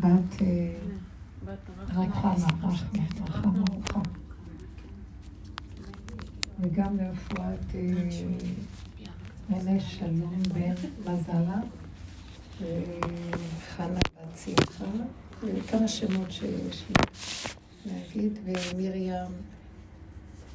בת 0.00 0.42
רחמה, 1.88 2.46
רחמה 3.28 3.62
רוחה. 3.72 4.00
וגם 6.60 6.96
לרפואת 6.96 7.74
ננה 9.48 9.80
שלום 9.80 10.42
בן 10.54 10.74
מזלה, 11.00 11.60
וחנה 12.60 13.98
בת 13.98 14.38
שמחה, 14.44 14.84
וכמה 15.42 15.88
שמות 15.88 16.30
שיש 16.30 16.84
לי 16.88 16.94
להגיד, 17.86 18.38
ומרים 18.44 19.12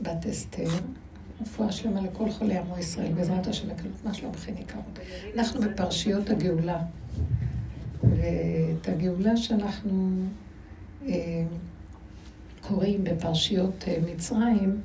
בת 0.02 0.26
אסתר. 0.26 0.70
רפואה 1.42 1.72
שלמה 1.72 2.02
לכל 2.02 2.32
חולי 2.32 2.58
עמו 2.58 2.78
ישראל, 2.78 3.14
בעזרת 3.14 3.48
השם 3.48 3.68
מה 4.06 4.14
שלומכם 4.14 4.54
יקרות. 4.58 5.00
אנחנו 5.36 5.62
בפרשיות 5.62 6.30
הגאולה, 6.30 6.84
ואת 8.22 8.90
הגאולה 8.90 9.38
שאנחנו 9.38 10.12
אה, 11.08 11.44
קוראים 12.62 13.04
בפרשיות 13.04 13.86
אה, 13.88 13.98
מצרים, 14.12 14.82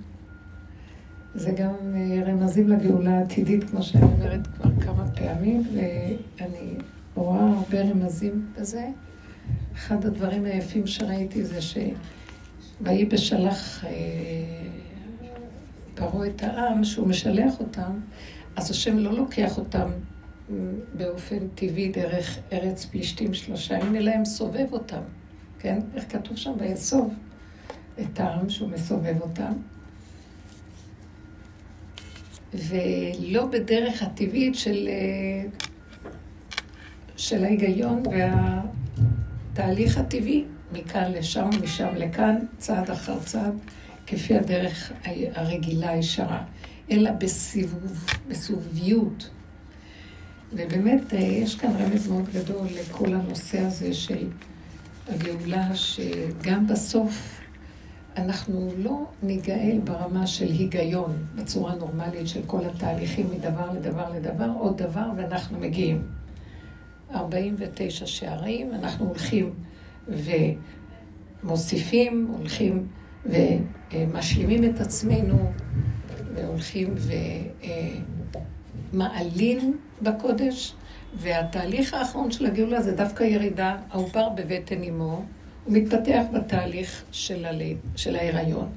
זה 1.34 1.50
גם 1.50 1.74
אה, 1.94 2.22
רמזים 2.26 2.68
לגאולה 2.68 3.18
העתידית, 3.18 3.64
כמו 3.64 3.82
שאני 3.82 4.04
אומרת 4.04 4.46
כבר 4.46 4.70
כמה 4.80 5.08
פעמים, 5.08 5.62
ואני 5.74 6.74
רואה 7.14 7.52
הרבה 7.56 7.80
רמזים 7.80 8.46
בזה. 8.58 8.88
אחד 9.74 10.04
הדברים 10.04 10.44
היפים 10.44 10.86
שראיתי 10.86 11.44
זה 11.44 11.58
שויהי 11.62 13.04
בשלח 13.04 13.84
פרעה 15.94 16.26
את 16.26 16.42
העם, 16.42 16.84
שהוא 16.84 17.08
משלח 17.08 17.60
אותם, 17.60 17.92
אז 18.56 18.70
השם 18.70 18.98
לא 18.98 19.12
לוקח 19.12 19.58
אותם 19.58 19.88
באופן 20.94 21.48
טבעי 21.54 21.88
דרך 21.88 22.38
ארץ 22.52 22.84
פלישתים 22.84 23.34
שלושה 23.34 23.74
ימים, 23.74 23.96
אלא 23.96 24.10
הם 24.10 24.24
סובב 24.24 24.66
אותם, 24.72 25.02
כן? 25.58 25.78
איך 25.94 26.04
כתוב 26.12 26.36
שם? 26.36 26.52
ויסוב 26.58 27.14
את 28.00 28.20
העם 28.20 28.48
שהוא 28.48 28.68
מסובב 28.68 29.16
אותם. 29.20 29.52
ולא 32.54 33.46
בדרך 33.46 34.02
הטבעית 34.02 34.54
של, 34.54 34.88
אה, 34.88 35.48
של 37.16 37.44
ההיגיון 37.44 38.02
והתהליך 39.52 39.98
הטבעי, 39.98 40.44
מכאן 40.72 41.12
לשם, 41.12 41.50
משם 41.62 41.88
לכאן, 41.96 42.36
צעד 42.58 42.90
אחר 42.90 43.18
צעד, 43.20 43.54
כפי 44.06 44.34
הדרך 44.34 44.92
הרגילה 45.34 45.90
הישרה, 45.90 46.44
אלא 46.90 47.10
בסיבוב, 47.10 48.06
בסובביות. 48.28 49.30
ובאמת 50.52 51.14
אה, 51.14 51.18
יש 51.18 51.54
כאן 51.54 51.70
רמז 51.78 52.08
מאוד 52.08 52.24
גדול 52.34 52.66
לכל 52.80 53.14
הנושא 53.14 53.60
הזה 53.60 53.94
של 53.94 54.28
הגאולה, 55.08 55.74
שגם 55.74 56.66
בסוף 56.66 57.40
אנחנו 58.16 58.70
לא 58.76 59.04
ניגאל 59.22 59.78
ברמה 59.84 60.26
של 60.26 60.46
היגיון, 60.46 61.12
בצורה 61.34 61.74
נורמלית 61.74 62.28
של 62.28 62.40
כל 62.46 62.64
התהליכים 62.64 63.26
מדבר 63.30 63.72
לדבר 63.72 64.10
לדבר, 64.10 64.50
עוד 64.58 64.82
דבר, 64.82 65.06
ואנחנו 65.16 65.58
מגיעים. 65.58 66.02
49 67.14 68.06
שערים, 68.06 68.74
אנחנו 68.74 69.06
הולכים 69.06 69.54
ומוסיפים, 70.08 72.34
הולכים 72.38 72.86
ומשלימים 73.92 74.64
את 74.64 74.80
עצמנו, 74.80 75.52
והולכים 76.34 76.94
ומעלים 78.96 79.76
בקודש, 80.02 80.72
והתהליך 81.14 81.94
האחרון 81.94 82.30
של 82.30 82.46
הגאולה 82.46 82.82
זה 82.82 82.92
דווקא 82.92 83.22
ירידה, 83.22 83.76
העובר 83.90 84.28
בבטן 84.28 84.82
אמו. 84.82 85.22
הוא 85.64 85.74
מתפתח 85.74 86.22
בתהליך 86.32 87.04
של, 87.12 87.44
הליד, 87.44 87.76
של 87.96 88.16
ההיריון. 88.16 88.68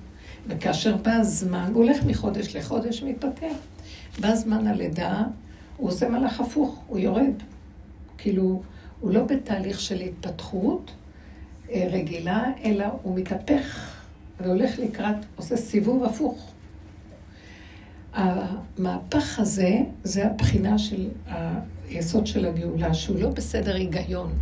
וכאשר 0.48 0.98
בא 0.98 1.12
הזמן, 1.12 1.72
הוא 1.74 1.84
הולך 1.84 2.04
מחודש 2.06 2.56
לחודש, 2.56 3.04
מתפתח. 3.04 3.56
בא 4.20 4.36
זמן 4.36 4.68
הלידה, 4.68 5.24
הוא 5.78 5.90
עושה 5.90 6.10
מלאך 6.10 6.40
הפוך, 6.40 6.84
הוא 6.88 7.00
יורד. 7.00 7.34
כאילו, 8.18 8.62
הוא 9.00 9.12
לא 9.12 9.24
בתהליך 9.24 9.80
של 9.80 10.02
התפתחות 10.02 10.92
אה, 11.72 11.88
רגילה, 11.92 12.52
אלא 12.64 12.86
הוא 13.04 13.16
מתהפך 13.16 13.96
והולך 14.40 14.80
לקראת, 14.80 15.16
עושה 15.36 15.58
סיבוב 15.58 16.04
הפוך. 16.04 16.52
המהפך 18.14 19.40
הזה, 19.40 19.78
זה 20.04 20.28
הבחינה 20.28 20.78
של 20.78 21.10
היסוד 21.90 22.28
של 22.28 22.46
הגאולה, 22.46 22.94
שהוא 22.94 23.20
לא 23.20 23.30
בסדר 23.30 23.76
היגיון. 23.76 24.34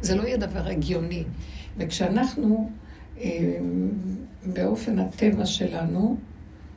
זה 0.00 0.16
לא 0.16 0.22
יהיה 0.22 0.36
דבר 0.36 0.66
הגיוני. 0.66 1.24
וכשאנחנו, 1.76 2.70
אה, 3.20 3.58
באופן 4.46 4.98
הטבע 4.98 5.46
שלנו, 5.46 6.16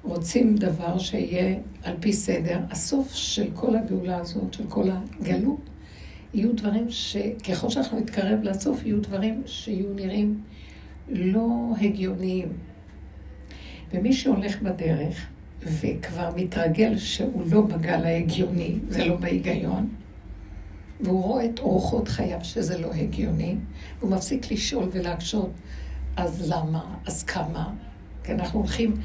רוצים 0.03 0.56
דבר 0.56 0.97
שיהיה 0.97 1.56
על 1.84 1.95
פי 2.00 2.13
סדר, 2.13 2.59
הסוף 2.72 3.13
של 3.13 3.47
כל 3.53 3.75
הגאולה 3.75 4.18
הזאת, 4.18 4.53
של 4.53 4.63
כל 4.69 4.90
הגלות, 4.91 5.62
יהיו 6.34 6.53
דברים 6.53 6.85
שככל 6.90 7.69
שאנחנו 7.69 8.00
נתקרב 8.00 8.40
לסוף, 8.44 8.85
יהיו 8.85 9.01
דברים 9.01 9.41
שיהיו 9.45 9.94
נראים 9.94 10.41
לא 11.09 11.50
הגיוניים. 11.81 12.47
ומי 13.94 14.13
שהולך 14.13 14.62
בדרך 14.62 15.28
וכבר 15.65 16.29
מתרגל 16.35 16.97
שהוא 16.97 17.43
לא 17.51 17.61
בגל 17.61 18.05
ההגיוני, 18.05 18.75
זה 18.89 19.05
לא 19.05 19.15
בהיגיון, 19.15 19.89
והוא 21.01 21.23
רואה 21.23 21.45
את 21.45 21.59
אורחות 21.59 22.07
חייו 22.07 22.39
שזה 22.43 22.77
לא 22.77 22.93
הגיוני, 22.93 23.55
הוא 23.99 24.11
מפסיק 24.11 24.51
לשאול 24.51 24.89
ולהקשות, 24.91 25.49
אז 26.17 26.51
למה? 26.51 26.95
אז 27.05 27.23
כמה? 27.23 27.73
כי 28.23 28.31
אנחנו 28.31 28.59
הולכים 28.59 28.95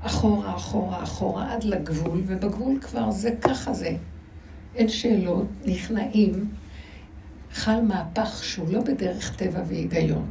אחורה, 0.00 0.56
אחורה, 0.56 1.02
אחורה, 1.02 1.52
עד 1.52 1.64
לגבול, 1.64 2.22
ובגבול 2.26 2.78
כבר 2.80 3.10
זה 3.10 3.30
ככה 3.40 3.72
זה. 3.72 3.96
אין 4.74 4.88
שאלות, 4.88 5.46
נכנעים. 5.66 6.48
חל 7.52 7.80
מהפך 7.80 8.44
שהוא 8.44 8.72
לא 8.72 8.80
בדרך 8.80 9.36
טבע 9.36 9.62
והיגיון. 9.66 10.26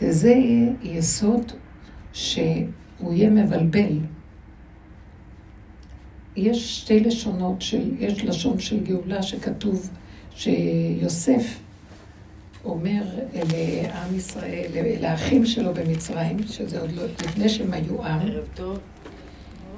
וזה 0.00 0.34
יסוד 0.82 1.52
שהוא 2.16 3.12
יהיה 3.12 3.30
מבלבל. 3.30 3.98
יש 6.36 6.80
שתי 6.80 7.00
לשונות 7.00 7.62
של, 7.62 7.94
יש 7.98 8.24
לשון 8.24 8.58
של 8.58 8.80
גאולה 8.84 9.22
שכתוב 9.22 9.90
שיוסף 10.34 11.58
אומר 12.64 13.02
לעם 13.34 14.16
ישראל, 14.16 14.70
לאחים 15.00 15.46
שלו 15.46 15.74
במצרים, 15.74 16.36
שזה 16.48 16.80
עוד 16.80 16.92
לא, 16.92 17.04
לפני 17.04 17.48
שהם 17.48 17.72
היו 17.72 18.04
עם. 18.04 18.20
ערב 18.20 18.44
טוב. 18.54 18.78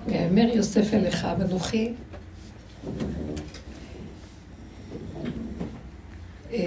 ואומר 0.07 0.49
יוסף 0.55 0.95
אליך, 0.95 1.27
ואנוכי 1.39 1.93
אה, 6.53 6.59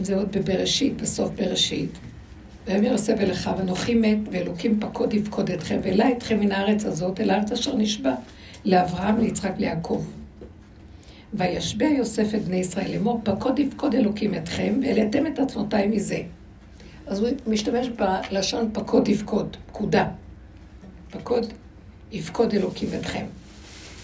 זה 0.00 0.16
עוד 0.16 0.36
בבראשית, 0.36 1.02
בסוף 1.02 1.30
בראשית. 1.30 1.90
ויאמר 2.68 2.92
יוסף 2.92 3.20
אליך, 3.20 3.50
ואנוכי 3.58 3.94
מת, 3.94 4.18
ואלוקים 4.30 4.80
פקוד 4.80 5.14
יפקוד 5.14 5.50
אתכם, 5.50 5.80
ואלה 5.82 6.12
אתכם 6.12 6.40
מן 6.40 6.52
הארץ 6.52 6.84
הזאת, 6.84 7.20
אל 7.20 7.30
הארץ 7.30 7.52
אשר 7.52 7.76
נשבע, 7.76 8.14
לאברהם, 8.64 9.18
ליצחק, 9.18 9.52
ליעקב. 9.58 10.04
וישבע 11.34 11.84
יוסף 11.86 12.34
את 12.34 12.44
בני 12.44 12.56
ישראל 12.56 12.92
לאמור, 12.92 13.20
פקוד 13.24 13.58
יפקוד 13.58 13.94
אלוקים 13.94 14.34
אתכם, 14.34 14.80
והעליתם 14.82 15.26
את 15.26 15.38
עצמותיי 15.38 15.88
מזה. 15.88 16.18
אז 17.06 17.20
הוא 17.20 17.28
משתמש 17.46 17.88
בלשון 17.88 18.70
פקוד 18.72 19.08
יפקוד, 19.08 19.56
פקודה. 19.66 20.08
פקוד 21.10 21.52
יפקוד 22.12 22.54
אלוקים 22.54 22.88
אתכם. 23.00 23.24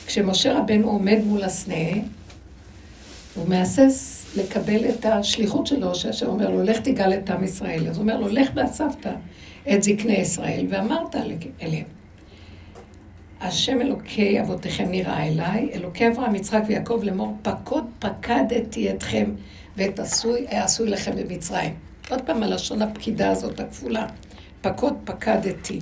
כשמשה 0.06 0.58
רבנו 0.58 0.90
עומד 0.90 1.18
מול 1.24 1.42
הסנה, 1.42 1.90
הוא 3.34 3.48
מהסס 3.48 4.26
לקבל 4.36 4.88
את 4.88 5.06
השליחות 5.06 5.66
שלו, 5.66 5.94
שהשם 5.94 6.26
אומר 6.26 6.50
לו, 6.50 6.62
לך 6.62 6.80
תגאל 6.80 7.12
את 7.14 7.30
עם 7.30 7.44
ישראל. 7.44 7.88
אז 7.88 7.96
הוא 7.96 8.02
אומר 8.02 8.20
לו, 8.20 8.28
לך 8.28 8.50
ואספת 8.54 9.06
את 9.72 9.82
זקני 9.82 10.12
ישראל, 10.12 10.66
ואמרת 10.70 11.16
אליהם. 11.62 11.86
השם 13.40 13.80
אלוקי 13.80 14.40
אבותיכם 14.40 14.90
נראה 14.90 15.26
אליי, 15.26 15.68
אלוקי 15.74 16.08
אברהם, 16.08 16.34
יצחק 16.34 16.62
ויעקב 16.66 17.00
לאמור, 17.02 17.36
פקוד 17.42 17.84
פקדתי 17.98 18.90
אתכם 18.90 19.30
ואת 19.76 19.98
עשוי, 19.98 20.46
עשוי 20.48 20.88
לכם 20.88 21.12
במצרים. 21.16 21.74
עוד 22.10 22.20
פעם 22.20 22.42
הלשון 22.42 22.82
הפקידה 22.82 23.30
הזאת 23.30 23.60
הכפולה, 23.60 24.06
פקוד 24.60 24.94
פקדתי. 25.04 25.80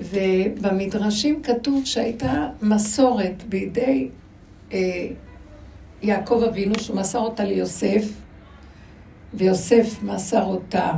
ובמדרשים 0.00 1.42
כתוב 1.42 1.84
שהייתה 1.84 2.48
מסורת 2.62 3.42
בידי 3.48 4.08
יעקב 6.02 6.42
אבינו, 6.48 6.74
שהוא 6.78 6.96
מסר 6.96 7.18
אותה 7.18 7.44
ליוסף, 7.44 8.04
ויוסף 9.34 10.02
מסר 10.02 10.44
אותה 10.44 10.92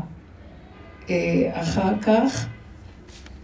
אה, 1.10 1.50
אחר 1.52 1.92
כך 2.02 2.46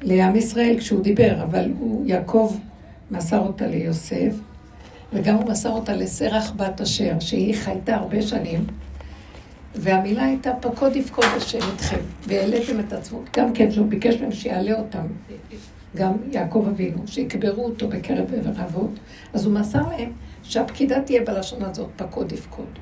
לעם 0.02 0.36
ישראל 0.36 0.76
כשהוא 0.78 1.02
דיבר, 1.02 1.42
אבל 1.42 1.70
הוא, 1.78 2.06
יעקב 2.06 2.56
מסר 3.10 3.38
אותה 3.38 3.66
ליוסף, 3.66 4.34
וגם 5.12 5.34
הוא 5.34 5.50
מסר 5.50 5.70
אותה 5.70 5.96
לסרח 5.96 6.52
בת 6.56 6.80
אשר, 6.80 7.20
שהיא 7.20 7.54
חייתה 7.54 7.94
הרבה 7.94 8.22
שנים, 8.22 8.64
והמילה 9.74 10.24
הייתה 10.24 10.52
פקוד 10.60 10.96
יפקוד 10.96 11.24
השם 11.36 11.58
אתכם, 11.74 12.00
והעליתם 12.26 12.80
את 12.80 12.92
עצמו, 12.92 13.20
גם 13.36 13.52
כן 13.52 13.70
שהוא 13.70 13.86
ביקש 13.86 14.14
מהם 14.14 14.32
שיעלה 14.32 14.78
אותם, 14.78 15.06
גם 15.96 16.12
יעקב 16.30 16.66
אבינו, 16.70 17.06
שיקברו 17.06 17.64
אותו 17.64 17.88
בקרב 17.88 18.34
עבר 18.34 18.64
אבות, 18.64 18.90
אז 19.32 19.46
הוא 19.46 19.54
מסר 19.54 19.88
להם 19.88 20.12
שהפקידה 20.42 21.00
תהיה 21.00 21.22
בלשון 21.24 21.62
הזאת, 21.62 21.88
פקוד 21.96 22.32
יפקוד. 22.32 22.78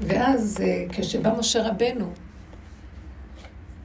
ואז 0.00 0.60
אה, 0.60 0.84
כשבא 0.88 1.38
משה 1.38 1.68
רבנו, 1.68 2.10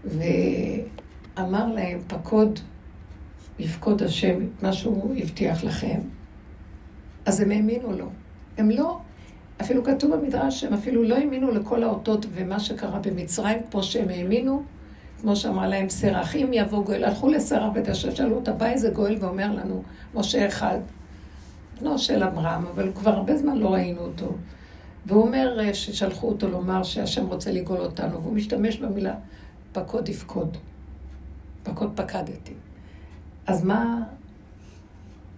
ואמר 0.05 1.67
להם, 1.67 1.99
פקוד 2.07 2.59
יפקוד 3.59 4.03
השם, 4.03 4.39
מה 4.61 4.73
שהוא 4.73 5.15
הבטיח 5.17 5.63
לכם, 5.63 5.99
אז 7.25 7.39
הם 7.39 7.51
האמינו 7.51 7.91
לו. 7.91 8.09
הם 8.57 8.69
לא, 8.69 8.99
אפילו 9.61 9.83
כתוב 9.83 10.15
במדרש 10.15 10.61
שהם 10.61 10.73
אפילו 10.73 11.03
לא 11.03 11.15
האמינו 11.15 11.51
לכל 11.51 11.83
האותות 11.83 12.25
ומה 12.33 12.59
שקרה 12.59 12.99
במצרים, 12.99 13.57
כמו 13.71 13.83
שהם 13.83 14.09
האמינו, 14.09 14.63
כמו 15.21 15.35
שאמר 15.35 15.67
להם 15.67 15.89
סרח, 15.89 16.35
אם 16.35 16.49
יבוא 16.53 16.83
גואל, 16.83 17.03
הלכו 17.03 17.29
לסרח 17.29 17.73
בית 17.73 17.87
השם, 17.87 18.15
שאלו 18.15 18.35
אותה, 18.35 18.51
בא 18.51 18.65
איזה 18.65 18.89
גואל 18.89 19.17
ואומר 19.19 19.51
לנו, 19.53 19.83
משה 20.15 20.47
אחד, 20.47 20.79
בנו 21.81 21.97
של 21.97 22.23
אברהם, 22.23 22.65
אבל 22.65 22.91
כבר 22.95 23.11
הרבה 23.11 23.37
זמן 23.37 23.57
לא 23.57 23.73
ראינו 23.73 24.01
אותו. 24.01 24.33
והוא 25.05 25.23
אומר 25.23 25.59
אה, 25.59 25.73
ששלחו 25.73 26.29
אותו 26.29 26.49
לומר 26.49 26.83
שהשם 26.83 27.27
רוצה 27.27 27.51
לגאול 27.51 27.79
אותנו, 27.79 28.21
והוא 28.21 28.33
משתמש 28.33 28.77
במילה 28.77 29.15
פקוד 29.71 30.09
יפקוד. 30.09 30.57
פקוד 31.63 31.91
פקדתי. 31.95 32.53
אז 33.47 33.63
מה, 33.63 34.03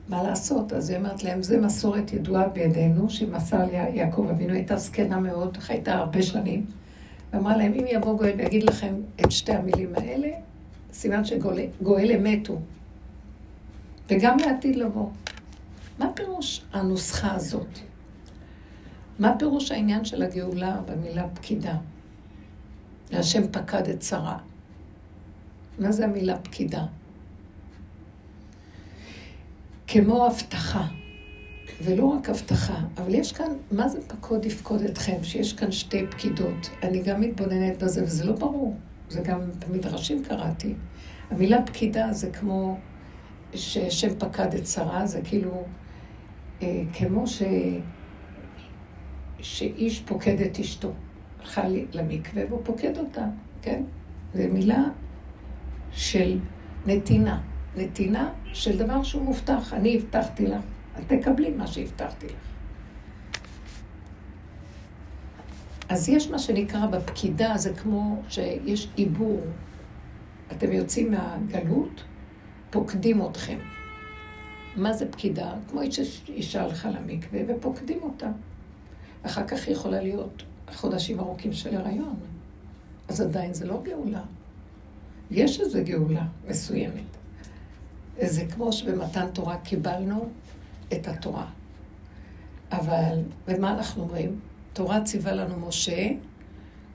מה 0.08 0.24
לעשות? 0.24 0.74
אז 0.74 0.90
היא 0.90 0.98
אומרת 0.98 1.24
להם, 1.24 1.44
זה 1.44 1.62
מסורת 1.62 2.14
ידועה 2.14 2.48
בידינו, 2.48 3.10
שמסר 3.10 3.66
לי 3.66 3.76
יעקב 3.76 4.28
אבינו, 4.32 4.54
הייתה 4.54 4.78
זקנה 4.78 5.20
מאוד, 5.20 5.58
חייתה 5.58 5.94
הרבה 5.94 6.22
שנים. 6.22 6.66
ואמרה 7.34 7.58
להם, 7.58 7.74
אם 7.74 7.86
יבוא 7.88 8.18
גואל 8.18 8.34
ויגיד 8.38 8.64
לכם 8.64 8.96
את 9.22 9.32
שתי 9.32 9.54
המילים 9.54 9.94
האלה, 9.96 10.30
סימן 10.94 11.26
שגואל 11.26 12.12
אמת 12.16 12.48
הוא. 12.48 12.62
וגם 14.10 14.38
לעתיד 14.38 14.76
לבוא. 14.76 15.10
מה 16.00 16.14
פירוש 16.14 16.62
הנוסחה 16.74 17.36
הזאת? 17.36 17.80
מה 19.20 19.36
פירוש 19.40 19.72
העניין 19.72 20.06
של 20.06 20.24
הגאולה 20.24 20.82
במילה 20.86 21.28
פקידה? 21.34 21.78
להשם 23.12 23.48
פקד 23.52 23.88
את 23.90 24.02
שרה. 24.02 24.38
מה 25.80 25.92
זה 25.92 26.06
המילה 26.06 26.40
פקידה? 26.40 26.86
כמו 29.88 30.26
הבטחה, 30.26 30.88
ולא 31.82 32.06
רק 32.06 32.30
הבטחה, 32.30 32.80
אבל 32.98 33.16
יש 33.16 33.32
כאן, 33.32 33.52
מה 33.72 33.90
זה 33.90 34.02
פקוד 34.08 34.46
יפקוד 34.46 34.82
אתכם? 34.82 35.24
שיש 35.24 35.54
כאן 35.54 35.72
שתי 35.72 36.08
פקידות. 36.08 36.70
אני 36.84 37.02
גם 37.02 37.22
מתבוננת 37.22 37.84
בזה, 37.84 38.04
וזה 38.04 38.26
לא 38.26 38.34
ברור. 38.34 38.76
זה 39.10 39.22
גם 39.22 39.40
במדרשים 39.60 40.24
קראתי. 40.24 40.74
המילה 41.32 41.66
פקידה 41.66 42.14
זה 42.14 42.30
כמו 42.30 42.78
ששם 43.54 44.16
פקד 44.20 44.54
את 44.54 44.68
שרה, 44.68 45.06
זה 45.06 45.22
כאילו, 45.24 45.64
אה, 46.62 46.84
כמו 46.94 47.28
ש... 47.28 47.44
שאיש 49.42 50.00
פוקד 50.00 50.42
את 50.42 50.60
אשתו. 50.60 50.92
הלכה 51.40 51.64
למקווה 51.94 52.44
והוא 52.50 52.62
פוקד 52.64 52.98
אותה, 52.98 53.26
כן? 53.62 53.84
זו 54.34 54.44
מילה 54.52 54.84
של 55.92 56.40
נתינה. 56.86 57.42
נתינה 57.78 58.30
של 58.54 58.78
דבר 58.78 59.04
שהוא 59.04 59.24
מובטח. 59.24 59.74
אני 59.74 59.96
הבטחתי 59.98 60.48
לך, 60.48 60.62
את 61.00 61.14
תקבלי 61.14 61.50
מה 61.50 61.68
שהבטחתי 61.68 62.26
לך. 62.26 62.34
אז 65.90 66.10
יש 66.10 66.30
מה 66.30 66.40
שנקרא 66.40 66.86
בפקידה, 66.86 67.58
זה 67.58 67.74
כמו 67.74 68.22
שיש 68.30 68.88
עיבור. 68.96 69.42
אתם 70.52 70.72
יוצאים 70.72 71.12
מהגלות, 71.12 72.04
פוקדים 72.70 73.26
אתכם. 73.26 73.58
מה 74.76 74.94
זה 74.94 75.12
פקידה? 75.12 75.54
כמו 75.70 75.82
אישה 76.30 76.64
הלכה 76.64 76.90
למקווה 76.90 77.40
ופוקדים 77.48 78.04
אותה. 78.04 78.30
אחר 79.24 79.48
כך 79.48 79.68
היא 79.68 79.76
יכולה 79.76 80.02
להיות 80.02 80.44
חודשים 80.74 81.20
ארוכים 81.20 81.54
של 81.54 81.78
הריון. 81.78 82.16
אז 83.08 83.22
עדיין 83.22 83.54
זה 83.54 83.66
לא 83.66 83.82
גאולה. 83.84 84.22
יש 85.32 85.60
איזו 85.60 85.80
גאולה 85.84 86.26
מסוימת. 86.48 87.18
זה 88.22 88.46
כמו 88.46 88.74
שבמתן 88.74 89.28
תורה 89.34 89.58
קיבלנו 89.58 90.30
את 90.94 91.08
התורה. 91.08 91.46
אבל, 92.72 93.20
ומה 93.48 93.72
אנחנו 93.72 94.04
אומרים? 94.04 94.40
תורה 94.74 95.02
ציווה 95.04 95.32
לנו 95.32 95.68
משה, 95.68 96.10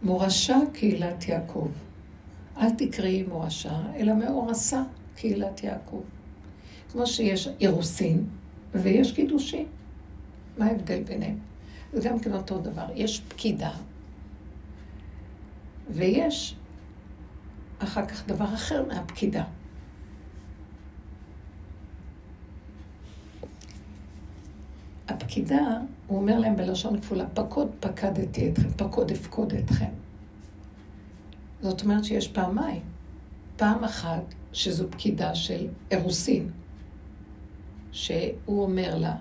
מורשה 0.02 0.56
קהילת 0.72 1.28
יעקב. 1.28 1.68
אל 2.56 2.70
תקראי 2.70 3.22
מורשה, 3.22 3.80
אלא 3.96 4.14
מאורסה 4.14 4.82
קהילת 5.16 5.64
יעקב. 5.64 6.02
כמו 6.92 7.06
שיש 7.06 7.48
אירוסין 7.60 8.24
ויש 8.74 9.12
קידושין. 9.12 9.66
מה 10.58 10.66
ההבדל 10.66 11.02
ביניהם? 11.02 11.38
זה 11.92 12.08
גם 12.08 12.18
כן 12.18 12.32
אותו 12.32 12.58
דבר. 12.58 12.86
יש 12.94 13.20
פקידה, 13.20 13.70
ויש 15.90 16.56
אחר 17.78 18.06
כך 18.06 18.26
דבר 18.26 18.54
אחר 18.54 18.84
מהפקידה. 18.88 19.44
הפקידה, 25.08 25.78
הוא 26.06 26.18
אומר 26.18 26.38
להם 26.38 26.56
בלשון 26.56 27.00
כפולה, 27.00 27.24
פקוד 27.34 27.68
פקדתי 27.80 28.48
אתכם, 28.48 28.68
פקוד 28.76 29.10
אפקוד 29.10 29.52
אתכם. 29.54 29.90
זאת 31.62 31.82
אומרת 31.82 32.04
שיש 32.04 32.28
פעמיים. 32.28 32.82
פעם 33.56 33.84
אחת, 33.84 34.34
שזו 34.52 34.90
פקידה 34.90 35.34
של 35.34 35.66
אירוסין, 35.90 36.50
שהוא 37.92 38.62
אומר 38.62 38.98
לה, 38.98 39.14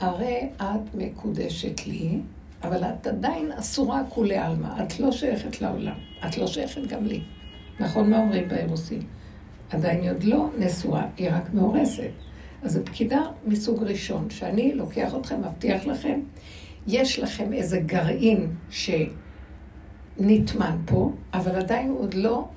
הרי 0.00 0.48
את 0.56 0.94
מקודשת 0.94 1.86
לי, 1.86 2.20
אבל 2.62 2.84
את 2.84 3.06
עדיין 3.06 3.52
אסורה 3.52 4.02
כולי 4.08 4.36
עלמא, 4.36 4.82
את 4.82 5.00
לא 5.00 5.12
שייכת 5.12 5.60
לעולם, 5.60 5.96
את 6.26 6.38
לא 6.38 6.46
שייכת 6.46 6.86
גם 6.86 7.04
לי. 7.04 7.22
נכון 7.80 8.10
מה 8.10 8.18
אומרים 8.18 8.48
באירוסין? 8.48 9.02
עדיין 9.70 10.00
היא 10.02 10.10
עוד 10.10 10.22
לא 10.22 10.48
נשואה, 10.58 11.06
היא 11.16 11.30
רק 11.32 11.54
מאורסת. 11.54 12.10
אז 12.62 12.72
זו 12.72 12.80
פקידה 12.84 13.20
מסוג 13.46 13.82
ראשון, 13.82 14.30
שאני 14.30 14.74
לוקח 14.74 15.14
אתכם, 15.14 15.40
מבטיח 15.40 15.86
לכם, 15.86 16.20
יש 16.86 17.18
לכם 17.18 17.52
איזה 17.52 17.80
גרעין 17.80 18.54
שנטמן 20.20 20.76
פה, 20.86 21.12
אבל 21.34 21.56
עדיין 21.56 21.90
עוד 21.90 22.14
לא 22.14 22.48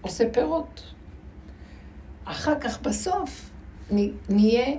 עושה 0.00 0.30
פירות. 0.32 0.94
אחר 2.24 2.60
כך 2.60 2.82
בסוף 2.82 3.50
נהיה 4.28 4.76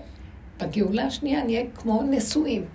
בגאולה 0.60 1.06
השנייה 1.06 1.44
נהיה 1.44 1.64
כמו 1.76 2.04
נשואים. 2.04 2.66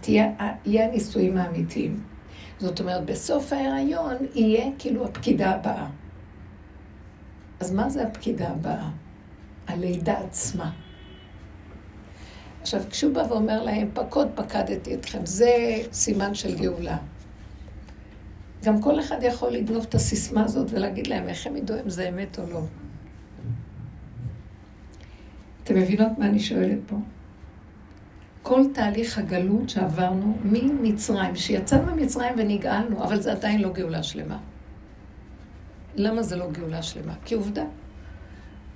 תהיה, 0.00 0.32
הנישואים 0.64 1.36
האמיתיים. 1.36 2.00
זאת 2.58 2.80
אומרת, 2.80 3.04
בסוף 3.04 3.52
ההיריון 3.52 4.16
יהיה 4.34 4.70
כאילו 4.78 5.04
הפקידה 5.04 5.50
הבאה. 5.50 5.86
אז 7.60 7.72
מה 7.72 7.88
זה 7.88 8.02
הפקידה 8.02 8.48
הבאה? 8.48 8.90
הלידה 9.66 10.18
עצמה. 10.18 10.70
עכשיו, 12.66 12.82
כשהוא 12.90 13.14
בא 13.14 13.22
ואומר 13.28 13.62
להם, 13.62 13.88
פקוד 13.94 14.28
פקדתי 14.34 14.94
אתכם, 14.94 15.26
זה 15.26 15.50
סימן 15.92 16.34
של 16.34 16.58
גאולה. 16.58 16.96
גם 18.64 18.82
כל 18.82 19.00
אחד 19.00 19.16
יכול 19.22 19.50
לגנוב 19.50 19.84
את 19.88 19.94
הסיסמה 19.94 20.44
הזאת 20.44 20.70
ולהגיד 20.70 21.06
להם 21.06 21.28
איך 21.28 21.46
הם 21.46 21.56
ידעו 21.56 21.76
אם 21.84 21.90
זה 21.90 22.08
אמת 22.08 22.38
או 22.38 22.44
לא. 22.50 22.60
אתם 25.64 25.74
מבינות 25.74 26.18
מה 26.18 26.26
אני 26.26 26.40
שואלת 26.40 26.78
פה? 26.86 26.96
כל 28.42 28.62
תהליך 28.74 29.18
הגלות 29.18 29.68
שעברנו 29.68 30.38
ממצרים, 30.44 31.36
שיצאנו 31.36 31.94
ממצרים 31.94 32.34
ונגאלנו, 32.36 33.04
אבל 33.04 33.20
זה 33.20 33.32
עדיין 33.32 33.62
לא 33.62 33.72
גאולה 33.72 34.02
שלמה. 34.02 34.38
למה 35.96 36.22
זה 36.22 36.36
לא 36.36 36.50
גאולה 36.50 36.82
שלמה? 36.82 37.14
כי 37.24 37.34
עובדה, 37.34 37.64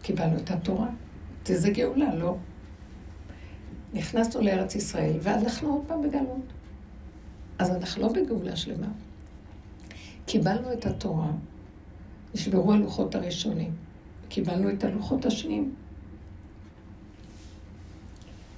קיבלנו 0.03 0.37
את 0.37 0.51
התורה. 0.51 0.89
זה 1.45 1.71
גאולה, 1.71 2.15
לא? 2.15 2.37
נכנסנו 3.95 4.41
לארץ 4.41 4.75
ישראל, 4.75 5.17
והלכנו 5.23 5.73
עוד 5.73 5.83
פעם 5.87 6.03
בגלות. 6.03 6.53
אז 7.59 7.71
אנחנו 7.71 8.03
לא 8.03 8.13
בגאולה 8.13 8.57
שלמה. 8.57 8.89
קיבלנו 10.27 10.73
את 10.73 10.87
התורה, 10.87 11.31
נשברו 12.35 12.73
הלוחות 12.73 13.15
הראשונים, 13.15 13.73
קיבלנו 14.29 14.71
את 14.71 14.85
הלוחות 14.85 15.27
השניים. 15.27 15.75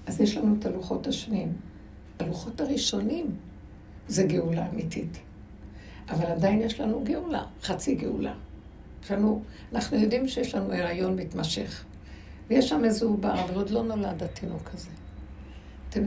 אז 0.06 0.20
יש 0.20 0.36
לנו 0.36 0.56
את 0.58 0.66
הלוחות 0.66 1.06
השניים. 1.06 1.52
הלוחות 2.18 2.60
הראשונים 2.60 3.26
זה 4.08 4.22
גאולה 4.22 4.68
אמיתית. 4.68 5.18
אבל 6.08 6.26
עדיין 6.26 6.60
יש 6.60 6.80
לנו 6.80 7.04
גאולה, 7.04 7.44
חצי 7.62 7.94
גאולה. 7.94 8.34
יש 9.04 9.10
לנו, 9.10 9.42
אנחנו 9.72 9.96
יודעים 9.96 10.28
שיש 10.28 10.54
לנו 10.54 10.72
הריון 10.72 11.16
מתמשך. 11.16 11.84
ויש 12.48 12.68
שם 12.68 12.84
איזה 12.84 13.04
עובר, 13.04 13.44
אבל 13.44 13.54
עוד 13.54 13.70
לא 13.70 13.82
נולד 13.82 14.22
התינוק 14.22 14.70
הזה. 14.74 14.88
אתם 15.92 16.02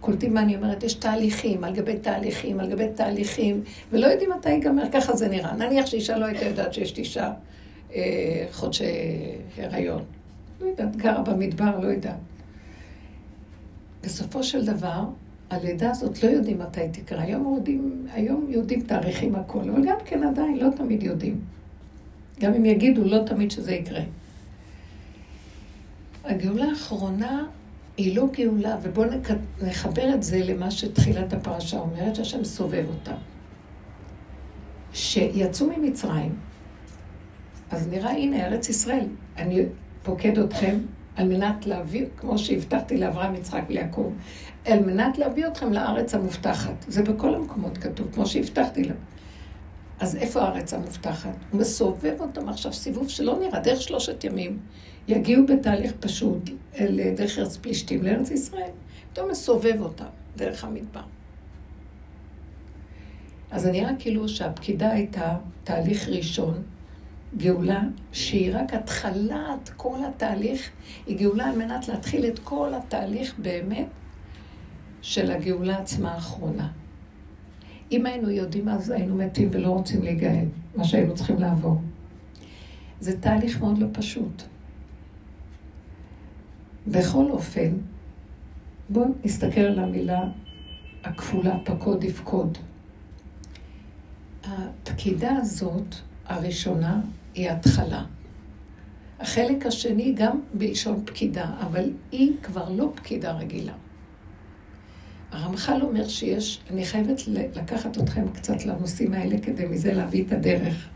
קולטים 0.00 0.34
מה 0.34 0.40
אני 0.42 0.56
אומרת? 0.56 0.82
יש 0.82 0.94
תהליכים 0.94 1.64
על 1.64 1.74
גבי 1.74 1.98
תהליכים 1.98 2.60
על 2.60 2.70
גבי 2.70 2.88
תהליכים, 2.94 3.62
ולא 3.92 4.06
יודעים 4.06 4.30
מתי 4.38 4.50
ייגמר, 4.50 4.82
ככה 4.92 5.16
זה 5.16 5.28
נראה. 5.28 5.56
נניח 5.56 5.86
שאישה 5.86 6.18
לא 6.18 6.24
הייתה 6.24 6.44
יודעת 6.44 6.74
שיש 6.74 6.98
אישה 6.98 7.32
אה, 7.94 8.46
חודשי 8.52 8.84
הריון. 9.56 10.02
לא 10.60 10.66
יודעת, 10.66 10.96
גרה 10.96 11.22
במדבר, 11.22 11.80
לא 11.80 11.86
יודעת. 11.86 12.16
בסופו 14.04 14.42
של 14.42 14.66
דבר, 14.66 15.04
הלידה 15.50 15.90
הזאת 15.90 16.22
לא 16.22 16.28
יודעים 16.28 16.58
מתי 16.58 16.88
תקרה. 16.92 17.22
היום 17.22 17.54
יודעים, 17.54 18.06
היום 18.12 18.46
יודעים 18.48 18.80
תאריכים 18.80 19.34
הכל, 19.34 19.70
אבל 19.70 19.84
גם 19.84 19.96
כן 20.04 20.22
עדיין 20.22 20.58
לא 20.58 20.68
תמיד 20.76 21.02
יודעים. 21.02 21.40
גם 22.40 22.54
אם 22.54 22.64
יגידו, 22.64 23.04
לא 23.04 23.18
תמיד 23.26 23.50
שזה 23.50 23.74
יקרה. 23.74 24.00
הגאולה 26.24 26.64
האחרונה 26.64 27.46
היא 27.98 28.16
לא 28.16 28.26
גאולה, 28.32 28.76
ובואו 28.82 29.08
נחבר 29.62 30.14
את 30.14 30.22
זה 30.22 30.38
למה 30.44 30.70
שתחילת 30.70 31.32
הפרשה 31.32 31.78
אומרת, 31.78 32.16
שהשם 32.16 32.44
סובב 32.44 32.84
אותה. 32.88 33.14
שיצאו 34.92 35.66
ממצרים, 35.66 36.34
אז 37.70 37.88
נראה, 37.88 38.10
הנה, 38.10 38.46
ארץ 38.46 38.68
ישראל, 38.68 39.06
אני 39.36 39.62
פוקד 40.02 40.38
אתכם 40.38 40.78
על 41.16 41.28
מנת 41.28 41.66
להביא, 41.66 42.06
כמו 42.16 42.38
שהבטחתי 42.38 42.96
לאברהם, 42.96 43.34
יצחק 43.34 43.62
ויעקב, 43.68 44.12
על 44.64 44.84
מנת 44.84 45.18
להביא 45.18 45.46
אתכם 45.46 45.72
לארץ 45.72 46.14
המובטחת. 46.14 46.84
זה 46.88 47.02
בכל 47.02 47.34
המקומות 47.34 47.78
כתוב, 47.78 48.08
כמו 48.14 48.26
שהבטחתי 48.26 48.84
להם. 48.84 48.96
אז 50.00 50.16
איפה 50.16 50.40
הארץ 50.40 50.74
המובטחת? 50.74 51.36
הוא 51.50 51.60
מסובב 51.60 52.14
אותם 52.20 52.48
עכשיו 52.48 52.72
סיבוב 52.72 53.08
שלא 53.08 53.38
נראה, 53.38 53.60
דרך 53.60 53.82
שלושת 53.82 54.24
ימים. 54.24 54.58
יגיעו 55.08 55.46
בתהליך 55.46 55.92
פשוט 56.00 56.50
אל 56.74 57.14
דרך 57.16 57.38
ארץ 57.38 57.56
פלישתים 57.56 58.02
לארץ 58.02 58.30
ישראל. 58.30 58.70
פתאום 59.12 59.30
מסובב 59.30 59.76
אותם 59.80 60.04
דרך 60.36 60.64
המדבר. 60.64 61.02
אז 63.50 63.62
זה 63.62 63.72
נראה 63.72 63.90
כאילו 63.98 64.28
שהפקידה 64.28 64.90
הייתה 64.90 65.36
תהליך 65.64 66.08
ראשון, 66.08 66.62
גאולה 67.36 67.82
שהיא 68.12 68.56
רק 68.56 68.74
התחלת 68.74 69.70
כל 69.76 69.98
התהליך, 70.08 70.70
היא 71.06 71.18
גאולה 71.18 71.46
על 71.46 71.58
מנת 71.58 71.88
להתחיל 71.88 72.26
את 72.26 72.38
כל 72.38 72.72
התהליך 72.74 73.34
באמת 73.38 73.86
של 75.02 75.30
הגאולה 75.30 75.78
עצמה 75.78 76.12
האחרונה. 76.12 76.68
אם 77.92 78.06
היינו 78.06 78.30
יודעים 78.30 78.68
אז 78.68 78.90
היינו 78.90 79.16
מתים 79.16 79.48
ולא 79.52 79.68
רוצים 79.68 80.02
להיגאל, 80.02 80.44
מה 80.76 80.84
שהיינו 80.84 81.14
צריכים 81.14 81.38
לעבור. 81.38 81.76
זה 83.00 83.20
תהליך 83.20 83.60
מאוד 83.60 83.78
לא 83.78 83.86
פשוט. 83.92 84.42
בכל 86.86 87.30
אופן, 87.30 87.70
בואו 88.88 89.08
נסתכל 89.24 89.60
על 89.60 89.78
המילה 89.78 90.20
הכפולה, 91.04 91.56
פקוד 91.64 92.04
יפקוד. 92.04 92.58
הפקידה 94.44 95.36
הזאת, 95.36 95.94
הראשונה, 96.26 97.00
היא 97.34 97.50
התחלה. 97.50 98.04
החלק 99.20 99.66
השני 99.66 100.12
גם 100.16 100.40
בלשון 100.54 101.02
פקידה, 101.04 101.50
אבל 101.60 101.92
היא 102.12 102.32
כבר 102.42 102.68
לא 102.70 102.92
פקידה 102.94 103.32
רגילה. 103.32 103.72
הרמח"ל 105.30 105.82
אומר 105.82 106.08
שיש, 106.08 106.60
אני 106.70 106.86
חייבת 106.86 107.28
לקחת 107.28 107.98
אתכם 107.98 108.28
קצת 108.32 108.64
לנושאים 108.64 109.14
האלה 109.14 109.38
כדי 109.42 109.66
מזה 109.66 109.94
להביא 109.94 110.24
את 110.26 110.32
הדרך. 110.32 110.88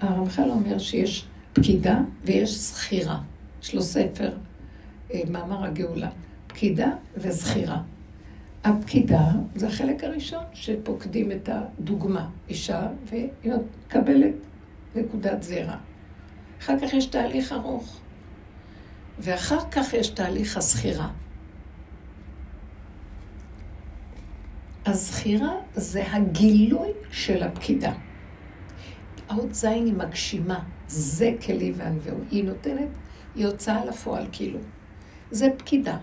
הרמח"ל 0.00 0.50
אומר 0.50 0.78
שיש 0.78 1.26
פקידה 1.52 2.00
ויש 2.24 2.58
זכירה. 2.58 3.20
יש 3.66 3.74
לו 3.74 3.82
ספר, 3.82 4.32
אה, 5.14 5.20
מאמר 5.30 5.64
הגאולה. 5.64 6.10
פקידה 6.46 6.90
וזכירה. 7.16 7.82
הפקידה 8.64 9.30
זה 9.54 9.66
החלק 9.66 10.04
הראשון 10.04 10.44
שפוקדים 10.52 11.32
את 11.32 11.48
הדוגמה, 11.52 12.28
אישה, 12.48 12.88
והיא 13.04 13.28
מקבלת 13.86 14.34
נקודת 14.94 15.42
זרע. 15.42 15.76
אחר 16.60 16.78
כך 16.78 16.94
יש 16.94 17.06
תהליך 17.06 17.52
ארוך, 17.52 18.00
ואחר 19.18 19.70
כך 19.70 19.94
יש 19.94 20.08
תהליך 20.08 20.56
הזכירה. 20.56 21.08
הזכירה 24.86 25.52
זה 25.74 26.12
הגילוי 26.12 26.88
של 27.10 27.42
הפקידה. 27.42 27.92
האות 29.28 29.54
זין 29.54 29.86
היא 29.86 29.94
מגשימה, 29.94 30.60
זה 30.88 31.32
כלי 31.46 31.72
וענווהו. 31.76 32.18
היא 32.30 32.44
נותנת, 32.44 32.88
היא 33.36 33.46
הוצאה 33.46 33.84
לפועל 33.84 34.26
כאילו. 34.32 34.58
זה 35.30 35.48
פקידה. 35.56 35.96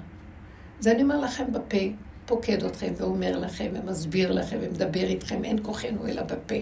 זה 0.79 0.91
אני 0.91 1.03
אומר 1.03 1.19
לכם 1.19 1.45
בפה, 1.53 1.77
פוקד 2.25 2.63
אתכם 2.63 2.93
ואומר 2.97 3.39
לכם 3.39 3.71
ומסביר 3.73 4.31
לכם 4.31 4.57
ומדבר 4.61 5.03
איתכם, 5.03 5.43
אין 5.43 5.57
כוחנו 5.63 6.07
אלא 6.07 6.23
בפה. 6.23 6.55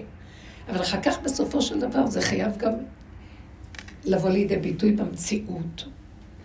אבל 0.70 0.82
אחר 0.82 1.02
כך 1.02 1.20
בסופו 1.22 1.62
של 1.62 1.80
דבר 1.80 2.08
זה 2.08 2.22
חייב 2.22 2.58
גם 2.58 2.74
לבוא 4.06 4.30
לידי 4.30 4.58
ביטוי 4.58 4.92
במציאות, 4.92 5.86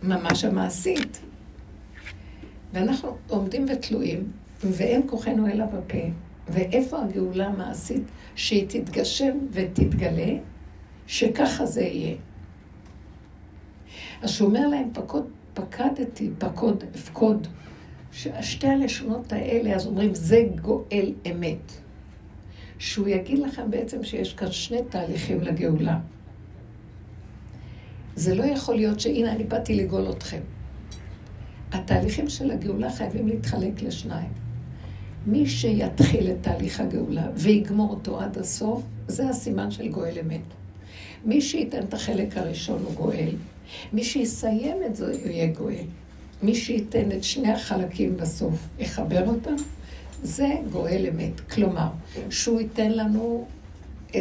ממש 0.02 0.44
המעשית. 0.44 1.20
ואנחנו 2.72 3.16
עומדים 3.28 3.66
ותלויים, 3.68 4.30
ואין 4.64 5.02
כוחנו 5.06 5.46
אלא 5.46 5.64
בפה. 5.64 5.98
ואיפה 6.48 7.02
הגאולה 7.02 7.46
המעשית 7.46 8.02
שהיא 8.34 8.66
תתגשם 8.68 9.38
ותתגלה, 9.50 10.32
שככה 11.06 11.66
זה 11.66 11.82
יהיה. 11.82 12.16
אז 14.22 14.30
שהוא 14.30 14.48
אומר 14.48 14.68
להם, 14.68 14.90
פקוד, 14.92 15.26
פקדתי, 15.54 16.30
פקוד, 16.38 16.84
אפקוד. 16.94 17.46
ששתי 18.12 18.66
הלשונות 18.66 19.32
האלה, 19.32 19.74
אז 19.74 19.86
אומרים, 19.86 20.14
זה 20.14 20.44
גואל 20.62 21.12
אמת. 21.30 21.72
שהוא 22.78 23.08
יגיד 23.08 23.38
לכם 23.38 23.70
בעצם 23.70 24.04
שיש 24.04 24.34
כאן 24.34 24.50
שני 24.50 24.78
תהליכים 24.88 25.40
לגאולה. 25.40 25.98
זה 28.16 28.34
לא 28.34 28.44
יכול 28.44 28.74
להיות 28.74 29.00
שהנה 29.00 29.32
אני 29.32 29.44
באתי 29.44 29.74
לגאול 29.74 30.10
אתכם. 30.10 30.40
התהליכים 31.72 32.28
של 32.28 32.50
הגאולה 32.50 32.92
חייבים 32.92 33.28
להתחלק 33.28 33.82
לשניים. 33.82 34.30
מי 35.26 35.46
שיתחיל 35.46 36.30
את 36.30 36.36
תהליך 36.40 36.80
הגאולה 36.80 37.28
ויגמור 37.34 37.90
אותו 37.90 38.20
עד 38.20 38.38
הסוף, 38.38 38.82
זה 39.08 39.28
הסימן 39.28 39.70
של 39.70 39.88
גואל 39.88 40.18
אמת. 40.24 40.40
מי 41.24 41.40
שייתן 41.40 41.82
את 41.82 41.94
החלק 41.94 42.36
הראשון 42.36 42.82
הוא 42.84 42.94
גואל, 42.94 43.34
מי 43.92 44.04
שיסיים 44.04 44.76
את 44.86 44.96
זה 44.96 45.06
הוא 45.06 45.30
יהיה 45.30 45.46
גואל. 45.46 45.84
מי 46.42 46.54
שייתן 46.54 47.12
את 47.12 47.24
שני 47.24 47.52
החלקים 47.52 48.16
בסוף, 48.16 48.68
יחבר 48.78 49.28
אותם, 49.28 49.54
זה 50.22 50.48
גואל 50.72 51.06
אמת. 51.12 51.40
כלומר, 51.40 51.88
שהוא 52.30 52.60
ייתן 52.60 52.90
לנו 52.90 53.46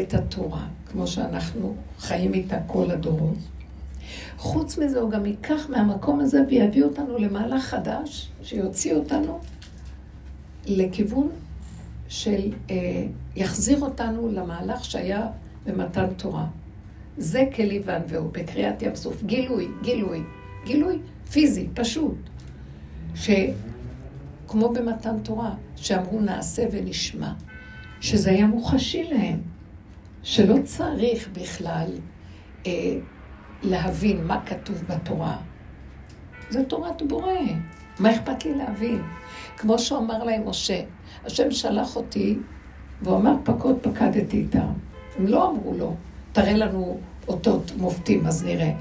את 0.01 0.13
התורה, 0.13 0.67
כמו 0.91 1.07
שאנחנו 1.07 1.75
חיים 1.99 2.33
איתה 2.33 2.57
כל 2.67 2.91
הדורות. 2.91 3.37
חוץ 4.37 4.77
מזה, 4.77 4.99
הוא 4.99 5.11
גם 5.11 5.25
ייקח 5.25 5.69
מהמקום 5.69 6.19
הזה 6.19 6.41
ויביא 6.49 6.83
אותנו 6.83 7.17
למהלך 7.17 7.63
חדש, 7.63 8.29
שיוציא 8.43 8.93
אותנו 8.93 9.39
לכיוון 10.65 11.29
של, 12.07 12.53
אה, 12.69 13.05
יחזיר 13.35 13.81
אותנו 13.81 14.31
למהלך 14.31 14.85
שהיה 14.85 15.27
במתן 15.65 16.07
תורה. 16.17 16.45
זה 17.17 17.43
כלי 17.55 17.81
וענווהו, 17.85 18.29
בקריאת 18.31 18.81
ים 18.81 18.95
סוף. 18.95 19.23
גילוי, 19.23 19.67
גילוי, 19.81 20.23
גילוי 20.65 20.99
פיזי, 21.31 21.67
פשוט. 21.73 22.17
שכמו 23.15 24.69
במתן 24.73 25.19
תורה, 25.23 25.53
שאמרו 25.75 26.21
נעשה 26.21 26.63
ונשמע, 26.71 27.33
שזה 28.01 28.29
היה 28.29 28.47
מוחשי 28.47 29.03
להם, 29.03 29.39
שלא 30.23 30.55
צריך 30.63 31.29
בכלל 31.33 31.87
אה, 32.67 32.71
להבין 33.63 34.27
מה 34.27 34.45
כתוב 34.45 34.83
בתורה. 34.89 35.37
זה 36.49 36.63
תורת 36.63 37.01
בורא. 37.01 37.31
מה 37.99 38.15
אכפת 38.15 38.45
לי 38.45 38.55
להבין? 38.55 39.01
כמו 39.57 39.79
שאמר 39.79 40.23
להם 40.23 40.49
משה, 40.49 40.81
השם 41.25 41.51
שלח 41.51 41.95
אותי, 41.95 42.37
והוא 43.01 43.17
אמר 43.17 43.35
פקוד 43.43 43.77
פקדתי 43.81 44.37
איתם. 44.37 44.67
הם 45.17 45.27
לא 45.27 45.49
אמרו 45.49 45.73
לו, 45.77 45.95
תראה 46.35 46.53
לנו 46.53 46.97
אותות 47.27 47.71
מופתים, 47.77 48.27
אז 48.27 48.43
נראה. 48.43 48.71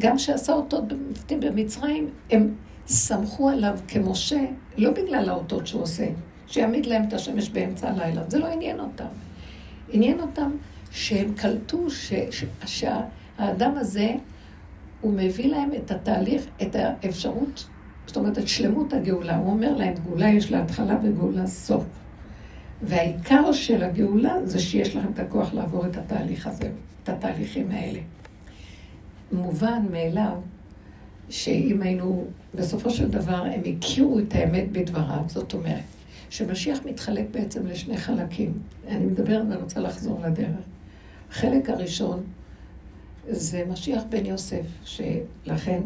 גם 0.00 0.18
שעשה 0.18 0.52
אותות 0.52 0.84
מופתים 1.08 1.40
במצרים, 1.40 2.10
הם 2.30 2.54
סמכו 2.86 3.48
עליו 3.48 3.78
כמשה, 3.88 4.40
לא 4.76 4.90
בגלל 4.90 5.28
האותות 5.28 5.66
שהוא 5.66 5.82
עושה, 5.82 6.06
שיעמיד 6.46 6.86
להם 6.86 7.02
את 7.08 7.12
השמש 7.12 7.50
באמצע 7.50 7.90
הלילה, 7.90 8.22
זה 8.28 8.38
לא 8.38 8.46
עניין 8.46 8.80
אותם. 8.80 9.04
עניין 9.92 10.20
אותם 10.20 10.50
שהם 10.90 11.34
קלטו 11.34 11.90
ש, 11.90 12.12
ש, 12.30 12.44
שהאדם 12.66 13.76
הזה, 13.76 14.14
הוא 15.00 15.12
מביא 15.12 15.46
להם 15.46 15.70
את 15.76 15.90
התהליך, 15.90 16.46
את 16.62 16.76
האפשרות, 16.76 17.66
זאת 18.06 18.16
אומרת, 18.16 18.38
את 18.38 18.48
שלמות 18.48 18.92
הגאולה. 18.92 19.36
הוא 19.36 19.50
אומר 19.50 19.76
להם, 19.76 19.94
גאולה 20.04 20.28
יש 20.28 20.50
לה 20.50 20.62
התחלה 20.62 20.96
וגאולה 21.02 21.46
סוף. 21.46 21.84
והעיקר 22.82 23.52
של 23.52 23.82
הגאולה 23.82 24.34
זה 24.44 24.58
שיש 24.58 24.96
לכם 24.96 25.08
את 25.14 25.18
הכוח 25.18 25.54
לעבור 25.54 25.86
את 25.86 25.96
התהליך 25.96 26.46
הזה, 26.46 26.70
את 27.02 27.08
התהליכים 27.08 27.70
האלה. 27.70 28.00
מובן 29.32 29.82
מאליו 29.90 30.36
שאם 31.28 31.82
היינו, 31.82 32.24
בסופו 32.54 32.90
של 32.90 33.08
דבר, 33.10 33.44
הם 33.44 33.60
הכירו 33.76 34.18
את 34.18 34.34
האמת 34.34 34.72
בדבריו, 34.72 35.22
זאת 35.26 35.54
אומרת, 35.54 35.82
שמשיח 36.30 36.78
מתחלק 36.84 37.24
בעצם 37.30 37.66
לשני 37.66 37.96
חלקים. 37.96 38.52
אני 38.88 39.06
מדברת 39.06 39.42
ואני 39.48 39.62
רוצה 39.62 39.80
לחזור 39.80 40.20
לדרך. 40.20 40.64
החלק 41.30 41.70
הראשון 41.70 42.22
זה 43.28 43.64
משיח 43.68 44.02
בן 44.08 44.26
יוסף, 44.26 44.66
שלכן 44.84 45.80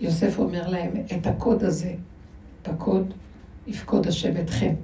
יוסף 0.00 0.38
אומר 0.38 0.68
להם, 0.68 0.92
את 1.18 1.26
הקוד 1.26 1.64
הזה, 1.64 1.94
את 2.62 2.68
הקוד 2.68 3.14
יפקוד 3.68 4.06
השם 4.06 4.36
אתכם, 4.36 4.74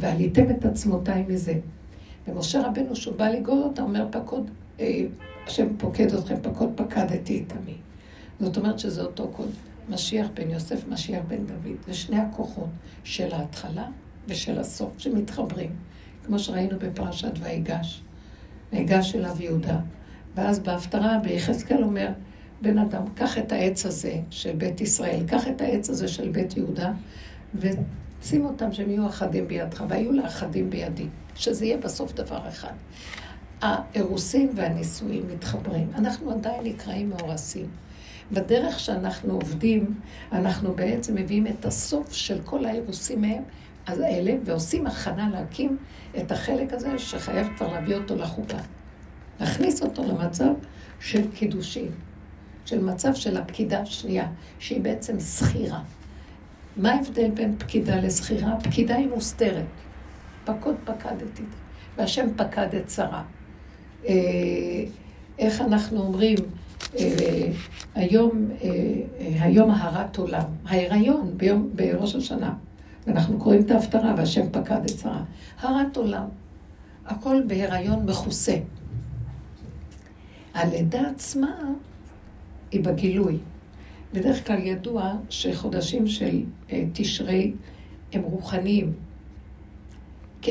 ועליתם 0.00 0.50
את 0.50 0.64
עצמותיי 0.64 1.24
מזה. 1.28 1.54
ומשה 2.28 2.66
רבנו, 2.66 2.96
שהוא 2.96 3.16
בא 3.16 3.28
לגאול 3.28 3.62
אותה, 3.62 3.82
אומר, 3.82 4.06
פקוד, 4.10 4.50
אה, 4.80 5.02
השם 5.46 5.66
פוקד 5.78 6.14
אתכם, 6.14 6.34
פקוד 6.42 6.72
פקדתי 6.76 7.44
את 7.46 7.52
עמי. 7.52 7.76
זאת 8.40 8.56
אומרת 8.56 8.78
שזה 8.78 9.02
אותו 9.02 9.28
קוד. 9.28 9.50
משיח 9.88 10.26
בן 10.34 10.50
יוסף, 10.50 10.88
משיח 10.88 11.22
בן 11.28 11.46
דוד. 11.46 11.76
זה 11.86 11.94
שני 11.94 12.18
הכוחות 12.18 12.68
של 13.04 13.34
ההתחלה 13.34 13.88
ושל 14.28 14.58
הסוף 14.58 14.98
שמתחברים. 14.98 15.70
כמו 16.26 16.38
שראינו 16.38 16.78
בפרשת 16.78 17.32
ויגש. 17.42 18.02
ויגש 18.72 19.14
אליו 19.14 19.36
יהודה. 19.40 19.78
ואז 20.34 20.58
בהפטרה, 20.58 21.18
ביחזקאל 21.18 21.82
אומר, 21.82 22.08
בן 22.62 22.78
אדם, 22.78 23.02
קח 23.14 23.38
את 23.38 23.52
העץ 23.52 23.86
הזה 23.86 24.14
של 24.30 24.52
בית 24.52 24.80
ישראל, 24.80 25.20
קח 25.26 25.48
את 25.48 25.60
העץ 25.60 25.90
הזה 25.90 26.08
של 26.08 26.28
בית 26.28 26.56
יהודה, 26.56 26.92
ושים 28.26 28.44
אותם 28.44 28.72
שהם 28.72 28.90
יהיו 28.90 29.06
אחדים 29.06 29.48
בידך, 29.48 29.84
והיו 29.88 30.12
לה 30.12 30.26
אחדים 30.26 30.70
בידי, 30.70 31.06
שזה 31.34 31.64
יהיה 31.64 31.76
בסוף 31.76 32.12
דבר 32.12 32.48
אחד. 32.48 32.72
האירוסין 33.62 34.48
והנישואים 34.54 35.22
מתחברים. 35.34 35.90
אנחנו 35.94 36.30
עדיין 36.30 36.64
נקראים 36.64 37.10
מאורסים. 37.10 37.66
בדרך 38.32 38.80
שאנחנו 38.80 39.34
עובדים, 39.34 40.00
אנחנו 40.32 40.74
בעצם 40.74 41.14
מביאים 41.14 41.46
את 41.46 41.64
הסוף 41.64 42.12
של 42.12 42.38
כל 42.44 42.64
האירוסים 42.64 43.20
מהם, 43.20 43.42
האלה, 43.86 44.32
ועושים 44.44 44.86
הכנה 44.86 45.30
להקים 45.30 45.76
את 46.18 46.32
החלק 46.32 46.72
הזה 46.72 46.98
שחייב 46.98 47.48
כבר 47.56 47.72
להביא 47.72 47.96
אותו 47.96 48.16
לחופה. 48.16 48.58
להכניס 49.40 49.82
אותו 49.82 50.04
למצב 50.04 50.52
של 51.00 51.30
קידושין, 51.30 51.90
של 52.64 52.84
מצב 52.84 53.14
של 53.14 53.36
הפקידה 53.36 53.80
השנייה, 53.80 54.26
שהיא 54.58 54.80
בעצם 54.80 55.20
שכירה. 55.20 55.82
מה 56.76 56.92
ההבדל 56.92 57.30
בין 57.30 57.54
פקידה 57.58 57.96
לשכירה? 57.96 58.60
פקידה 58.62 58.94
היא 58.94 59.08
מוסתרת. 59.08 59.64
פקוד 60.46 60.74
פקדתי, 60.84 61.42
והשם 61.96 62.26
פקד 62.36 62.74
את 62.74 62.90
שרה. 62.90 63.22
אה, 64.06 64.14
איך 65.38 65.60
אנחנו 65.60 66.00
אומרים, 66.00 66.38
אה, 66.98 67.48
היום, 67.94 68.48
אה, 68.62 68.68
היום 69.20 69.70
הרת 69.70 70.16
עולם, 70.16 70.44
ההיריון 70.66 71.38
ביום, 71.38 71.70
בראש 71.74 72.14
השנה, 72.14 72.54
ואנחנו 73.06 73.38
קוראים 73.38 73.62
את 73.62 73.70
ההפטרה, 73.70 74.14
והשם 74.16 74.50
פקד 74.52 74.80
את 74.84 74.98
שרה. 74.98 75.22
הרת 75.60 75.96
עולם, 75.96 76.24
הכל 77.06 77.42
בהיריון 77.46 78.06
מכוסה. 78.06 78.56
הלידה 80.54 81.00
עצמה 81.10 81.56
היא 82.70 82.84
בגילוי. 82.84 83.38
בדרך 84.16 84.46
כלל 84.46 84.58
ידוע 84.58 85.12
שחודשים 85.30 86.06
של 86.06 86.42
תשרי 86.92 87.52
הם 88.12 88.22
רוחניים. 88.22 88.92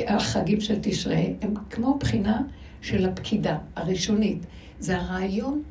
החגים 0.07 0.61
של 0.61 0.77
תשרי 0.81 1.33
הם 1.41 1.53
כמו 1.69 1.97
בחינה 1.99 2.41
של 2.81 3.05
הפקידה 3.05 3.57
הראשונית. 3.75 4.45
זה 4.79 4.97
הרעיון 4.97 5.61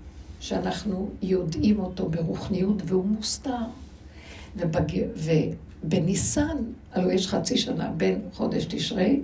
שאנחנו 0.41 1.11
יודעים 1.23 1.79
אותו 1.79 2.09
ברוחניות 2.09 2.83
והוא 2.85 3.05
מוסתר. 3.05 3.65
ובג... 4.57 5.03
ובניסן, 5.17 6.57
הלוא 6.93 7.13
יש 7.13 7.29
חצי 7.29 7.57
שנה 7.57 7.91
בין 7.91 8.21
חודש 8.33 8.65
תשרי 8.65 9.21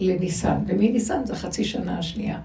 לניסן, 0.00 0.58
ומניסן 0.66 1.26
זה 1.26 1.36
חצי 1.36 1.64
שנה 1.64 1.98
השנייה. 1.98 2.40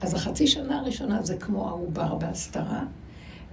אז 0.00 0.14
החצי 0.14 0.46
שנה 0.46 0.78
הראשונה 0.78 1.22
זה 1.22 1.36
כמו 1.36 1.68
העובר 1.68 2.14
בהסתרה, 2.14 2.84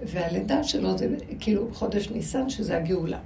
והלידה 0.06 0.64
שלו 0.64 0.98
זה 0.98 1.08
כאילו 1.40 1.68
חודש 1.72 2.10
ניסן, 2.10 2.50
שזה 2.50 2.76
הגאולה. 2.76 3.18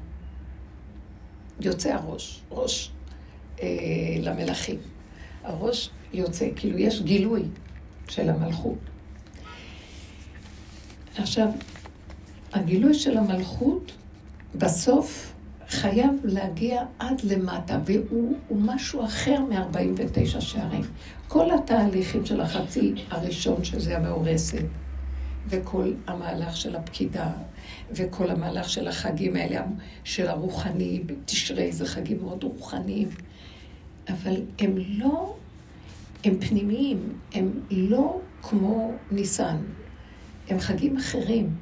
יוצא 1.61 1.93
הראש, 1.93 2.43
ראש 2.51 2.91
אה, 3.63 3.69
למלכים. 4.21 4.79
הראש 5.45 5.91
יוצא, 6.13 6.49
כאילו 6.57 6.79
יש 6.79 7.03
גילוי 7.03 7.43
של 8.09 8.29
המלכות. 8.29 8.79
עכשיו, 11.19 11.49
הגילוי 12.53 12.95
של 12.95 13.19
המלכות 13.19 13.93
בסוף 14.55 15.33
חייב 15.69 16.11
להגיע 16.25 16.83
עד 16.99 17.21
למטה, 17.25 17.79
והוא 17.85 18.37
משהו 18.51 19.05
אחר 19.05 19.41
מ-49 19.41 20.41
שערים. 20.41 20.85
כל 21.29 21.51
התהליכים 21.51 22.27
של 22.27 22.41
החצי 22.41 22.95
הראשון, 23.11 23.65
שזה 23.65 23.97
המאורסת, 23.97 24.65
וכל 25.49 25.93
המהלך 26.07 26.57
של 26.57 26.77
הפקידה, 26.77 27.31
וכל 27.91 28.31
המהלך 28.31 28.69
של 28.69 28.89
החגים 28.89 29.37
האלה, 29.37 29.65
של 30.05 30.29
הרוחני, 30.29 31.03
תשרי 31.25 31.73
זה 31.73 31.87
חגים 31.87 32.19
מאוד 32.23 32.45
רוחניים, 32.45 33.09
אבל 34.09 34.37
הם 34.59 34.75
לא 34.89 35.37
הם 36.25 36.41
פנימיים, 36.41 37.19
הם 37.35 37.61
לא 37.71 38.21
כמו 38.43 38.93
ניסן, 39.11 39.57
הם 40.49 40.61
חגים 40.61 40.97
אחרים, 40.97 41.57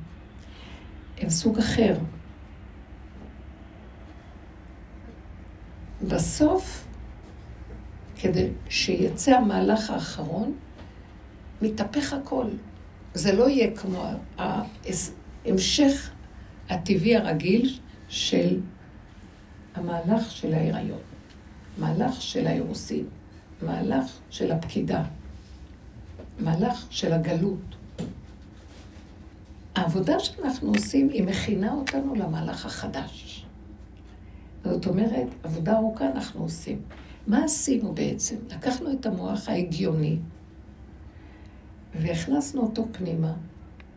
הם 1.19 1.31
סוג 1.31 1.59
אחר. 1.59 1.97
בסוף, 6.09 6.87
כדי 8.17 8.49
שיצא 8.69 9.37
המהלך 9.37 9.91
האחרון, 9.91 10.55
מתהפך 11.63 12.13
הכל. 12.13 12.47
זה 13.15 13.33
לא 13.33 13.49
יהיה 13.49 13.77
כמו 13.77 14.05
ההמשך 14.39 16.11
הטבעי 16.71 17.17
הרגיל 17.17 17.79
של 18.09 18.61
המהלך 19.75 20.31
של 20.31 20.55
ההיריון, 20.55 21.01
מהלך 21.79 22.23
של 22.23 22.47
האירוסין. 22.47 23.05
מהלך 23.63 24.19
של 24.31 24.53
הפקידה, 24.53 25.05
מהלך 26.41 26.87
של 26.91 27.13
הגלות. 27.13 27.77
העבודה 29.75 30.21
שאנחנו 30.21 30.69
עושים, 30.69 31.09
היא 31.09 31.23
מכינה 31.23 31.73
אותנו 31.73 32.15
למהלך 32.15 32.67
החדש. 32.67 33.47
זאת 34.65 34.87
אומרת, 34.87 35.27
עבודה 35.43 35.77
ארוכה 35.77 36.07
אנחנו 36.07 36.43
עושים. 36.43 36.81
מה 37.27 37.45
עשינו 37.45 37.95
בעצם? 37.95 38.37
לקחנו 38.51 38.93
את 38.93 39.07
המוח 39.07 39.49
ההגיוני 39.49 40.19
והכנסנו 41.95 42.63
אותו 42.63 42.87
פנימה, 42.93 43.33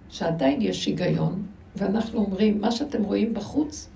שעדיין 0.09 0.61
יש 0.61 0.85
היגיון, 0.85 1.45
ואנחנו 1.75 2.19
אומרים, 2.19 2.61
מה 2.61 2.71
שאתם 2.71 3.03
רואים 3.03 3.33
בחוץ, 3.33 3.89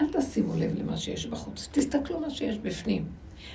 אל 0.00 0.06
תשימו 0.12 0.56
לב 0.56 0.78
למה 0.78 0.96
שיש 0.96 1.26
בחוץ, 1.26 1.68
תסתכלו 1.72 2.20
מה 2.20 2.30
שיש 2.30 2.58
בפנים. 2.58 3.04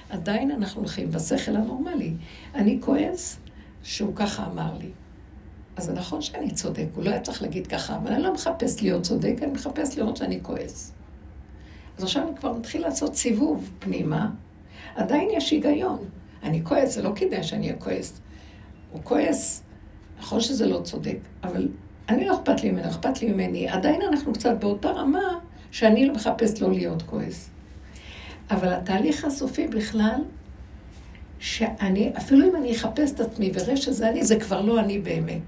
עדיין 0.10 0.52
אנחנו 0.52 0.82
הולכים 0.82 1.12
בשכל 1.12 1.56
הנורמלי. 1.56 2.14
אני 2.56 2.78
כועס 2.82 3.40
שהוא 3.84 4.16
ככה 4.16 4.46
אמר 4.46 4.78
לי. 4.78 4.90
אז 5.76 5.84
זה 5.86 5.94
נכון 5.94 6.22
שאני 6.22 6.52
צודק, 6.52 6.86
הוא 6.96 7.04
לא 7.04 7.10
היה 7.10 7.22
צריך 7.22 7.42
להגיד 7.42 7.68
ככה, 7.68 7.96
אבל 7.96 8.14
אני 8.14 8.24
לא 8.24 8.34
מחפש 8.34 8.82
להיות 8.82 9.04
צודק, 9.04 9.36
אני 9.42 9.52
מחפש 9.52 9.98
לראות 9.98 10.18
שאני 10.18 10.40
כועס. 10.42 10.94
אז 11.98 12.04
עכשיו 12.04 12.28
אני 12.28 12.38
כבר 12.38 12.54
מתחיל 12.54 12.82
לעשות 12.82 13.16
סיבוב 13.16 13.72
פנימה, 13.80 14.30
עדיין 14.96 15.30
יש 15.32 15.52
היגיון. 15.52 16.00
אני 16.44 16.64
כועס, 16.64 16.96
זה 16.96 17.02
לא 17.02 17.12
כדאי 17.16 17.44
שאני 17.44 17.68
אהיה 17.68 17.80
כועס. 17.80 18.22
הוא 18.92 19.02
כועס, 19.04 19.64
נכון 20.20 20.40
שזה 20.40 20.66
לא 20.66 20.82
צודק, 20.84 21.18
אבל 21.44 21.68
אני 22.10 22.26
לא 22.26 22.36
אכפת 22.36 22.64
לי 22.64 22.72
ממנו, 22.72 22.88
אכפת 22.88 23.22
לי 23.22 23.32
ממני. 23.32 23.70
עדיין 23.70 24.02
אנחנו 24.02 24.34
קצת 24.34 24.58
באותה 24.60 24.90
רמה 24.90 25.40
שאני 25.72 26.06
לא 26.06 26.14
מחפש 26.14 26.62
לא 26.62 26.72
להיות 26.72 27.02
כועס. 27.02 27.50
אבל 28.52 28.74
התהליך 28.74 29.26
הסופי 29.26 29.68
בכלל, 29.68 30.22
שאני, 31.40 32.12
אפילו 32.18 32.50
אם 32.50 32.56
אני 32.56 32.72
אחפש 32.72 33.12
את 33.12 33.20
עצמי 33.20 33.52
ואראה 33.54 33.78
שזה 33.78 34.10
אני, 34.10 34.24
זה 34.24 34.40
כבר 34.40 34.62
לא 34.62 34.80
אני 34.80 35.00
באמת. 35.00 35.42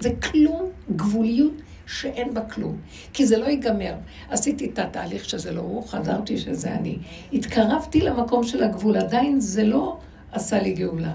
זה 0.00 0.10
כלום, 0.10 0.70
גבוליות 0.96 1.52
שאין 1.86 2.34
בה 2.34 2.40
כלום. 2.40 2.76
כי 3.12 3.26
זה 3.26 3.38
לא 3.38 3.44
ייגמר. 3.44 3.94
עשיתי 4.30 4.70
את 4.70 4.78
התהליך 4.78 5.24
שזה 5.24 5.52
לא 5.52 5.60
הוא, 5.60 5.86
חזרתי 5.86 6.38
שזה 6.38 6.74
אני. 6.74 6.98
התקרבתי 7.32 8.00
למקום 8.00 8.44
של 8.44 8.62
הגבול, 8.62 8.96
עדיין 8.96 9.40
זה 9.40 9.64
לא 9.64 9.98
עשה 10.32 10.62
לי 10.62 10.72
גאולה. 10.72 11.12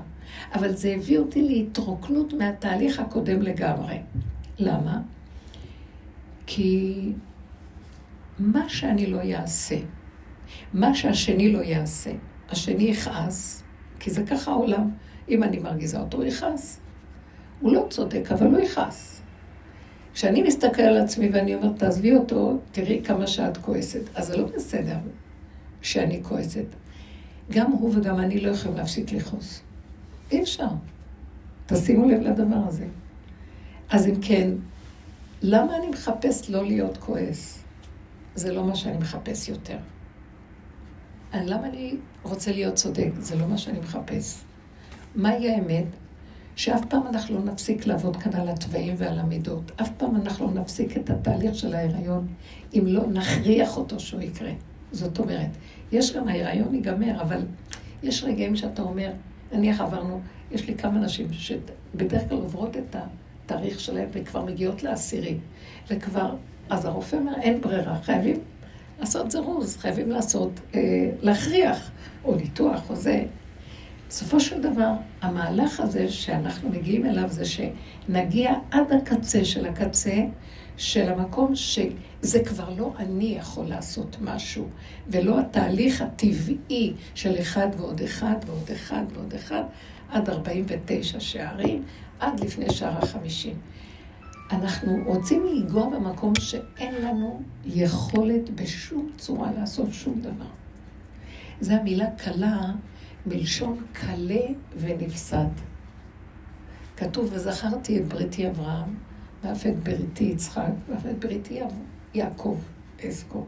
אבל 0.53 0.75
זה 0.75 0.93
הביא 0.95 1.17
אותי 1.17 1.41
להתרוקנות 1.41 2.33
מהתהליך 2.33 2.99
הקודם 2.99 3.41
לגמרי. 3.41 3.97
למה? 4.59 5.01
כי 6.45 7.11
מה 8.39 8.69
שאני 8.69 9.05
לא 9.05 9.19
אעשה, 9.21 9.75
מה 10.73 10.95
שהשני 10.95 11.51
לא 11.51 11.59
יעשה, 11.59 12.11
השני 12.49 12.83
יכעס, 12.83 13.63
כי 13.99 14.11
זה 14.11 14.23
ככה 14.23 14.51
העולם. 14.51 14.89
אם 15.29 15.43
אני 15.43 15.59
מרגיזה 15.59 15.99
אותו, 15.99 16.17
הוא 16.17 16.25
יכעס. 16.25 16.79
הוא 17.61 17.73
לא 17.73 17.85
צודק, 17.89 18.31
אבל 18.31 18.47
הוא 18.47 18.59
יכעס. 18.59 19.21
כשאני 20.13 20.43
מסתכל 20.43 20.81
על 20.81 20.97
עצמי 20.97 21.29
ואני 21.33 21.55
אומרת, 21.55 21.79
תעזבי 21.79 22.15
אותו, 22.15 22.59
תראי 22.71 23.01
כמה 23.03 23.27
שאת 23.27 23.57
כועסת. 23.57 24.01
אז 24.15 24.27
זה 24.27 24.37
לא 24.37 24.45
בסדר 24.55 24.97
שאני 25.81 26.23
כועסת. 26.23 26.65
גם 27.51 27.71
הוא 27.71 27.95
וגם 27.95 28.19
אני 28.19 28.39
לא 28.39 28.51
יכולים 28.51 28.77
להפסיק 28.77 29.11
לכעוס. 29.11 29.61
אי 30.31 30.41
אפשר. 30.41 30.67
תשימו 31.65 32.09
לב 32.09 32.21
לדבר 32.21 32.61
הזה. 32.67 32.87
אז 33.89 34.07
אם 34.07 34.15
כן, 34.21 34.49
למה 35.41 35.77
אני 35.77 35.87
מחפש 35.87 36.49
לא 36.49 36.65
להיות 36.65 36.97
כועס? 36.97 37.63
זה 38.35 38.53
לא 38.53 38.65
מה 38.65 38.75
שאני 38.75 38.97
מחפש 38.97 39.49
יותר. 39.49 39.77
למה 41.33 41.67
אני 41.67 41.95
רוצה 42.23 42.51
להיות 42.51 42.75
צודק? 42.75 43.09
זה 43.19 43.35
לא 43.35 43.47
מה 43.47 43.57
שאני 43.57 43.79
מחפש. 43.79 44.43
מהי 45.15 45.51
האמת? 45.51 45.85
שאף 46.55 46.85
פעם 46.85 47.07
אנחנו 47.07 47.35
לא 47.35 47.43
נפסיק 47.43 47.85
לעבוד 47.85 48.17
כאן 48.17 48.33
על 48.33 48.49
התוואים 48.49 48.95
ועל 48.97 49.19
המידות. 49.19 49.71
אף 49.81 49.89
פעם 49.97 50.15
אנחנו 50.15 50.47
לא 50.47 50.61
נפסיק 50.61 50.97
את 50.97 51.09
התהליך 51.09 51.55
של 51.55 51.73
ההיריון, 51.73 52.27
אם 52.73 52.83
לא 52.85 53.07
נכריח 53.07 53.77
אותו 53.77 53.99
שהוא 53.99 54.21
יקרה. 54.21 54.51
זאת 54.91 55.19
אומרת, 55.19 55.49
יש 55.91 56.15
גם 56.15 56.27
ההיריון 56.27 56.75
ייגמר, 56.75 57.21
אבל 57.21 57.45
יש 58.03 58.23
רגעים 58.23 58.55
שאתה 58.55 58.81
אומר, 58.81 59.11
נניח 59.53 59.81
עברנו, 59.81 60.21
יש 60.51 60.67
לי 60.67 60.75
כמה 60.75 60.99
נשים 60.99 61.27
שבדרך 61.33 62.29
כלל 62.29 62.37
עוברות 62.37 62.77
את 62.77 62.95
התאריך 62.95 63.79
שלהם 63.79 64.09
וכבר 64.11 64.45
מגיעות 64.45 64.83
לעשירי, 64.83 65.37
וכבר, 65.87 66.35
אז 66.69 66.85
הרופא 66.85 67.15
אומר, 67.15 67.33
אין 67.41 67.61
ברירה, 67.61 67.99
חייבים 68.03 68.39
לעשות 68.99 69.31
זירוז, 69.31 69.77
חייבים 69.77 70.11
לעשות, 70.11 70.59
אה, 70.75 71.09
להכריח, 71.21 71.91
או 72.23 72.35
ניתוח, 72.35 72.89
או 72.89 72.95
זה. 72.95 73.25
בסופו 74.09 74.39
של 74.39 74.61
דבר, 74.61 74.91
המהלך 75.21 75.79
הזה 75.79 76.09
שאנחנו 76.09 76.69
מגיעים 76.69 77.05
אליו 77.05 77.29
זה 77.29 77.43
שנגיע 77.45 78.53
עד 78.71 78.91
הקצה 78.91 79.45
של 79.45 79.65
הקצה 79.65 80.15
של 80.81 81.09
המקום 81.09 81.55
שזה 81.55 82.43
כבר 82.45 82.69
לא 82.77 82.93
אני 82.97 83.35
יכול 83.39 83.65
לעשות 83.65 84.17
משהו, 84.21 84.67
ולא 85.07 85.39
התהליך 85.39 86.01
הטבעי 86.01 86.93
של 87.15 87.39
אחד 87.39 87.67
ועוד 87.77 88.01
אחד 88.01 88.35
ועוד 88.45 88.69
אחד 88.73 89.03
ועוד 89.13 89.33
אחד, 89.33 89.63
עד 90.09 90.29
49 90.29 91.19
שערים, 91.19 91.83
עד 92.19 92.39
לפני 92.39 92.69
שער 92.69 92.97
החמישים. 92.97 93.55
אנחנו 94.51 94.97
רוצים 95.05 95.45
לנגוע 95.45 95.89
במקום 95.89 96.33
שאין 96.35 96.95
לנו 96.95 97.41
יכולת 97.65 98.49
בשום 98.49 99.09
צורה 99.17 99.51
לעשות 99.51 99.93
שום 99.93 100.21
דבר. 100.21 100.51
זו 101.61 101.73
המילה 101.73 102.11
קלה 102.17 102.71
מלשון 103.25 103.85
קלה 103.93 104.45
ונפסד. 104.77 105.49
כתוב, 106.97 107.29
וזכרתי 107.33 107.97
את 107.97 108.07
בריתי 108.07 108.47
אברהם, 108.47 108.95
ואף 109.43 109.65
את 109.65 109.83
בריתי 109.83 110.23
יצחק, 110.23 110.71
ואף 110.89 111.05
את 111.05 111.19
בריתי 111.19 111.59
יעקב 112.13 112.57
אזכור. 113.07 113.47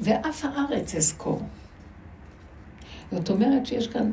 ואף 0.00 0.44
הארץ 0.44 0.94
אזכור. 0.94 1.42
זאת 3.12 3.30
אומרת 3.30 3.66
שיש 3.66 3.88
כאן 3.88 4.10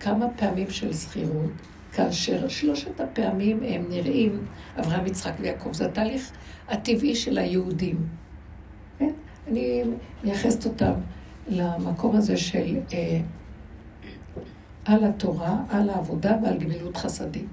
כמה 0.00 0.26
פעמים 0.36 0.70
של 0.70 0.92
זכירות, 0.92 1.50
כאשר 1.92 2.48
שלושת 2.48 3.00
הפעמים 3.00 3.62
הם 3.62 3.84
נראים 3.88 4.46
אברהם, 4.80 5.06
יצחק 5.06 5.32
ויעקב. 5.40 5.72
זה 5.72 5.86
התהליך 5.86 6.30
הטבעי 6.68 7.14
של 7.14 7.38
היהודים. 7.38 8.06
כן? 8.98 9.12
אני 9.48 9.82
מייחסת 10.24 10.66
אותם 10.66 10.92
למקום 11.48 12.16
הזה 12.16 12.36
של 12.36 12.76
אה, 12.92 13.20
על 14.84 15.04
התורה, 15.04 15.56
על 15.70 15.90
העבודה 15.90 16.36
ועל 16.42 16.58
גמילות 16.58 16.96
חסדים. 16.96 17.46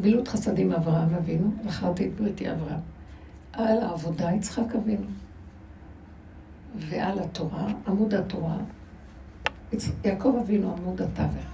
גמילות 0.00 0.28
חסדים 0.28 0.72
אברהם 0.72 1.14
אבינו, 1.14 1.50
בחרתי 1.66 2.06
את 2.06 2.14
בריתי 2.20 2.50
אברהם. 2.50 2.80
על 3.52 3.80
העבודה 3.80 4.30
יצחק 4.32 4.74
אבינו. 4.74 5.06
ועל 6.76 7.18
התורה, 7.18 7.66
עמוד 7.86 8.14
התורה, 8.14 8.56
יעקב 10.04 10.34
אבינו 10.40 10.72
עמוד 10.72 11.02
התווך. 11.02 11.46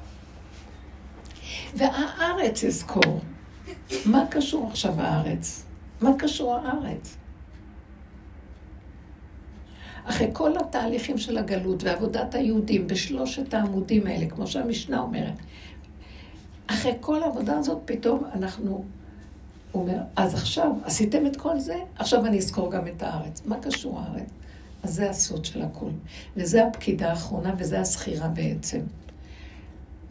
והארץ 1.74 2.64
אזכור. 2.64 3.20
מה 4.06 4.24
קשור 4.30 4.68
עכשיו 4.70 5.00
הארץ? 5.00 5.64
מה 6.00 6.10
קשור 6.18 6.54
הארץ? 6.56 7.16
אחרי 10.04 10.28
כל 10.32 10.58
התהליכים 10.58 11.18
של 11.18 11.38
הגלות 11.38 11.84
ועבודת 11.84 12.34
היהודים 12.34 12.86
בשלושת 12.86 13.54
העמודים 13.54 14.06
האלה, 14.06 14.26
כמו 14.26 14.46
שהמשנה 14.46 15.00
אומרת, 15.00 15.34
אחרי 16.70 16.92
כל 17.00 17.22
העבודה 17.22 17.58
הזאת, 17.58 17.78
פתאום 17.84 18.24
אנחנו, 18.34 18.84
הוא 19.72 19.82
אומר, 19.82 19.98
אז 20.16 20.34
עכשיו 20.34 20.72
עשיתם 20.84 21.26
את 21.26 21.36
כל 21.36 21.58
זה, 21.58 21.76
עכשיו 21.96 22.26
אני 22.26 22.38
אזכור 22.38 22.72
גם 22.72 22.88
את 22.88 23.02
הארץ. 23.02 23.42
מה 23.46 23.56
קשור 23.60 24.00
הארץ? 24.00 24.28
אז 24.82 24.94
זה 24.94 25.10
הסוד 25.10 25.44
של 25.44 25.62
הכול. 25.62 25.92
וזה 26.36 26.66
הפקידה 26.66 27.10
האחרונה, 27.10 27.54
וזה 27.58 27.80
הזכירה 27.80 28.28
בעצם. 28.28 28.80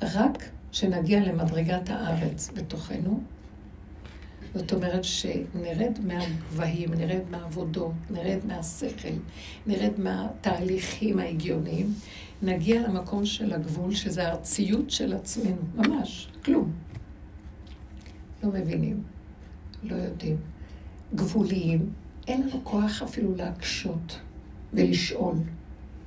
רק 0.02 0.44
שנגיע 0.72 1.20
למדרגת 1.20 1.90
הארץ 1.90 2.50
בתוכנו, 2.54 3.20
זאת 4.56 4.74
אומרת 4.74 5.04
שנרד 5.04 6.00
מהגבהים, 6.04 6.94
נרד 6.94 7.22
מהעבודות, 7.32 7.92
נרד 8.10 8.40
מהשכל, 8.48 9.14
נרד 9.68 9.92
מהתהליכים 9.98 11.20
ההגיוניים, 11.20 11.94
נגיע 12.42 12.88
למקום 12.88 13.26
של 13.26 13.54
הגבול, 13.54 13.94
שזה 13.94 14.28
הארציות 14.28 14.90
של 14.92 15.14
עצמנו, 15.14 15.62
ממש, 15.76 16.28
כלום. 16.46 16.72
לא 18.44 18.50
מבינים, 18.50 19.04
לא 19.84 19.96
יודעים. 19.96 20.38
גבוליים, 21.16 21.90
אין 22.28 22.42
לנו 22.42 22.64
כוח 22.64 23.02
אפילו 23.02 23.36
להקשות 23.36 24.20
ולשאול. 24.74 25.36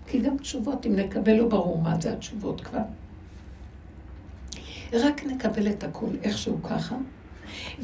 כי 0.07 0.21
גם 0.21 0.39
תשובות, 0.39 0.87
אם 0.87 0.97
נקבל, 0.97 1.33
לא 1.33 1.49
ברור 1.49 1.83
מה 1.83 2.01
זה 2.01 2.13
התשובות 2.13 2.61
כבר. 2.61 2.83
רק 4.93 5.25
נקבל 5.25 5.69
את 5.69 5.85
הכול 5.85 6.17
איכשהו 6.23 6.63
ככה, 6.63 6.97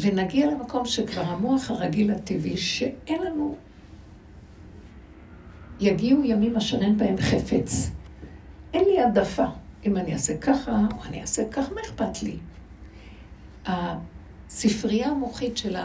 ונגיע 0.00 0.50
למקום 0.50 0.86
שכבר 0.86 1.22
המוח 1.22 1.70
הרגיל 1.70 2.10
הטבעי, 2.10 2.56
שאין 2.56 3.22
לנו, 3.22 3.56
יגיעו 5.80 6.24
ימים 6.24 6.56
אשר 6.56 6.82
אין 6.82 6.98
בהם 6.98 7.16
חפץ. 7.16 7.90
אין 8.76 8.84
לי 8.84 9.00
העדפה. 9.00 9.44
אם 9.86 9.96
אני 9.96 10.12
אעשה 10.12 10.36
ככה, 10.36 10.72
או 10.72 11.04
אני 11.04 11.20
אעשה 11.20 11.42
ככה, 11.50 11.74
מה 11.74 11.80
אכפת 11.80 12.22
לי? 12.22 12.36
הספרייה 13.66 15.08
המוחית 15.08 15.56
של 15.56 15.76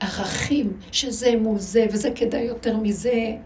הערכים, 0.00 0.72
שזה 0.92 1.34
מול 1.40 1.58
זה, 1.58 1.86
וזה 1.92 2.10
כדאי 2.14 2.40
יותר 2.40 2.76
מזה, 2.76 3.36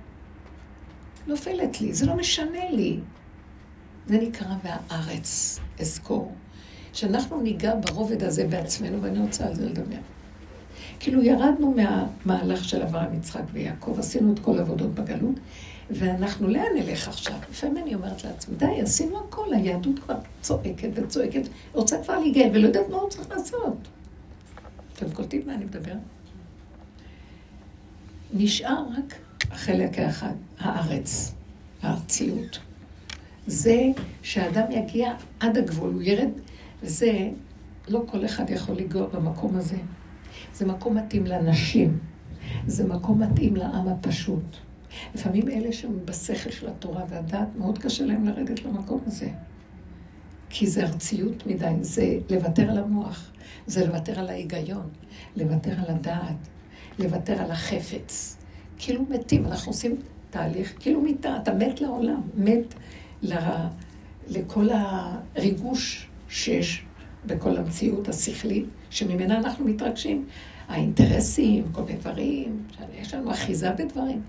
נופלת 1.27 1.81
לי, 1.81 1.95
זה 1.95 2.07
לא 2.07 2.16
משנה 2.16 2.71
לי. 2.71 2.99
זה 4.07 4.18
נקרא 4.18 4.55
והארץ 4.64 5.61
אזכור. 5.81 6.35
שאנחנו 6.92 7.40
ניגע 7.40 7.75
ברובד 7.75 8.23
הזה 8.23 8.47
בעצמנו, 8.47 9.03
ואני 9.03 9.18
רוצה 9.18 9.47
על 9.47 9.55
זה 9.55 9.66
לדבר. 9.68 9.97
כאילו 11.01 11.23
ירדנו 11.23 11.75
מהמהלך 11.77 12.64
של 12.64 12.83
אברהם, 12.83 13.14
יצחק 13.14 13.42
ויעקב, 13.53 13.97
עשינו 13.99 14.33
את 14.33 14.38
כל 14.38 14.59
העבודות 14.59 14.95
בגלות, 14.95 15.35
ואנחנו 15.94 16.48
לאן 16.48 16.72
נלך 16.74 17.09
עכשיו? 17.09 17.37
לפעמים 17.50 17.76
אני 17.76 17.94
אומרת 17.94 18.24
לעצמי, 18.24 18.57
די, 18.57 18.81
עשינו 18.83 19.18
הכל, 19.18 19.55
היהדות 19.55 19.98
כבר 19.98 20.18
צועקת 20.40 20.88
וצועקת, 20.94 21.42
רוצה 21.72 22.02
כבר 22.02 22.18
להיגל, 22.18 22.48
ולא 22.52 22.66
יודעת 22.66 22.88
מה 22.90 22.96
הוא 22.96 23.11
צריך 23.11 23.31
לעשות. 23.31 23.76
אתם 24.92 25.11
קולטים 25.11 25.42
מה 25.46 25.55
אני 25.55 25.64
מדבר? 25.64 25.94
נשאר 28.33 28.85
רק 28.98 29.14
החלק 29.50 29.98
האחד, 29.98 30.35
הארץ, 30.59 31.35
הארציות. 31.83 32.59
זה 33.46 33.83
שהאדם 34.22 34.70
יגיע 34.70 35.12
עד 35.40 35.59
הגבול, 35.59 35.92
הוא 35.92 36.02
ירד 36.02 36.31
וזה, 36.83 37.28
לא 37.88 38.02
כל 38.07 38.24
אחד 38.24 38.50
יכול 38.50 38.76
לגוע 38.76 39.07
במקום 39.07 39.57
הזה. 39.57 39.76
זה 40.55 40.66
מקום 40.66 40.96
מתאים 40.96 41.26
לנשים, 41.26 41.98
זה 42.66 42.87
מקום 42.87 43.22
מתאים 43.22 43.57
לעם 43.57 43.88
הפשוט. 43.88 44.57
לפעמים 45.14 45.48
אלה 45.48 45.72
שהם 45.72 45.98
בשכל 46.05 46.50
של 46.50 46.68
התורה 46.68 47.05
והדת, 47.09 47.48
מאוד 47.59 47.78
קשה 47.78 48.05
להם 48.05 48.24
לרדת 48.24 48.64
למקום 48.64 49.00
הזה. 49.07 49.28
כי 50.50 50.66
זה 50.66 50.83
ארציות 50.85 51.46
מדי, 51.46 51.74
זה 51.81 52.18
לוותר 52.31 52.70
על 52.70 52.78
המוח, 52.78 53.33
זה 53.66 53.87
לוותר 53.87 54.20
על 54.20 54.28
ההיגיון, 54.28 54.88
לוותר 55.37 55.72
על 55.78 55.94
הדעת, 55.94 56.48
לוותר 56.98 57.42
על 57.42 57.50
החפץ. 57.50 58.37
כאילו 58.78 59.05
מתים, 59.09 59.46
אנחנו 59.46 59.72
עושים 59.72 59.96
תהליך, 60.31 60.74
כאילו 60.81 61.00
מיטה, 61.00 61.37
אתה 61.42 61.55
מת 61.55 61.81
לעולם, 61.81 62.20
מת 62.35 62.74
ל... 63.22 63.35
לכל 64.28 64.68
הריגוש 64.72 66.09
שיש 66.28 66.85
בכל 67.26 67.57
המציאות 67.57 68.09
השכלית, 68.09 68.66
שממנה 68.90 69.38
אנחנו 69.38 69.64
מתרגשים. 69.64 70.26
האינטרסים, 70.68 71.64
כל 71.72 71.83
מיני 71.83 71.98
דברים, 71.98 72.62
יש 73.00 73.14
לנו 73.14 73.31
אחיזה 73.31 73.70
בדברים, 73.72 74.22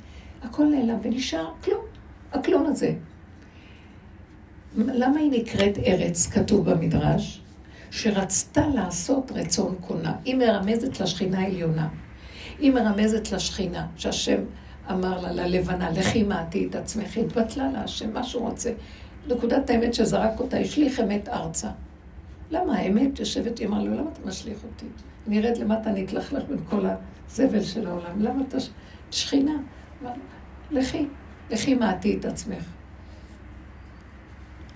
הכל 0.44 0.66
נעלם 0.66 0.98
ונשאר 1.04 1.52
כלום, 1.64 1.86
הכלום 2.34 2.66
הזה. 2.66 2.94
למה 4.78 5.20
היא 5.20 5.32
נקראת 5.32 5.78
ארץ, 5.78 6.28
כתוב 6.28 6.70
במדרש? 6.70 7.42
שרצתה 7.92 8.68
לעשות 8.68 9.32
רצון 9.36 9.76
קונה. 9.82 10.16
היא 10.26 10.36
מרמזת 10.36 11.00
לשכינה 11.00 11.40
העליונה. 11.40 11.88
היא 12.60 12.72
מרמזת 12.72 13.32
לשכינה, 13.32 13.88
שהשם 13.96 14.38
אמר 14.92 15.22
לה, 15.22 15.32
ללבנה, 15.32 15.90
לכי 15.90 16.24
מעטי 16.24 16.68
את 16.68 16.76
עצמך, 16.76 17.18
התבטלה 17.18 17.72
לה 17.72 17.84
השם, 17.84 18.14
מה 18.14 18.24
שהוא 18.24 18.50
רוצה. 18.50 18.72
נקודת 19.28 19.70
האמת 19.70 19.94
שזרק 19.94 20.40
אותה, 20.40 20.58
השליך 20.58 21.00
אמת 21.00 21.30
ארצה. 21.30 21.70
למה 22.52 22.76
האמת 22.76 23.20
יושבת, 23.20 23.60
היא 23.60 23.68
אמרה 23.68 23.84
לו, 23.84 23.94
למה 23.94 24.10
אתה 24.14 24.28
משליך 24.28 24.58
אותי? 24.64 24.86
אני 25.28 25.40
ארד 25.40 25.58
למטה, 25.58 25.90
אני 25.90 26.06
אתלכלך 26.06 26.44
בין 26.50 26.58
כל 26.70 26.86
הזבל 27.30 27.64
של 27.64 27.88
העולם. 27.88 28.22
למה 28.22 28.44
אתה 28.48 28.58
שכינה? 29.12 29.54
לכי, 30.72 31.08
לכי 31.50 31.76
מעטי 31.76 32.18
את 32.18 32.26
עצמך. 32.26 32.66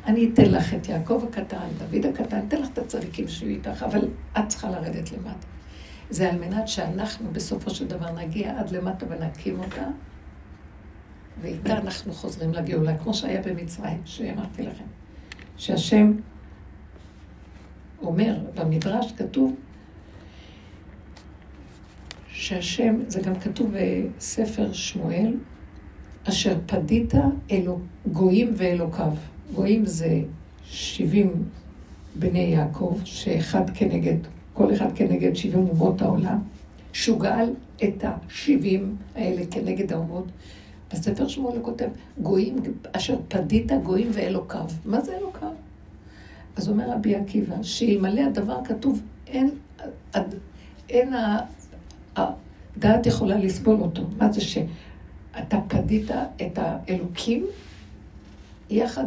אני 0.06 0.30
אתן 0.34 0.52
לך 0.52 0.74
את 0.74 0.90
יעקב 0.90 1.24
הקטן, 1.30 1.68
דוד 1.78 2.06
הקטן, 2.06 2.40
אתן 2.48 2.62
לך 2.62 2.70
את 2.74 2.78
הצדיקים 2.78 3.28
שיהיו 3.28 3.56
איתך, 3.56 3.84
אבל 3.84 4.08
את 4.40 4.48
צריכה 4.48 4.70
לרדת 4.70 5.12
למטה. 5.12 5.48
זה 6.10 6.30
על 6.30 6.40
מנת 6.40 6.68
שאנחנו 6.68 7.30
בסופו 7.32 7.70
של 7.70 7.88
דבר 7.88 8.12
נגיע 8.12 8.60
עד 8.60 8.70
למטה 8.70 9.06
ונקים 9.10 9.60
אותה, 9.60 9.88
ואיתה 11.42 11.78
אנחנו 11.78 12.14
חוזרים 12.14 12.54
לגאולה, 12.54 12.98
כמו 12.98 13.14
שהיה 13.14 13.42
במצרים, 13.42 14.02
שאמרתי 14.06 14.64
לכם. 14.64 14.84
שהשם 15.58 16.12
אומר, 18.02 18.38
במדרש 18.56 19.12
כתוב, 19.18 19.56
שהשם, 22.40 22.96
זה 23.08 23.22
גם 23.22 23.36
כתוב 23.36 23.74
בספר 23.74 24.74
שמואל, 24.74 25.34
אשר 26.24 26.58
פדית 26.66 27.14
אלו, 27.52 27.80
גויים 28.12 28.54
ואלוקיו. 28.58 29.12
גויים 29.56 29.86
זה 29.86 30.22
שבעים 30.64 31.32
בני 32.16 32.40
יעקב, 32.40 32.98
שאחד 33.04 33.70
כנגד, 33.74 34.18
כל 34.54 34.74
אחד 34.74 34.96
כנגד 34.96 35.36
שבעים 35.36 35.68
אומות 35.68 36.02
העולם, 36.02 36.40
שהוא 36.94 37.20
גאל 37.20 37.50
את 37.84 38.04
השבעים 38.04 38.96
האלה 39.16 39.42
כנגד 39.52 39.94
האומות. 39.94 40.26
בספר 40.94 41.28
שמואל 41.28 41.56
הוא 41.56 41.64
כותב, 41.64 41.90
גויים, 42.22 42.56
אשר 42.92 43.18
פדית 43.28 43.72
גויים 43.84 44.08
ואלוקיו. 44.14 44.66
מה 44.86 45.02
זה 45.02 45.18
אלוקיו? 45.18 45.52
אז 46.56 46.70
אומר 46.70 46.92
רבי 46.92 47.16
עקיבא, 47.16 47.64
שאלמלא 47.64 48.22
הדבר 48.22 48.60
כתוב, 48.66 49.02
אין, 49.28 49.50
אין 50.90 51.14
הדעת 52.18 53.06
יכולה 53.06 53.38
לסבול 53.38 53.82
אותו. 53.82 54.02
מה 54.18 54.32
זה 54.32 54.42
שאתה 54.42 55.58
פדית 55.68 56.12
את 56.42 56.58
האלוקים 56.58 57.46
יחד 58.70 59.06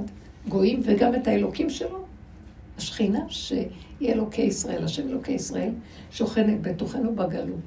גויים 0.48 0.80
וגם 0.84 1.14
את 1.14 1.28
האלוקים 1.28 1.70
שלו? 1.70 2.04
השכינה 2.78 3.20
שהיא 3.28 3.68
אלוקי 4.02 4.42
ישראל, 4.42 4.84
השם 4.84 5.08
אלוקי 5.08 5.32
ישראל, 5.32 5.72
שוכנת 6.10 6.62
בתוכנו 6.62 7.14
בגלות. 7.14 7.60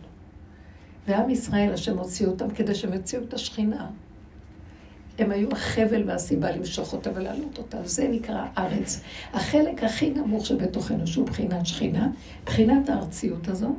ועם 1.07 1.29
ישראל, 1.29 1.73
השם 1.73 1.97
הוציא 1.97 2.27
אותם 2.27 2.49
כדי 2.49 2.75
שהם 2.75 2.93
יוציאו 2.93 3.23
את 3.23 3.33
השכינה. 3.33 3.87
הם 5.19 5.31
היו 5.31 5.51
החבל 5.51 6.03
והסיבה 6.09 6.51
למשוך 6.51 6.93
אותה 6.93 7.09
ולהעלות 7.15 7.57
אותה. 7.57 7.77
זה 7.85 8.07
נקרא 8.07 8.45
ארץ. 8.57 9.01
החלק 9.33 9.83
הכי 9.83 10.09
נמוך 10.09 10.45
שבתוכנו, 10.45 11.07
שהוא 11.07 11.27
בחינת 11.27 11.65
שכינה, 11.65 12.09
בחינת 12.45 12.89
הארציות 12.89 13.47
הזו, 13.47 13.75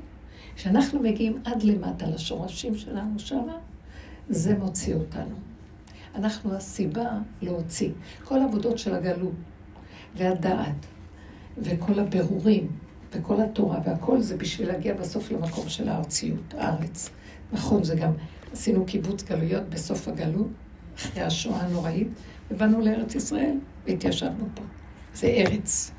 כשאנחנו 0.57 1.01
מגיעים 1.01 1.39
עד 1.45 1.63
למטה 1.63 2.07
לשורשים 2.07 2.75
שלנו 2.75 3.19
שמה, 3.19 3.59
זה 4.29 4.59
מוציא 4.59 4.95
אותנו. 4.95 5.35
אנחנו 6.15 6.55
הסיבה 6.55 7.09
להוציא. 7.43 7.91
כל 8.25 8.41
העבודות 8.41 8.79
של 8.79 8.95
הגלות 8.95 9.33
והדעת 10.17 10.87
וכל 11.59 11.99
הבירורים 11.99 12.69
וכל 13.13 13.41
התורה 13.41 13.81
והכל 13.85 14.21
זה 14.21 14.37
בשביל 14.37 14.69
להגיע 14.69 14.95
בסוף 14.95 15.31
למקום 15.31 15.69
של 15.69 15.89
הארציות, 15.89 16.55
הארץ. 16.59 17.11
נכון, 17.53 17.85
זה 17.85 17.95
גם, 17.95 18.13
עשינו 18.53 18.87
קיבוץ 18.87 19.23
גלויות 19.23 19.69
בסוף 19.69 20.09
הגלות, 20.09 20.49
אחרי 20.97 21.23
השואה 21.23 21.61
הנוראית, 21.61 22.09
ובאנו 22.51 22.81
לארץ 22.81 23.15
ישראל 23.15 23.57
והתיישבנו 23.87 24.47
פה. 24.55 24.63
זה 25.15 25.27
ארץ. 25.27 25.94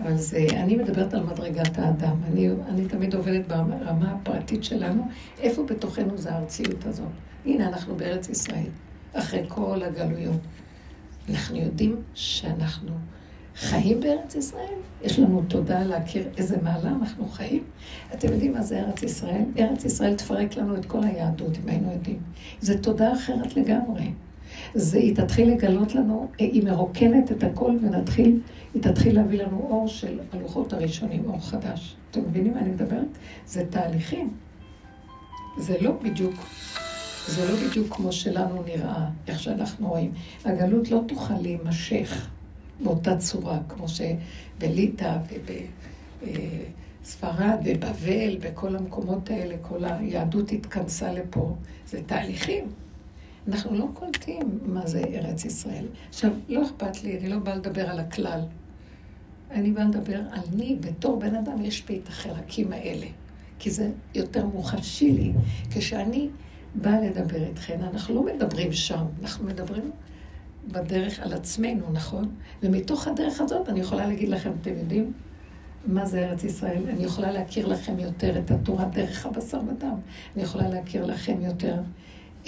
אבל 0.00 0.16
זה, 0.16 0.46
אני 0.52 0.76
מדברת 0.76 1.14
על 1.14 1.22
מדרגת 1.22 1.78
האדם. 1.78 2.16
אני, 2.26 2.48
אני 2.68 2.88
תמיד 2.88 3.14
עובדת 3.14 3.46
ברמה 3.46 4.12
הפרטית 4.12 4.64
שלנו, 4.64 5.08
איפה 5.40 5.62
בתוכנו 5.62 6.18
זה 6.18 6.32
הארציות 6.32 6.86
הזאת. 6.86 7.08
הנה, 7.46 7.68
אנחנו 7.68 7.96
בארץ 7.96 8.28
ישראל, 8.28 8.70
אחרי 9.12 9.44
כל 9.48 9.82
הגלויות. 9.82 10.40
אנחנו 11.30 11.56
יודעים 11.56 11.96
שאנחנו 12.14 12.92
חיים 13.56 14.00
בארץ 14.00 14.34
ישראל, 14.34 14.74
יש 15.02 15.18
לנו 15.18 15.42
תודה 15.48 15.82
להכיר 15.82 16.28
איזה 16.36 16.56
מעלה 16.62 16.88
אנחנו 16.88 17.28
חיים. 17.28 17.62
אתם 18.14 18.32
יודעים 18.32 18.52
מה 18.52 18.62
זה 18.62 18.80
ארץ 18.80 19.02
ישראל? 19.02 19.44
ארץ 19.58 19.84
ישראל 19.84 20.14
תפרק 20.14 20.56
לנו 20.56 20.76
את 20.76 20.84
כל 20.86 21.04
היהדות, 21.04 21.58
אם 21.64 21.68
היינו 21.68 21.92
יודעים. 21.92 22.18
זו 22.60 22.74
תודה 22.82 23.12
אחרת 23.12 23.56
לגמרי. 23.56 24.10
זה, 24.74 24.98
היא 24.98 25.16
תתחיל 25.16 25.50
לגלות 25.50 25.94
לנו, 25.94 26.28
היא 26.38 26.64
מרוקנת 26.64 27.32
את 27.32 27.44
הכל 27.44 27.76
ונתחיל, 27.82 28.40
היא 28.74 28.82
תתחיל 28.82 29.14
להביא 29.14 29.42
לנו 29.42 29.66
אור 29.70 29.88
של 29.88 30.20
הלוחות 30.32 30.72
הראשונים, 30.72 31.22
אור 31.26 31.40
חדש. 31.40 31.96
אתם 32.10 32.20
מבינים 32.20 32.54
מה 32.54 32.60
אני 32.60 32.70
מדברת? 32.70 33.18
זה 33.46 33.64
תהליכים. 33.70 34.30
זה 35.58 35.76
לא 35.80 35.92
בדיוק, 36.02 36.34
זה 37.28 37.52
לא 37.52 37.68
בדיוק 37.68 37.94
כמו 37.94 38.12
שלנו 38.12 38.62
נראה, 38.62 39.08
איך 39.28 39.40
שאנחנו 39.40 39.88
רואים. 39.88 40.12
הגלות 40.44 40.90
לא 40.90 41.00
תוכל 41.06 41.38
להימשך. 41.40 42.28
באותה 42.80 43.16
צורה, 43.16 43.58
כמו 43.68 43.86
שבליטא 43.88 45.18
ובספרד 46.22 47.58
ובבל, 47.64 48.36
בכל 48.40 48.76
המקומות 48.76 49.30
האלה, 49.30 49.54
כל 49.62 49.84
היהדות 49.84 50.52
התכנסה 50.52 51.12
לפה. 51.12 51.54
זה 51.86 52.00
תהליכים. 52.06 52.64
אנחנו 53.48 53.78
לא 53.78 53.86
קולטים 53.94 54.58
מה 54.62 54.86
זה 54.86 55.02
ארץ 55.14 55.44
ישראל. 55.44 55.86
עכשיו, 56.08 56.30
לא 56.48 56.62
אכפת 56.62 57.02
לי, 57.02 57.18
אני 57.18 57.28
לא 57.28 57.38
באה 57.38 57.54
לדבר 57.54 57.90
על 57.90 57.98
הכלל. 57.98 58.40
אני 59.50 59.72
באה 59.72 59.84
לדבר 59.84 60.20
על 60.30 60.42
מי, 60.56 60.76
בתור 60.80 61.18
בן 61.18 61.34
אדם, 61.34 61.62
יש 61.62 61.84
בי 61.86 61.98
את 61.98 62.08
החלקים 62.08 62.72
האלה. 62.72 63.06
כי 63.58 63.70
זה 63.70 63.90
יותר 64.14 64.46
מוחשי 64.46 65.12
לי. 65.12 65.32
כשאני 65.70 66.28
באה 66.74 67.00
לדבר 67.00 67.44
איתכן, 67.44 67.80
אנחנו 67.92 68.14
לא 68.14 68.22
מדברים 68.34 68.72
שם, 68.72 69.04
אנחנו 69.22 69.46
מדברים 69.46 69.90
בדרך 70.72 71.20
על 71.20 71.32
עצמנו, 71.32 71.92
נכון? 71.92 72.30
ומתוך 72.62 73.08
הדרך 73.08 73.40
הזאת 73.40 73.68
אני 73.68 73.80
יכולה 73.80 74.06
להגיד 74.06 74.28
לכם, 74.28 74.50
אתם 74.60 74.70
יודעים 74.78 75.12
מה 75.86 76.06
זה 76.06 76.26
ארץ 76.26 76.44
ישראל? 76.44 76.82
אני 76.88 77.04
יכולה 77.04 77.32
להכיר 77.32 77.66
לכם 77.66 77.98
יותר 77.98 78.38
את 78.38 78.50
התורה 78.50 78.84
דרך 78.84 79.26
הבשר 79.26 79.60
ודם. 79.68 79.96
אני 80.34 80.42
יכולה 80.42 80.68
להכיר 80.68 81.06
לכם 81.06 81.40
יותר 81.40 81.80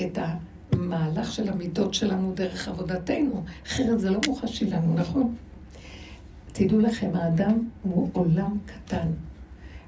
את 0.02 0.18
המהלך 0.72 1.32
של 1.32 1.48
המידות 1.48 1.94
שלנו 1.94 2.32
דרך 2.34 2.68
עבודתנו. 2.68 3.44
אחרת 3.66 4.00
זה 4.00 4.10
לא 4.10 4.20
מוחשי 4.26 4.64
לנו, 4.64 4.94
נכון? 4.94 5.34
תדעו 6.52 6.80
לכם, 6.80 7.10
האדם 7.14 7.68
הוא 7.82 8.08
עולם 8.12 8.58
קטן. 8.66 9.08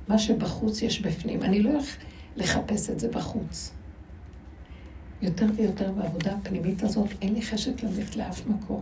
מה 0.08 0.18
שבחוץ 0.18 0.82
יש 0.82 1.00
בפנים. 1.00 1.42
אני 1.42 1.62
לא 1.62 1.70
הולך 1.70 1.96
לחפש 2.36 2.90
את 2.90 3.00
זה 3.00 3.08
בחוץ. 3.08 3.72
יותר 5.22 5.46
ויותר 5.56 5.92
בעבודה 5.92 6.32
הפנימית 6.32 6.82
הזאת, 6.82 7.08
אין 7.22 7.34
לי 7.34 7.42
חשק 7.42 7.82
ללכת 7.82 8.16
לאף 8.16 8.46
מקום. 8.46 8.80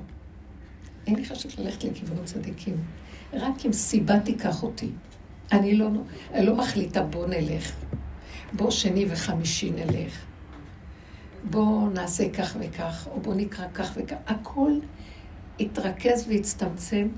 אין 1.07 1.17
לי 1.17 1.25
חשק 1.25 1.59
ללכת 1.59 1.85
לכיוון 1.85 2.25
צדיקים. 2.25 2.77
רק 3.33 3.67
אם 3.67 3.73
סיבה 3.73 4.21
תיקח 4.21 4.63
אותי. 4.63 4.91
אני 5.53 5.75
לא, 5.75 5.89
אני 6.35 6.47
לא 6.47 6.57
מחליטה, 6.57 7.03
בוא 7.03 7.27
נלך. 7.27 7.73
בוא 8.53 8.71
שני 8.71 9.07
וחמישי 9.09 9.71
נלך. 9.71 10.28
בוא 11.45 11.91
נעשה 11.91 12.29
כך 12.29 12.57
וכך, 12.61 13.09
או 13.15 13.21
בוא 13.21 13.35
נקרא 13.35 13.65
כך 13.75 13.93
וכך. 13.97 14.17
הכל 14.27 14.73
התרכז 15.61 16.25
והצטמצם 16.29 17.09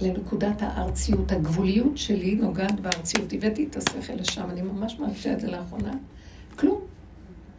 לנקודת 0.00 0.62
הארציות. 0.62 1.32
הגבוליות 1.32 1.98
שלי 1.98 2.34
נוגעת 2.34 2.80
בארציות. 2.80 3.32
הבאתי 3.32 3.66
את 3.70 3.76
השכל 3.76 4.12
לשם, 4.12 4.50
אני 4.50 4.62
ממש 4.62 4.98
מרגישה 4.98 5.32
את 5.32 5.40
זה 5.40 5.50
לאחרונה. 5.50 5.92
כלום. 6.56 6.80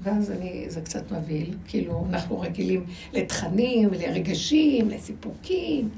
ואז 0.01 0.31
אני, 0.31 0.65
זה 0.67 0.81
קצת 0.81 1.11
מבהיל, 1.11 1.55
כאילו, 1.67 2.05
אנחנו 2.09 2.39
רגילים 2.39 2.85
לתכנים, 3.13 3.89
לרגשים, 3.93 4.89
לסיפוקים, 4.89 5.89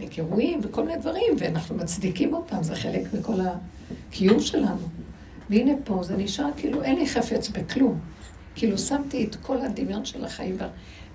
לגירויים 0.00 0.60
וכל 0.62 0.84
מיני 0.86 0.98
דברים, 0.98 1.32
ואנחנו 1.38 1.76
מצדיקים 1.76 2.34
אותם, 2.34 2.62
זה 2.62 2.74
חלק 2.74 3.14
מכל 3.14 3.34
הקיום 3.40 4.40
שלנו. 4.40 4.88
והנה 5.50 5.72
פה 5.84 6.02
זה 6.02 6.16
נשאר 6.16 6.48
כאילו, 6.56 6.82
אין 6.82 6.96
לי 6.96 7.06
חפץ 7.06 7.48
בכלום. 7.48 7.98
כאילו, 8.54 8.78
שמתי 8.78 9.24
את 9.24 9.36
כל 9.36 9.60
הדמיון 9.60 10.04
של 10.04 10.24
החיים 10.24 10.56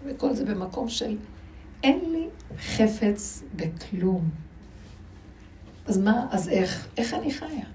וכל 0.06 0.34
זה 0.34 0.46
במקום 0.46 0.90
של 0.90 1.18
אין 1.84 2.00
לי 2.12 2.28
חפץ 2.58 3.44
בכלום. 3.56 4.30
אז 5.86 5.98
מה, 5.98 6.28
אז 6.32 6.50
איך? 6.50 6.88
איך 6.98 7.14
אני 7.14 7.32
חיה? 7.32 7.66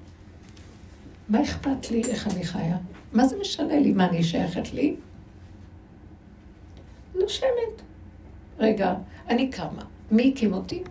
מה 1.28 1.42
אכפת 1.42 1.90
לי 1.90 2.02
איך 2.04 2.28
אני 2.28 2.44
חיה? 2.44 2.76
מה 3.12 3.26
זה 3.26 3.36
משנה 3.40 3.78
לי? 3.78 3.92
מה, 3.92 4.06
אני 4.06 4.24
שייכת 4.24 4.72
לי? 4.72 4.96
נושמת. 7.14 7.82
רגע, 8.58 8.94
אני 9.28 9.50
קמה. 9.50 9.82
מי 10.10 10.32
הקים 10.34 10.52
אותי? 10.52 10.82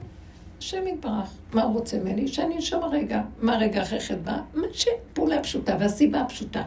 השם 0.60 0.88
יתברך. 0.88 1.30
מה 1.54 1.64
הוא 1.64 1.74
רוצה 1.74 2.00
ממני? 2.00 2.28
שאני 2.28 2.56
אנשום 2.56 2.84
הרגע. 2.84 3.22
מה 3.42 3.58
רגע 3.58 3.82
אחרי 3.82 4.00
חדווה? 4.00 4.42
מה 4.54 4.68
שפעולה 4.74 5.44
פשוטה, 5.44 5.78
והסיבה 5.80 6.22
הפשוטה. 6.22 6.64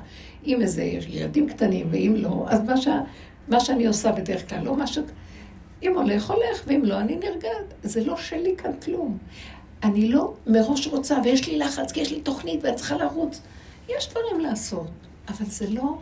אם 0.47 0.63
איזה 0.63 0.83
ילדים 1.09 1.49
קטנים, 1.49 1.87
ואם 1.91 2.15
לא, 2.17 2.45
אז 2.49 2.61
מה, 2.61 2.77
ש... 2.77 2.89
מה 3.49 3.61
שאני 3.61 3.87
עושה 3.87 4.13
בדרך 4.13 4.49
כלל, 4.49 4.65
לא 4.65 4.77
משהו... 4.77 5.03
אם 5.83 5.99
הולך, 5.99 6.31
הולך, 6.31 6.65
ואם 6.67 6.85
לא, 6.85 7.01
אני 7.01 7.17
נרגעת. 7.17 7.75
זה 7.83 8.05
לא 8.05 8.17
שלי 8.17 8.55
כאן 8.59 8.71
כלום. 8.85 9.19
אני 9.83 10.09
לא 10.09 10.35
מראש 10.47 10.87
רוצה, 10.87 11.17
ויש 11.25 11.49
לי 11.49 11.59
לחץ, 11.59 11.93
כי 11.93 12.01
יש 12.01 12.13
לי 12.13 12.21
תוכנית 12.21 12.65
ואני 12.65 12.77
צריכה 12.77 12.97
לרוץ. 12.97 13.41
יש 13.89 14.11
דברים 14.11 14.41
לעשות, 14.41 14.91
אבל 15.29 15.45
זה 15.47 15.71
לא 15.71 15.99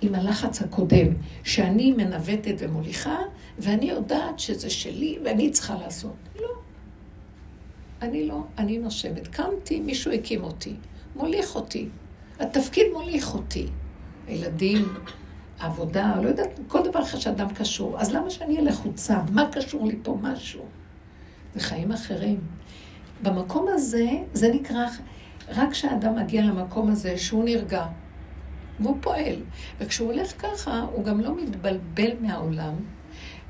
עם 0.00 0.14
הלחץ 0.14 0.62
הקודם, 0.62 1.06
שאני 1.44 1.92
מנווטת 1.92 2.54
ומוליכה, 2.58 3.18
ואני 3.58 3.90
יודעת 3.90 4.38
שזה 4.38 4.70
שלי 4.70 5.18
ואני 5.24 5.50
צריכה 5.50 5.74
לעשות. 5.74 6.16
לא. 6.40 6.48
אני 8.02 8.26
לא, 8.26 8.42
אני 8.58 8.78
נושמת. 8.78 9.28
קמתי, 9.28 9.80
מישהו 9.80 10.12
הקים 10.12 10.44
אותי, 10.44 10.74
מוליך 11.16 11.54
אותי. 11.54 11.88
התפקיד 12.40 12.86
מוליך 12.92 13.34
אותי. 13.34 13.66
הילדים, 14.26 14.94
עבודה, 15.58 16.14
לא 16.22 16.28
יודעת, 16.28 16.60
כל 16.68 16.82
דבר 16.84 17.02
אחר 17.02 17.18
שאדם 17.18 17.48
קשור. 17.54 18.00
אז 18.00 18.14
למה 18.14 18.30
שאני 18.30 18.54
אהיה 18.54 18.70
לחוצה? 18.70 19.18
מה 19.32 19.48
קשור 19.52 19.86
לי 19.86 19.96
פה 20.02 20.18
משהו? 20.22 20.64
זה 21.54 21.60
חיים 21.60 21.92
אחרים. 21.92 22.40
במקום 23.22 23.66
הזה, 23.68 24.08
זה 24.32 24.48
נקרא, 24.54 24.86
רק 25.48 25.70
כשאדם 25.70 26.16
מגיע 26.16 26.42
למקום 26.42 26.90
הזה 26.90 27.18
שהוא 27.18 27.44
נרגע, 27.44 27.86
והוא 28.80 28.96
פועל. 29.00 29.36
וכשהוא 29.80 30.12
הולך 30.12 30.42
ככה, 30.42 30.86
הוא 30.92 31.04
גם 31.04 31.20
לא 31.20 31.36
מתבלבל 31.36 32.10
מהעולם. 32.20 32.74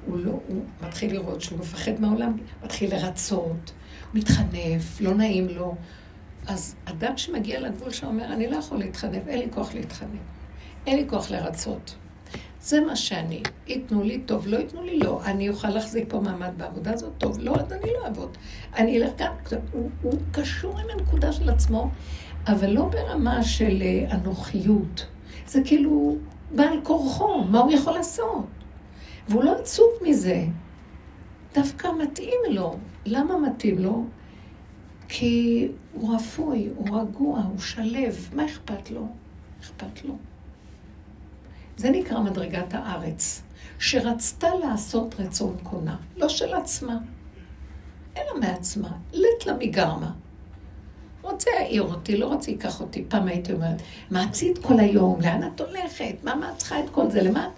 הוא, 0.07 0.19
לא, 0.19 0.31
הוא 0.49 0.65
מתחיל 0.83 1.13
לראות 1.13 1.41
שהוא 1.41 1.59
מפחד 1.59 2.01
מהעולם, 2.01 2.37
מתחיל 2.65 2.95
לרצות, 2.95 3.73
מתחנף, 4.15 5.01
לא 5.01 5.15
נעים 5.15 5.49
לו. 5.49 5.75
אז 6.47 6.77
אדם 6.85 7.17
שמגיע 7.17 7.61
לגבול 7.61 7.91
שאומר, 7.91 8.25
אני 8.25 8.51
לא 8.51 8.57
יכול 8.57 8.79
להתחנף, 8.79 9.29
אין 9.29 9.39
לי 9.39 9.47
כוח 9.51 9.75
להתחנף. 9.75 10.21
אין 10.87 10.97
לי 10.97 11.09
כוח 11.09 11.31
לרצות. 11.31 11.95
זה 12.63 12.81
מה 12.81 12.97
שאני. 12.97 13.43
ייתנו 13.67 14.03
לי 14.03 14.21
טוב, 14.27 14.47
לא 14.47 14.57
ייתנו 14.57 14.83
לי 14.83 14.99
לא. 14.99 15.21
אני 15.25 15.49
אוכל 15.49 15.69
להחזיק 15.69 16.05
פה 16.09 16.21
מעמד 16.21 16.51
בעבודה 16.57 16.93
הזאת 16.93 17.13
טוב, 17.19 17.39
לא, 17.41 17.57
אז 17.57 17.73
אני 17.73 17.91
לא 17.93 18.05
אעבוד. 18.05 18.37
אני 18.77 18.99
אלך 18.99 19.11
גם, 19.19 19.33
הוא, 19.73 19.91
הוא 20.03 20.15
קשור 20.33 20.79
עם 20.79 20.87
הנקודה 20.91 21.33
של 21.33 21.51
עצמו, 21.51 21.91
אבל 22.47 22.71
לא 22.71 22.85
ברמה 22.85 23.43
של 23.43 23.83
אה, 23.83 24.17
אנוכיות. 24.17 25.07
זה 25.47 25.61
כאילו 25.65 26.17
בעל 26.51 26.81
כורחו, 26.83 27.45
מה 27.45 27.59
הוא 27.59 27.73
יכול 27.73 27.93
לעשות? 27.93 28.45
והוא 29.29 29.45
לא 29.45 29.57
עצוב 29.61 29.89
מזה. 30.03 30.45
דווקא 31.55 31.89
מתאים 32.03 32.41
לו. 32.51 32.77
למה 33.07 33.39
מתאים 33.39 33.79
לו? 33.79 34.05
כי 35.13 35.69
הוא 35.93 36.15
רפוי, 36.15 36.69
הוא 36.77 37.01
רגוע, 37.01 37.41
הוא 37.41 37.61
שלב. 37.61 38.29
מה 38.33 38.45
אכפת 38.47 38.91
לו? 38.91 39.07
אכפת 39.61 40.05
לו. 40.05 40.15
זה 41.77 41.91
נקרא 41.91 42.21
מדרגת 42.21 42.75
הארץ, 42.75 43.43
שרצתה 43.79 44.49
לעשות 44.55 45.15
רצון 45.21 45.57
קונה, 45.63 45.97
לא 46.17 46.29
של 46.29 46.55
עצמה, 46.55 46.99
אלא 48.17 48.41
מעצמה, 48.41 48.91
לית 49.13 49.47
לה 49.47 49.53
מגרמה. 49.59 50.13
רוצה 51.23 51.51
יעיר 51.61 51.83
אותי, 51.83 52.17
לא 52.17 52.27
רוצה 52.27 52.51
ייקח 52.51 52.81
אותי. 52.81 53.05
פעם 53.09 53.29
הייתי 53.29 53.53
אומרת, 53.53 53.83
מה 54.11 54.25
עשית 54.31 54.59
כל 54.59 54.81
היום? 54.81 55.21
לאן 55.21 55.51
את 55.55 55.61
הולכת? 55.61 56.15
מה, 56.23 56.35
מה 56.35 56.53
את 56.53 56.57
צריכה 56.57 56.81
את 56.81 56.91
כל 56.91 57.11
זה? 57.11 57.23
למה? 57.23 57.49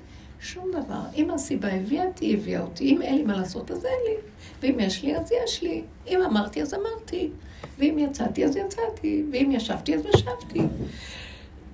שום 0.41 0.71
דבר. 0.73 1.01
אם 1.15 1.31
הסיבה 1.31 1.69
הביאה 1.69 2.07
אותי, 2.07 2.35
הביאה 2.35 2.61
אותי. 2.61 2.85
אם 2.85 3.03
אין 3.03 3.17
לי 3.17 3.23
מה 3.23 3.37
לעשות, 3.37 3.71
אז 3.71 3.85
אין 3.85 4.01
לי. 4.07 4.32
ואם 4.63 4.81
יש 4.81 5.03
לי, 5.03 5.17
אז 5.17 5.33
יש 5.45 5.63
לי. 5.63 5.83
אם 6.09 6.21
אמרתי, 6.23 6.63
אז 6.63 6.75
אמרתי. 6.75 7.31
ואם 7.79 7.99
יצאתי, 7.99 8.45
אז 8.45 8.57
יצאתי. 8.57 9.25
ואם 9.33 9.51
ישבתי, 9.53 9.95
אז 9.95 10.03
ישבתי. 10.15 10.61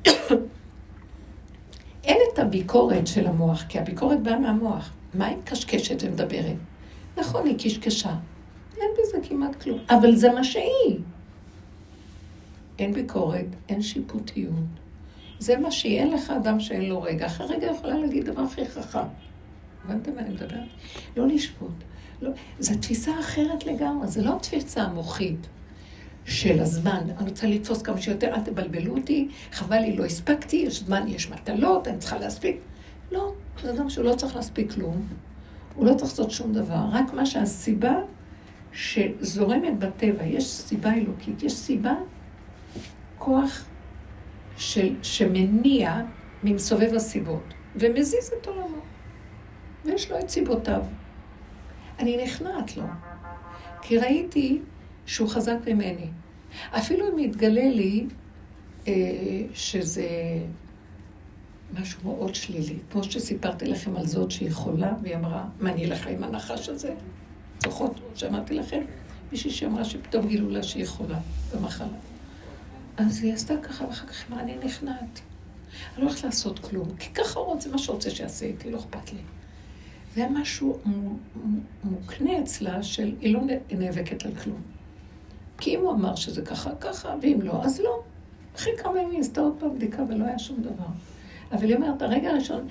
אין 2.05 2.16
את 2.33 2.38
הביקורת 2.38 3.07
של 3.07 3.27
המוח, 3.27 3.64
כי 3.68 3.79
הביקורת 3.79 4.22
באה 4.22 4.38
מהמוח. 4.38 4.92
מה 5.14 5.27
היא 5.27 5.37
מקשקשת 5.37 6.03
ומדברת? 6.03 6.57
נכון, 7.16 7.46
היא 7.46 7.59
קשקשה. 7.59 8.14
אין 8.77 8.90
בזה 8.98 9.18
כמעט 9.29 9.62
כלום. 9.62 9.79
אבל 9.90 10.16
זה 10.16 10.33
מה 10.33 10.44
שהיא. 10.44 10.98
אין 12.79 12.92
ביקורת, 12.92 13.46
אין 13.68 13.83
שיפוטיות. 13.83 14.55
זה 15.38 15.59
מה 15.59 15.68
אין 15.85 16.11
לך 16.11 16.31
אדם 16.31 16.61
שאין 16.61 16.88
לו 16.88 17.03
רגע. 17.03 17.27
אחרי 17.27 17.46
רגע 17.46 17.66
יכולה 17.66 17.98
להגיד 17.98 18.24
דבר 18.24 18.42
הכי 18.42 18.66
חכם. 18.66 18.98
הבנתם 19.85 20.14
מה 20.14 20.20
אני 20.20 20.31
מדברת? 20.31 20.68
לא 21.16 21.27
לשפוט. 21.27 21.88
לא, 22.22 22.31
זו 22.59 22.74
תפיסה 22.81 23.20
אחרת 23.20 23.66
לגמרי, 23.66 24.09
זו 24.09 24.24
לא 24.24 24.37
התפיסה 24.37 24.83
המוחית 24.83 25.46
של 26.24 26.61
הזמן. 26.61 27.02
אני 27.18 27.31
רוצה 27.31 27.46
לתפוס 27.46 27.83
כמה 27.83 28.00
שיותר, 28.00 28.35
אל 28.35 28.40
תבלבלו 28.40 28.96
אותי, 28.96 29.28
חבל 29.52 29.78
לי, 29.78 29.96
לא 29.96 30.04
הספקתי, 30.04 30.57
יש 30.57 30.83
זמן, 30.83 31.09
יש 31.09 31.31
מטלות, 31.31 31.88
אני 31.88 31.98
צריכה 31.98 32.18
להספיק. 32.18 32.57
לא, 33.12 33.33
זה 33.62 33.70
אדם 33.70 33.90
שהוא 33.90 34.04
לא 34.04 34.14
צריך 34.14 34.37
להספיק 34.37 34.72
כלום, 34.72 35.07
הוא 35.74 35.87
לא 35.87 35.94
צריך 35.94 36.11
לעשות 36.11 36.31
שום 36.31 36.52
דבר, 36.52 36.81
רק 36.92 37.12
מה 37.12 37.26
שהסיבה 37.26 37.94
שזורמת 38.72 39.78
בטבע, 39.78 40.24
יש 40.24 40.46
סיבה 40.46 40.94
אלוקית, 40.94 41.42
יש 41.42 41.52
סיבה 41.52 41.94
כוח 43.18 43.64
של, 44.57 44.94
שמניע 45.02 46.02
ממסובב 46.44 46.94
הסיבות, 46.94 47.54
ומזיז 47.76 48.33
את 48.40 48.46
עולמו. 48.46 48.78
ויש 49.85 50.11
לו 50.11 50.18
את 50.18 50.28
סיבותיו. 50.28 50.83
אני 51.99 52.25
נכנעת 52.25 52.77
לו, 52.77 52.85
כי 53.83 53.99
ראיתי 53.99 54.61
שהוא 55.07 55.29
חזק 55.29 55.57
ממני. 55.67 56.07
אפילו 56.71 57.09
אם 57.13 57.19
יתגלה 57.19 57.69
לי 57.71 58.07
אה, 58.89 58.93
שזה 59.55 60.09
משהו 61.81 62.01
מאוד 62.05 62.35
שלילי, 62.35 62.77
כמו 62.91 63.05
שסיפרתי 63.05 63.67
לכם 63.67 63.97
על 63.97 64.07
זאת 64.07 64.31
שהיא 64.31 64.53
חולה, 64.53 64.93
והיא 65.03 65.17
אמרה, 65.17 65.45
מה 65.61 65.71
אני 65.73 65.85
אלך 65.85 66.07
עם 66.07 66.25
הנחש 66.25 66.69
הזה? 66.69 66.95
זוכרות 67.65 68.01
שאמרתי 68.15 68.55
לכם? 68.55 68.83
מישהי 69.33 69.51
שאמרה 69.51 69.85
שפתאום 69.85 70.27
גילו 70.27 70.51
לה 70.51 70.63
שהיא 70.63 70.87
חולה 70.87 71.19
במחלה. 71.55 71.87
אז 72.97 73.23
היא 73.23 73.35
עשתה 73.35 73.55
ככה, 73.63 73.85
ואחר 73.85 74.07
כך 74.07 74.25
אמרה, 74.31 74.43
אני 74.43 74.57
נכנעת. 74.65 75.21
אני 75.95 76.05
לא 76.05 76.09
הולכת 76.11 76.25
לעשות 76.25 76.59
כלום, 76.59 76.89
כי 76.99 77.11
ככה 77.15 77.39
הוא 77.41 77.47
רוצה, 77.47 77.71
מה 77.71 77.79
שרוצה 77.79 78.11
שיעשה 78.11 78.47
איתי, 78.47 78.71
לא 78.71 78.79
אכפת 78.79 79.13
לי. 79.13 79.21
זה 80.14 80.27
משהו 80.31 80.79
מוקנה 81.85 82.40
אצלה 82.40 82.83
של 82.83 83.14
היא 83.21 83.35
לא 83.35 83.40
נאבקת 83.71 84.27
על 84.27 84.35
כלום. 84.35 84.62
כי 85.59 85.75
אם 85.77 85.81
הוא 85.81 85.92
אמר 85.92 86.14
שזה 86.14 86.42
ככה, 86.42 86.71
ככה, 86.81 87.14
ואם 87.23 87.38
לא, 87.42 87.64
אז 87.64 87.81
לא. 87.81 88.03
אחרי 88.57 88.73
כמה 88.79 89.03
ימים 89.03 89.21
עשתה 89.21 89.40
עוד 89.40 89.55
פעם 89.59 89.75
בדיקה 89.75 90.03
ולא 90.09 90.25
היה 90.25 90.38
שום 90.38 90.62
דבר. 90.62 90.87
אבל 91.53 91.64
היא 91.64 91.77
אומרת, 91.77 92.03
הרגע 92.03 92.31
הראשון, 92.31 92.68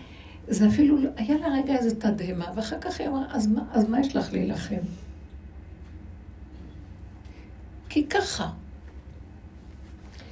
זה 0.47 0.67
אפילו, 0.67 0.97
היה 1.15 1.37
לה 1.37 1.47
רגע 1.47 1.75
איזה 1.75 1.95
תדהמה, 1.95 2.51
ואחר 2.55 2.79
כך 2.79 2.99
היא 2.99 3.07
אמרה, 3.07 3.25
אז 3.29 3.49
אז 3.71 3.89
מה 3.89 3.99
יש 3.99 4.15
לך 4.15 4.33
להילחם? 4.33 4.75
כי 7.89 8.07
ככה. 8.07 8.49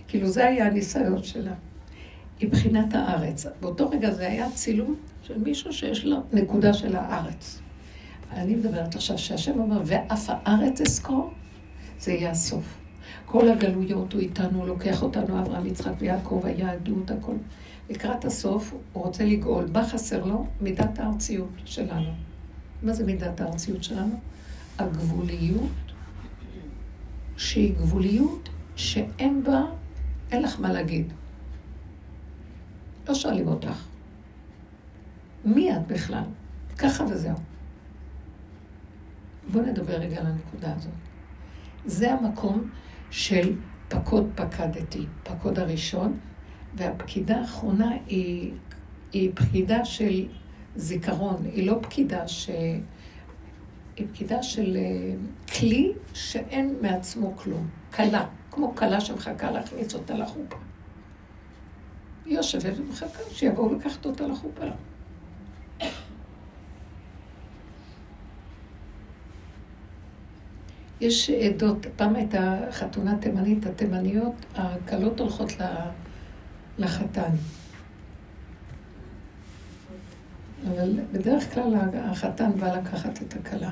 כאילו 0.08 0.28
זה 0.28 0.46
היה 0.46 0.68
הניסיון 0.68 1.24
שלה. 1.24 1.54
מבחינת 2.44 2.94
הארץ. 2.94 3.46
באותו 3.62 3.90
רגע 3.90 4.12
זה 4.12 4.28
היה 4.28 4.52
צילום 4.52 4.96
של 5.22 5.38
מישהו 5.38 5.74
שיש 5.74 6.06
לו 6.06 6.18
נקודה 6.34 6.74
של 6.74 6.96
הארץ. 6.96 7.60
אני 8.32 8.56
מדברת 8.56 8.96
עכשיו 8.96 9.18
שהשם 9.18 9.60
אומר, 9.60 9.82
ואף 9.86 10.26
הארץ 10.28 10.82
אזכור, 10.82 11.32
זה 12.00 12.12
יהיה 12.12 12.32
הסוף. 12.32 12.78
כל 13.26 13.50
הגלויות 13.50 14.14
הוא 14.14 14.22
איתנו, 14.22 14.66
לוקח 14.66 15.04
אותנו, 15.04 15.40
אברהם, 15.40 15.66
יצחק 15.66 15.92
ויעקב, 16.00 16.42
היהדות, 16.44 17.12
הכל. 17.12 17.36
לקראת 17.90 18.26
הסוף 18.26 18.74
הוא 18.94 19.04
רוצה 19.04 19.26
לגאול. 19.26 19.66
מה 19.74 19.88
חסר 19.88 20.26
לו? 20.26 20.48
מידת 20.62 21.00
הארציות 21.00 21.50
שלנו. 21.66 22.12
מה 22.84 22.94
זה 22.94 23.06
מידת 23.06 23.42
הארציות 23.42 23.84
שלנו? 23.84 24.20
הגבוליות, 24.80 25.70
שהיא 27.38 27.76
גבוליות 27.76 28.50
שאין 28.76 29.44
בה 29.44 29.62
אין 30.32 30.42
לך 30.42 30.60
מה 30.60 30.74
להגיד. 30.74 31.14
לא 33.08 33.14
שואלים 33.14 33.48
אותך. 33.48 33.86
מי 35.46 35.76
את 35.76 35.88
בכלל? 35.88 36.24
ככה 36.78 37.04
וזהו. 37.04 37.36
בואו 39.52 39.66
נדבר 39.66 39.94
רגע 39.94 40.20
על 40.20 40.26
הנקודה 40.26 40.74
הזאת. 40.76 40.94
זה 41.86 42.14
המקום 42.14 42.70
של 43.12 43.56
פקוד 43.88 44.30
פקדתי, 44.36 45.06
פקוד 45.24 45.60
הראשון, 45.60 46.18
והפקידה 46.76 47.38
האחרונה 47.38 47.92
היא, 48.08 48.52
היא 49.14 49.32
פקידה 49.36 49.86
של 49.86 50.28
זיכרון, 50.76 51.46
היא 51.46 51.68
לא 51.68 51.80
פקידה 51.82 52.28
ש... 52.28 52.50
היא 53.96 54.08
פקידה 54.14 54.44
של 54.44 54.78
אה, 54.78 55.16
כלי 55.60 55.92
שאין 56.14 56.76
מעצמו 56.82 57.34
כלום, 57.38 57.68
כלה. 57.96 58.26
כמו 58.52 58.76
כלה 58.76 59.02
שמחכה 59.02 59.52
להכניס 59.52 59.94
אותה 59.94 60.14
לחופה. 60.14 60.56
היא 62.26 62.38
יושבת 62.38 62.74
ומחכה 62.80 63.20
שיבואו 63.32 63.76
לקחת 63.76 64.06
אותה 64.06 64.28
לחופה. 64.28 64.66
יש 71.02 71.30
עדות, 71.30 71.86
פעם 71.96 72.16
הייתה 72.16 72.58
חתונה 72.72 73.18
תימנית, 73.18 73.66
התימניות, 73.66 74.34
הכלות 74.56 75.20
הולכות 75.20 75.52
לחתן. 76.78 77.32
אבל 80.68 81.00
בדרך 81.12 81.54
כלל 81.54 81.74
החתן 81.94 82.52
בא 82.60 82.78
לקחת 82.78 83.22
את 83.22 83.34
הכלה. 83.34 83.72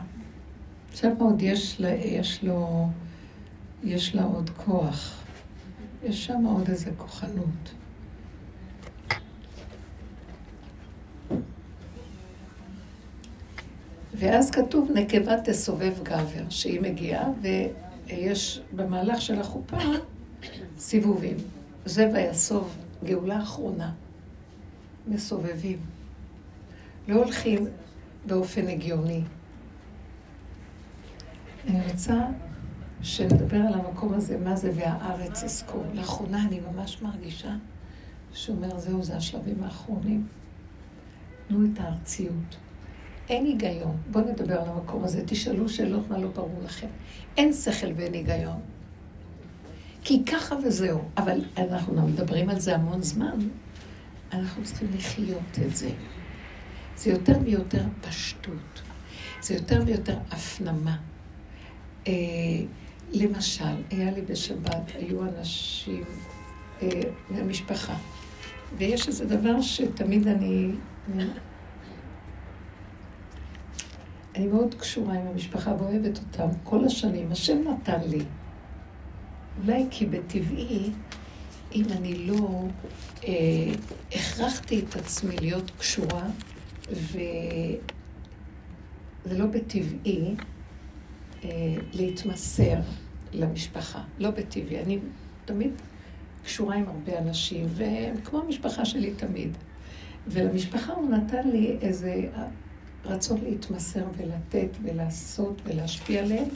עכשיו 0.92 1.12
עוד 1.20 1.42
יש, 1.42 1.82
לה, 1.82 1.90
יש 1.90 2.44
לו, 2.44 2.88
יש 3.84 4.16
לה 4.16 4.24
עוד 4.24 4.50
כוח. 4.50 5.24
יש 6.04 6.26
שם 6.26 6.44
עוד 6.46 6.70
איזה 6.70 6.92
כוחנות. 6.98 7.74
ואז 14.16 14.52
כתוב 14.52 14.92
נקבה 14.94 15.42
תסובב 15.44 15.94
גבר, 16.04 16.50
שהיא 16.50 16.82
מגיעה, 16.82 17.30
ויש 17.42 18.62
במהלך 18.76 19.22
של 19.22 19.40
החופה 19.40 19.78
סיבובים. 20.78 21.38
זה 21.86 22.10
ויסוב, 22.14 22.78
גאולה 23.04 23.42
אחרונה. 23.42 23.92
מסובבים. 25.08 25.78
לא 27.08 27.16
הולכים 27.16 27.66
באופן 28.26 28.68
הגיוני. 28.68 29.22
אני 31.68 31.92
רוצה 31.92 32.26
שנדבר 33.02 33.58
על 33.58 33.74
המקום 33.74 34.14
הזה, 34.14 34.38
מה 34.38 34.56
זה 34.56 34.72
והארץ 34.76 35.44
יזכור. 35.44 35.84
לאחרונה 35.94 36.44
אני 36.48 36.60
ממש 36.60 37.02
מרגישה 37.02 37.56
שאומר, 38.34 38.80
זהו, 38.80 39.04
זה 39.04 39.18
השלבים 39.18 39.64
האחרונים. 39.64 40.28
תנו 41.48 41.66
את 41.66 41.80
הארציות. 41.80 42.56
אין 43.30 43.46
היגיון. 43.46 43.98
בואו 44.12 44.26
נדבר 44.26 44.62
על 44.62 44.70
המקום 44.70 45.04
הזה, 45.04 45.24
תשאלו 45.26 45.70
שאלות 45.70 46.10
מה 46.10 46.18
לא 46.18 46.28
ברור 46.28 46.60
לכם. 46.64 46.88
אין 47.38 47.54
שכל 47.54 47.88
ואין 47.96 48.14
היגיון. 48.14 48.60
כי 50.04 50.26
ככה 50.26 50.56
וזהו. 50.56 51.02
אבל 51.18 51.42
אנחנו 51.58 52.08
מדברים 52.08 52.50
על 52.50 52.60
זה 52.60 52.76
המון 52.76 53.02
זמן. 53.02 53.40
אנחנו 54.34 54.64
צריכים 54.64 54.88
לחיות 54.98 55.60
את 55.66 55.76
זה. 55.76 55.90
זה 56.96 57.12
יותר 57.12 57.34
ויותר 57.44 57.84
פשטות. 58.02 58.82
זה 59.42 59.54
יותר 59.54 59.84
ויותר 59.86 60.18
הפנמה. 60.32 60.98
אה, 62.08 62.14
למשל, 63.14 63.76
היה 63.90 64.12
לי 64.12 64.22
בשבת, 64.22 64.92
היו 64.96 65.24
אנשים 65.24 66.04
אה, 66.82 66.88
מהמשפחה, 67.30 67.96
ויש 68.78 69.08
איזה 69.08 69.26
דבר 69.26 69.62
שתמיד 69.62 70.28
אני... 70.28 70.72
אני 74.36 74.48
מאוד 74.48 74.76
קשורה 74.76 75.14
עם 75.14 75.28
המשפחה 75.28 75.76
ואוהבת 75.80 76.18
אותם 76.18 76.48
כל 76.64 76.86
השנים. 76.86 77.32
השם 77.32 77.58
נתן 77.68 78.02
לי. 78.10 78.24
אולי 79.62 79.86
כי 79.92 80.06
בטבעי, 80.06 80.90
אם 81.76 81.86
אני 81.92 82.28
לא 82.28 82.66
אה, 83.24 83.34
הכרחתי 84.12 84.80
את 84.80 84.96
עצמי 84.96 85.36
להיות 85.42 85.72
קשורה, 85.78 86.28
וזה 86.90 87.78
לא 89.32 89.46
בטבעי 89.46 90.36
אה, 91.44 91.50
להתמסר 91.94 92.80
למשפחה, 93.34 94.04
לא 94.20 94.32
בטבעי. 94.32 94.80
אני 94.80 95.00
תמיד 95.46 95.72
קשורה 96.44 96.76
עם 96.76 96.86
הרבה 96.88 97.20
אנשים, 97.20 97.66
והם 97.70 98.16
כמו 98.24 98.40
המשפחה 98.40 98.86
שלי 98.86 99.14
תמיד. 99.14 99.58
ולמשפחה 100.28 100.94
הוא 100.94 101.10
נתן 101.10 101.48
לי 101.50 101.78
איזה 101.82 102.30
רצון 103.06 103.40
להתמסר 103.44 104.06
ולתת 104.18 104.78
ולעשות 104.84 105.62
ולהשפיע 105.66 106.22
עליהם 106.22 106.48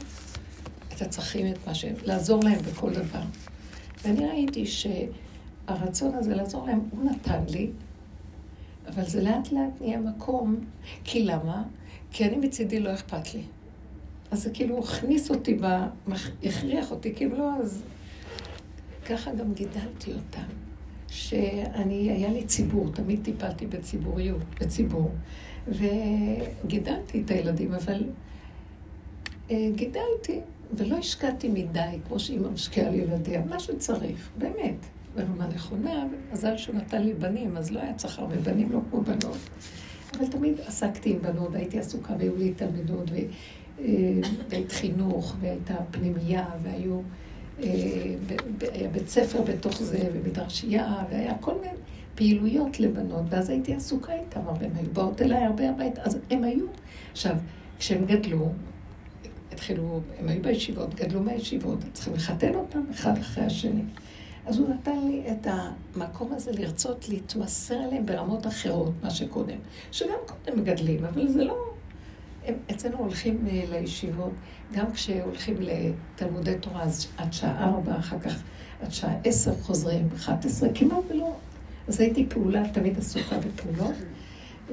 את 0.94 1.02
הצרכים, 1.02 1.52
את 1.52 1.66
מה 1.66 1.74
שהם, 1.74 1.94
לעזור 2.02 2.44
להם 2.44 2.58
בכל 2.58 2.92
דבר. 2.92 3.22
ואני 4.02 4.26
ראיתי 4.26 4.64
שהרצון 4.66 6.14
הזה 6.14 6.34
לעזור 6.34 6.66
להם, 6.66 6.80
הוא 6.90 7.10
נתן 7.10 7.44
לי, 7.48 7.70
אבל 8.88 9.04
זה 9.04 9.22
לאט 9.22 9.52
לאט 9.52 9.80
נהיה 9.80 10.00
מקום, 10.00 10.56
כי 11.04 11.24
למה? 11.24 11.62
כי 12.10 12.24
אני 12.24 12.36
מצידי 12.36 12.80
לא 12.80 12.94
אכפת 12.94 13.34
לי. 13.34 13.42
אז 14.30 14.42
זה 14.42 14.50
כאילו 14.50 14.78
הכניס 14.78 15.30
אותי, 15.30 15.54
במח... 15.54 16.30
הכריח 16.44 16.90
אותי, 16.90 17.14
כאילו 17.14 17.38
לא, 17.38 17.54
אז 17.60 17.82
ככה 19.06 19.34
גם 19.34 19.54
גידלתי 19.54 20.12
אותם. 20.12 20.48
שאני, 21.10 22.10
היה 22.10 22.32
לי 22.32 22.44
ציבור, 22.44 22.90
תמיד 22.94 23.20
טיפלתי 23.24 23.66
בציבוריות, 23.66 24.42
בציבור. 24.60 25.10
וגידלתי 25.70 27.22
את 27.22 27.30
הילדים, 27.30 27.74
אבל 27.74 28.04
אה, 29.50 29.68
גידלתי, 29.74 30.40
ולא 30.72 30.96
השקעתי 30.96 31.48
מדי, 31.48 31.98
כמו 32.08 32.18
שאימא 32.18 32.48
משקיעה 32.48 32.88
על 32.88 32.94
ילדיה, 32.94 33.42
מה 33.48 33.58
שצריך, 33.58 34.30
באמת. 34.38 34.76
ברמה 35.16 35.46
נכונה, 35.46 36.04
מזל 36.32 36.56
שהוא 36.56 36.76
נתן 36.76 37.02
לי 37.02 37.14
בנים, 37.14 37.56
אז 37.56 37.70
לא 37.70 37.80
היה 37.80 37.94
צריך 37.94 38.18
הרבה 38.18 38.36
בנים, 38.36 38.72
לא 38.72 38.80
כמו 38.90 39.00
בנות. 39.00 39.38
אבל 40.16 40.26
תמיד 40.26 40.60
עסקתי 40.66 41.10
עם 41.10 41.18
בנות, 41.22 41.54
הייתי 41.54 41.78
עסוקה, 41.78 42.14
והיו 42.18 42.36
לי 42.36 42.52
תלמידות, 42.56 43.10
ובית 43.10 43.32
אה, 44.52 44.60
חינוך, 44.68 45.36
והייתה 45.40 45.74
פנימייה, 45.90 46.46
והיו 46.62 47.00
אה, 47.62 47.68
בית 48.92 49.08
ספר 49.08 49.42
בתוך 49.42 49.82
זה, 49.82 50.08
ומדרשייה, 50.14 51.04
והיה 51.10 51.34
כל 51.40 51.54
מיני... 51.54 51.74
פעילויות 52.18 52.80
לבנות, 52.80 53.24
ואז 53.28 53.50
הייתי 53.50 53.74
עסוקה 53.74 54.12
איתם 54.12 54.40
הרבה, 54.46 54.66
הם 54.66 54.72
היו 54.74 54.90
באות 54.92 55.22
אליי 55.22 55.44
הרבה 55.44 55.70
הביתה, 55.70 56.02
אז 56.02 56.18
הם 56.30 56.44
היו. 56.44 56.66
עכשיו, 57.12 57.36
כשהם 57.78 58.04
גדלו, 58.04 58.52
התחילו, 59.52 60.00
הם 60.18 60.28
היו 60.28 60.42
בישיבות, 60.42 60.94
גדלו 60.94 61.22
מהישיבות, 61.22 61.78
צריכים 61.92 62.14
לחתן 62.14 62.54
אותם 62.54 62.82
אחד 62.90 63.18
אחרי 63.18 63.44
השני. 63.44 63.82
אז 64.46 64.58
הוא 64.58 64.68
נתן 64.68 64.98
לי 65.06 65.22
את 65.32 65.46
המקום 65.50 66.32
הזה 66.32 66.52
לרצות 66.52 67.08
להתמסר 67.08 67.84
אליהם 67.84 68.06
ברמות 68.06 68.46
אחרות, 68.46 68.92
מה 69.02 69.10
שקודם. 69.10 69.58
שגם 69.92 70.18
קודם 70.26 70.60
מגדלים, 70.60 71.04
אבל 71.04 71.28
זה 71.28 71.44
לא... 71.44 71.56
הם 72.44 72.54
אצלנו 72.70 72.98
הולכים 72.98 73.44
אה, 73.50 73.64
לישיבות, 73.70 74.32
גם 74.72 74.92
כשהולכים 74.92 75.56
לתלמודי 75.60 76.54
תורה, 76.60 76.82
אז 76.82 77.06
עד 77.16 77.32
שעה 77.32 77.64
ארבע, 77.64 77.98
אחר 77.98 78.18
כך 78.18 78.42
עד 78.82 78.92
שעה 78.92 79.14
עשר 79.24 79.54
חוזרים, 79.54 80.08
אחת 80.16 80.44
עשרה, 80.44 80.68
כמעט 80.74 81.04
ולא 81.08 81.36
אז 81.88 82.00
הייתי 82.00 82.26
פעולה, 82.28 82.62
תמיד 82.72 82.98
עסוקה 82.98 83.36
בפעולות, 83.38 83.94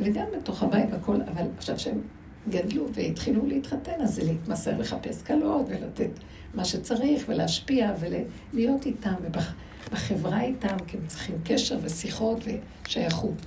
וגם 0.01 0.26
בתוך 0.38 0.63
הבית 0.63 0.86
והכל, 0.91 1.22
אבל 1.22 1.45
עכשיו 1.57 1.80
שהם 1.80 2.01
גדלו 2.49 2.88
והתחילו 2.93 3.45
להתחתן, 3.45 4.01
אז 4.01 4.16
זה 4.16 4.24
להתמסר 4.24 4.78
לחפש 4.78 5.22
קלות 5.22 5.66
ולתת 5.70 6.09
מה 6.53 6.66
שצריך 6.66 7.24
ולהשפיע 7.28 7.93
ולהיות 7.99 8.86
איתם 8.86 9.13
ובחברה 9.22 10.41
איתם, 10.41 10.78
כי 10.88 10.97
הם 10.97 11.07
צריכים 11.07 11.36
קשר 11.43 11.78
ושיחות 11.82 12.43
ושייכות. 12.86 13.41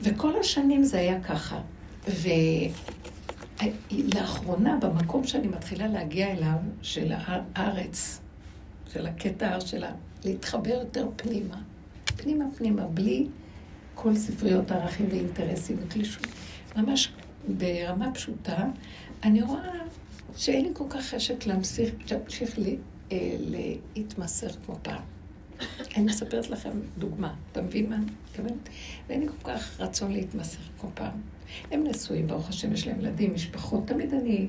וכל 0.00 0.40
השנים 0.40 0.84
זה 0.84 0.98
היה 0.98 1.20
ככה. 1.20 1.60
ולאחרונה, 3.90 4.78
במקום 4.80 5.24
שאני 5.24 5.48
מתחילה 5.48 5.88
להגיע 5.88 6.32
אליו, 6.32 6.58
של 6.82 7.12
הארץ, 7.16 8.20
של 8.92 9.06
הקטע 9.06 9.60
של 9.60 9.84
להתחבר 10.24 10.74
יותר 10.74 11.08
פנימה, 11.16 11.56
פנימה 12.16 12.44
פנימה, 12.56 12.86
בלי 12.86 13.26
כל 13.94 14.16
ספריות 14.16 14.70
הערכים 14.70 15.06
ואינטרסים 15.10 15.76
וקלישות. 15.80 16.26
ממש 16.76 17.12
ברמה 17.48 18.12
פשוטה, 18.14 18.64
אני 19.22 19.42
רואה 19.42 19.72
שאין 20.36 20.64
לי 20.64 20.70
כל 20.74 20.84
כך 20.90 21.04
חשק 21.04 21.46
להמשיך, 21.46 21.94
להמשיך 22.10 22.58
אה, 23.12 23.36
להתמסר 23.38 24.48
כמו 24.66 24.78
פעם. 24.82 25.02
אני 25.96 26.04
מספרת 26.04 26.50
לכם 26.50 26.70
דוגמה, 26.98 27.34
אתה 27.52 27.62
מבין 27.62 27.90
מה 27.90 27.96
אני 27.96 28.04
מתכוונת? 28.04 28.68
ואין 29.08 29.20
לי 29.20 29.28
כל 29.28 29.52
כך 29.52 29.80
רצון 29.80 30.12
להתמסר 30.12 30.58
כמו 30.80 30.90
פעם. 30.94 31.20
הם 31.70 31.84
נשואים, 31.86 32.26
ברוך 32.26 32.48
השם, 32.48 32.72
יש 32.72 32.86
להם 32.86 33.00
ילדים, 33.00 33.34
משפחות, 33.34 33.86
תמיד 33.86 34.14
אני, 34.14 34.46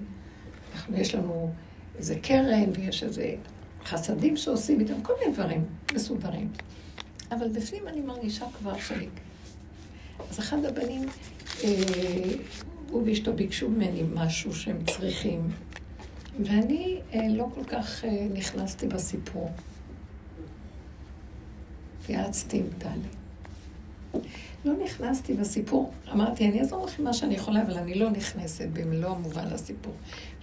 אנחנו, 0.74 0.98
יש 0.98 1.16
לנו 1.16 1.52
איזה 1.98 2.16
קרן 2.22 2.70
ויש 2.76 3.04
איזה 3.04 3.36
חסדים 3.86 4.38
שעושים 4.38 4.80
איתם, 4.80 5.02
כל 5.02 5.14
מיני 5.20 5.34
דברים 5.34 5.66
מסודרים. 5.94 6.50
אבל 7.32 7.50
בפנים 7.50 7.88
אני 7.88 8.02
מרגישה 8.02 8.46
כבר 8.58 8.78
שאני... 8.78 9.08
אז 10.32 10.40
אחד 10.40 10.66
הבנים, 10.66 11.06
אה, 11.64 11.70
הוא 12.90 13.04
ואשתו 13.06 13.34
ביקשו 13.34 13.70
ממני 13.70 14.04
משהו 14.14 14.56
שהם 14.56 14.78
צריכים, 14.86 15.50
ואני 16.46 17.00
אה, 17.14 17.28
לא 17.30 17.48
כל 17.56 17.64
כך 17.64 18.06
אה, 18.06 18.28
נכנסתי 18.34 18.88
בסיפור. 18.88 19.52
התייעצתי 22.02 22.58
עם 22.58 22.66
טלי. 22.78 23.10
לא 24.66 24.74
נכנסתי 24.84 25.34
בסיפור, 25.34 25.92
אמרתי, 26.14 26.50
אני 26.50 26.60
אעזור 26.60 26.86
לכם 26.86 27.04
מה 27.04 27.14
שאני 27.14 27.36
יכולה, 27.36 27.62
אבל 27.62 27.78
אני 27.78 27.96
לא 27.96 28.10
נכנסת 28.10 28.68
במלוא 28.74 29.10
המובן 29.10 29.48
לסיפור. 29.48 29.94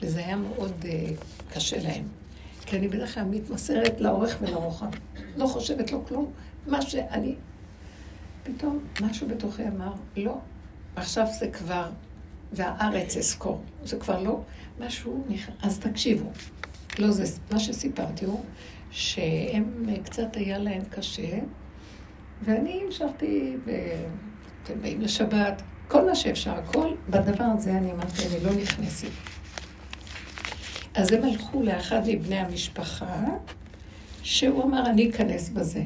וזה 0.02 0.18
היה 0.18 0.36
מאוד 0.36 0.72
uh, 0.82 1.54
קשה 1.54 1.82
להם. 1.82 2.04
כי 2.66 2.76
אני 2.76 2.88
בדרך 2.88 3.14
כלל 3.14 3.24
מתמסרת 3.24 4.00
לאורך 4.00 4.36
ולרוחב. 4.40 4.86
לא 5.36 5.46
חושבת, 5.46 5.92
לא 5.92 6.00
כלום, 6.08 6.32
מה 6.66 6.82
שאני... 6.82 7.34
פתאום 8.42 8.78
משהו 9.00 9.28
בתוכי 9.28 9.68
אמר, 9.68 9.92
לא, 10.16 10.38
עכשיו 10.96 11.26
זה 11.38 11.48
כבר 11.48 11.90
והארץ 12.52 13.16
אזכור. 13.16 13.60
זה 13.84 13.96
כבר 13.96 14.22
לא 14.22 14.40
משהו, 14.80 15.26
אז 15.62 15.78
תקשיבו. 15.78 16.30
לא 16.98 17.10
זה, 17.10 17.24
מה 17.52 17.58
שסיפרתי 17.58 18.24
הוא 18.24 18.44
שהם 18.90 19.84
קצת 20.04 20.36
היה 20.36 20.58
להם 20.58 20.82
קשה, 20.90 21.38
ואני 22.42 22.82
המשכתי, 22.86 23.56
אתם 24.62 24.82
באים 24.82 25.00
לשבת, 25.00 25.62
כל 25.88 26.06
מה 26.06 26.14
שאפשר, 26.14 26.54
הכל, 26.54 26.94
בדבר 27.10 27.44
הזה 27.44 27.70
אני 27.70 27.92
אמרתי, 27.92 28.22
אני 28.26 28.44
לא 28.44 28.54
נכנסת. 28.62 29.08
אז 30.94 31.12
הם 31.12 31.24
הלכו 31.24 31.62
לאחד 31.62 32.00
מבני 32.06 32.38
המשפחה, 32.38 33.24
שהוא 34.22 34.64
אמר, 34.64 34.86
אני 34.90 35.10
אכנס 35.10 35.48
בזה. 35.48 35.82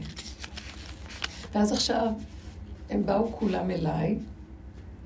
ואז 1.54 1.72
עכשיו 1.72 2.12
הם 2.90 3.06
באו 3.06 3.32
כולם 3.32 3.70
אליי, 3.70 4.16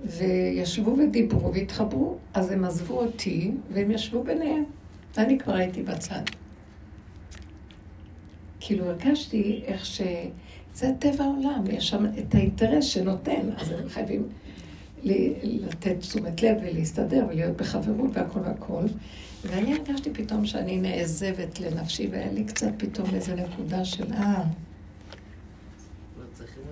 וישבו 0.05 0.97
ודיברו 0.99 1.55
והתחברו, 1.55 2.17
אז 2.35 2.51
הם 2.51 2.65
עזבו 2.65 3.01
אותי, 3.01 3.51
והם 3.73 3.91
ישבו 3.91 4.25
ביניהם. 4.25 4.65
ואני 5.17 5.39
כבר 5.39 5.55
הייתי 5.55 5.83
בצד. 5.83 6.23
כאילו 8.61 8.85
הרגשתי 8.85 9.63
איך 9.67 9.87
ש... 9.87 10.01
זה 10.75 10.91
טבע 10.99 11.25
העולם, 11.25 11.65
יש 11.71 11.89
שם 11.89 12.07
את 12.19 12.35
האינטרס 12.35 12.85
שנותן, 12.85 13.49
אז 13.57 13.71
הם 13.71 13.89
חייבים 13.89 14.29
לתת 15.43 15.99
תשומת 16.01 16.43
לב 16.43 16.57
ולהסתדר 16.63 17.27
ולהיות 17.29 17.57
בחברות 17.57 18.11
והכל 18.13 18.41
והכל. 18.41 18.85
ואני 19.45 19.75
הרגשתי 19.75 20.11
פתאום 20.13 20.47
שאני 20.47 20.77
נעזבת 20.77 21.61
לנפשי, 21.61 22.09
והיה 22.11 22.33
לי 22.33 22.45
קצת 22.45 22.73
פתאום 22.77 23.09
איזו 23.15 23.33
נקודה 23.35 23.85
של 23.85 24.13
אה, 24.13 24.43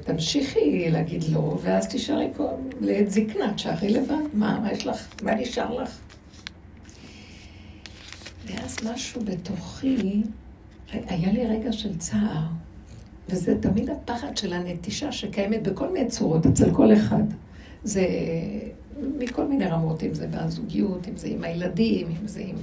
תמשיכי 0.04 0.90
להגיד 0.90 1.24
לא, 1.32 1.58
ואז 1.62 1.88
תישארי 1.88 2.28
פה 2.36 2.50
לעת 2.80 3.10
זקנה, 3.10 3.54
תשארי 3.54 3.88
לבד. 3.90 4.14
מה, 4.34 4.60
מה 4.60 4.72
יש 4.72 4.86
לך? 4.86 5.06
מה 5.22 5.34
נשאר 5.34 5.82
לך? 5.82 5.98
ואז 8.46 8.76
משהו 8.92 9.20
בתוכי, 9.24 10.22
היה 10.92 11.32
לי 11.32 11.46
רגע 11.46 11.72
של 11.72 11.98
צער, 11.98 12.42
וזה 13.28 13.60
תמיד 13.60 13.90
הפחד 13.90 14.36
של 14.36 14.52
הנטישה 14.52 15.12
שקיימת 15.12 15.62
בכל 15.62 15.92
מיני 15.92 16.08
צורות, 16.08 16.46
אצל 16.46 16.74
כל 16.74 16.92
אחד. 16.92 17.22
זה 17.84 18.06
מכל 19.18 19.44
מיני 19.44 19.66
רמות, 19.66 20.02
אם 20.02 20.14
זה 20.14 20.26
בזוגיות, 20.26 21.08
אם 21.08 21.16
זה 21.16 21.28
עם 21.28 21.44
הילדים, 21.44 22.06
אם 22.06 22.26
זה 22.26 22.40
עם 22.40 22.56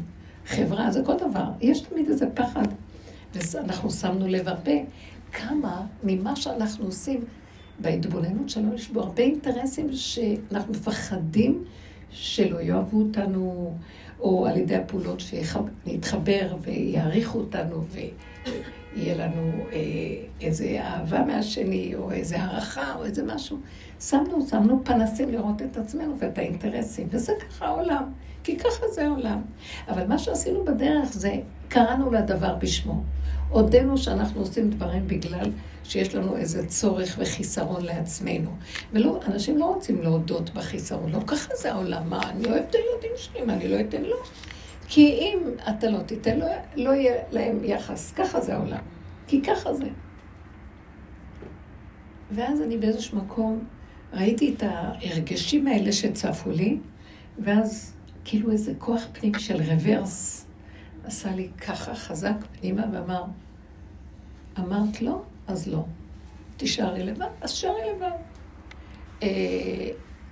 חברה, 0.45 0.91
זה 0.91 1.01
כל 1.05 1.13
דבר. 1.29 1.45
יש 1.61 1.79
תמיד 1.79 2.09
איזה 2.09 2.25
פחד. 2.33 2.67
ואנחנו 3.35 3.91
שמנו 3.91 4.27
לב 4.27 4.47
הרבה 4.47 4.71
כמה 5.32 5.86
ממה 6.03 6.36
שאנחנו 6.36 6.86
עושים 6.86 7.23
בהתבוננות 7.80 8.49
שלנו, 8.49 8.75
יש 8.75 8.89
בו 8.89 8.99
הרבה 8.99 9.23
אינטרסים 9.23 9.88
שאנחנו 9.91 10.73
מפחדים 10.73 11.63
שלא 12.09 12.61
יאהבו 12.61 12.99
אותנו, 12.99 13.73
או 14.19 14.47
על 14.47 14.57
ידי 14.57 14.75
הפעולות 14.75 15.19
שנתחבר 15.19 16.55
ויעריכו 16.61 17.38
אותנו 17.38 17.84
ויהיה 17.91 19.15
לנו 19.15 19.51
אה, 19.71 19.78
איזה 20.41 20.82
אהבה 20.82 21.23
מהשני, 21.23 21.95
או 21.95 22.11
איזה 22.11 22.41
הערכה, 22.41 22.95
או 22.95 23.05
איזה 23.05 23.23
משהו. 23.23 23.57
שמנו, 23.99 24.47
שמנו 24.49 24.82
פנסים 24.84 25.30
לראות 25.30 25.61
את 25.61 25.78
עצמנו 25.78 26.15
ואת 26.19 26.38
האינטרסים, 26.38 27.07
וזה 27.11 27.34
ככה 27.39 27.65
העולם, 27.65 28.03
כי 28.43 28.57
ככה 28.57 28.88
זה 28.93 29.05
העולם. 29.07 29.41
אבל 29.88 30.07
מה 30.07 30.17
שעשינו 30.17 30.65
בדרך 30.65 31.13
זה, 31.13 31.36
קראנו 31.67 32.11
לדבר 32.11 32.55
בשמו. 32.55 33.03
הודינו 33.49 33.97
שאנחנו 33.97 34.41
עושים 34.41 34.69
דברים 34.69 35.07
בגלל 35.07 35.51
שיש 35.83 36.15
לנו 36.15 36.37
איזה 36.37 36.67
צורך 36.67 37.15
וחיסרון 37.19 37.85
לעצמנו. 37.85 38.51
ולא, 38.93 39.19
אנשים 39.27 39.57
לא 39.57 39.65
רוצים 39.65 40.01
להודות 40.01 40.49
בחיסרון, 40.49 41.11
לא 41.11 41.19
ככה 41.27 41.55
זה 41.61 41.73
העולם, 41.73 42.09
מה, 42.09 42.29
אני 42.29 42.45
אוהב 42.45 42.63
את 42.69 42.75
הילדים 42.75 43.11
שלי, 43.15 43.41
מה, 43.45 43.53
אני 43.53 43.67
לא 43.67 43.79
אתן 43.79 44.01
לו? 44.01 44.15
כי 44.87 45.09
אם 45.11 45.39
אתה 45.69 45.89
לא 45.89 45.99
תיתן, 45.99 46.39
לא, 46.39 46.47
לא 46.75 46.89
יהיה 46.89 47.15
להם 47.31 47.63
יחס, 47.63 48.11
ככה 48.11 48.41
זה 48.41 48.55
העולם. 48.55 48.81
כי 49.27 49.41
ככה 49.41 49.73
זה. 49.73 49.87
ואז 52.31 52.61
אני 52.61 52.77
באיזשהו 52.77 53.17
מקום 53.17 53.65
ראיתי 54.13 54.53
את 54.57 54.63
ההרגשים 54.63 55.67
האלה 55.67 55.91
שצפו 55.91 56.51
לי, 56.51 56.77
ואז 57.39 57.93
כאילו 58.25 58.51
איזה 58.51 58.73
כוח 58.77 59.01
פנים 59.13 59.39
של 59.39 59.61
רוורס 59.61 60.46
עשה 61.07 61.31
לי 61.31 61.49
ככה 61.67 61.95
חזק 61.95 62.35
פנימה 62.59 62.83
ואמר, 62.93 63.23
אמרת 64.59 65.01
לא? 65.01 65.21
אז 65.47 65.67
לא. 65.67 65.85
תישארי 66.57 67.03
לבד? 67.03 67.27
אז 67.41 67.51
תישארי 67.51 67.81
לבד. 67.95 68.11
אה, 69.23 69.27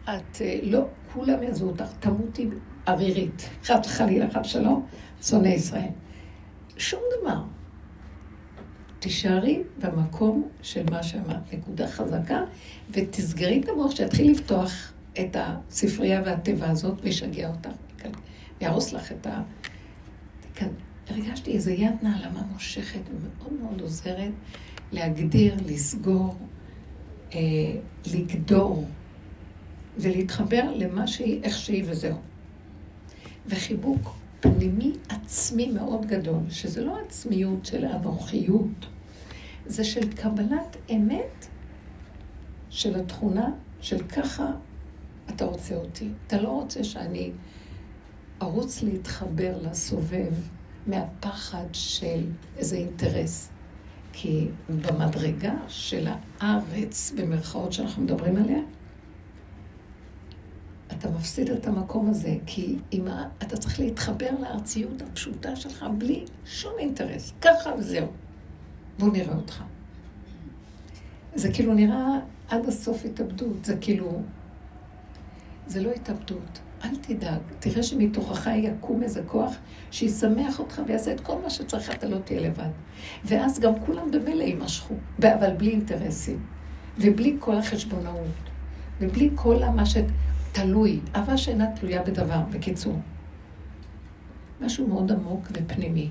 את 0.03 0.41
אה, 0.41 0.59
לא, 0.63 0.85
כולם 1.13 1.43
יעזבו 1.43 1.67
אותך, 1.67 1.85
תמותי 1.99 2.49
ערירית. 2.85 3.49
חד 3.63 3.85
חלילה, 3.85 4.29
חד 4.29 4.45
שלום, 4.45 4.85
שונא 5.21 5.47
ישראל. 5.47 5.89
שום 6.77 7.01
דבר. 7.21 7.41
תישארי 8.99 9.63
במקום 9.81 10.49
של 10.61 10.83
מה 10.91 11.03
שאמרת, 11.03 11.53
נקודה 11.53 11.87
חזקה, 11.87 12.41
ותסגרי 12.91 13.61
את 13.61 13.69
המוח 13.69 13.95
שיתחיל 13.95 14.31
לפתוח 14.31 14.93
את 15.19 15.37
הספרייה 15.39 16.21
והטבע 16.25 16.69
הזאת 16.69 16.99
וישגע 17.03 17.49
אותך, 17.49 17.69
ויהרוס 18.61 18.93
לך 18.93 19.11
את 19.11 19.27
ה... 19.27 19.41
כאן 20.55 20.67
הרגשתי 21.09 21.51
איזו 21.51 21.71
יד 21.71 21.93
נעלמה 22.01 22.41
מושכת 22.53 22.99
ומאוד 23.09 23.53
מאוד 23.61 23.81
עוזרת 23.81 24.31
להגדיר, 24.91 25.55
לסגור, 25.65 26.37
אה, 27.33 27.39
לגדור 28.13 28.87
ולהתחבר 29.97 30.71
למה 30.75 31.07
שהיא, 31.07 31.43
איך 31.43 31.57
שהיא 31.57 31.83
וזהו. 31.87 32.17
וחיבוק 33.47 34.15
פנימי 34.39 34.91
עצמי 35.09 35.71
מאוד 35.71 36.05
גדול, 36.05 36.49
שזה 36.49 36.83
לא 36.83 36.99
עצמיות 37.05 37.65
של 37.65 37.85
אנוכיות, 37.85 38.85
זה 39.65 39.83
של 39.83 40.13
קבלת 40.13 40.77
אמת 40.91 41.47
של 42.69 42.99
התכונה 42.99 43.49
של 43.81 44.03
ככה 44.03 44.51
אתה 45.29 45.45
רוצה 45.45 45.75
אותי. 45.75 46.09
אתה 46.27 46.41
לא 46.41 46.49
רוצה 46.49 46.83
שאני 46.83 47.31
ארוץ 48.45 48.83
להתחבר 48.83 49.57
לסובב 49.61 50.33
מהפחד 50.87 51.65
של 51.73 52.25
איזה 52.57 52.75
אינטרס. 52.75 53.49
כי 54.13 54.47
במדרגה 54.69 55.53
של 55.67 56.07
הארץ, 56.39 57.13
במרכאות 57.17 57.73
שאנחנו 57.73 58.03
מדברים 58.03 58.37
עליה, 58.37 58.59
אתה 60.91 61.09
מפסיד 61.09 61.49
את 61.49 61.67
המקום 61.67 62.09
הזה, 62.09 62.37
כי 62.45 62.77
אם 62.93 63.07
אתה 63.43 63.57
צריך 63.57 63.79
להתחבר 63.79 64.29
לארציות 64.41 65.01
הפשוטה 65.01 65.55
שלך 65.55 65.85
בלי 65.97 66.25
שום 66.45 66.73
אינטרס. 66.79 67.33
ככה 67.41 67.69
וזהו. 67.77 68.07
בואו 68.99 69.11
נראה 69.11 69.35
אותך. 69.35 69.63
זה 71.35 71.53
כאילו 71.53 71.73
נראה 71.73 72.19
עד 72.49 72.65
הסוף 72.67 73.05
התאבדות, 73.05 73.65
זה 73.65 73.77
כאילו... 73.81 74.21
זה 75.67 75.81
לא 75.81 75.91
התאבדות. 75.91 76.59
אל 76.85 76.95
תדאג, 77.01 77.39
תראה 77.59 77.83
שמתוכך 77.83 78.47
יקום 78.55 79.03
איזה 79.03 79.21
כוח 79.27 79.55
שישמח 79.91 80.59
אותך 80.59 80.81
ויעשה 80.87 81.11
את 81.11 81.21
כל 81.21 81.35
מה 81.43 81.49
שצריך, 81.49 81.91
אתה 81.91 82.07
לא 82.07 82.17
תהיה 82.17 82.41
לבד. 82.41 82.69
ואז 83.25 83.59
גם 83.59 83.73
כולם 83.85 84.11
במילא 84.11 84.43
יימשכו, 84.43 84.93
אבל 85.19 85.51
בלי 85.57 85.71
אינטרסים, 85.71 86.39
ובלי 86.97 87.35
כל 87.39 87.57
החשבונאות, 87.57 88.27
ובלי 89.01 89.29
כל 89.35 89.59
מה 89.75 89.83
שתלוי, 89.85 90.99
אהבה 91.15 91.37
שאינה 91.37 91.65
תלויה 91.75 92.03
בדבר, 92.03 92.39
בקיצור. 92.51 92.99
משהו 94.61 94.87
מאוד 94.87 95.11
עמוק 95.11 95.47
ופנימי. 95.51 96.09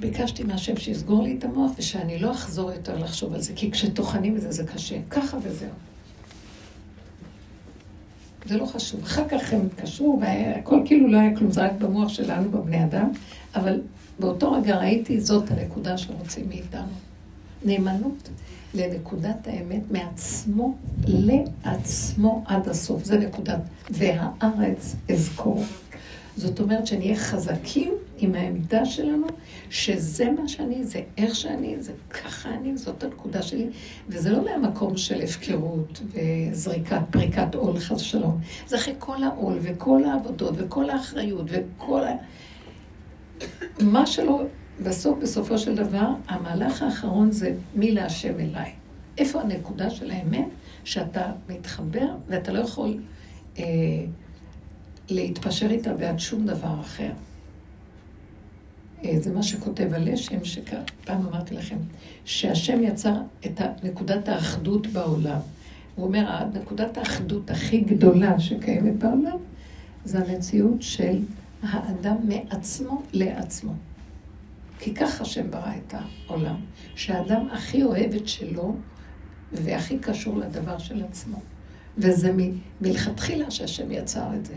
ביקשתי 0.00 0.44
מהשם 0.44 0.76
שיסגור 0.76 1.22
לי 1.22 1.36
את 1.38 1.44
המוח 1.44 1.70
ושאני 1.78 2.18
לא 2.18 2.32
אחזור 2.32 2.72
יותר 2.72 2.98
לחשוב 2.98 3.34
על 3.34 3.40
זה, 3.40 3.52
כי 3.56 3.70
כשטוחנים 3.70 4.36
את 4.36 4.40
זה 4.40 4.50
זה 4.50 4.64
קשה, 4.66 4.96
ככה 5.10 5.36
וזהו. 5.42 5.87
זה 8.48 8.56
לא 8.56 8.66
חשוב. 8.66 9.02
אחר 9.02 9.28
כך 9.28 9.52
הם 9.52 9.60
התקשרו, 9.66 10.20
והכל 10.22 10.82
כאילו 10.84 11.08
לא 11.08 11.18
היה 11.18 11.36
כלום, 11.36 11.50
זה 11.50 11.64
רק 11.64 11.72
במוח 11.72 12.08
שלנו, 12.08 12.50
בבני 12.50 12.84
אדם, 12.84 13.10
אבל 13.54 13.80
באותו 14.18 14.52
רגע 14.52 14.76
ראיתי, 14.76 15.20
זאת 15.20 15.50
הנקודה 15.50 15.98
שרוצים 15.98 16.48
מאיתנו. 16.48 16.92
נאמנות 17.64 18.28
לנקודת 18.74 19.46
האמת 19.46 19.82
מעצמו 19.90 20.74
לעצמו 21.06 22.44
עד 22.46 22.68
הסוף. 22.68 23.04
זה 23.04 23.18
נקודת, 23.18 23.60
והארץ 23.90 24.96
אזכור. 25.12 25.64
זאת 26.36 26.60
אומרת 26.60 26.86
שנהיה 26.86 27.16
חזקים 27.16 27.92
עם 28.18 28.34
העמדה 28.34 28.84
שלנו, 28.84 29.26
שזה 29.70 30.30
מה 30.30 30.48
שאני, 30.48 30.84
זה 30.84 31.02
איך 31.16 31.34
שאני, 31.34 31.76
זה 31.80 31.92
ככה 32.10 32.48
אני, 32.48 32.76
זאת 32.76 33.02
הנקודה 33.02 33.42
שלי, 33.42 33.66
וזה 34.08 34.30
לא 34.30 34.44
מהמקום 34.44 34.96
של 34.96 35.22
הפקרות 35.22 36.00
וזריקת, 36.12 37.00
פריקת 37.10 37.54
עול, 37.54 37.78
חס 37.78 38.00
ושלום. 38.00 38.40
זה 38.66 38.76
אחרי 38.76 38.94
כל 38.98 39.22
העול 39.22 39.58
וכל 39.62 40.04
העבודות 40.04 40.54
וכל 40.58 40.90
האחריות 40.90 41.46
וכל 41.48 42.04
ה... 42.04 42.12
מה 43.80 44.06
שלא, 44.06 44.42
בסוף, 44.82 45.18
בסופו 45.18 45.58
של 45.58 45.74
דבר, 45.74 46.08
המהלך 46.28 46.82
האחרון 46.82 47.30
זה 47.30 47.54
מי 47.74 47.90
להשם 47.90 48.40
אליי. 48.40 48.72
איפה 49.18 49.40
הנקודה 49.40 49.90
של 49.90 50.10
האמת? 50.10 50.46
שאתה 50.84 51.32
מתחבר 51.48 52.06
ואתה 52.28 52.52
לא 52.52 52.58
יכול 52.58 52.98
אה, 53.58 53.64
להתפשר 55.10 55.70
איתה 55.70 55.94
בעד 55.94 56.18
שום 56.18 56.46
דבר 56.46 56.80
אחר. 56.80 57.10
אה, 59.04 59.20
זה 59.20 59.32
מה 59.32 59.42
שכותב 59.42 59.88
הלשם, 59.92 60.44
שפעם 60.44 61.26
אמרתי 61.26 61.54
לכם, 61.54 61.76
שהשם 62.24 62.82
יצר 62.82 63.14
את 63.46 63.60
נקודת 63.82 64.28
האחדות 64.28 64.86
בעולם. 64.86 65.40
הוא 65.94 66.06
אומר, 66.06 66.44
נקודת 66.54 66.98
האחדות 66.98 67.50
הכי 67.50 67.80
גדולה 67.80 68.40
שקיימת 68.40 68.98
בעולם, 68.98 69.36
זה 70.04 70.18
המציאות 70.18 70.82
של 70.82 71.18
האדם 71.62 72.16
מעצמו 72.24 73.02
לעצמו. 73.12 73.72
כי 74.78 74.94
ככה 74.94 75.22
השם 75.22 75.50
ברא 75.50 75.72
את 75.86 75.94
העולם, 75.94 76.56
שהאדם 76.94 77.48
הכי 77.52 77.82
אוהב 77.82 78.14
את 78.14 78.28
שלו 78.28 78.76
והכי 79.52 79.98
קשור 79.98 80.38
לדבר 80.38 80.78
של 80.78 81.04
עצמו. 81.04 81.40
וזה 81.98 82.32
מלכתחילה 82.80 83.50
שהשם 83.50 83.92
יצר 83.92 84.34
את 84.34 84.46
זה. 84.46 84.54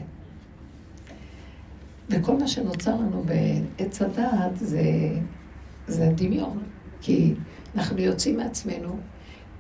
וכל 2.12 2.38
מה 2.38 2.48
שנוצר 2.48 2.96
לנו 2.96 3.24
בעץ 3.24 4.02
הדעת 4.02 4.58
זה, 4.58 4.84
זה 5.88 6.08
הדמיון. 6.08 6.60
כי 7.02 7.34
אנחנו 7.76 8.02
יוצאים 8.02 8.38
מעצמנו 8.38 8.98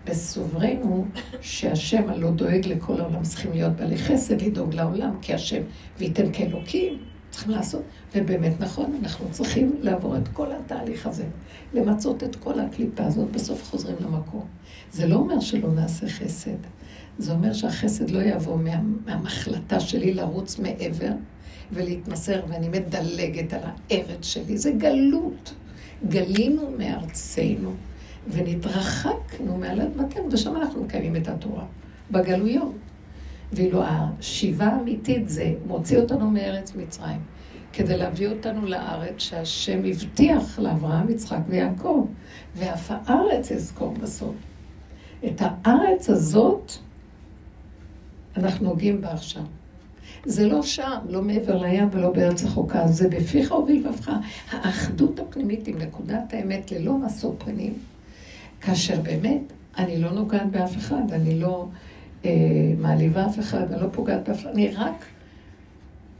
בסוברנו 0.05 1.05
שהשם 1.41 2.09
הלא 2.09 2.31
דואג 2.31 2.67
לכל 2.67 3.01
העולם, 3.01 3.23
צריכים 3.23 3.51
להיות 3.51 3.75
בעלי 3.75 3.97
חסד, 3.97 4.41
לדאוג 4.41 4.73
לעולם, 4.73 5.15
כי 5.21 5.33
השם, 5.33 5.61
וייתן 5.97 6.33
כאלוקים, 6.33 6.97
צריכים 7.29 7.51
לעשות. 7.51 7.81
ובאמת 8.15 8.53
נכון, 8.59 8.99
אנחנו 9.01 9.25
צריכים 9.31 9.75
לעבור 9.81 10.17
את 10.17 10.27
כל 10.27 10.47
התהליך 10.51 11.07
הזה, 11.07 11.25
למצות 11.73 12.23
את 12.23 12.35
כל 12.35 12.59
הקליפה 12.59 13.03
הזאת, 13.03 13.31
בסוף 13.31 13.69
חוזרים 13.69 13.95
למקום. 13.99 14.45
זה 14.91 15.07
לא 15.07 15.15
אומר 15.15 15.39
שלא 15.39 15.73
נעשה 15.73 16.09
חסד, 16.09 16.57
זה 17.17 17.31
אומר 17.31 17.53
שהחסד 17.53 18.09
לא 18.09 18.21
יבוא 18.21 18.57
מה, 18.57 18.81
מהמחלטה 19.05 19.79
שלי 19.79 20.13
לרוץ 20.13 20.59
מעבר 20.59 21.11
ולהתמסר, 21.73 22.41
ואני 22.47 22.69
מדלגת 22.69 23.53
על 23.53 23.61
הארץ 23.63 24.25
שלי. 24.25 24.57
זה 24.57 24.71
גלות. 24.71 25.53
גלינו 26.07 26.71
מארצנו. 26.77 27.73
ונתרחקנו 28.27 29.57
מעל 29.57 29.81
אדמתנו, 29.81 30.27
ושם 30.31 30.55
אנחנו 30.55 30.83
מקיימים 30.83 31.15
את 31.15 31.27
התורה, 31.27 31.65
בגלויות. 32.11 32.75
ואילו 33.53 33.83
השיבה 33.83 34.65
האמיתית 34.65 35.29
זה 35.29 35.53
מוציא 35.67 35.97
אותנו 35.97 36.31
מארץ 36.31 36.75
מצרים, 36.75 37.19
כדי 37.73 37.97
להביא 37.97 38.27
אותנו 38.27 38.65
לארץ 38.65 39.13
שהשם 39.17 39.81
הבטיח 39.85 40.59
לאברהם, 40.59 41.09
יצחק 41.09 41.39
ויעקב, 41.47 42.07
ואף 42.55 42.91
הארץ 42.91 43.51
אזכור 43.51 43.93
בסוף. 43.93 44.35
את 45.25 45.41
הארץ 45.41 46.09
הזאת 46.09 46.71
אנחנו 48.37 48.69
נוגעים 48.69 49.01
בה 49.01 49.11
עכשיו. 49.11 49.43
זה 50.25 50.47
לא 50.47 50.61
שם, 50.61 50.97
לא 51.09 51.21
מעבר 51.21 51.61
לים 51.61 51.89
ולא 51.91 52.11
בארץ 52.11 52.43
רחוקה, 52.43 52.87
זה 52.87 53.09
בפיך 53.09 53.51
ובלבבך. 53.51 54.11
האחדות 54.51 55.19
הפנימית 55.19 55.67
עם 55.67 55.77
נקודת 55.77 56.33
האמת 56.33 56.71
ללא 56.71 56.97
משוא 56.97 57.33
פנים. 57.37 57.73
כאשר 58.61 59.01
באמת, 59.01 59.41
אני 59.77 60.01
לא 60.01 60.11
נוגעת 60.11 60.51
באף 60.51 60.77
אחד, 60.77 61.11
אני 61.11 61.39
לא 61.39 61.67
אה, 62.25 62.31
מעליבה 62.77 63.25
אף 63.25 63.39
אחד, 63.39 63.71
אני 63.71 63.81
לא 63.81 63.87
פוגעת 63.91 64.27
באף 64.29 64.39
אחד, 64.39 64.49
אני 64.49 64.67
רק 64.75 65.05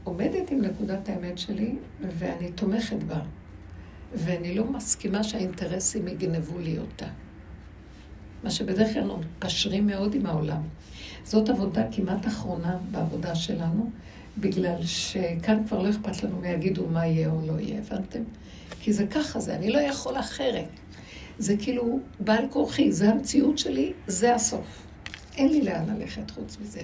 עומדת 0.04 0.50
עם 0.50 0.60
נקודת 0.60 1.08
האמת 1.08 1.38
שלי, 1.38 1.74
ואני 2.18 2.52
תומכת 2.52 3.02
בה. 3.02 3.20
ואני 4.14 4.54
לא 4.54 4.64
מסכימה 4.64 5.24
שהאינטרסים 5.24 6.08
יגנבו 6.08 6.58
לי 6.58 6.78
אותה. 6.78 7.06
מה 8.44 8.50
שבדרך 8.50 8.92
כלל 8.92 9.10
מקשרים 9.38 9.86
מאוד 9.86 10.14
עם 10.14 10.26
העולם. 10.26 10.62
זאת 11.24 11.48
עבודה 11.48 11.82
כמעט 11.92 12.26
אחרונה 12.26 12.76
בעבודה 12.90 13.34
שלנו, 13.34 13.90
בגלל 14.38 14.82
שכאן 14.82 15.62
כבר 15.66 15.82
לא 15.82 15.90
אכפת 15.90 16.22
לנו 16.22 16.40
מה 16.40 16.48
יגידו 16.48 16.86
מה 16.86 17.06
יהיה 17.06 17.30
או 17.30 17.40
לא 17.46 17.60
יהיה, 17.60 17.78
הבנתם? 17.78 18.22
כי 18.80 18.92
זה 18.92 19.06
ככה 19.06 19.40
זה, 19.40 19.54
אני 19.54 19.70
לא 19.70 19.78
יכול 19.78 20.18
אחרת. 20.18 20.68
זה 21.38 21.56
כאילו 21.56 22.00
בעל 22.20 22.44
כורחי, 22.50 22.92
זה 22.92 23.10
המציאות 23.10 23.58
שלי, 23.58 23.92
זה 24.06 24.34
הסוף. 24.34 24.86
אין 25.36 25.48
לי 25.48 25.62
לאן 25.62 25.96
ללכת 25.96 26.30
חוץ 26.30 26.56
מזה. 26.62 26.80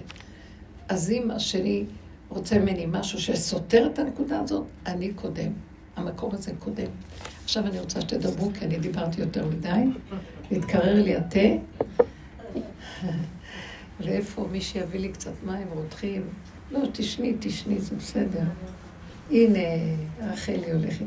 אז 0.88 1.10
אם 1.10 1.30
השני 1.30 1.84
רוצה 2.28 2.58
ממני 2.58 2.86
משהו 2.88 3.20
שסותר 3.20 3.88
את 3.92 3.98
הנקודה 3.98 4.40
הזאת, 4.40 4.64
אני 4.86 5.12
קודם. 5.12 5.52
המקום 5.96 6.34
הזה 6.34 6.52
קודם. 6.58 6.86
עכשיו 7.44 7.66
אני 7.66 7.80
רוצה 7.80 8.00
שתדברו, 8.00 8.50
כי 8.58 8.64
אני 8.64 8.78
דיברתי 8.78 9.20
יותר 9.20 9.46
מדי. 9.46 9.84
להתקרר 10.50 11.02
לי 11.02 11.16
התה. 11.16 11.38
ואיפה 14.00 14.48
מי 14.52 14.60
שיביא 14.60 15.00
לי 15.00 15.08
קצת 15.12 15.32
מים 15.46 15.68
רותחים? 15.72 16.28
לא, 16.70 16.80
תשני, 16.92 17.34
תשני, 17.40 17.78
זה 17.78 17.96
בסדר. 17.96 18.42
הנה, 19.30 19.58
רחלי 20.20 20.72
הולכת. 20.72 21.04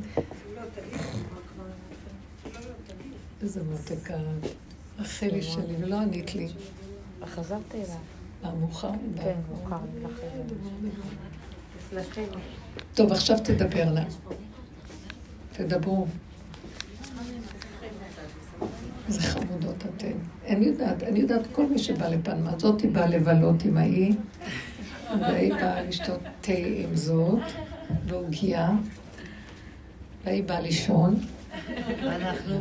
איזה 3.42 3.64
מותקה. 3.64 4.18
רחלי 5.00 5.42
שלי, 5.42 5.76
ולא 5.80 5.96
ענית 5.96 6.36
לי. 6.36 6.48
חזרתי 7.26 7.78
אליו. 7.78 7.96
מה, 8.44 8.56
מאוחר? 8.56 8.92
כן, 9.24 9.36
מאוחר. 9.50 9.78
טוב, 12.94 13.12
עכשיו 13.12 13.38
תדברנה. 13.44 14.04
תדברו. 15.54 16.08
איזה 19.08 19.22
חמודות 19.22 19.76
אתן. 19.86 20.18
אני 20.52 20.66
יודעת, 20.66 21.04
אני 21.04 21.20
יודעת, 21.20 21.42
כל 21.52 21.66
מי 21.66 21.80
שבא 21.80 22.08
לפנמה, 22.08 22.52
זאתי 22.60 22.88
באה 22.88 23.08
לבלות 23.08 23.66
עם 23.66 23.78
ההיא, 23.78 24.14
והיא 25.20 25.54
באה 25.54 25.84
לשתות 25.84 26.20
תה 26.42 26.52
עם 26.54 26.96
זאת, 26.96 27.40
ועוגיה, 28.06 28.70
והיא 30.26 30.44
באה 30.44 30.62
לישון. 30.62 31.16
ואנחנו? 32.04 32.56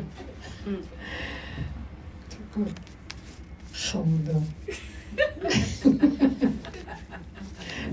חמודה. 3.74 4.38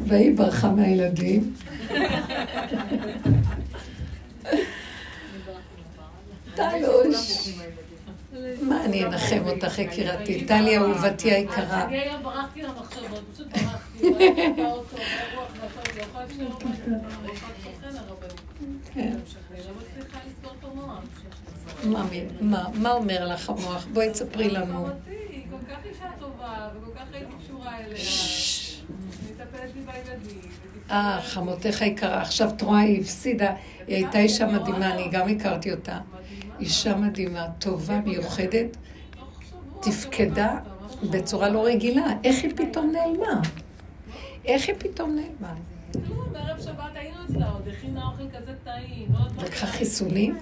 והיא 0.08 0.38
ברחה 0.38 0.72
מהילדים. 0.72 1.54
טלוש. 6.56 7.50
מה 8.62 8.86
אני 8.86 9.06
אנחם 9.06 9.48
אותך, 9.48 9.80
יקירתי? 9.80 10.46
טלי 10.46 10.78
אהובתי 10.78 11.32
היקרה. 11.32 11.86
אני 11.86 12.00
היום 12.00 12.24
ברחתי 12.24 12.62
למחשבות, 12.62 13.24
פשוט 13.34 13.48
ברחתי. 13.48 14.10
מה 22.74 22.92
אומר 22.92 23.28
לך 23.28 23.50
המוח? 23.50 23.88
בואי 23.94 24.12
תספרי 24.12 24.50
לנו. 24.50 24.88
היא 25.10 25.44
כל 25.52 25.72
כך 25.72 25.78
אישה 25.86 26.06
טובה, 26.20 26.70
וכל 26.76 27.00
כך 27.00 27.06
הייתי 27.14 27.32
קשורה 27.44 27.78
אליה. 27.78 27.98
מטפלת 29.32 29.72
לי 29.76 29.82
בילדים. 29.82 30.40
אה, 30.92 31.20
חמותך 31.22 31.82
היקרה. 31.82 32.22
עכשיו 32.22 32.50
את 32.50 32.62
רואה, 32.62 32.80
היא 32.80 33.02
הפסידה. 33.02 33.54
היא 33.88 33.96
הייתה 33.96 34.20
אישה 34.20 34.46
מדהימה, 34.46 34.94
אני 34.94 35.08
גם 35.12 35.28
הכרתי 35.30 35.72
אותה. 35.72 35.98
אישה 36.60 36.96
מדהימה, 36.96 37.48
טובה, 37.60 38.00
מיוחדת, 38.02 38.78
תפקדה 39.82 40.60
בצורה 41.12 41.50
לא 41.50 41.66
רגילה. 41.66 42.06
איך 42.24 42.44
היא 42.44 42.52
פתאום 42.56 42.92
נעלמה? 42.92 43.42
איך 44.46 44.68
היא 44.68 44.76
פתאום 44.80 45.16
נעלמה? 45.16 45.56
כלום, 45.94 46.34
בערב 46.34 46.62
שבת 46.62 46.84
היינו 46.96 47.18
אצלה, 47.26 47.50
עוד 47.50 47.68
הכינה 47.68 48.08
אוכל 48.08 48.38
כזה 48.38 48.54
טעים. 48.64 49.08
לקחה 49.44 49.68
חיסונים? 49.68 50.38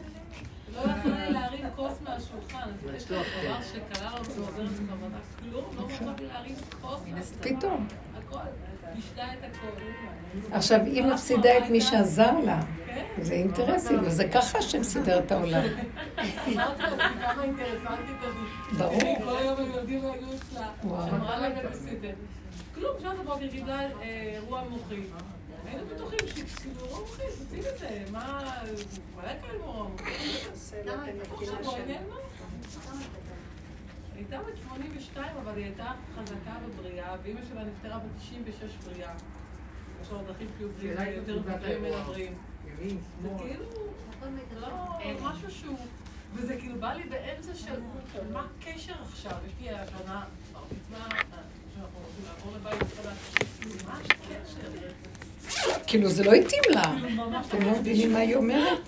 לא 0.75 0.81
יכולה 0.81 1.29
להרים 1.29 1.65
כוס 1.75 1.93
מהשולחן. 2.03 2.69
יש 2.97 3.11
לו 3.11 3.17
דבר 3.17 3.57
שקרה 3.73 4.19
לו 4.19 4.25
שעוזר 4.25 4.63
בכוונה. 4.63 5.17
כלום, 5.39 5.65
לא 5.77 5.93
יכולתי 5.93 6.23
להרים 6.33 6.55
כוס 6.81 6.99
מהשולחן. 7.11 7.55
פתאום. 7.57 7.87
הכל. 8.17 8.37
עכשיו, 10.51 10.79
היא 10.85 11.03
מפסידה 11.03 11.57
את 11.57 11.69
מי 11.69 11.81
שעזר 11.81 12.39
לה. 12.39 12.61
זה 13.21 13.33
אינטרסים, 13.33 13.99
וזה 14.03 14.29
ככה 14.33 14.61
שהם 14.61 14.83
סידר 14.83 15.19
את 15.19 15.31
העולם. 15.31 15.63
ברור. 18.77 18.99
כל 19.23 19.37
היום 19.37 19.59
הם 19.59 19.71
יודעים 19.71 20.01
היו 20.01 20.33
אצלה. 20.35 20.69
אמרה 20.83 21.39
להם 21.39 21.51
בבסידר. 21.63 22.13
כלום, 22.75 22.95
שעת 23.01 23.19
הבוקר 23.19 23.47
קיבלה 23.47 23.79
אירוע 24.01 24.63
מוחי. 24.69 25.01
היינו 25.65 25.83
בטוחים 25.95 26.19
שכאילו 26.27 26.85
אירוע 26.85 26.99
מוחי, 26.99 27.23
תוצאים 27.39 27.63
את 27.73 27.79
זה. 27.79 28.03
מה... 28.11 28.51
כאן 29.21 29.49
אירוע 29.53 29.87
מוחי. 29.87 30.11
הייתה 34.15 34.37
בת 34.37 34.57
82, 34.57 35.27
אבל 35.43 35.57
היא 35.57 35.65
הייתה 35.65 35.91
חזקה 36.15 36.51
ובריאה, 36.65 37.15
ואימא 37.23 37.41
שלה 37.49 37.63
נפטרה 37.63 37.97
בת 37.97 38.17
96 38.17 38.75
בריאה. 38.85 39.13
יש 40.01 40.11
לו 40.11 40.17
דרכים 40.27 40.47
חיוביים 40.57 41.13
יותר 41.15 41.39
מבריאים 41.39 41.83
מן 41.83 41.93
הבריאים. 41.93 42.33
זה 43.21 43.29
כאילו, 43.37 43.65
לא 44.61 44.67
משהו 45.21 45.51
שהוא... 45.51 45.77
וזה 46.33 46.57
כאילו 46.59 46.79
בא 46.79 46.93
לי 46.93 47.03
באמצע 47.03 47.55
של 47.55 47.81
מה 48.33 48.45
הקשר 48.59 48.93
עכשיו? 49.03 49.31
יש 49.47 49.53
לי 49.61 49.69
מצווה, 49.69 50.23
שאנחנו 51.75 51.99
רוצים 51.99 52.25
לעבור 52.25 52.53
לבית 52.55 52.93
חדש. 52.93 53.17
מה 53.85 53.97
הקשר 53.97 54.69
כאילו, 55.87 56.09
זה 56.09 56.23
לא 56.23 56.33
התאים 56.33 56.63
לה. 56.69 56.83
אתם 57.47 57.61
לא 57.61 57.71
מבינים 57.71 58.13
מה 58.13 58.19
היא 58.19 58.35
אומרת? 58.35 58.79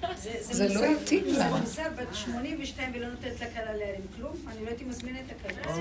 זה 0.42 0.68
לא 0.74 0.86
התאים 0.86 1.24
לה. 1.26 1.34
זה 1.34 1.44
מוסר 1.60 1.84
בת 1.96 2.16
82 2.16 2.92
ולא 2.96 3.08
נותנת 3.08 3.36
לכלה 3.36 3.74
להרים 3.76 4.02
כלום, 4.16 4.34
אני 4.48 4.64
לא 4.64 4.70
הייתי 4.70 4.84
מזמינה 4.84 5.20
את 5.20 5.32
הכלה. 5.32 5.74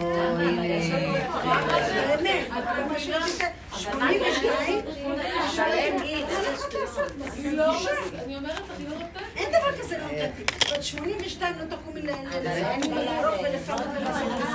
באמת, 2.08 2.48
מה 2.88 2.98
שהיא 2.98 3.14
82, 3.76 4.82
אני 8.24 8.36
אומרת 8.36 8.62
היא 8.78 8.88
לא 8.88 8.94
נותנת. 8.94 9.22
אין 9.36 9.48
דבר 9.48 9.82
כזה 9.82 9.98
לא 9.98 10.04
נתתי. 10.06 10.42
בת 10.74 10.82
82 10.82 11.54
לא 11.58 11.76
תקומי 11.76 12.02
לערוך 12.02 13.40
ולפרק 13.42 13.86
ולעשות 13.96 14.28
את 14.32 14.46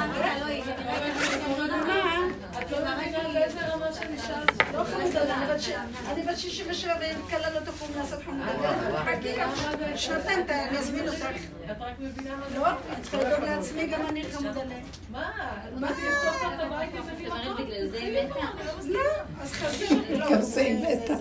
לא 2.69 2.77
מבינה 2.97 3.27
לאיזה 3.33 3.59
רמה 3.67 3.93
שאני 3.93 4.17
שאלת. 4.27 4.51
לא 4.73 4.83
חמודה, 4.83 5.35
אני 5.37 5.53
בת 5.53 5.61
ש- 5.61 5.69
אני 6.11 6.21
בת 6.23 6.37
67 6.37 6.93
ואין 6.99 7.17
כלה 7.29 7.49
לא 7.49 7.59
תקום 7.59 7.87
לעשות 7.97 8.19
חמודה. 8.23 8.73
חכי 9.05 9.35
גם 9.39 9.49
שנתיים, 9.95 10.45
אני 10.69 10.77
אזמין 10.77 11.07
אותך. 11.09 11.25
את 11.71 11.81
רק 11.81 11.99
מבינה 11.99 12.35
מה 12.35 12.49
זה. 12.49 12.59
לא, 12.59 12.67
אני 12.67 13.01
צריכה 13.01 13.17
לדאוג 13.17 13.43
לעצמי, 13.43 13.87
גם 13.87 14.07
אני 14.09 14.23
חמודה 14.31 14.63
להם. 14.63 14.81
מה? 15.11 15.31
מה 15.79 15.87
זה 15.93 16.01
לפתוח 16.09 16.53
את 16.55 16.59
הבית 16.59 16.89
ובלי 16.93 18.25
מקום? 18.25 18.45
לא, 18.89 18.99
אז 19.41 19.51
חסר. 19.53 19.85
לא, 20.09 20.31
גם 20.31 20.41
זה 20.41 20.61
היא 20.61 20.85
מתה. 21.03 21.13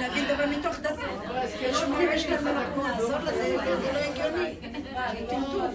להגיד 0.00 0.30
אבל 0.30 0.46
מתוך 0.46 0.78
דקה. 0.80 1.06
יש 1.60 1.76
82 1.76 2.48
אנחנו 2.48 2.82
נעזור 2.86 3.18
לזה, 3.18 3.56
זה 3.82 3.92
לא 3.92 3.98
הגיוני. 3.98 4.54
טמטום. 5.30 5.68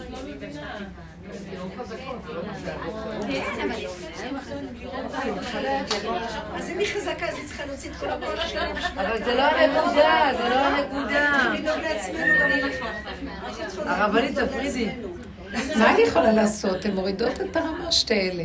אז 6.56 6.70
אם 6.70 6.80
היא 6.80 6.88
חזקה, 6.96 7.30
אז 7.30 7.36
היא 7.36 7.46
צריכה 7.46 7.66
להוציא 7.66 7.92
את 7.92 7.96
כל 7.96 8.10
הכוח 8.10 8.48
שלה. 8.48 8.72
אבל 8.96 9.24
זה 9.26 9.36
לא 9.36 9.42
הנקודה, 9.42 10.32
זה 10.38 10.50
לא 10.50 10.56
הנקודה. 10.56 11.32
גם 11.64 12.52
אנחנו. 12.64 12.88
הרבנית 13.86 14.40
תפרידי. 14.40 14.90
מה 15.76 15.94
אני 15.94 16.02
יכולה 16.02 16.32
לעשות? 16.32 16.86
הן 16.86 16.92
מורידות 16.92 17.42
את 17.42 17.56
הרמה 17.56 17.92
שתי 17.92 18.30
אלה. 18.30 18.44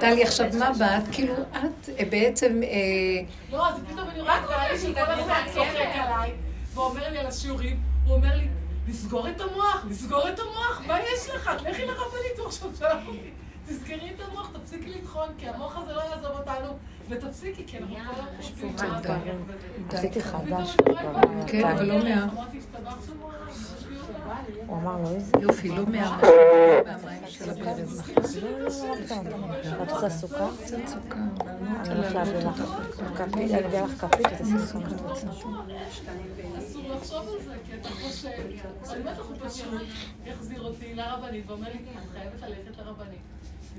טלי, 0.00 0.22
עכשיו 0.22 0.46
מה 0.58 0.70
באת? 0.78 1.02
כאילו, 1.12 1.34
את 1.34 1.88
אה, 1.98 2.04
בעצם... 2.10 2.60
אה, 2.62 2.68
לא, 3.52 3.68
אז 3.68 3.74
פתאום 3.86 4.08
אני 4.08 4.20
רואה 4.20 4.42
קהל 4.46 4.78
שכל 4.78 5.10
הזמן 5.10 5.40
צוחק 5.54 5.90
עליי, 5.94 6.32
ואומר 6.74 7.10
לי 7.10 7.18
על 7.18 7.26
השיעורים, 7.26 7.76
הוא 8.06 8.14
אומר 8.14 8.36
לי, 8.36 8.48
לסגור 8.88 9.28
את 9.28 9.40
המוח, 9.40 9.84
לסגור 9.90 10.28
את 10.28 10.38
המוח, 10.38 10.82
מה 10.86 11.00
יש 11.00 11.30
לך? 11.34 11.50
לכי 11.60 11.86
לרבנית, 11.86 12.38
הוא 12.38 12.46
עכשיו 12.46 12.70
שלח 12.78 13.06
אותי. 13.06 13.30
תזכרי 13.66 14.10
את 14.16 14.20
המוח, 14.28 14.50
תפסיקי 14.52 14.90
לטחון, 14.90 15.28
כי 15.38 15.48
המוח 15.48 15.76
הזה 15.76 15.92
לא 15.92 16.00
יעזוב 16.00 16.30
אותנו, 16.38 16.76
ותפסיקי, 17.08 17.64
כי 17.66 17.78
אנחנו 17.78 17.96
כל 17.96 18.10
הזמן 18.12 18.26
חושבים. 18.36 18.76
עשיתי 19.90 20.22
חדש. 20.22 20.76
כן, 21.46 21.64
אבל 21.64 21.84
לא 21.84 22.04
מה... 22.04 22.26
הוא 24.66 24.76
אמר 24.76 25.02
לו 25.02 25.08
איזה... 25.08 25.32
יופי, 25.40 25.68
לא 25.68 25.86
מה... 25.86 26.20
מהמים 26.84 27.22
של 27.26 27.50
הברז. 27.50 28.10
את 29.82 29.90
רוצה 29.90 30.10
סוכר? 30.10 30.48
קצת 30.64 30.76
סוכר. 30.86 31.16
אני 31.16 31.94
הולכת 31.94 32.14
להביא 32.14 32.38
לך 32.38 32.62
כפית, 33.16 33.50
אני 33.50 33.66
אביא 33.66 33.80
לך 33.80 34.04
כפית 34.06 34.26
ותשימי 34.32 34.58
סוכר. 34.58 35.12
אסור 36.58 36.82
לחשוב 36.88 37.28
על 37.28 37.42
זה, 37.44 37.56
כי 37.66 37.72
אתה 37.80 37.88
חושב, 37.88 38.28
אני 38.90 39.02
בטח 39.02 39.22
הוא 39.28 39.36
פשוט 39.48 39.74
יחזיר 40.24 40.62
אותי 40.62 40.94
לרבנית 40.94 41.50
ואומר 41.50 41.68
לי, 41.68 41.78
את 41.78 42.10
חייבת 42.12 42.42
ללכת 42.42 42.78
לרבנית. 42.78 43.20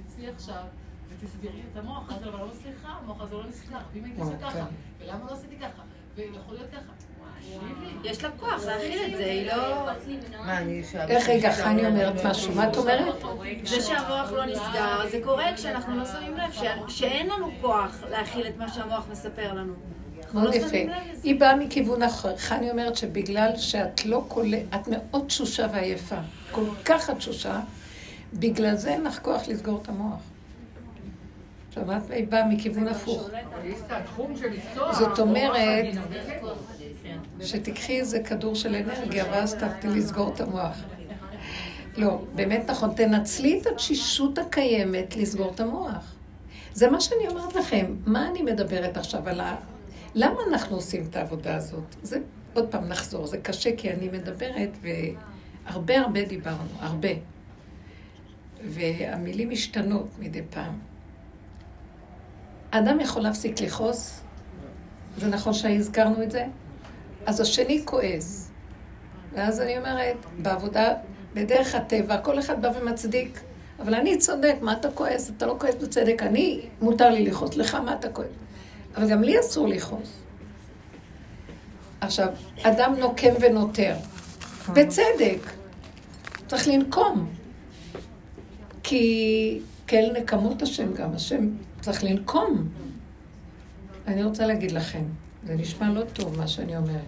תצאי 0.07 0.27
עכשיו 0.27 0.63
ותסגרי 1.09 1.61
את 1.71 1.77
המוח 1.77 2.11
הזה, 2.11 2.29
אבל 2.29 2.39
לא 2.39 2.51
סליחה, 2.61 2.89
המוח 2.89 3.21
הזה 3.21 3.35
לא 3.35 3.43
נסגר. 3.47 3.77
ואם 3.93 4.03
הייתי 4.03 4.21
עושה 4.21 4.37
ככה, 4.37 4.65
ולמה 4.99 5.25
לא 5.25 5.33
עשיתי 5.33 5.55
ככה, 5.57 5.81
ויכול 6.15 6.55
להיות 6.55 6.69
ככה. 6.71 6.93
יש 8.03 8.23
לה 8.23 8.29
כוח 8.39 8.65
להכיל 8.65 8.99
את 9.05 9.17
זה, 9.17 9.25
היא 9.25 9.47
לא... 9.47 9.85
מה, 10.45 10.57
אני 10.57 10.81
איך 11.09 11.29
רגע, 11.29 11.51
חני 11.51 11.87
אומרת 11.87 12.25
משהו, 12.25 12.55
מה 12.55 12.69
את 12.69 12.77
אומרת? 12.77 13.15
זה 13.63 13.81
שהמוח 13.81 14.31
לא 14.31 14.45
נסגר, 14.45 15.09
זה 15.11 15.19
קורה 15.23 15.45
כשאנחנו 15.55 15.97
לא 15.97 16.05
שמים 16.05 16.37
לב 16.37 16.51
שאין 16.87 17.27
לנו 17.27 17.51
כוח 17.61 18.03
להכיל 18.09 18.47
את 18.47 18.57
מה 18.57 18.73
שהמוח 18.73 19.07
מספר 19.11 19.53
לנו. 19.53 19.73
מאוד 20.33 20.55
לא 20.55 20.55
יפה. 20.55 20.77
היא 21.23 21.39
באה 21.39 21.55
מכיוון 21.55 22.03
אחר. 22.03 22.37
חני 22.37 22.71
אומרת 22.71 22.95
שבגלל 22.95 23.49
שאת 23.57 24.05
לא 24.05 24.23
קולט, 24.27 24.59
את 24.75 24.87
מאוד 24.87 25.25
תשושה 25.27 25.67
ועייפה. 25.73 26.15
כל 26.51 26.65
כך 26.85 27.09
את 27.09 27.17
תשושה, 27.17 27.59
בגלל 28.33 28.75
זה 28.75 28.89
אין 28.89 29.03
לך 29.03 29.19
כוח 29.19 29.47
לסגור 29.47 29.79
את 29.81 29.89
המוח. 29.89 30.21
שמעת? 31.75 32.01
היא 32.09 32.27
באה 32.27 32.47
מכיוון 32.47 32.87
הפוך. 32.87 33.29
זאת 34.91 35.19
אומרת, 35.19 35.85
שתיקחי 37.41 37.99
איזה 37.99 38.19
כדור 38.19 38.55
של 38.55 38.75
אנרגיה 38.75 39.25
ואז 39.31 39.55
תעבדי 39.55 39.87
לסגור 39.87 40.33
את 40.33 40.41
המוח. 40.41 40.77
לא, 41.97 42.21
באמת 42.35 42.69
נכון, 42.69 42.93
תנצלי 42.93 43.61
את 43.61 43.67
התשישות 43.67 44.37
הקיימת 44.37 45.15
לסגור 45.15 45.51
את 45.55 45.59
המוח. 45.59 46.15
זה 46.73 46.89
מה 46.89 47.01
שאני 47.01 47.27
אומרת 47.27 47.55
לכם. 47.55 47.95
מה 48.05 48.29
אני 48.29 48.41
מדברת 48.41 48.97
עכשיו 48.97 49.29
על 49.29 49.39
ה... 49.39 49.55
למה 50.15 50.39
אנחנו 50.49 50.75
עושים 50.75 51.05
את 51.09 51.15
העבודה 51.15 51.55
הזאת? 51.55 51.95
זה, 52.03 52.19
עוד 52.53 52.71
פעם 52.71 52.87
נחזור, 52.87 53.27
זה 53.27 53.37
קשה 53.37 53.75
כי 53.77 53.91
אני 53.91 54.09
מדברת 54.09 54.69
והרבה 54.81 55.99
הרבה 55.99 56.25
דיברנו, 56.25 56.69
הרבה. 56.79 57.09
והמילים 58.63 59.49
משתנות 59.49 60.07
מדי 60.19 60.41
פעם. 60.49 60.79
אדם 62.71 62.99
יכול 62.99 63.21
להפסיק 63.21 63.61
לכעוס, 63.61 64.21
זה 65.17 65.27
נכון 65.27 65.53
שהזכרנו 65.53 66.23
את 66.23 66.31
זה? 66.31 66.45
אז 67.29 67.39
השני 67.39 67.81
כועס. 67.85 68.51
ואז 69.33 69.61
אני 69.61 69.77
אומרת, 69.77 70.17
בעבודה, 70.37 70.93
בדרך 71.33 71.75
הטבע, 71.75 72.17
כל 72.17 72.39
אחד 72.39 72.61
בא 72.61 72.71
ומצדיק. 72.81 73.39
אבל 73.79 73.95
אני 73.95 74.17
צודק, 74.17 74.55
מה 74.61 74.73
אתה 74.73 74.91
כועס? 74.91 75.31
אתה 75.37 75.45
לא 75.45 75.55
כועס 75.59 75.75
בצדק. 75.75 76.23
אני, 76.23 76.61
מותר 76.81 77.09
לי 77.09 77.25
לכעוס. 77.25 77.55
לך, 77.55 77.75
מה 77.75 77.93
אתה 77.93 78.09
כועס? 78.09 78.27
אבל 78.95 79.09
גם 79.09 79.23
לי 79.23 79.39
אסור 79.39 79.67
לכעוס. 79.67 80.09
עכשיו, 82.01 82.27
אדם 82.63 82.95
נוקם 82.99 83.33
ונותר. 83.41 83.95
בצדק. 84.73 85.51
צריך 86.47 86.67
לנקום. 86.67 87.29
כי 88.83 89.61
כאל 89.87 90.15
נקמות 90.21 90.61
השם 90.61 90.93
גם. 90.93 91.13
השם 91.15 91.49
צריך 91.81 92.03
לנקום. 92.03 92.69
אני 94.07 94.23
רוצה 94.23 94.45
להגיד 94.45 94.71
לכם, 94.71 95.03
זה 95.47 95.55
נשמע 95.55 95.89
לא 95.89 96.03
טוב 96.13 96.37
מה 96.37 96.47
שאני 96.47 96.77
אומרת. 96.77 97.05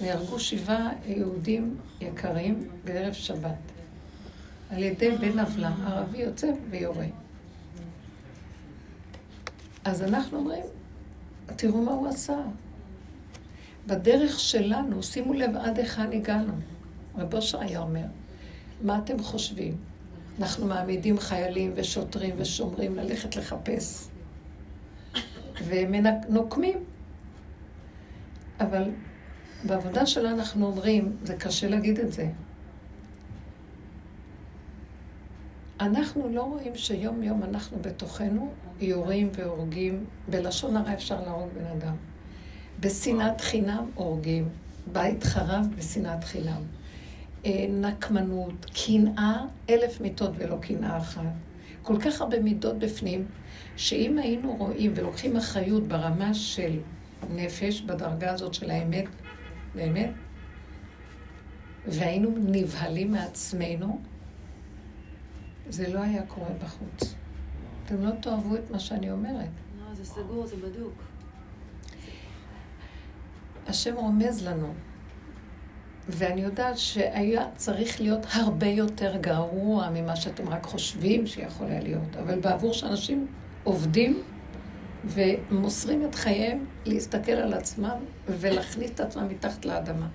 נהרגו 0.00 0.40
שבעה 0.40 0.90
יהודים 1.06 1.76
יקרים 2.00 2.68
בערב 2.84 3.12
שבת. 3.12 3.54
על 4.70 4.82
ידי 4.82 5.10
בן 5.10 5.38
עוולה, 5.38 5.74
ערבי 5.86 6.18
יוצא 6.18 6.50
ויורה. 6.70 7.06
אז 9.84 10.02
אנחנו 10.02 10.38
אומרים, 10.38 10.64
תראו 11.56 11.82
מה 11.82 11.92
הוא 11.92 12.08
עשה. 12.08 12.36
בדרך 13.86 14.40
שלנו, 14.40 15.02
שימו 15.02 15.32
לב 15.32 15.56
עד 15.56 15.78
היכן 15.78 16.12
הגענו. 16.12 16.52
רב 17.18 17.34
אושר 17.34 17.60
היה 17.60 17.80
אומר, 17.80 18.04
מה 18.82 18.98
אתם 18.98 19.22
חושבים? 19.22 19.76
אנחנו 20.38 20.66
מעמידים 20.66 21.18
חיילים 21.18 21.72
ושוטרים 21.74 22.34
ושומרים 22.38 22.96
ללכת 22.96 23.36
לחפש. 23.36 24.08
ונוקמים. 25.66 26.78
אבל 28.60 28.90
בעבודה 29.64 30.06
שלנו 30.06 30.38
אנחנו 30.38 30.66
אומרים, 30.66 31.16
זה 31.22 31.36
קשה 31.36 31.68
להגיד 31.68 31.98
את 31.98 32.12
זה, 32.12 32.30
אנחנו 35.80 36.28
לא 36.28 36.42
רואים 36.42 36.74
שיום 36.74 37.22
יום 37.22 37.42
אנחנו 37.42 37.78
בתוכנו 37.80 38.52
יורים 38.80 39.30
והורגים, 39.34 40.04
בלשון 40.28 40.76
הרע 40.76 40.94
אפשר 40.94 41.20
להרוג 41.20 41.48
בן 41.54 41.64
אדם. 41.64 41.94
בשנאת 42.80 43.40
חינם 43.40 43.90
הורגים, 43.94 44.48
בית 44.92 45.24
חרב 45.24 45.66
בשנאת 45.78 46.24
חינם. 46.24 46.62
אה, 47.46 47.66
נקמנות, 47.68 48.66
קנאה, 48.86 49.44
אלף 49.70 50.00
מיטות 50.00 50.30
ולא 50.38 50.56
קנאה 50.60 50.98
אחת. 50.98 51.22
כל 51.82 52.00
כך 52.00 52.20
הרבה 52.20 52.40
מידות 52.40 52.78
בפנים, 52.78 53.26
שאם 53.76 54.18
היינו 54.18 54.56
רואים 54.56 54.92
ולוקחים 54.94 55.36
אחריות 55.36 55.88
ברמה 55.88 56.34
של 56.34 56.78
נפש, 57.30 57.80
בדרגה 57.80 58.32
הזאת 58.32 58.54
של 58.54 58.70
האמת, 58.70 59.04
באמת, 59.74 60.10
והיינו 61.86 62.34
נבהלים 62.38 63.12
מעצמנו, 63.12 64.00
זה 65.68 65.92
לא 65.92 66.00
היה 66.00 66.22
קורה 66.26 66.50
בחוץ. 66.64 67.14
אתם 67.84 68.02
לא 68.02 68.10
תאהבו 68.10 68.56
את 68.56 68.70
מה 68.70 68.78
שאני 68.78 69.10
אומרת. 69.10 69.48
לא, 69.78 69.94
זה 69.94 70.04
סגור, 70.04 70.46
זה 70.46 70.56
בדוק. 70.56 70.92
השם 73.66 73.94
רומז 73.94 74.46
לנו, 74.46 74.74
ואני 76.08 76.40
יודעת 76.40 76.78
שהיה 76.78 77.46
צריך 77.56 78.00
להיות 78.00 78.26
הרבה 78.32 78.66
יותר 78.66 79.16
גרוע 79.16 79.90
ממה 79.90 80.16
שאתם 80.16 80.48
רק 80.48 80.64
חושבים 80.64 81.26
שיכול 81.26 81.66
היה 81.66 81.80
להיות, 81.80 82.16
אבל 82.22 82.40
בעבור 82.40 82.72
שאנשים 82.72 83.26
עובדים, 83.64 84.22
ומוסרים 85.06 86.04
את 86.04 86.14
חייהם 86.14 86.64
להסתכל 86.84 87.32
על 87.32 87.54
עצמם 87.54 87.96
ולהכניס 88.28 88.90
את 88.90 89.00
עצמם 89.00 89.28
מתחת 89.28 89.64
לאדמה. 89.64 90.08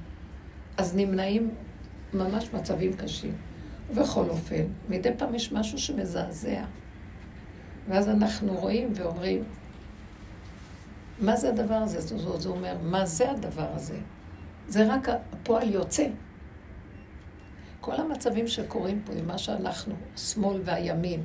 אז 0.78 0.96
נמנעים 0.96 1.52
ממש 2.14 2.54
מצבים 2.54 2.94
קשים. 2.94 3.34
ובכל 3.90 4.30
אופן, 4.30 4.64
מדי 4.90 5.10
פעם 5.18 5.36
יש 5.36 5.52
משהו 5.52 5.78
שמזעזע. 5.78 6.64
ואז 7.88 8.10
אנחנו 8.10 8.54
רואים 8.54 8.92
ואומרים, 8.96 9.44
מה 11.20 11.36
זה 11.36 11.50
הדבר 11.50 11.76
הזה? 11.76 12.02
זה, 12.02 12.50
אומר, 12.50 12.78
מה 12.84 13.06
זה 13.06 13.32
הדבר 13.32 13.68
הזה? 13.74 13.98
זה 14.68 14.94
רק 14.94 15.10
הפועל 15.10 15.70
יוצא. 15.70 16.08
כל 17.82 17.96
המצבים 17.96 18.48
שקורים 18.48 19.02
פה 19.06 19.14
עם 19.14 19.28
מה 19.28 19.38
שאנחנו, 19.38 19.96
השמאל 20.16 20.62
והימין. 20.64 21.24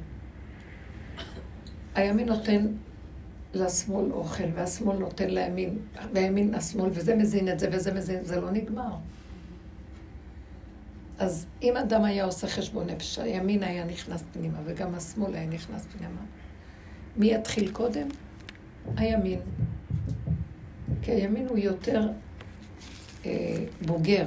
הימין 1.94 2.28
נותן 2.28 2.66
לשמאל 3.56 4.12
אוכל, 4.12 4.44
והשמאל 4.54 4.96
נותן 4.96 5.30
לימין, 5.30 5.78
והימין 6.12 6.54
לשמאל, 6.54 6.90
וזה 6.92 7.14
מזין 7.14 7.48
את 7.48 7.58
זה 7.58 7.68
וזה 7.72 7.94
מזין, 7.94 8.24
זה 8.24 8.40
לא 8.40 8.50
נגמר. 8.50 8.94
אז 11.18 11.46
אם 11.62 11.76
אדם 11.76 12.04
היה 12.04 12.24
עושה 12.24 12.46
חשבון 12.46 12.86
נפש, 12.86 13.18
הימין 13.18 13.62
היה 13.62 13.84
נכנס 13.84 14.24
פנימה, 14.32 14.58
וגם 14.64 14.94
השמאל 14.94 15.34
היה 15.34 15.46
נכנס 15.46 15.86
פנימה, 15.98 16.20
מי 17.16 17.34
יתחיל 17.34 17.70
קודם? 17.72 18.08
הימין. 18.96 19.40
כי 21.02 21.10
הימין 21.10 21.46
הוא 21.48 21.58
יותר 21.58 22.08
אה, 23.26 23.64
בוגר. 23.86 24.26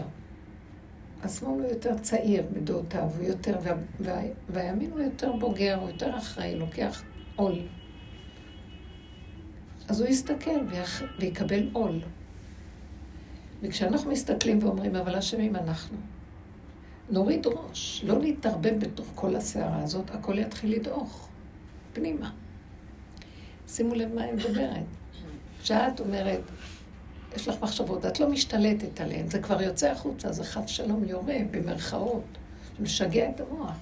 השמאל 1.23 1.59
הוא 1.61 1.69
יותר 1.69 1.97
צעיר 1.97 2.43
בדעותיו, 2.53 3.09
הוא 3.17 3.25
יותר, 3.25 3.57
וה, 3.63 3.73
וה, 3.99 4.21
והימין 4.49 4.91
הוא 4.91 4.99
יותר 4.99 5.32
בוגר, 5.32 5.78
הוא 5.82 5.89
יותר 5.89 6.17
אחראי, 6.17 6.55
לוקח 6.55 7.03
עול. 7.36 7.59
אז 9.88 10.01
הוא 10.01 10.09
יסתכל 10.09 10.59
ויח, 10.69 11.01
ויקבל 11.19 11.69
עול. 11.73 11.99
וכשאנחנו 13.61 14.11
מסתכלים 14.11 14.59
ואומרים, 14.63 14.95
אבל 14.95 15.15
אשמים 15.15 15.55
אנחנו, 15.55 15.97
נוריד 17.09 17.47
ראש, 17.47 18.03
לא 18.07 18.19
להתערבב 18.19 18.73
בתוך 18.79 19.07
כל 19.15 19.35
הסערה 19.35 19.83
הזאת, 19.83 20.11
הכל 20.11 20.39
יתחיל 20.39 20.75
לדעוך 20.75 21.29
פנימה. 21.93 22.31
שימו 23.67 23.95
לב 23.95 24.15
מה 24.15 24.23
אני 24.23 24.31
מדברת. 24.31 24.83
כשאת 25.61 25.99
אומרת, 25.99 26.41
יש 27.35 27.47
לך 27.47 27.55
מחשבות, 27.61 28.05
את 28.05 28.19
לא 28.19 28.29
משתלטת 28.29 29.01
עליהן, 29.01 29.27
זה 29.27 29.39
כבר 29.41 29.61
יוצא 29.61 29.91
החוצה, 29.91 30.31
זה 30.31 30.43
חס 30.43 30.67
שלום 30.67 31.03
יורה, 31.03 31.38
במרכאות, 31.51 32.23
זה 32.77 32.83
משגע 32.83 33.29
את 33.29 33.39
המוח. 33.39 33.77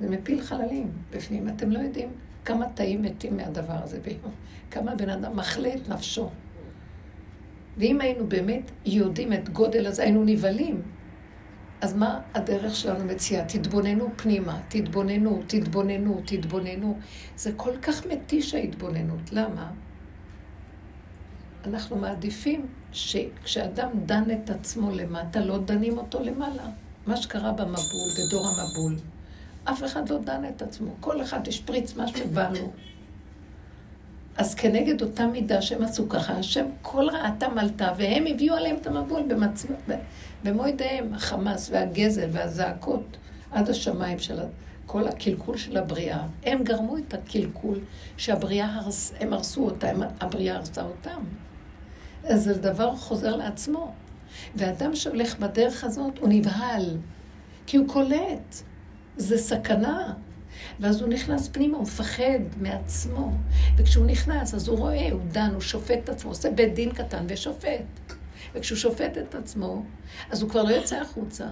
זה 0.00 0.08
מפיל 0.08 0.42
חללים 0.42 0.92
בפנים. 1.10 1.48
אתם 1.48 1.70
לא 1.70 1.78
יודעים 1.78 2.10
כמה 2.44 2.66
תאים 2.74 3.02
מתים 3.02 3.36
מהדבר 3.36 3.82
הזה 3.82 4.00
ביום, 4.00 4.32
כמה 4.70 4.94
בן 4.94 5.08
אדם 5.08 5.36
מחלה 5.36 5.74
את 5.74 5.88
נפשו. 5.88 6.30
ואם 7.76 8.00
היינו 8.00 8.26
באמת 8.26 8.70
יודעים 8.86 9.32
את 9.32 9.48
גודל 9.48 9.86
הזה, 9.86 10.02
היינו 10.02 10.24
נבהלים. 10.24 10.82
אז 11.80 11.94
מה 11.96 12.20
הדרך 12.34 12.76
שלנו 12.76 13.04
מציעה? 13.04 13.44
תתבוננו 13.44 14.08
פנימה, 14.16 14.60
תתבוננו, 14.68 15.42
תתבוננו, 15.46 16.20
תתבוננו. 16.26 16.98
זה 17.36 17.52
כל 17.56 17.76
כך 17.82 18.06
מתיש 18.06 18.54
ההתבוננות. 18.54 19.32
למה? 19.32 19.70
אנחנו 21.64 21.96
מעדיפים 21.96 22.66
שכשאדם 22.92 23.88
דן 24.06 24.24
את 24.30 24.50
עצמו 24.50 24.90
למטה, 24.90 25.40
לא 25.40 25.58
דנים 25.58 25.98
אותו 25.98 26.20
למעלה. 26.20 26.66
מה 27.06 27.16
שקרה 27.16 27.52
במבול, 27.52 28.10
בדור 28.18 28.46
המבול, 28.48 28.96
אף 29.70 29.84
אחד 29.84 30.08
לא 30.08 30.18
דן 30.18 30.42
את 30.56 30.62
עצמו. 30.62 30.90
כל 31.00 31.22
אחד 31.22 31.48
השפריץ 31.48 31.96
מה 31.96 32.08
שבא 32.08 32.48
לו. 32.48 32.70
אז 34.36 34.54
כנגד 34.54 35.02
אותה 35.02 35.26
מידה 35.26 35.62
שהם 35.62 35.82
עשו 35.82 36.08
ככה, 36.08 36.32
השם 36.32 36.66
כל 36.82 37.08
רעתם 37.08 37.58
עלתה, 37.58 37.92
והם 37.96 38.24
הביאו 38.26 38.54
עליהם 38.54 38.76
את 38.76 38.86
המבול 38.86 39.22
במצב... 39.22 39.68
במו 40.44 40.66
ידיהם, 40.66 41.14
החמאס 41.14 41.70
והגזל 41.72 42.28
והזעקות 42.32 43.16
עד 43.50 43.68
השמיים 43.68 44.18
של 44.18 44.38
כל 44.86 45.08
הקלקול 45.08 45.56
של 45.56 45.76
הבריאה. 45.76 46.22
הם 46.42 46.64
גרמו 46.64 46.98
את 46.98 47.14
הקלקול 47.14 47.78
שהבריאה, 48.16 48.74
הרס... 48.74 49.12
הם 49.20 49.32
הרסו 49.32 49.64
אותה, 49.64 49.90
הם... 49.90 50.02
הבריאה 50.20 50.56
הרסה 50.56 50.82
אותם. 50.82 51.20
אז 52.24 52.44
זה 52.44 52.54
דבר 52.54 52.96
חוזר 52.96 53.36
לעצמו. 53.36 53.92
ואדם 54.56 54.96
שהולך 54.96 55.38
בדרך 55.38 55.84
הזאת, 55.84 56.18
הוא 56.18 56.28
נבהל, 56.28 56.96
כי 57.66 57.76
הוא 57.76 57.88
קולט, 57.88 58.62
זה 59.20 59.38
סכנה. 59.38 60.14
ואז 60.80 61.00
הוא 61.00 61.08
נכנס 61.08 61.48
פנימה, 61.48 61.76
הוא 61.76 61.82
מפחד 61.82 62.40
מעצמו. 62.60 63.32
וכשהוא 63.76 64.06
נכנס, 64.06 64.54
אז 64.54 64.68
הוא 64.68 64.78
רואה, 64.78 65.12
הוא 65.12 65.20
דן, 65.32 65.50
הוא 65.52 65.60
שופט 65.60 65.98
את 66.04 66.08
עצמו, 66.08 66.30
עושה 66.30 66.50
בית 66.50 66.74
דין 66.74 66.92
קטן 66.92 67.24
ושופט. 67.28 68.14
וכשהוא 68.54 68.78
שופט 68.78 69.18
את 69.18 69.34
עצמו, 69.34 69.82
אז 70.30 70.42
הוא 70.42 70.50
כבר 70.50 70.62
לא 70.62 70.68
יוצא 70.68 71.00
החוצה. 71.00 71.46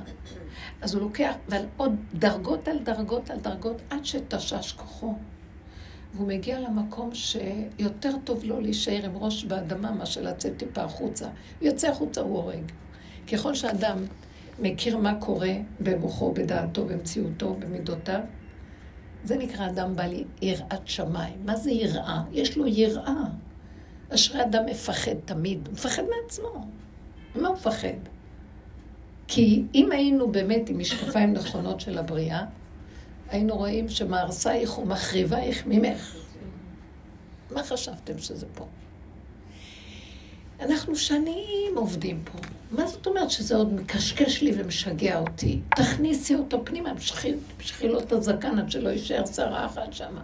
אז 0.81 0.95
הוא 0.95 1.03
לוקח, 1.03 1.33
ועל 1.49 1.67
עוד 1.77 1.97
דרגות 2.15 2.69
על 2.69 2.79
דרגות 2.79 3.31
על 3.31 3.39
דרגות, 3.39 3.83
עד 3.91 4.05
שתשש 4.05 4.73
כוחו. 4.73 5.15
והוא 6.15 6.29
מגיע 6.29 6.61
למקום 6.61 7.11
שיותר 7.15 8.13
טוב 8.25 8.45
לו 8.45 8.61
להישאר 8.61 9.05
עם 9.05 9.17
ראש 9.17 9.45
באדמה 9.45 9.93
מאשר 9.93 10.23
לצאת 10.23 10.57
טיפה 10.57 10.83
החוצה. 10.83 11.27
הוא 11.61 11.69
יוצא 11.69 11.89
החוצה, 11.89 12.21
הוא 12.21 12.37
הורג. 12.37 12.73
ככל 13.33 13.55
שאדם 13.55 13.99
מכיר 14.59 14.97
מה 14.97 15.15
קורה 15.21 15.53
במוחו, 15.81 16.33
בדעתו, 16.33 16.85
במציאותו, 16.85 17.55
במידותיו, 17.59 18.21
זה 19.25 19.37
נקרא 19.37 19.67
אדם 19.67 19.97
בעל 19.97 20.25
יראת 20.43 20.89
שמיים. 20.89 21.37
מה 21.45 21.57
זה 21.57 21.71
יראה? 21.71 22.23
יש 22.33 22.57
לו 22.57 22.67
יראה. 22.67 23.25
אשרי 24.15 24.43
אדם 24.43 24.67
מפחד 24.67 25.15
תמיד, 25.25 25.67
הוא 25.67 25.75
מפחד 25.75 26.03
מעצמו. 26.03 26.67
מה 27.35 27.49
הוא 27.49 27.57
מפחד? 27.57 27.99
כי 29.27 29.65
אם 29.75 29.93
היינו 29.93 30.33
באמת 30.33 30.69
עם 30.69 30.79
משקפיים 30.79 31.33
נכונות 31.33 31.81
של 31.81 31.99
הבריאה, 31.99 32.45
היינו 33.29 33.57
רואים 33.57 33.89
שמהרסייך 33.89 34.79
ומחריבייך 34.79 35.67
ממך. 35.67 36.17
מה 37.51 37.63
חשבתם 37.63 38.19
שזה 38.19 38.47
פה? 38.55 38.67
אנחנו 40.61 40.97
שנים 40.97 41.77
עובדים 41.77 42.23
פה. 42.25 42.39
מה 42.71 42.87
זאת 42.87 43.07
אומרת 43.07 43.31
שזה 43.31 43.57
עוד 43.57 43.73
מקשקש 43.73 44.43
לי 44.43 44.53
ומשגע 44.57 45.19
אותי? 45.19 45.61
תכניסי 45.77 46.35
אותו 46.35 46.65
פנימה, 46.65 46.91
המשכי 46.91 47.89
לו 47.89 48.01
את 48.01 48.13
הזקן 48.13 48.59
עד 48.59 48.71
שלא 48.71 48.89
יישאר 48.89 49.27
שרה 49.27 49.67
אחת 49.67 49.93
שם. 49.93 50.17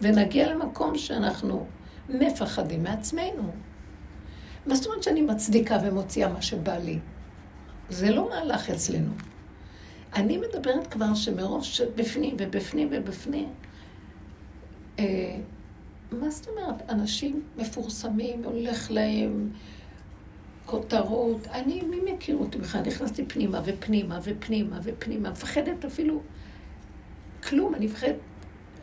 ונגיע 0.00 0.54
למקום 0.54 0.98
שאנחנו 0.98 1.66
מפחדים 2.08 2.82
מעצמנו. 2.82 3.52
מה 4.66 4.74
זאת 4.74 4.86
אומרת 4.86 5.02
שאני 5.02 5.22
מצדיקה 5.22 5.78
ומוציאה 5.84 6.28
מה 6.28 6.42
שבא 6.42 6.76
לי? 6.76 6.98
זה 7.90 8.10
לא 8.10 8.28
מהלך 8.28 8.70
אצלנו. 8.70 9.12
אני 10.14 10.38
מדברת 10.38 10.86
כבר 10.86 11.14
שמרוב 11.14 11.64
שבפנים 11.64 12.36
ובפנים 12.38 12.88
ובפנים, 12.90 13.48
אה, 14.98 15.36
מה 16.12 16.30
זאת 16.30 16.48
אומרת? 16.48 16.90
אנשים 16.90 17.42
מפורסמים, 17.56 18.44
הולך 18.44 18.90
להם 18.90 19.50
כותרות. 20.66 21.46
אני, 21.46 21.82
מי 21.82 22.12
מכיר 22.12 22.36
אותי 22.36 22.58
בכלל? 22.58 22.80
נכנסתי 22.80 23.24
פנימה 23.24 23.60
ופנימה 23.64 24.18
ופנימה 24.22 24.80
ופנימה, 24.82 25.30
מפחדת 25.30 25.84
אפילו 25.84 26.20
כלום, 27.48 27.74
אני 27.74 27.86
מפחדת, 27.86 28.16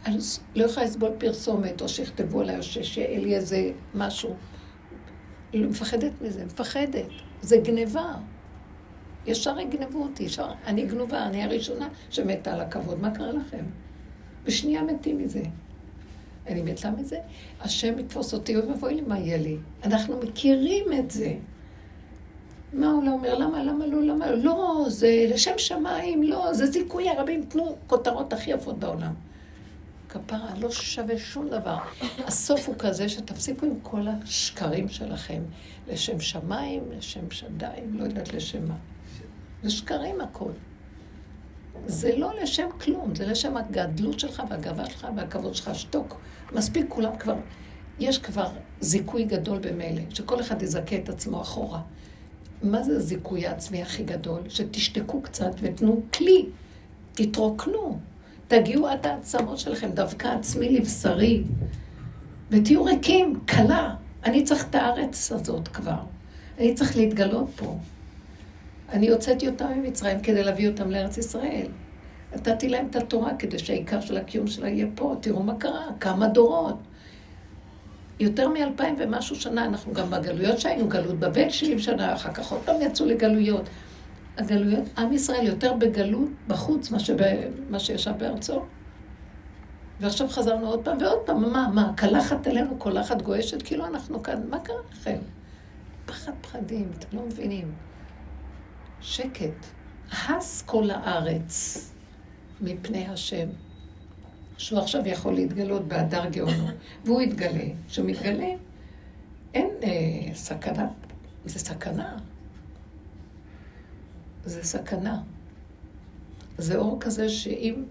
אני 0.05 0.17
לא 0.55 0.65
יכולה 0.65 0.85
לסבול 0.85 1.11
פרסומת, 1.17 1.81
או 1.81 1.89
שיכתבו 1.89 2.41
עליי, 2.41 2.57
או 2.57 2.63
שיהיה 2.63 3.19
לי 3.19 3.35
איזה 3.35 3.71
משהו. 3.95 4.35
אני 5.53 5.65
מפחדת 5.65 6.11
מזה, 6.21 6.45
מפחדת. 6.45 7.05
זה 7.41 7.57
גניבה. 7.57 8.13
ישר 9.25 9.59
יגנבו 9.59 10.03
אותי, 10.03 10.23
ישר, 10.23 10.51
אני 10.65 10.85
גנובה, 10.85 11.25
אני 11.25 11.43
הראשונה 11.43 11.89
שמתה 12.09 12.53
על 12.53 12.61
הכבוד, 12.61 13.01
מה 13.01 13.11
קרה 13.11 13.31
לכם? 13.31 13.65
בשנייה 14.45 14.83
מתים 14.83 15.17
מזה. 15.17 15.43
אני 16.47 16.61
מתה 16.61 16.91
מזה, 16.91 17.17
השם 17.61 17.99
יתפוס 17.99 18.33
אותי, 18.33 18.55
אוי 18.55 18.65
ואבוי 18.65 18.93
לי, 18.93 19.01
מה 19.01 19.19
יהיה 19.19 19.37
לי? 19.37 19.57
אנחנו 19.83 20.19
מכירים 20.23 20.85
את 20.99 21.11
זה. 21.11 21.33
מה 22.73 22.91
הוא 22.91 23.03
לא 23.03 23.11
אומר? 23.11 23.37
למה, 23.37 23.63
למה 23.63 23.87
לא, 23.87 24.01
למה 24.01 24.31
לא? 24.31 24.37
לא, 24.37 24.85
זה 24.87 25.25
לשם 25.29 25.57
שמיים, 25.57 26.23
לא, 26.23 26.53
זה 26.53 26.65
זיכוי 26.65 27.09
הרבים, 27.09 27.45
תנו 27.45 27.75
כותרות 27.87 28.33
הכי 28.33 28.51
יפות 28.51 28.79
בעולם. 28.79 29.13
כפרה, 30.09 30.53
לא 30.59 30.71
שווה 30.71 31.17
שום 31.17 31.49
דבר. 31.49 31.77
הסוף 32.17 32.67
הוא 32.67 32.75
כזה 32.79 33.09
שתפסיקו 33.09 33.65
עם 33.65 33.79
כל 33.83 34.07
השקרים 34.07 34.89
שלכם. 34.89 35.43
לשם 35.87 36.19
שמיים, 36.19 36.83
לשם 36.97 37.31
שדיים, 37.31 37.99
לא 37.99 38.03
יודעת 38.03 38.33
לשם 38.33 38.67
מה. 38.67 38.75
זה 39.63 39.69
שקרים 39.69 40.21
הכל. 40.21 40.51
זה 41.85 42.17
לא 42.17 42.31
לשם 42.41 42.67
כלום, 42.81 43.15
זה 43.15 43.25
לשם 43.25 43.57
הגדלות 43.57 44.19
שלך 44.19 44.43
והגאווה 44.49 44.89
שלך 44.89 45.07
והכבוד 45.15 45.55
שלך. 45.55 45.75
שתוק. 45.75 46.17
מספיק 46.53 46.85
כולם 46.89 47.17
כבר, 47.19 47.35
יש 47.99 48.17
כבר 48.17 48.47
זיכוי 48.79 49.23
גדול 49.23 49.59
במילא, 49.59 50.01
שכל 50.09 50.41
אחד 50.41 50.61
יזכה 50.61 50.95
את 50.95 51.09
עצמו 51.09 51.41
אחורה. 51.41 51.81
מה 52.63 52.83
זה 52.83 52.95
הזיכוי 52.95 53.47
העצמי 53.47 53.81
הכי 53.81 54.03
גדול? 54.03 54.41
שתשתקו 54.49 55.21
קצת 55.21 55.51
ותנו 55.61 56.01
כלי, 56.13 56.45
תתרוקנו, 57.13 57.99
תגיעו 58.47 58.87
עד 58.87 59.07
העצמות 59.07 59.57
שלכם, 59.57 59.89
דווקא 59.91 60.27
עצמי 60.27 60.69
לבשרי. 60.69 61.43
ותהיו 62.49 62.83
ריקים, 62.83 63.39
קלה. 63.45 63.95
אני 64.25 64.43
צריך 64.43 64.69
את 64.69 64.75
הארץ 64.75 65.31
הזאת 65.31 65.67
כבר. 65.67 65.99
אני 66.59 66.73
צריך 66.73 66.97
להתגלות 66.97 67.47
פה. 67.55 67.77
אני 68.89 69.09
הוצאתי 69.09 69.47
אותם 69.47 69.67
ממצרים 69.75 70.21
כדי 70.21 70.43
להביא 70.43 70.69
אותם 70.69 70.91
לארץ 70.91 71.17
ישראל. 71.17 71.67
נתתי 72.35 72.69
להם 72.69 72.87
את 72.89 72.95
התורה 72.95 73.35
כדי 73.39 73.59
שהעיקר 73.59 74.01
של 74.01 74.17
הקיום 74.17 74.47
שלה 74.47 74.69
יהיה 74.69 74.87
פה. 74.95 75.15
תראו 75.21 75.43
מה 75.43 75.55
קרה, 75.55 75.85
כמה 75.99 76.27
דורות. 76.27 76.77
יותר 78.19 78.49
מאלפיים 78.49 78.95
ומשהו 78.99 79.35
שנה, 79.35 79.65
אנחנו 79.65 79.93
גם 79.93 80.09
בגלויות 80.09 80.59
שהיינו, 80.59 80.87
גלות 80.87 81.19
בבל 81.19 81.49
70 81.49 81.79
שנה, 81.79 82.13
אחר 82.13 82.33
כך 82.33 82.51
עוד 82.51 82.61
פעם 82.65 82.75
יצאו 82.81 83.05
לגלויות. 83.05 83.69
הגלויות, 84.37 84.83
עם 84.97 85.13
ישראל 85.13 85.47
יותר 85.47 85.73
בגלות 85.73 86.29
בחוץ 86.47 86.91
מה 87.69 87.79
שישב 87.79 88.11
בארצו. 88.17 88.61
ועכשיו 89.99 90.27
חזרנו 90.27 90.67
עוד 90.67 90.85
פעם 90.85 90.97
ועוד 91.01 91.19
פעם, 91.25 91.51
מה, 91.53 91.69
מה, 91.73 91.93
קלחת 91.95 92.47
אלינו, 92.47 92.77
קולחת 92.77 93.21
גועשת, 93.21 93.61
כאילו 93.61 93.85
אנחנו 93.85 94.23
כאן, 94.23 94.41
מה 94.49 94.59
קרה 94.59 94.75
לכם? 94.91 95.17
פחד 96.05 96.31
פחדים, 96.41 96.91
אתם 96.97 97.17
לא 97.17 97.23
מבינים. 97.25 97.71
שקט. 99.01 99.65
הס 100.11 100.61
כל 100.61 100.89
הארץ 100.89 101.92
מפני 102.63 103.07
השם. 103.07 103.47
שהוא 104.57 104.79
עכשיו 104.79 105.07
יכול 105.07 105.33
להתגלות 105.33 105.87
בהדר 105.87 106.29
גאונו, 106.29 106.67
והוא 107.05 107.21
יתגלה. 107.21 107.65
כשהוא 107.87 108.09
מתגלה, 108.09 108.49
אין 109.53 109.69
אה, 109.83 110.35
סכנה. 110.35 110.87
זה 111.45 111.59
סכנה. 111.59 112.17
זה 114.45 114.63
סכנה. 114.63 115.21
זה 116.57 116.77
אור 116.77 116.97
כזה 116.99 117.29
שאם 117.29 117.83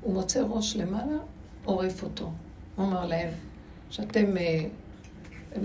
הוא 0.00 0.14
מוצא 0.14 0.40
ראש 0.40 0.76
למעלה, 0.76 1.18
עורף 1.64 2.02
אותו. 2.02 2.32
הוא 2.76 2.86
אמר 2.86 3.06
להם, 3.06 3.28
שאתם 3.90 4.36
אה, 4.36 4.66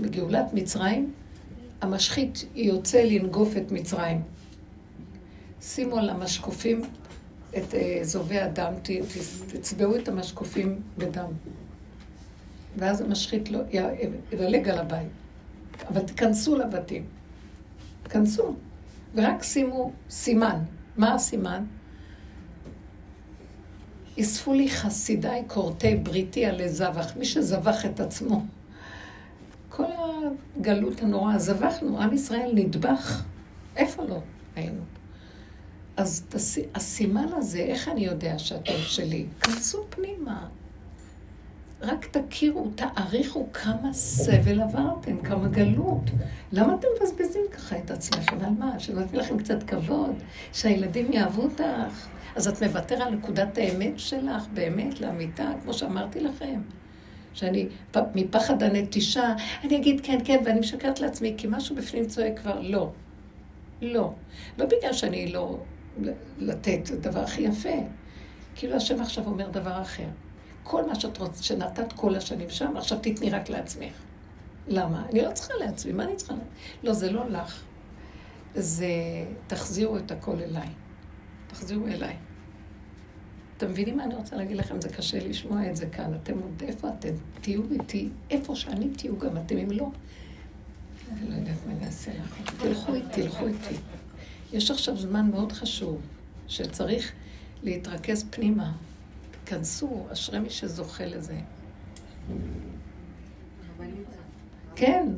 בגאולת 0.00 0.46
מצרים, 0.52 1.12
המשחית 1.80 2.44
יוצא 2.54 3.02
לנגוף 3.02 3.56
את 3.56 3.72
מצרים. 3.72 4.22
שימו 5.60 5.98
על 5.98 6.10
המשקופים 6.10 6.82
את 7.58 7.74
אה, 7.74 7.98
זובי 8.02 8.38
הדם, 8.38 8.72
תצבעו 9.46 9.96
את 9.96 10.08
המשקופים 10.08 10.80
בדם. 10.98 11.30
ואז 12.76 13.00
המשחית 13.00 13.50
לא, 13.50 13.60
ידלג 14.32 14.68
על 14.68 14.78
הבית. 14.78 15.08
אבל 15.88 16.00
תיכנסו 16.00 16.56
לבתים. 16.56 17.04
תיכנסו. 18.02 18.54
ורק 19.14 19.42
שימו 19.42 19.92
סימן. 20.10 20.58
מה 20.96 21.14
הסימן? 21.14 21.64
אספו 24.20 24.52
לי 24.52 24.68
חסידיי 24.68 25.44
כורתי 25.46 25.96
בריתי 25.96 26.46
עלי 26.46 26.68
זבח, 26.68 27.16
מי 27.16 27.24
שזבח 27.24 27.86
את 27.86 28.00
עצמו. 28.00 28.44
כל 29.68 29.84
הגלות 30.60 31.02
הנוראה, 31.02 31.38
זבחנו, 31.38 32.02
עם 32.02 32.12
ישראל 32.12 32.52
נדבך. 32.54 33.22
איפה 33.76 34.04
לא 34.04 34.20
היינו? 34.56 34.80
אז. 35.96 36.26
הסימן 36.74 37.26
הזה, 37.32 37.58
איך 37.58 37.88
אני 37.88 38.04
יודע 38.06 38.38
שאתם 38.38 38.78
שלי? 38.78 39.26
כנסו 39.40 39.84
פנימה. 39.90 40.46
רק 41.80 42.06
תכירו, 42.06 42.70
תעריכו 42.74 43.46
כמה 43.52 43.92
סבל 43.92 44.60
עברתם, 44.60 45.18
כמה 45.18 45.48
גלות. 45.48 46.02
למה 46.52 46.74
אתם 46.74 46.88
מבזבזים 46.96 47.42
ככה 47.52 47.78
את 47.78 47.90
עצמכם? 47.90 48.36
על 48.44 48.50
מה? 48.58 48.80
שנביא 48.80 49.18
לכם 49.18 49.38
קצת 49.38 49.62
כבוד? 49.62 50.14
שהילדים 50.52 51.12
יאהבו 51.12 51.42
אותך? 51.42 52.06
אז 52.36 52.48
את 52.48 52.62
מוותר 52.62 53.02
על 53.02 53.14
נקודת 53.14 53.58
האמת 53.58 53.98
שלך, 53.98 54.46
באמת, 54.54 55.00
לאמיתה, 55.00 55.52
כמו 55.62 55.74
שאמרתי 55.74 56.20
לכם. 56.20 56.60
שאני, 57.34 57.68
מפחד 58.14 58.62
הנטישה, 58.62 59.34
אני 59.64 59.76
אגיד 59.76 60.00
כן, 60.02 60.18
כן, 60.24 60.42
ואני 60.44 60.60
משקרת 60.60 61.00
לעצמי, 61.00 61.34
כי 61.36 61.46
משהו 61.50 61.76
בפנים 61.76 62.06
צועק 62.06 62.38
כבר, 62.38 62.60
לא. 62.60 62.90
לא. 63.82 64.12
לא 64.58 64.66
בגלל 64.66 64.92
שאני 64.92 65.32
לא 65.32 65.58
לתת, 66.38 66.86
זה 66.86 66.94
הדבר 66.94 67.20
הכי 67.20 67.42
יפה. 67.42 67.68
כאילו 68.54 68.76
השם 68.76 69.00
עכשיו 69.00 69.26
אומר 69.26 69.50
דבר 69.50 69.82
אחר. 69.82 70.06
כל 70.62 70.86
מה 70.86 70.94
שאת 70.94 71.18
רוצה, 71.18 71.42
שנתת 71.42 71.92
כל 71.92 72.14
השנים 72.16 72.50
שם, 72.50 72.76
עכשיו 72.76 72.98
תתני 73.02 73.30
רק 73.30 73.48
לעצמך. 73.48 73.92
למה? 74.68 75.06
אני 75.10 75.20
לא 75.22 75.32
צריכה 75.32 75.54
לעצמי, 75.60 75.92
מה 75.92 76.04
אני 76.04 76.16
צריכה? 76.16 76.34
לא, 76.82 76.92
זה 76.92 77.12
לא 77.12 77.28
לך. 77.28 77.62
זה, 78.54 78.86
תחזירו 79.46 79.96
את 79.96 80.10
הכל 80.10 80.36
אליי. 80.40 80.68
תחזירו 81.46 81.86
אליי. 81.86 82.16
אתם 83.56 83.70
מבינים 83.70 83.96
מה 83.96 84.04
אני 84.04 84.14
רוצה 84.14 84.36
להגיד 84.36 84.56
לכם? 84.56 84.80
זה 84.80 84.88
קשה 84.88 85.18
לשמוע 85.28 85.70
את 85.70 85.76
זה 85.76 85.86
כאן. 85.86 86.14
אתם 86.14 86.38
עוד 86.38 86.62
איפה 86.66 86.88
אתם? 86.88 87.08
תהיו 87.40 87.62
איתי. 87.70 88.08
איפה 88.30 88.56
שאני 88.56 88.88
תהיו 88.88 89.18
גם 89.18 89.36
אתם, 89.36 89.56
אם 89.56 89.70
לא... 89.70 89.90
אני 91.12 91.30
לא 91.30 91.34
יודעת 91.34 91.56
מה 91.66 91.72
אני 91.72 91.86
אעשה 91.86 92.10
לכם. 92.10 92.44
תלכו 92.58 92.94
איתי, 92.94 93.22
תלכו 93.22 93.46
איתי. 93.46 93.74
יש 94.52 94.70
עכשיו 94.70 94.96
זמן 94.96 95.30
מאוד 95.30 95.52
חשוב, 95.52 96.00
שצריך 96.48 97.12
להתרכז 97.62 98.24
פנימה. 98.30 98.72
תיכנסו, 99.30 100.06
אשרי 100.12 100.38
מי 100.38 100.50
שזוכה 100.50 101.06
לזה. 101.06 101.38
כן, 104.76 105.08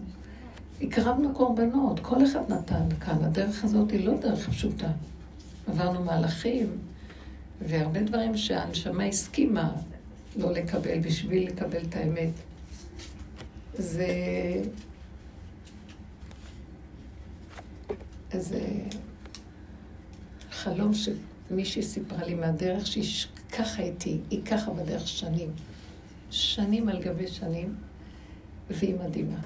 הקרבנו 0.82 1.34
קורבנות, 1.34 2.00
כל 2.00 2.24
אחד 2.24 2.52
נתן 2.52 2.88
כאן. 3.00 3.24
הדרך 3.24 3.64
הזאת 3.64 3.90
היא 3.90 4.06
לא 4.06 4.16
דרך 4.16 4.48
פשוטה. 4.48 4.90
עברנו 5.68 6.04
מהלכים, 6.04 6.78
והרבה 7.60 8.02
דברים 8.02 8.36
שהנשמה 8.36 9.04
הסכימה 9.04 9.72
לא 10.36 10.52
לקבל 10.52 10.98
בשביל 11.00 11.48
לקבל 11.48 11.82
את 11.88 11.96
האמת. 11.96 12.30
זה... 13.74 14.06
איזה 18.32 18.60
חלום 20.62 20.92
שמישהי 20.94 21.82
סיפרה 21.82 22.24
לי 22.24 22.34
מהדרך 22.34 22.86
שהיא 22.86 23.04
ככה 23.58 23.82
איתי, 23.82 24.18
היא 24.30 24.44
ככה 24.44 24.70
בדרך 24.70 25.08
שנים. 25.08 25.50
שנים 26.30 26.88
על 26.88 27.02
גבי 27.02 27.28
שנים, 27.28 27.74
והיא 28.70 28.94
מדהימה. 28.94 29.38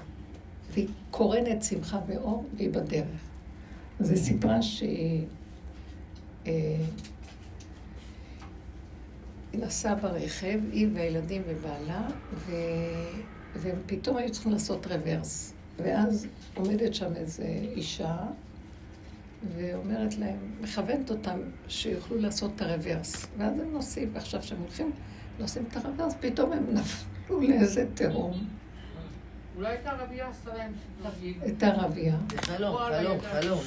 והיא 0.73 0.87
קורנת 1.11 1.63
שמחה 1.63 1.99
ואור, 2.07 2.45
והיא 2.57 2.69
בדרך. 2.69 3.07
אז 3.99 4.09
היא 4.11 4.17
סיפרה 4.17 4.61
שהיא... 4.61 5.25
אה, 6.47 6.75
נסעה 9.53 9.95
ברכב, 9.95 10.59
היא 10.71 10.87
והילדים 10.93 11.41
ובעלה, 11.47 12.07
ו... 12.35 12.51
והם 13.55 13.75
פתאום 13.85 14.17
היו 14.17 14.31
צריכים 14.31 14.51
לעשות 14.51 14.87
רוורס. 14.87 15.53
ואז 15.77 16.27
עומדת 16.55 16.93
שם 16.95 17.15
איזו 17.15 17.43
אישה, 17.75 18.17
ואומרת 19.55 20.17
להם, 20.17 20.37
מכוונת 20.61 21.09
אותם 21.09 21.39
שיוכלו 21.67 22.17
לעשות 22.17 22.51
את 22.55 22.61
הרוורס. 22.61 23.27
ואז 23.37 23.59
הם 23.59 23.73
נוסעים, 23.73 24.09
ועכשיו 24.13 24.41
כשהם 24.41 24.59
הולכים, 24.59 24.91
נוסעים 25.39 25.65
את 25.71 25.77
הרוורס, 25.77 26.13
פתאום 26.19 26.51
הם 26.51 26.65
נפלו 26.73 27.41
לאיזה 27.41 27.85
תהום. 27.93 28.47
אולי 29.55 29.75
את 29.75 29.85
הערבייה 29.85 30.29
עשה 30.29 30.53
להם 30.57 30.71
תרגיל. 31.03 31.33
את 31.47 31.63
הערבייה. 31.63 32.15
חלום, 32.37 32.77
חלום, 32.77 33.17
חלום. 33.21 33.59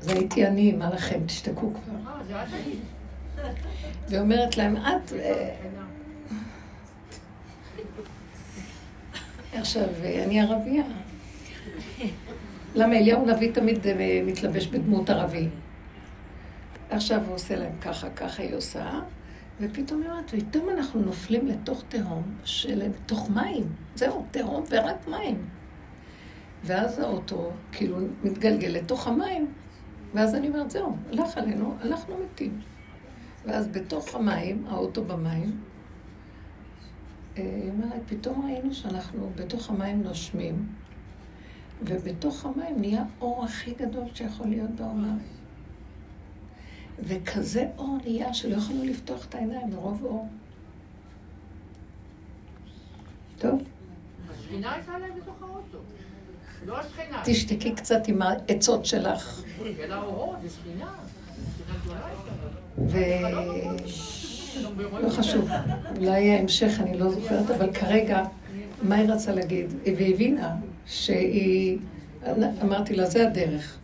זה 0.00 0.12
הייתי 0.12 0.46
אני, 0.46 0.72
מה 0.72 0.90
לכם, 0.90 1.26
תשתקו 1.26 1.72
כבר. 1.74 2.10
אה, 2.10 2.24
זה 2.24 2.42
את 2.42 2.48
היית. 2.52 2.80
ואומרת 4.08 4.56
להם, 4.56 4.76
את... 4.76 5.12
עכשיו, 9.52 9.88
אני 10.24 10.40
ערבייה. 10.40 10.84
למה 12.74 12.96
אליהו 12.96 13.28
הנביא 13.28 13.52
תמיד 13.52 13.86
אה, 13.86 14.22
מתלבש 14.26 14.66
בדמות 14.66 15.10
ערבי? 15.10 15.48
עכשיו 16.90 17.22
הוא 17.26 17.34
עושה 17.34 17.56
להם 17.56 17.72
ככה, 17.80 18.10
ככה 18.10 18.42
היא 18.42 18.54
עושה, 18.54 19.00
ופתאום 19.60 20.02
היא 20.02 20.10
אומרת, 20.10 20.30
פתאום 20.30 20.68
אנחנו 20.70 21.00
נופלים 21.00 21.46
לתוך 21.46 21.82
תהום 21.88 22.22
של 22.44 22.82
תוך 23.06 23.30
מים. 23.30 23.64
זהו, 23.94 24.26
תהום 24.30 24.64
ורק 24.70 25.08
מים. 25.08 25.44
ואז 26.64 26.98
האוטו 26.98 27.50
כאילו 27.72 27.96
מתגלגל 28.24 28.68
לתוך 28.68 29.06
המים, 29.06 29.52
ואז 30.14 30.34
אני 30.34 30.48
אומרת, 30.48 30.70
זהו, 30.70 30.96
הלך 31.12 31.36
עלינו, 31.36 31.74
אנחנו 31.82 32.14
מתים. 32.24 32.60
ואז 33.44 33.68
בתוך 33.68 34.14
המים, 34.14 34.64
האוטו 34.68 35.04
במים, 35.04 35.44
אה, 35.44 35.75
היא 37.36 37.70
אומרת, 37.70 38.02
פתאום 38.06 38.44
ראינו 38.44 38.74
שאנחנו 38.74 39.30
בתוך 39.34 39.70
המים 39.70 40.02
נושמים, 40.02 40.66
ובתוך 41.82 42.46
המים 42.46 42.80
נהיה 42.80 43.04
אור 43.20 43.44
הכי 43.44 43.74
גדול 43.74 44.04
שיכול 44.14 44.46
להיות 44.46 44.70
בעולם. 44.70 45.18
וכזה 46.98 47.68
אור 47.78 47.98
נהיה 48.04 48.34
שלא 48.34 48.56
יכולנו 48.56 48.84
לפתוח 48.84 49.26
את 49.26 49.34
העיניים 49.34 49.70
מרוב 49.70 50.04
אור. 50.04 50.28
טוב, 53.38 53.62
השכינה 54.30 54.72
הייתה 54.72 54.98
להם 54.98 55.14
בתוך 55.14 55.42
האוטו. 55.42 55.78
לא 56.66 56.80
השכינה. 56.80 57.22
תשתקי 57.24 57.74
קצת 57.74 58.08
עם 58.08 58.22
העצות 58.22 58.86
שלך. 58.86 59.42
האורות, 59.90 60.36
זה 60.42 60.48
שכינה. 60.50 60.94
שכינה 61.58 61.78
גדולה 61.82 62.06
הייתה. 62.06 63.82
לא 65.02 65.08
חשוב. 65.08 65.48
אולי 65.96 66.30
ההמשך, 66.30 66.80
אני 66.80 66.98
לא 66.98 67.10
זוכרת, 67.10 67.50
אבל 67.50 67.72
כרגע, 67.72 68.24
מה 68.82 68.94
היא 68.94 69.10
רצה 69.10 69.32
להגיד? 69.32 69.66
והיא 69.82 70.14
הבינה 70.14 70.56
שהיא... 70.86 71.78
אמרתי 72.62 72.94
לה, 72.94 73.06
זה 73.06 73.28
הדרך. 73.28 73.78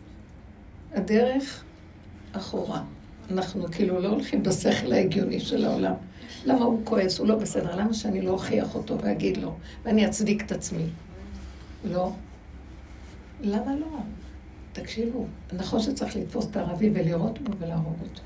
הדרך 0.93 1.63
אחורה. 2.31 2.81
אנחנו 3.31 3.67
כאילו 3.71 3.99
לא 3.99 4.07
הולכים 4.07 4.43
בשכל 4.43 4.93
ההגיוני 4.93 5.39
של 5.39 5.65
העולם. 5.65 5.93
למה 6.45 6.65
הוא 6.65 6.81
כועס? 6.83 7.19
הוא 7.19 7.27
לא 7.27 7.35
בסדר. 7.35 7.75
למה 7.75 7.93
שאני 7.93 8.21
לא 8.21 8.31
אוכיח 8.31 8.75
אותו 8.75 8.97
ואגיד 9.01 9.37
לו, 9.37 9.55
ואני 9.83 10.07
אצדיק 10.07 10.45
את 10.45 10.51
עצמי? 10.51 10.85
לא. 11.85 12.11
למה 13.41 13.75
לא? 13.75 13.97
תקשיבו, 14.73 15.25
נכון 15.53 15.79
שצריך 15.79 16.15
לתפוס 16.15 16.47
את 16.51 16.57
הערבי 16.57 16.89
ולירות 16.93 17.39
בו 17.39 17.51
ולהרוג 17.59 17.95
אותו. 18.01 18.21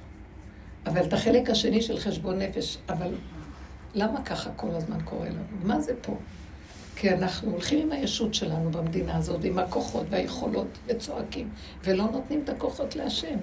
אבל 0.88 1.04
את 1.04 1.14
החלק 1.14 1.50
השני 1.50 1.82
של 1.82 2.00
חשבון 2.00 2.40
נפש, 2.40 2.78
אבל 2.90 3.12
למה 3.96 4.22
ככה 4.22 4.50
כל 4.56 4.70
הזמן 4.72 4.98
קורה 5.06 5.30
לנו? 5.30 5.44
מה 5.64 5.82
זה 5.82 5.94
פה? 6.02 6.18
כי 6.96 7.14
אנחנו 7.14 7.52
הולכים 7.52 7.80
עם 7.80 7.92
הישות 7.92 8.34
שלנו 8.34 8.72
במדינה 8.72 9.18
הזאת, 9.18 9.44
עם 9.44 9.60
הכוחות 9.60 10.06
והיכולות, 10.10 10.68
וצועקים, 10.88 11.50
ולא 11.84 12.04
נותנים 12.12 12.42
את 12.44 12.50
הכוחות 12.50 12.96
להשם. 12.96 13.38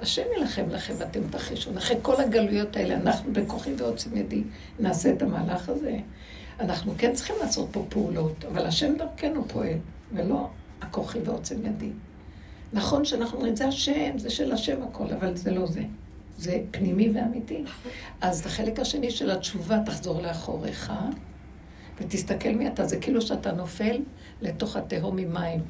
השם 0.00 0.22
ילחם 0.36 0.68
לכם 0.68 0.94
ואתם 0.98 1.20
תחישו. 1.30 1.70
אחרי 1.78 1.96
כל 2.02 2.20
הגלויות 2.20 2.76
האלה, 2.76 2.94
אנחנו 2.94 3.32
בכוחי 3.32 3.74
ועוצם 3.78 4.16
ידי 4.16 4.42
נעשה 4.80 5.12
את 5.12 5.22
המהלך 5.22 5.68
הזה. 5.68 5.98
אנחנו 6.60 6.92
כן 6.98 7.12
צריכים 7.12 7.36
לעשות 7.40 7.68
פה 7.72 7.84
פעולות, 7.88 8.44
אבל 8.44 8.66
השם 8.66 8.94
דרכנו 8.96 9.48
פועל, 9.48 9.78
ולא 10.12 10.48
הכוחי 10.80 11.18
ועוצם 11.24 11.66
ידי. 11.66 11.90
נכון 12.72 13.04
שאנחנו 13.04 13.36
אומרים, 13.36 13.56
זה 13.56 13.68
השם, 13.68 14.18
זה 14.18 14.30
של 14.30 14.52
השם 14.52 14.82
הכל, 14.82 15.06
אבל 15.20 15.36
זה 15.36 15.50
לא 15.50 15.66
זה. 15.66 15.82
זה 16.38 16.60
פנימי 16.70 17.10
ואמיתי. 17.10 17.64
אז 18.20 18.46
החלק 18.46 18.80
השני 18.80 19.10
של 19.10 19.30
התשובה, 19.30 19.78
תחזור 19.86 20.22
לאחוריך, 20.22 20.92
ותסתכל 22.00 22.48
מי 22.48 22.68
אתה. 22.68 22.86
זה 22.86 22.96
כאילו 22.96 23.22
שאתה 23.22 23.52
נופל 23.52 24.00
לתוך 24.42 24.76
התהום 24.76 25.16
ממים. 25.16 25.60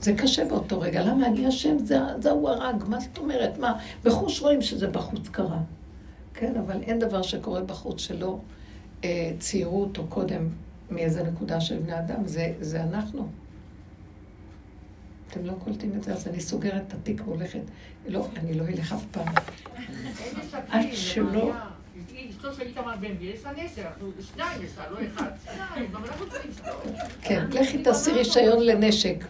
זה 0.00 0.14
קשה 0.14 0.44
באותו 0.44 0.80
רגע. 0.80 1.04
למה 1.04 1.26
אני 1.26 1.48
אשם? 1.48 1.78
זה, 1.78 1.98
זה 2.20 2.30
הוא 2.30 2.48
הרג. 2.48 2.84
מה 2.88 3.00
זאת 3.00 3.18
אומרת? 3.18 3.58
מה? 3.58 3.78
בחוש 4.04 4.42
רואים 4.42 4.62
שזה 4.62 4.86
בחוץ 4.86 5.28
קרה. 5.28 5.60
כן, 6.34 6.56
אבל 6.56 6.82
אין 6.82 6.98
דבר 6.98 7.22
שקורה 7.22 7.60
בחוץ 7.60 8.00
שלא 8.00 8.38
אה, 9.04 9.32
ציירו 9.38 9.80
אותו 9.80 10.06
קודם 10.08 10.48
מאיזה 10.90 11.22
נקודה 11.22 11.60
של 11.60 11.78
בני 11.78 11.98
אדם. 11.98 12.26
זה, 12.26 12.52
זה 12.60 12.82
אנחנו. 12.82 13.28
אתם 15.30 15.44
לא 15.44 15.52
קולטים 15.64 15.92
את 15.96 16.02
זה, 16.02 16.12
אז 16.12 16.28
אני 16.28 16.40
סוגרת 16.40 16.82
את 16.88 16.94
התיק 16.94 17.20
והולכת. 17.24 17.60
לא, 18.08 18.26
אני 18.36 18.54
לא 18.54 18.64
אלך 18.64 18.92
אף 18.92 19.04
פעם. 19.10 19.34
עד 20.68 20.86
שלא... 20.92 21.52
אשתו 22.30 22.54
של 22.54 22.62
איתמר 22.62 22.96
בן 23.00 23.14
גביר, 23.14 23.34
יש 23.34 23.44
לה 23.44 23.52
נשר, 23.52 23.88
שניים 24.34 24.62
יש 24.64 24.78
לה, 24.78 24.90
לא 24.90 24.96
אחד. 25.06 25.30
שניים, 25.44 25.90
אבל 25.92 26.08
אנחנו 26.08 26.26
צריכים 26.30 26.50
כן, 27.22 27.44
לכי 27.50 27.82
תעשי 27.82 28.12
רישיון 28.12 28.66
לנשק. 28.66 29.24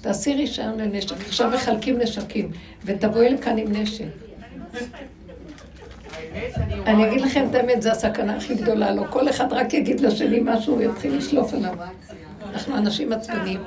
תעשי 0.00 0.34
רישיון 0.34 0.78
לנשק. 0.78 1.16
עכשיו 1.26 1.50
מחלקים 1.50 1.98
נשקים, 1.98 2.50
ותבואי 2.84 3.28
לכאן 3.28 3.58
עם 3.58 3.72
נשק. 3.72 4.04
אני 6.86 7.08
אגיד 7.08 7.20
לכם 7.20 7.46
את 7.50 7.54
האמת, 7.54 7.82
זו 7.82 7.90
הסכנה 7.90 8.36
הכי 8.36 8.54
גדולה 8.54 8.92
לו. 8.92 9.04
כל 9.10 9.28
אחד 9.28 9.52
רק 9.52 9.74
יגיד 9.74 10.00
לשני 10.00 10.40
משהו, 10.42 10.74
הוא 10.74 10.82
יתחיל 10.82 11.16
לשלוף 11.16 11.54
עליו. 11.54 11.74
אנחנו 12.52 12.76
אנשים 12.76 13.12
עצבניים. 13.12 13.60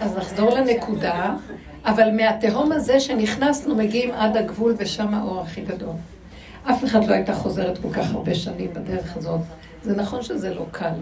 אז 0.00 0.16
נחזור 0.16 0.50
לנקודה, 0.50 1.34
אבל 1.84 2.10
מהתהום 2.16 2.72
הזה 2.72 3.00
שנכנסנו 3.00 3.74
מגיעים 3.74 4.10
עד 4.14 4.36
הגבול 4.36 4.74
ושם 4.78 5.14
האור 5.14 5.40
הכי 5.40 5.60
גדול. 5.60 5.94
אף 6.70 6.84
אחד 6.84 7.04
לא 7.04 7.14
הייתה 7.14 7.34
חוזרת 7.34 7.78
כל 7.78 7.92
כך 7.92 8.10
הרבה 8.10 8.34
שנים 8.34 8.70
בדרך 8.72 9.16
הזאת. 9.16 9.40
זה 9.82 9.96
נכון 9.96 10.22
שזה 10.22 10.54
לא 10.54 10.66
קל, 10.70 10.94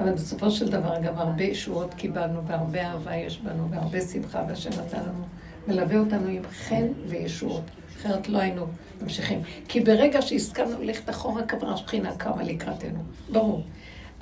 אבל 0.00 0.12
בסופו 0.12 0.50
של 0.50 0.68
דבר 0.68 0.94
גם 1.02 1.18
הרבה 1.18 1.44
ישועות 1.44 1.94
קיבלנו, 1.94 2.46
והרבה 2.46 2.86
אהבה 2.86 3.16
יש 3.16 3.38
בנו, 3.38 3.70
והרבה 3.70 4.00
שמחה, 4.00 4.42
והשם 4.48 4.70
נתן 4.70 5.00
לנו, 5.00 5.24
מלווה 5.68 5.98
אותנו 5.98 6.28
עם 6.28 6.42
חן 6.52 6.86
וישועות. 7.06 7.62
אחרת 7.98 8.28
לא 8.28 8.38
היינו 8.38 8.66
ממשיכים. 9.02 9.42
כי 9.68 9.80
ברגע 9.80 10.22
שהסכמנו 10.22 10.82
ללכת 10.82 11.10
אחורה, 11.10 11.46
כבר 11.46 11.72
השכינה 11.72 12.16
קמה 12.16 12.42
לקראתנו. 12.42 13.02
ברור. 13.32 13.64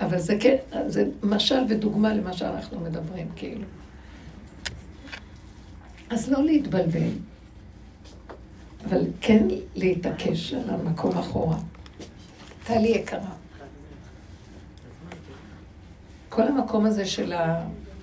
אבל 0.00 0.18
זה 0.18 0.36
כן, 0.40 0.56
זה 0.86 1.04
משל 1.22 1.64
ודוגמה 1.68 2.14
למה 2.14 2.32
שאנחנו 2.32 2.80
מדברים, 2.80 3.28
כאילו. 3.36 3.64
אז 6.10 6.30
לא 6.30 6.44
להתבלבל, 6.44 7.08
אבל 8.84 9.04
כן 9.20 9.46
להתעקש 9.74 10.54
על 10.54 10.70
המקום 10.70 11.18
אחורה. 11.18 11.56
טלי 12.64 12.88
יקרה. 12.88 13.30
כל 16.28 16.42
המקום 16.42 16.86
הזה 16.86 17.06
של 17.06 17.32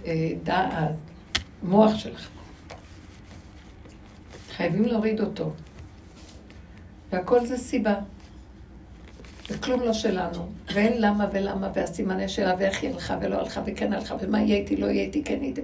הדעת, 0.05 0.95
מוח 1.63 1.97
שלך, 1.97 2.30
חייבים 4.58 4.86
להוריד 4.86 5.22
אותו. 5.22 5.51
והכל 7.12 7.45
זה 7.45 7.58
סיבה. 7.58 7.95
וכלום 9.49 9.82
לא 9.82 9.93
שלנו, 9.93 10.47
ואין 10.74 11.01
למה 11.01 11.28
ולמה, 11.34 11.72
והסימני 11.76 12.30
שלה, 12.30 12.54
ואיך 12.60 12.84
היא 12.84 12.91
הלכה 12.93 13.18
ולא 13.22 13.36
הלכה, 13.39 13.62
וכן 13.66 13.93
הלכה, 13.93 14.16
ומה 14.20 14.41
יהיה 14.41 14.56
איתי, 14.58 14.78
לא 14.78 14.86
יהיה 14.86 15.04
איתי, 15.04 15.24
כן 15.24 15.41
הייתי, 15.41 15.62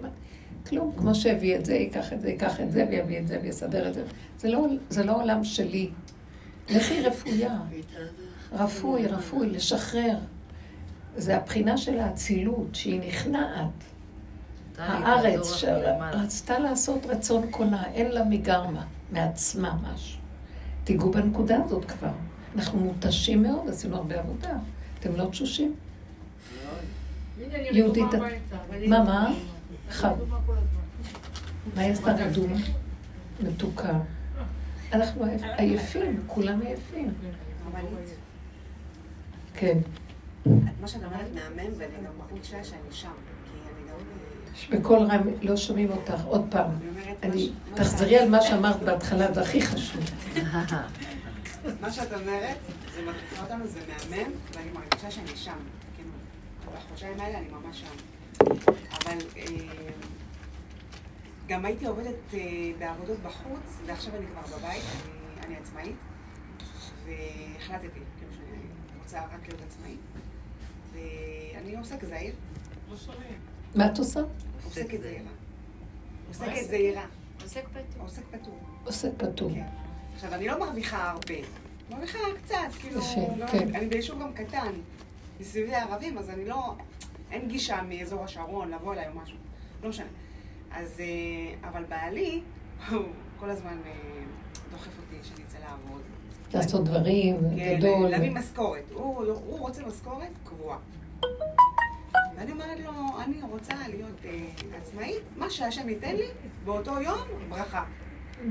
כלום. 0.69 0.93
כמו 0.97 1.15
שהביא 1.15 1.55
את 1.55 1.65
זה, 1.65 1.73
ייקח 1.73 2.13
את 2.13 2.21
זה, 2.21 2.29
ייקח 2.29 2.61
את 2.61 2.71
זה, 2.71 2.85
ויביא 2.89 3.19
את 3.19 3.27
זה, 3.27 3.39
ויסדר 3.41 3.87
את 3.87 3.93
זה. 3.93 4.03
זה 4.37 4.49
לא, 4.49 4.67
זה 4.89 5.03
לא 5.03 5.21
עולם 5.21 5.43
שלי. 5.43 5.89
לכי 6.69 7.01
רפויה. 7.01 7.59
רפוי, 8.51 9.07
רפוי, 9.07 9.49
לשחרר. 9.49 10.17
זה 11.17 11.37
הבחינה 11.37 11.77
של 11.77 11.99
האצילות, 11.99 12.75
שהיא 12.75 13.01
נכנעת. 13.07 13.83
הארץ 14.79 15.53
שרצתה 15.53 16.59
לעשות 16.59 17.05
רצון 17.05 17.51
קונה, 17.51 17.83
אין 17.93 18.11
לה 18.11 18.23
מגרמה, 18.23 18.85
מעצמה 19.11 19.77
משהו. 19.83 20.19
תיגעו 20.83 21.11
בנקודה 21.11 21.57
הזאת 21.65 21.85
כבר. 21.85 22.11
אנחנו 22.55 22.79
מותשים 22.79 23.43
מאוד, 23.43 23.69
עשינו 23.69 23.95
הרבה 23.95 24.19
עבודה. 24.19 24.57
אתם 24.99 25.15
לא 25.15 25.25
תשושים? 25.25 25.75
יהודית, 27.71 28.05
מה, 28.87 29.03
מה? 29.03 29.33
חם. 29.89 30.13
מה 31.75 31.81
היא 31.81 31.91
עשתה 31.91 32.11
רדומה? 32.11 32.57
מתוקה. 33.43 33.99
אנחנו 34.93 35.25
עייפים, 35.57 36.23
כולם 36.27 36.61
עייפים. 36.61 37.13
כן. 39.53 39.77
מה 40.81 40.87
שאת 40.87 41.03
אומרת 41.03 41.27
מהמם, 41.33 41.71
ואני 41.77 41.93
גם 42.05 42.11
מרגישה 42.19 42.63
שאני 42.63 42.91
שם. 42.91 43.09
בקול 44.69 44.99
רם 44.99 45.21
לא 45.41 45.57
שומעים 45.57 45.91
אותך, 45.91 46.21
עוד 46.25 46.45
פעם. 46.49 46.71
אני, 47.23 47.51
תחזרי 47.73 48.17
על 48.17 48.29
מה 48.29 48.41
שאמרת 48.41 48.83
בהתחלה, 48.83 49.33
זה 49.33 49.41
הכי 49.41 49.61
חשוב. 49.61 50.01
מה 51.81 51.91
שאת 51.91 52.13
אומרת, 52.13 52.57
זה 52.95 53.01
מרגישה 53.05 53.41
אותנו, 53.43 53.67
זה 53.67 53.79
מהמם, 53.87 54.31
ואני 54.53 54.71
מרגישה 54.73 55.11
שאני 55.11 55.35
שם. 55.35 55.57
כאילו, 55.95 56.09
בחודשיים 56.75 57.19
האלה 57.19 57.37
אני 57.37 57.47
ממש 57.47 57.81
שם. 57.81 57.95
אבל 58.91 59.17
אה, 59.37 59.43
גם 61.47 61.65
הייתי 61.65 61.85
עובדת 61.85 62.33
אה, 62.33 62.39
בעבודות 62.79 63.17
בחוץ, 63.19 63.79
ועכשיו 63.85 64.15
אני 64.15 64.25
כבר 64.25 64.57
בבית, 64.57 64.83
אני 65.45 65.55
עצמאית, 65.55 65.95
והחלטתי, 67.05 67.87
כאילו, 68.17 68.33
שאני 68.33 68.67
רוצה 69.03 69.19
רק 69.19 69.47
להיות 69.47 69.61
עצמאית. 69.67 69.99
ואני 70.93 71.77
עוסק 71.77 72.05
זעיר. 72.05 72.33
מה 73.75 73.85
את 73.85 73.97
עושה? 73.99 74.19
עוסקת 74.69 75.01
זעירה. 75.01 75.31
עוסקת 76.27 76.69
זעירה. 76.69 77.05
עוסק 77.43 77.67
פטור. 77.67 78.03
עוסק 78.03 78.21
פטור. 78.31 78.59
עוסק 78.83 79.09
פטור. 79.17 79.51
כן. 79.53 79.65
עכשיו, 80.15 80.33
אני 80.33 80.47
לא 80.47 80.59
מרוויחה 80.59 81.09
הרבה. 81.09 81.47
מרוויחה 81.89 82.17
קצת, 82.43 82.55
כאילו, 82.79 83.01
לא, 83.37 83.47
כן. 83.47 83.75
אני 83.75 83.87
ביישוב 83.87 84.21
גם 84.21 84.33
קטן. 84.33 84.71
מסביבי 85.39 85.75
הערבים, 85.75 86.17
אז 86.17 86.29
אני 86.29 86.45
לא... 86.45 86.73
אין 87.31 87.47
גישה 87.47 87.81
מאזור 87.89 88.23
השרון 88.23 88.71
לבוא 88.71 88.93
אליי 88.93 89.07
או 89.07 89.13
משהו. 89.13 89.37
לא 89.83 89.89
משנה. 89.89 90.07
אז... 90.71 90.99
אה, 90.99 91.69
אבל 91.69 91.83
בעלי, 91.83 92.41
הוא 92.89 93.01
כל 93.39 93.49
הזמן 93.49 93.77
אה, 93.85 93.91
דוחף 94.71 94.91
אותי 94.97 95.27
שאני 95.27 95.43
אצא 95.47 95.57
לעבוד. 95.59 96.01
לעשות 96.53 96.83
דברים, 96.83 97.37
כן, 97.57 97.77
גדול. 97.77 98.09
להביא 98.09 98.31
משכורת. 98.31 98.91
הוא 98.91 99.59
רוצה 99.59 99.85
משכורת 99.85 100.31
קבועה. 100.43 100.77
ואני 102.39 102.51
אומרת 102.51 102.79
לו, 102.79 102.91
אני 103.23 103.41
רוצה 103.41 103.73
להיות 103.87 104.25
אה, 104.25 104.47
עצמאית, 104.77 105.23
מה 105.37 105.49
שהשם 105.49 105.89
ייתן 105.89 106.15
לי, 106.15 106.27
באותו 106.65 107.01
יום, 107.01 107.19
ברכה. 107.49 107.85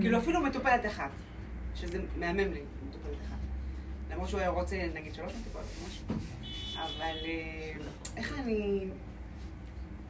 כאילו 0.01 0.19
אפילו 0.19 0.41
מטופלת 0.41 0.87
אחת, 0.87 1.11
שזה 1.75 1.99
מהמם 2.17 2.39
לי, 2.53 2.61
מטופלת 2.89 3.17
אחת. 3.29 3.37
למרות 4.11 4.29
שהוא 4.29 4.41
היה 4.41 4.49
רוצה, 4.49 4.77
נגיד, 4.95 5.15
שלוש 5.15 5.33
מטופלות, 5.41 5.67
משהו. 5.87 6.05
אבל 6.77 7.17
אה, 7.25 7.73
איך 8.17 8.39
אני... 8.39 8.89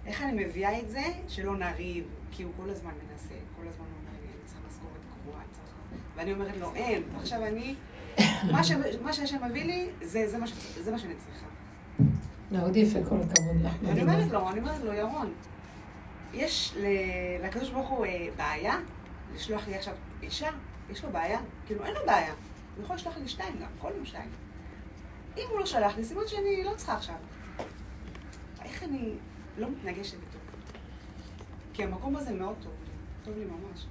איך 0.07 0.23
אני 0.23 0.45
מביאה 0.45 0.79
את 0.81 0.89
זה 0.89 1.03
שלא 1.29 1.57
נריב, 1.57 2.05
כי 2.31 2.43
הוא 2.43 2.53
כל 2.57 2.71
הזמן 2.71 2.91
מנסה, 3.11 3.35
כל 3.57 3.69
הזמן 3.69 3.85
אומר 3.85 4.19
לי, 4.23 4.29
אני 4.29 4.45
צריכה 4.47 4.61
משכורת 4.69 4.93
קבועה, 5.23 5.39
אני 5.41 5.49
צריכה... 5.53 5.79
ואני 6.17 6.33
אומרת 6.33 6.57
לו, 6.57 6.75
אין, 6.75 7.03
עכשיו 7.17 7.45
אני, 7.47 7.75
מה 9.03 9.13
שהשם 9.13 9.45
מביא 9.51 9.65
לי, 9.65 9.89
זה 10.03 10.29
זה 10.29 10.39
מה 10.39 10.47
ש- 10.47 10.79
זה 10.79 10.91
מה 10.91 10.99
שאני 10.99 11.15
צריכה. 11.15 11.47
מאוד 12.53 12.77
יפה, 12.77 12.99
כל 13.09 13.17
הכבוד 13.17 13.57
לך. 13.63 13.73
מדהימה. 13.83 14.13
אומרת 14.13 14.33
לו, 14.33 14.49
אני 14.49 14.61
אומרת 14.61 14.81
לו, 14.85 14.93
ירון, 14.93 15.33
יש 16.35 16.75
לקדוש 17.45 17.71
ברוך 17.71 17.89
הוא 17.89 18.07
אה, 18.07 18.29
בעיה 18.37 18.77
לשלוח 19.35 19.69
לי 19.69 19.75
עכשיו 19.75 19.95
אישה, 20.23 20.51
יש 20.91 21.05
לו 21.05 21.11
בעיה, 21.11 21.41
כאילו 21.67 21.85
אין 21.85 21.95
לו 21.95 22.01
בעיה, 22.07 22.35
הוא 22.77 22.85
יכול 22.85 22.97
לשלוח 22.97 23.17
לי 23.17 23.29
שתיים 23.29 23.55
גם, 23.61 23.69
כל 23.79 23.91
יום 23.97 24.05
שתיים. 24.05 24.31
אם 25.37 25.43
הוא 25.51 25.61
לא 25.61 25.67
שלח 25.67 25.97
לי, 25.97 26.05
סימן 26.05 26.23
שאני 26.27 26.65
לא 26.65 26.71
צריכה 26.77 26.95
עכשיו. 26.95 27.15
איך 28.65 28.83
אני 28.83 29.13
לא 29.59 29.69
מתנגשת 29.71 30.15
איתו? 30.15 30.39
כי 31.73 31.85
המקום 31.85 32.17
הזה 32.17 32.33
מאוד 32.33 32.55
טוב 32.63 32.73
לי, 32.85 32.91
טוב 33.25 33.39
לי 33.39 33.45
ממש. 33.45 33.87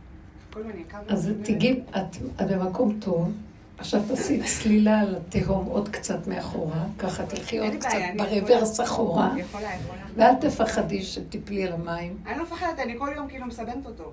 כל 0.54 0.64
מיני 0.64 0.84
קו... 0.84 0.98
אז 1.10 1.32
תגיעי, 1.44 1.84
את 1.90 2.42
במקום 2.52 3.00
טוב, 3.00 3.32
עכשיו 3.78 4.02
תעשי 4.08 4.44
צלילה 4.44 5.00
על 5.00 5.16
התהום 5.16 5.66
עוד 5.66 5.90
קצת 5.90 6.28
מאחורה, 6.28 6.84
ככה 7.00 7.26
תלכי 7.26 7.58
עוד 7.58 7.74
קצת 7.80 7.98
ברוורס 8.18 8.82
אחורה, 8.82 9.34
יכולה, 9.38 9.70
יכולה. 9.76 10.00
ואל 10.16 10.36
תפחדי 10.36 11.04
שתיפלי 11.04 11.68
על 11.68 11.74
המים. 11.74 12.18
אני 12.28 12.38
לא 12.38 12.44
מפחדת, 12.44 12.80
אני 12.80 12.96
כל 12.98 13.10
יום 13.16 13.28
כאילו 13.28 13.46
מסבנת 13.46 13.86
אותו. 13.86 14.12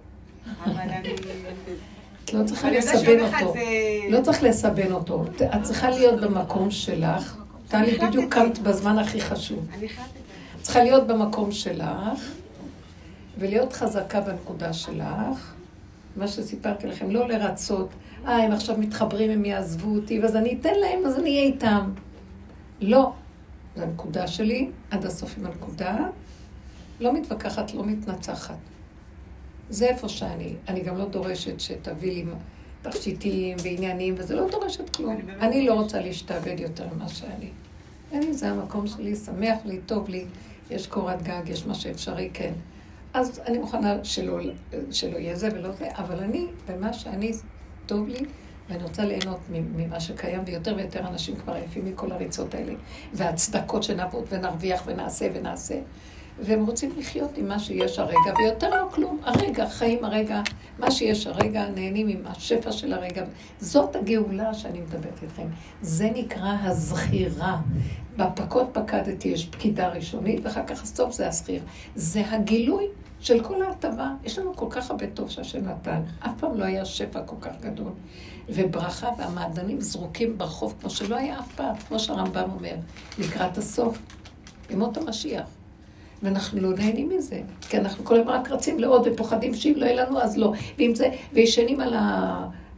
אבל 0.65 0.81
אני... 0.81 1.15
את 2.25 2.33
לא 2.33 2.45
צריכה 2.45 2.71
לסבן 2.71 3.21
אותו. 3.21 3.55
לא 4.11 4.21
צריך 4.21 4.43
לסבן 4.43 4.93
אותו. 4.93 5.25
את 5.45 5.63
צריכה 5.63 5.91
להיות 5.91 6.21
במקום 6.21 6.71
שלך. 6.71 7.37
טלי. 7.69 7.99
בדיוק 7.99 8.35
קמת 8.35 8.59
בזמן 8.59 8.99
הכי 8.99 9.21
חשוב. 9.21 9.67
אני 9.75 9.87
החלטתי. 9.87 10.19
צריכה 10.63 10.83
להיות 10.83 11.07
במקום 11.07 11.53
שלך, 11.53 12.21
ולהיות 13.39 13.73
חזקה 13.73 14.21
בנקודה 14.21 14.73
שלך. 14.73 15.53
מה 16.17 16.29
שסיפרתי 16.29 16.87
לכם, 16.87 17.11
לא 17.11 17.29
לרצות, 17.29 17.89
אה, 18.27 18.37
הם 18.45 18.53
עכשיו 18.53 18.79
מתחברים, 18.79 19.31
הם 19.31 19.45
יעזבו 19.45 19.95
אותי, 19.95 20.21
ואז 20.21 20.37
אני 20.37 20.59
אתן 20.61 20.75
להם, 20.81 21.07
אז 21.07 21.19
אני 21.19 21.31
אהיה 21.31 21.43
איתם. 21.43 21.91
לא. 22.81 23.13
זו 23.77 23.83
הנקודה 23.83 24.27
שלי, 24.27 24.71
עד 24.91 25.05
הסוף 25.05 25.35
עם 25.39 25.47
הנקודה. 25.47 25.97
לא 27.01 27.13
מתווכחת, 27.13 27.75
לא 27.75 27.85
מתנצחת. 27.87 28.57
זה 29.71 29.87
איפה 29.87 30.09
שאני. 30.09 30.55
אני 30.69 30.81
גם 30.81 30.99
לא 30.99 31.05
דורשת 31.05 31.61
שתביא 31.61 32.13
לי 32.13 32.25
תכשיטים 32.83 33.57
ועניינים, 33.63 34.15
וזה 34.19 34.37
לא 34.37 34.51
דורשת 34.51 34.97
כלום. 34.97 35.11
אני 35.11 35.33
אני 35.41 35.67
לא. 35.67 35.75
רוצה 35.75 36.01
להשתעבד 36.01 36.61
יותר 36.61 36.87
ממה 36.95 37.09
שאני. 37.09 37.51
אני, 38.13 38.35
זה 38.35 38.51
המקום 38.51 38.87
שלי, 38.87 39.17
שמח 39.17 39.59
לי, 39.65 39.81
טוב 39.87 40.09
לי, 40.09 40.25
יש 40.71 40.87
קורת 40.87 41.23
גג, 41.23 41.43
יש 41.47 41.67
מה 41.67 41.75
שאפשרי, 41.75 42.31
כן. 42.33 42.53
אז 43.15 43.41
אני 43.47 43.59
מוכנה 43.59 44.05
שלא, 44.05 44.39
שלא 44.91 45.17
יהיה 45.19 45.37
זה 45.37 45.49
ולא 45.55 45.73
זה, 45.73 45.89
אבל 45.93 46.19
אני, 46.19 46.47
במה 46.69 46.93
שאני, 46.93 47.33
טוב 47.87 48.09
לי, 48.09 48.21
ואני 48.69 48.83
רוצה 48.83 49.05
ליהנות 49.05 49.39
ממה 49.51 50.01
שקיים, 50.01 50.43
ויותר 50.47 50.75
ויותר 50.77 51.09
אנשים 51.09 51.37
כבר 51.37 51.53
עייפים 51.53 51.85
מכל 51.85 52.13
הריצות 52.13 52.55
האלה, 52.55 52.73
והצדקות 53.13 53.83
שנעבוד 53.83 54.25
ונרוויח 54.31 54.83
ונעשה 54.87 55.29
ונעשה. 55.35 55.75
והם 56.41 56.67
רוצים 56.67 56.91
לחיות 56.97 57.39
עם 57.39 57.49
מה 57.49 57.59
שיש 57.59 57.99
הרגע, 57.99 58.39
ויותר 58.39 58.71
לא 58.71 58.89
כלום. 58.91 59.21
הרגע, 59.23 59.69
חיים 59.69 60.05
הרגע, 60.05 60.41
מה 60.79 60.91
שיש 60.91 61.27
הרגע, 61.27 61.69
נהנים 61.69 62.09
עם 62.09 62.23
השפע 62.27 62.73
של 62.73 62.93
הרגע. 62.93 63.25
זאת 63.61 63.97
הגאולה 63.97 64.55
שאני 64.55 64.81
מדברת 64.81 65.23
איתכם. 65.23 65.47
זה 65.83 66.11
נקרא 66.15 66.57
הזכירה. 66.63 67.61
בפקוד 68.17 68.67
פקדתי 68.73 69.29
יש 69.29 69.47
פקידה 69.47 69.89
ראשונית, 69.89 70.41
ואחר 70.45 70.67
כך 70.67 70.83
הסוף 70.83 71.13
זה 71.13 71.29
הזכיר. 71.29 71.63
זה 71.95 72.23
הגילוי 72.31 72.87
של 73.25 73.43
כל 73.43 73.63
ההטבה. 73.63 74.11
יש 74.25 74.39
לנו 74.39 74.57
כל 74.57 74.67
כך 74.71 74.91
הרבה 74.91 75.07
טוב 75.07 75.31
שהשם 75.31 75.69
נתן. 75.69 76.03
אף 76.21 76.31
פעם 76.41 76.59
לא 76.59 76.65
היה 76.65 76.85
שפע 76.85 77.23
כל 77.23 77.37
כך 77.41 77.51
גדול. 77.61 77.93
וברכה 78.49 79.09
והמעדנים 79.19 79.81
זרוקים 79.81 80.39
ברחוב 80.39 80.75
כמו 80.81 80.91
שלא 80.91 81.17
היה 81.17 81.39
אף 81.39 81.55
פעם, 81.55 81.77
כמו 81.89 81.99
שהרמב"ם 81.99 82.51
אומר, 82.55 82.75
לקראת 83.19 83.59
הסוף, 83.59 83.99
ימות 84.71 84.97
המשיח. 84.97 85.47
ואנחנו 86.23 86.61
לא 86.61 86.77
נהנים 86.77 87.09
מזה, 87.09 87.41
כי 87.61 87.79
אנחנו 87.79 88.05
כל 88.05 88.21
הזמן 88.21 88.33
רק 88.33 88.51
רצים 88.51 88.79
לעוד 88.79 89.07
ופוחדים 89.07 89.55
שאם 89.55 89.75
לא 89.77 89.85
יהיה 89.85 90.05
לנו 90.05 90.21
אז 90.21 90.37
לא. 90.37 90.53
ואם 90.79 90.95
זה, 90.95 91.09
וישנים 91.33 91.81
על 91.81 91.95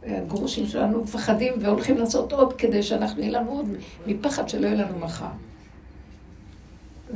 הגרושים 0.03 0.67
שלנו, 0.67 1.03
מפחדים 1.03 1.53
והולכים 1.59 1.97
לעשות 1.97 2.33
עוד 2.33 2.53
כדי 2.53 2.83
שאנחנו 2.83 3.21
יהיה 3.21 3.39
לנו 3.39 3.51
עוד, 3.51 3.65
מפחד 4.07 4.49
שלא 4.49 4.67
יהיה 4.67 4.85
לנו 4.85 4.99
מחר. 4.99 5.25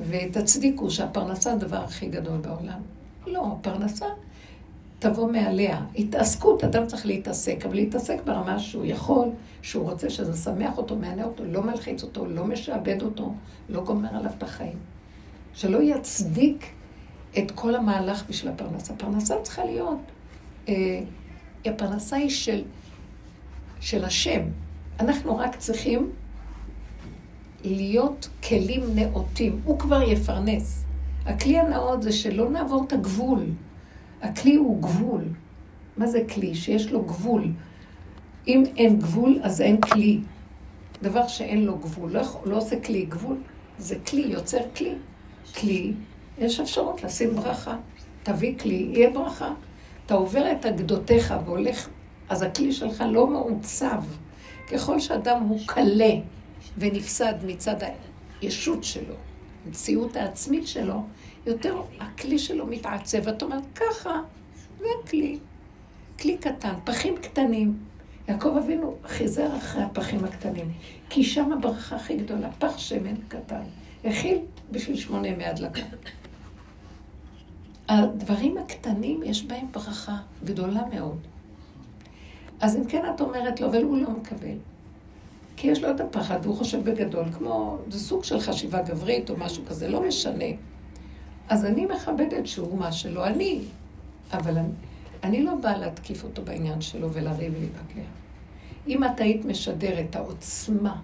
ותצדיקו 0.10 0.90
שהפרנסה 0.90 1.53
הדבר 1.53 1.78
הכי 1.84 2.10
גדול 2.10 2.38
בעולם. 2.38 2.80
לא, 3.27 3.56
הפרנסה 3.60 4.06
תבוא 4.99 5.31
מעליה. 5.31 5.81
התעסקות, 5.95 6.64
אדם 6.64 6.88
צריך 6.88 7.06
להתעסק, 7.06 7.65
אבל 7.65 7.76
להתעסק 7.76 8.18
ברמה 8.26 8.60
שהוא 8.60 8.85
יכול, 8.85 9.27
שהוא 9.61 9.89
רוצה 9.89 10.10
שזה 10.10 10.38
שמח 10.38 10.77
אותו, 10.77 10.95
מענה 10.95 11.23
אותו, 11.23 11.45
לא 11.45 11.64
מלחיץ 11.64 12.03
אותו, 12.03 12.26
לא 12.26 12.45
משעבד 12.45 13.02
אותו, 13.02 13.34
לא 13.69 13.84
גומר 13.84 14.10
עליו 14.15 14.31
את 14.38 14.43
החיים. 14.43 14.77
שלא 15.53 15.81
יצדיק 15.81 16.65
את 17.38 17.52
כל 17.52 17.76
המהלך 17.76 18.23
בשביל 18.30 18.52
הפרנסה. 18.52 18.93
הפרנסה 18.93 19.35
צריכה 19.41 19.65
להיות, 19.65 19.99
אה, 20.69 20.99
הפרנסה 21.65 22.15
היא 22.15 22.30
של, 22.30 22.64
של 23.80 24.06
השם. 24.06 24.41
אנחנו 24.99 25.38
רק 25.38 25.56
צריכים 25.56 26.11
להיות 27.64 28.30
כלים 28.48 28.81
נאותים. 28.95 29.61
הוא 29.64 29.80
כבר 29.80 30.02
יפרנס. 30.02 30.84
הכלי 31.26 31.60
הנאות 31.60 32.03
זה 32.03 32.11
שלא 32.11 32.49
נעבור 32.49 32.84
את 32.88 32.93
הגבול. 32.93 33.45
הכלי 34.22 34.56
הוא 34.56 34.81
גבול. 34.81 35.23
מה 35.98 36.07
זה 36.07 36.23
כלי? 36.34 36.56
שיש 36.56 36.91
לו 36.91 37.02
גבול. 37.02 37.48
אם 38.48 38.64
אין 38.77 38.99
גבול, 38.99 39.39
אז 39.43 39.61
אין 39.61 39.81
כלי. 39.81 40.19
דבר 41.02 41.27
שאין 41.27 41.65
לו 41.65 41.77
גבול, 41.77 42.11
לא, 42.11 42.22
לא 42.45 42.57
עושה 42.57 42.80
כלי. 42.80 43.06
גבול 43.06 43.38
זה 43.80 43.95
כלי, 44.07 44.22
יוצר 44.22 44.61
כלי. 44.76 44.95
כלי, 45.60 45.93
יש 46.38 46.60
אפשרות 46.60 47.03
לשים 47.03 47.35
ברכה. 47.35 47.76
תביא 48.23 48.60
כלי, 48.60 48.89
יהיה 48.93 49.10
ברכה. 49.10 49.53
אתה 50.06 50.14
עובר 50.14 50.52
את 50.52 50.65
אגדותיך 50.65 51.34
והולך, 51.45 51.89
אז 52.30 52.41
הכלי 52.41 52.72
שלך 52.72 53.03
לא 53.10 53.27
מעוצב. 53.27 54.03
ככל 54.72 54.99
שאדם 54.99 55.43
הוא 55.43 55.60
קלה 55.65 56.14
ונפסד 56.77 57.34
מצד 57.45 57.76
הישות 58.41 58.84
שלו, 58.84 59.15
המציאות 59.66 60.16
העצמית 60.16 60.68
שלו, 60.68 61.04
יותר 61.46 61.82
הכלי 62.00 62.40
שלו 62.40 62.68
מתעצב. 62.68 63.28
את 63.28 63.44
אומרת, 63.44 63.64
ככה, 63.76 64.22
זה 64.80 64.86
כלי. 65.10 65.40
כלי 66.20 66.38
קטן, 66.38 66.74
פחים 66.84 67.16
קטנים. 67.18 67.78
יעקב 68.28 68.58
אבינו 68.58 68.96
חיזר 69.06 69.58
אחרי 69.58 69.84
הפחים 69.84 70.26
הקטנים, 70.26 70.72
כי 71.10 71.24
שם 71.24 71.52
הברכה 71.52 71.96
הכי 71.96 72.18
גדולה, 72.18 72.52
פח 72.52 72.78
שמן 72.78 73.16
קטן. 73.28 73.64
הכיל 74.06 74.40
בשביל 74.72 74.98
שמונה 74.98 75.28
ימי 75.28 75.46
הדלקה. 75.46 75.82
הדברים 77.90 78.58
הקטנים, 78.58 79.24
יש 79.24 79.44
בהם 79.44 79.68
ברכה 79.72 80.18
גדולה 80.44 80.82
מאוד. 80.94 81.18
אז 82.62 82.76
אם 82.76 82.86
כן 82.86 83.04
את 83.16 83.22
אומרת 83.22 83.62
לו, 83.62 83.68
אבל 83.68 83.84
הוא 83.84 83.98
לא 83.98 84.10
מקבל. 84.10 84.58
כי 85.56 85.68
יש 85.68 85.84
לו 85.84 85.91
את 85.91 86.02
הפחד 86.02 86.40
והוא 86.44 86.57
חושב 86.57 86.90
בגדול, 86.90 87.26
כמו, 87.38 87.78
זה 87.90 87.99
סוג 87.99 88.23
של 88.23 88.40
חשיבה 88.40 88.82
גברית 88.82 89.30
או 89.30 89.38
משהו 89.38 89.65
כזה, 89.65 89.88
לא 89.88 90.07
משנה. 90.07 90.45
אז 91.49 91.65
אני 91.65 91.86
מכבדת 91.86 92.48
שהוא 92.48 92.80
מה 92.80 92.91
שלא 92.91 93.28
אני, 93.28 93.61
אבל 94.34 94.57
אני, 94.57 94.69
אני 95.23 95.44
לא 95.44 95.56
באה 95.56 95.78
להתקיף 95.78 96.23
אותו 96.23 96.41
בעניין 96.41 96.82
שלו 96.82 97.14
ולריב 97.14 97.53
ולהתווכח. 97.57 98.11
אם 98.88 99.03
את 99.03 99.19
היית 99.19 99.45
משדרת 99.45 100.06
את 100.10 100.15
העוצמה 100.15 100.99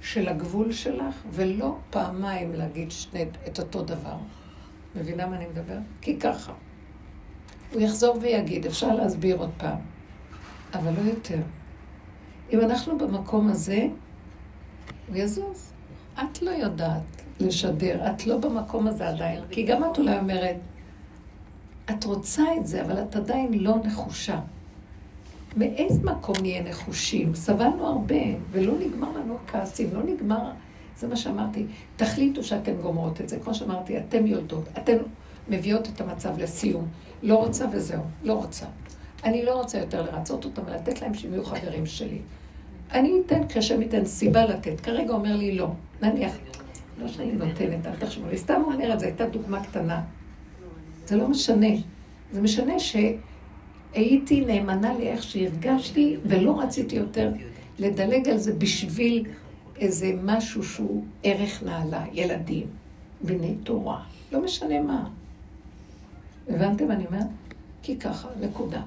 של 0.00 0.28
הגבול 0.28 0.72
שלך, 0.72 1.14
ולא 1.30 1.76
פעמיים 1.90 2.52
להגיד 2.54 2.90
שני, 2.90 3.24
את 3.46 3.58
אותו 3.58 3.82
דבר. 3.82 4.16
מבינה 4.96 5.26
מה 5.26 5.36
אני 5.36 5.46
מדבר? 5.46 5.78
כי 6.00 6.16
ככה. 6.18 6.52
הוא 7.72 7.80
יחזור 7.80 8.18
ויגיד, 8.20 8.66
אפשר 8.66 8.94
להסביר 8.94 9.36
עוד 9.36 9.50
פעם, 9.56 9.78
אבל 10.74 10.92
לא 10.92 11.10
יותר. 11.10 11.38
אם 12.52 12.60
אנחנו 12.60 12.98
במקום 12.98 13.48
הזה, 13.48 13.88
הוא 15.08 15.16
יזוז. 15.16 15.72
את 16.14 16.42
לא 16.42 16.50
יודעת 16.50 17.02
לשדר, 17.40 18.10
את 18.10 18.26
לא 18.26 18.38
במקום 18.38 18.86
הזה 18.86 19.08
עדיין. 19.08 19.40
כי 19.50 19.62
גם 19.62 19.84
את 19.84 19.98
אולי 19.98 20.18
אומרת, 20.18 20.56
את 21.90 22.04
רוצה 22.04 22.42
את 22.56 22.66
זה, 22.66 22.82
אבל 22.82 23.02
את 23.02 23.16
עדיין 23.16 23.54
לא 23.54 23.74
נחושה. 23.84 24.40
מאיזה 25.56 26.02
מקום 26.02 26.36
נהיה 26.42 26.62
נחושים? 26.62 27.34
סבלנו 27.34 27.86
הרבה, 27.86 28.24
ולא 28.50 28.72
נגמר 28.78 29.12
לנו 29.18 29.38
כעסים, 29.46 29.90
לא 29.92 30.02
נגמר... 30.02 30.50
זה 30.98 31.08
מה 31.08 31.16
שאמרתי. 31.16 31.66
תחליטו 31.96 32.44
שאתן 32.44 32.74
גומרות 32.74 33.20
את 33.20 33.28
זה. 33.28 33.38
כמו 33.38 33.54
שאמרתי, 33.54 33.98
אתן 33.98 34.26
יולדות, 34.26 34.64
אתן 34.78 34.96
מביאות 35.48 35.88
את 35.88 36.00
המצב 36.00 36.38
לסיום. 36.38 36.86
לא 37.22 37.34
רוצה 37.34 37.66
וזהו, 37.72 38.02
לא 38.22 38.32
רוצה. 38.32 38.66
אני 39.26 39.44
לא 39.44 39.54
רוצה 39.54 39.78
יותר 39.78 40.02
לרצות 40.02 40.44
אותם 40.44 40.62
ולתת 40.66 41.02
להם 41.02 41.14
שהם 41.14 41.32
יהיו 41.32 41.44
חברים 41.44 41.86
שלי. 41.86 42.18
אני 42.92 43.20
אתן, 43.26 43.40
כשם 43.48 43.82
ייתן 43.82 44.04
סיבה 44.04 44.44
לתת. 44.44 44.80
כרגע 44.80 45.12
אומר 45.12 45.36
לי 45.36 45.58
לא. 45.58 45.68
נניח, 46.02 46.32
לא 46.98 47.08
שאני 47.08 47.32
נותנת, 47.32 47.86
אל 47.86 47.96
תחשבו. 47.98 48.28
אני 48.28 48.38
סתם 48.38 48.62
אומרת, 48.64 49.00
זו 49.00 49.06
הייתה 49.06 49.26
דוגמה 49.26 49.64
קטנה. 49.64 50.02
זה 51.06 51.16
לא 51.16 51.28
משנה. 51.28 51.66
זה 52.32 52.42
משנה 52.42 52.74
שהייתי 52.78 54.40
נאמנה 54.40 54.98
לאיך 54.98 55.22
שהרגשתי, 55.22 56.16
ולא 56.24 56.60
רציתי 56.60 56.96
יותר 56.96 57.32
לדלג 57.78 58.28
על 58.28 58.38
זה 58.38 58.52
בשביל 58.52 59.24
איזה 59.78 60.12
משהו 60.22 60.64
שהוא 60.64 61.04
ערך 61.22 61.62
נעלה, 61.62 62.04
ילדים, 62.12 62.66
בני 63.22 63.54
תורה, 63.64 64.02
לא 64.32 64.44
משנה 64.44 64.80
מה. 64.80 65.08
הבנתם? 66.48 66.90
אני 66.90 67.06
אומרת? 67.06 67.26
כי 67.82 67.96
ככה, 67.96 68.28
נקודה. 68.40 68.82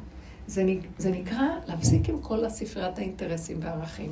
זה, 0.49 0.63
זה 0.97 1.11
נקרא 1.11 1.47
להפסיק 1.67 2.09
עם 2.09 2.21
כל 2.21 2.45
הספריית 2.45 2.97
האינטרסים 2.97 3.57
והערכים, 3.61 4.11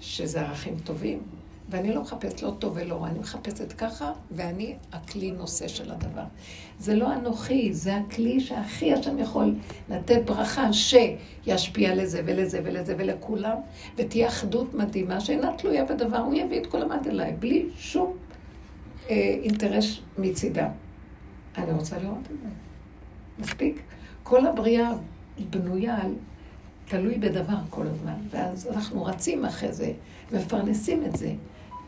שזה 0.00 0.40
ערכים 0.40 0.74
טובים, 0.84 1.22
ואני 1.68 1.94
לא 1.94 2.02
מחפשת 2.02 2.42
לא 2.42 2.54
טוב 2.58 2.72
ולא 2.76 3.02
רע, 3.02 3.08
אני 3.08 3.18
מחפשת 3.18 3.72
ככה, 3.72 4.12
ואני 4.30 4.76
הכלי 4.92 5.30
נושא 5.30 5.68
של 5.68 5.92
הדבר. 5.92 6.22
זה 6.78 6.94
לא 6.94 7.14
אנוכי, 7.14 7.72
זה 7.72 7.96
הכלי 7.96 8.40
שהכי 8.40 8.92
השם 8.92 9.18
יכול 9.18 9.54
לתת 9.88 10.22
ברכה 10.24 10.70
שישפיע 10.72 11.94
לזה 11.94 12.22
ולזה 12.24 12.60
ולזה 12.64 12.94
ולכולם, 12.98 13.56
ותהיה 13.96 14.28
אחדות 14.28 14.74
מדהימה 14.74 15.20
שאינה 15.20 15.56
תלויה 15.56 15.84
בדבר, 15.84 16.18
הוא 16.18 16.34
יביא 16.34 16.60
את 16.60 16.66
כל 16.66 16.82
המד 16.82 17.06
אליי, 17.06 17.32
בלי 17.38 17.66
שום 17.76 18.16
אה, 19.10 19.14
אינטרס 19.42 19.98
מצידה. 20.18 20.68
אני 21.58 21.72
רוצה 21.72 21.98
לראות 21.98 22.18
את 22.22 22.36
זה. 22.42 22.48
מספיק? 23.38 23.82
כל 24.22 24.46
הבריאה 24.46 24.92
בנויה 25.50 26.02
על 26.02 26.12
תלוי 26.88 27.18
בדבר 27.18 27.56
כל 27.70 27.86
הזמן, 27.86 28.14
ואז 28.30 28.66
אנחנו 28.66 29.04
רצים 29.04 29.44
אחרי 29.44 29.72
זה, 29.72 29.92
מפרנסים 30.32 31.04
את 31.06 31.16
זה, 31.16 31.32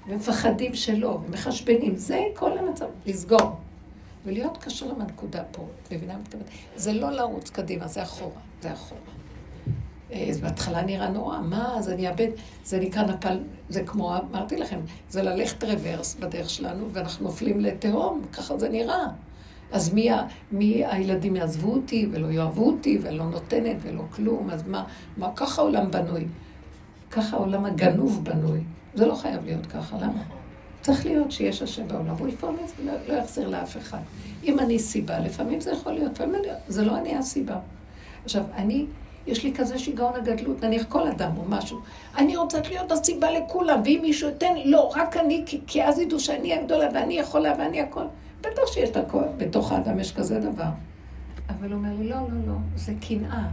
ומפחדים 0.08 0.74
שלא, 0.74 1.20
ומחשבנים. 1.26 1.96
זה 1.96 2.20
כל 2.34 2.58
המצב, 2.58 2.86
לסגור. 3.06 3.56
ולהיות 4.24 4.58
קשור 4.58 4.90
עם 4.90 5.00
הנקודה 5.00 5.42
פה, 5.50 5.66
מבינה 5.92 6.16
מתכוונת? 6.18 6.46
זה 6.76 6.92
לא 6.92 7.10
לרוץ 7.10 7.50
קדימה, 7.50 7.88
זה 7.88 8.02
אחורה, 8.02 8.40
זה 8.60 8.72
אחורה. 8.72 9.00
אה, 10.12 10.28
זה 10.30 10.40
בהתחלה 10.40 10.82
נראה 10.82 11.08
נורא, 11.08 11.38
מה, 11.38 11.76
אז 11.78 11.88
אני 11.88 12.08
אאבד, 12.08 12.28
זה 12.64 12.80
נקרא 12.80 13.02
נפל, 13.02 13.38
זה 13.68 13.84
כמו, 13.84 14.16
אמרתי 14.16 14.56
לכם, 14.56 14.80
זה 15.10 15.22
ללכת 15.22 15.64
רוורס 15.64 16.14
בדרך 16.14 16.50
שלנו, 16.50 16.88
ואנחנו 16.92 17.24
נופלים 17.24 17.60
לתהום, 17.60 18.22
ככה 18.32 18.58
זה 18.58 18.68
נראה. 18.68 19.06
אז 19.72 19.94
מי, 19.94 20.08
מי 20.52 20.84
הילדים 20.86 21.36
יעזבו 21.36 21.72
אותי 21.72 22.08
ולא 22.12 22.32
יאהבו 22.32 22.66
אותי 22.66 22.98
ולא 23.02 23.24
נותנת 23.24 23.76
ולא 23.82 24.02
כלום, 24.10 24.50
אז 24.50 24.62
מה, 24.68 24.84
מה 25.16 25.30
ככה 25.36 25.62
העולם 25.62 25.90
בנוי? 25.90 26.24
ככה 27.10 27.36
העולם 27.36 27.64
הגנוב 27.64 28.24
בנוי. 28.24 28.60
זה 28.94 29.06
לא 29.06 29.14
חייב 29.14 29.44
להיות 29.44 29.66
ככה, 29.66 29.96
למה? 29.96 30.22
צריך 30.80 31.06
להיות 31.06 31.32
שיש 31.32 31.62
השם 31.62 31.88
בעולם, 31.88 32.14
הוא 32.18 32.28
יפרנס 32.28 32.72
ולא 32.78 32.92
לא 33.08 33.14
יחזיר 33.14 33.48
לאף 33.48 33.76
אחד. 33.76 33.98
אם 34.44 34.58
אני 34.58 34.78
סיבה, 34.78 35.18
לפעמים 35.18 35.60
זה 35.60 35.70
יכול 35.70 35.92
להיות, 35.92 36.12
לפעמים 36.12 36.40
זה 36.68 36.84
לא 36.84 36.98
אני 36.98 37.16
הסיבה. 37.16 37.58
עכשיו, 38.24 38.44
אני, 38.54 38.86
יש 39.26 39.44
לי 39.44 39.54
כזה 39.54 39.78
שיגעון 39.78 40.14
הגדלות, 40.14 40.64
נניח 40.64 40.84
כל 40.88 41.08
אדם 41.08 41.30
או 41.36 41.42
משהו, 41.48 41.78
אני 42.16 42.36
רוצה 42.36 42.60
להיות 42.68 42.92
הסיבה 42.92 43.30
לכולם, 43.30 43.80
ואם 43.84 43.98
מישהו 44.02 44.28
ייתן, 44.28 44.54
לא, 44.64 44.92
רק 44.96 45.16
אני, 45.16 45.42
כי, 45.46 45.60
כי 45.66 45.84
אז 45.84 45.98
ידעו 45.98 46.20
שאני 46.20 46.54
הגדולה 46.54 46.88
ואני 46.94 47.18
יכולה 47.18 47.52
ואני 47.58 47.80
הכל. 47.80 48.04
בטח 48.42 48.66
שיש 48.66 48.90
את 48.90 48.96
הכל, 48.96 49.24
בתוך 49.36 49.72
האדם 49.72 50.00
יש 50.00 50.12
כזה 50.12 50.40
דבר. 50.40 50.70
אבל 51.48 51.72
הוא 51.72 51.78
אומר 51.78 51.94
לי, 51.98 52.08
לא, 52.08 52.16
לא, 52.16 52.46
לא, 52.46 52.54
זה 52.76 52.92
קנאה. 53.08 53.48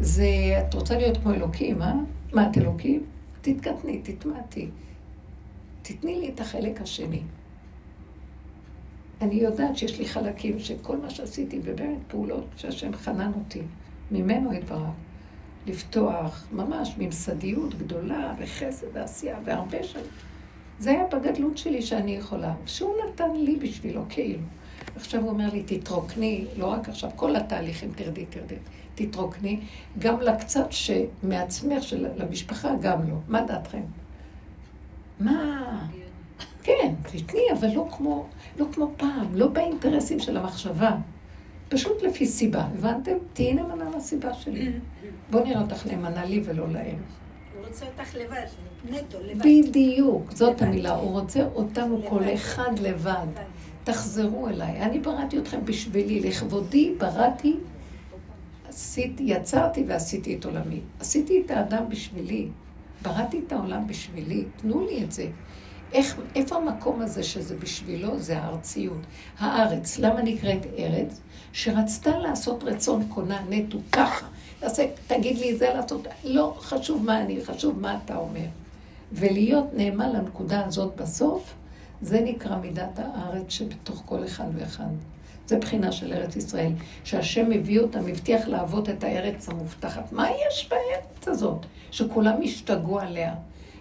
זה, 0.00 0.26
את 0.58 0.74
רוצה 0.74 0.96
להיות 0.96 1.16
כמו 1.16 1.32
אלוקים, 1.32 1.82
אה? 1.82 1.92
מה, 2.32 2.50
את 2.50 2.58
אלוקים? 2.58 3.04
תתקטני, 3.40 4.00
תתמעטי. 4.02 4.68
תתני 5.82 6.20
לי 6.20 6.28
את 6.28 6.40
החלק 6.40 6.80
השני. 6.80 7.22
אני 9.20 9.34
יודעת 9.34 9.76
שיש 9.76 9.98
לי 9.98 10.08
חלקים 10.08 10.58
שכל 10.58 10.96
מה 10.96 11.10
שעשיתי, 11.10 11.60
ובאמת 11.64 11.98
פעולות 12.08 12.44
שהשם 12.56 12.96
חנן 12.96 13.32
אותי, 13.34 13.62
ממנו 14.10 14.52
יתברך, 14.52 14.90
לפתוח 15.66 16.46
ממש 16.52 16.94
ממסדיות 16.98 17.74
גדולה 17.74 18.34
וחסד 18.38 18.86
ועשייה 18.92 19.38
והרבה 19.44 19.82
שנים. 19.82 20.29
זה 20.80 20.90
היה 20.90 21.04
בגדלות 21.12 21.58
שלי 21.58 21.82
שאני 21.82 22.16
יכולה, 22.16 22.54
שהוא 22.66 22.94
נתן 23.04 23.36
לי 23.36 23.56
בשבילו, 23.56 24.02
כאילו. 24.08 24.38
עכשיו 24.96 25.20
הוא 25.20 25.30
אומר 25.30 25.48
לי, 25.52 25.62
תתרוקני, 25.62 26.44
לא 26.56 26.66
רק 26.66 26.88
עכשיו, 26.88 27.10
כל 27.16 27.36
התהליכים, 27.36 27.90
תרדי, 27.96 28.26
תרדי, 28.26 28.54
תתרוקני, 28.94 29.60
גם 29.98 30.20
לקצת 30.20 30.66
שמעצמך, 30.70 31.82
של, 31.82 32.06
למשפחה, 32.16 32.70
גם 32.80 33.08
לא. 33.08 33.14
מה 33.28 33.42
דעתכם? 33.42 33.82
מה? 35.20 35.86
כן, 36.62 36.94
תתני, 37.02 37.42
אבל 37.58 37.68
לא 37.74 37.88
כמו, 37.96 38.26
לא 38.58 38.66
כמו 38.72 38.92
פעם, 38.96 39.34
לא 39.34 39.48
באינטרסים 39.48 40.20
של 40.20 40.36
המחשבה. 40.36 40.96
פשוט 41.68 42.02
לפי 42.02 42.26
סיבה, 42.26 42.60
הבנתם? 42.60 43.12
תהיי 43.32 43.54
נאמנה 43.54 43.90
לסיבה 43.96 44.34
שלי. 44.34 44.72
בואו 45.30 45.44
נראה 45.44 45.62
אותך 45.62 45.86
נאמנה 45.86 46.24
לי 46.24 46.40
ולא 46.44 46.68
להם. 46.68 47.19
רוצה 47.70 47.86
אותך 47.86 48.14
לבד, 48.14 48.46
נטו, 48.90 49.18
לבד. 49.22 49.40
בדיוק, 49.40 50.32
זאת 50.32 50.62
המילה. 50.62 50.94
הוא 50.94 51.20
רוצה 51.20 51.44
אותנו 51.54 52.02
כל 52.08 52.22
אחד 52.34 52.78
לבד. 52.78 53.26
תחזרו 53.84 54.48
אליי. 54.48 54.82
אני 54.82 54.98
בראתי 54.98 55.38
אתכם 55.38 55.64
בשבילי, 55.64 56.20
לכבודי 56.20 56.94
בראתי, 56.98 57.56
עשיתי, 58.68 59.22
יצרתי 59.26 59.84
ועשיתי 59.88 60.36
את 60.36 60.44
עולמי. 60.44 60.80
עשיתי 61.00 61.42
את 61.46 61.50
האדם 61.50 61.88
בשבילי. 61.88 62.48
בראתי 63.02 63.40
את 63.46 63.52
העולם 63.52 63.86
בשבילי. 63.86 64.44
תנו 64.56 64.86
לי 64.86 65.04
את 65.04 65.12
זה. 65.12 65.26
איך, 65.92 66.16
איפה 66.34 66.56
המקום 66.56 67.00
הזה 67.00 67.22
שזה 67.22 67.56
בשבילו? 67.56 68.18
זה 68.18 68.38
הארציות. 68.38 69.06
הארץ. 69.38 69.98
למה 69.98 70.22
נקראת 70.22 70.66
ארץ? 70.78 71.20
שרצתה 71.52 72.18
לעשות 72.18 72.64
רצון 72.64 73.06
קונה 73.08 73.40
נטו 73.48 73.78
ככה. 73.92 74.26
תעשה, 74.60 74.86
תגיד 75.06 75.38
לי 75.38 75.56
זה 75.56 75.74
לעשות, 75.74 76.06
לא 76.24 76.54
חשוב 76.58 77.04
מה 77.04 77.20
אני, 77.20 77.44
חשוב 77.44 77.80
מה 77.80 77.98
אתה 78.04 78.16
אומר. 78.16 78.46
ולהיות 79.12 79.64
נאמן 79.74 80.12
לנקודה 80.12 80.66
הזאת 80.66 80.96
בסוף, 80.96 81.54
זה 82.02 82.20
נקרא 82.20 82.56
מידת 82.56 82.98
הארץ 82.98 83.44
שבתוך 83.48 84.02
כל 84.06 84.24
אחד 84.24 84.44
ואחד. 84.54 84.90
זה 85.46 85.58
בחינה 85.58 85.92
של 85.92 86.12
ארץ 86.12 86.36
ישראל, 86.36 86.72
שהשם 87.04 87.50
מביא 87.50 87.80
אותם, 87.80 88.08
הבטיח 88.08 88.48
לעבוד 88.48 88.88
את 88.88 89.04
הארץ 89.04 89.48
המובטחת. 89.48 90.12
מה 90.12 90.28
יש 90.30 90.68
בארץ 90.70 91.28
הזאת? 91.28 91.66
שכולם 91.90 92.42
השתגעו 92.44 93.00
עליה, 93.00 93.34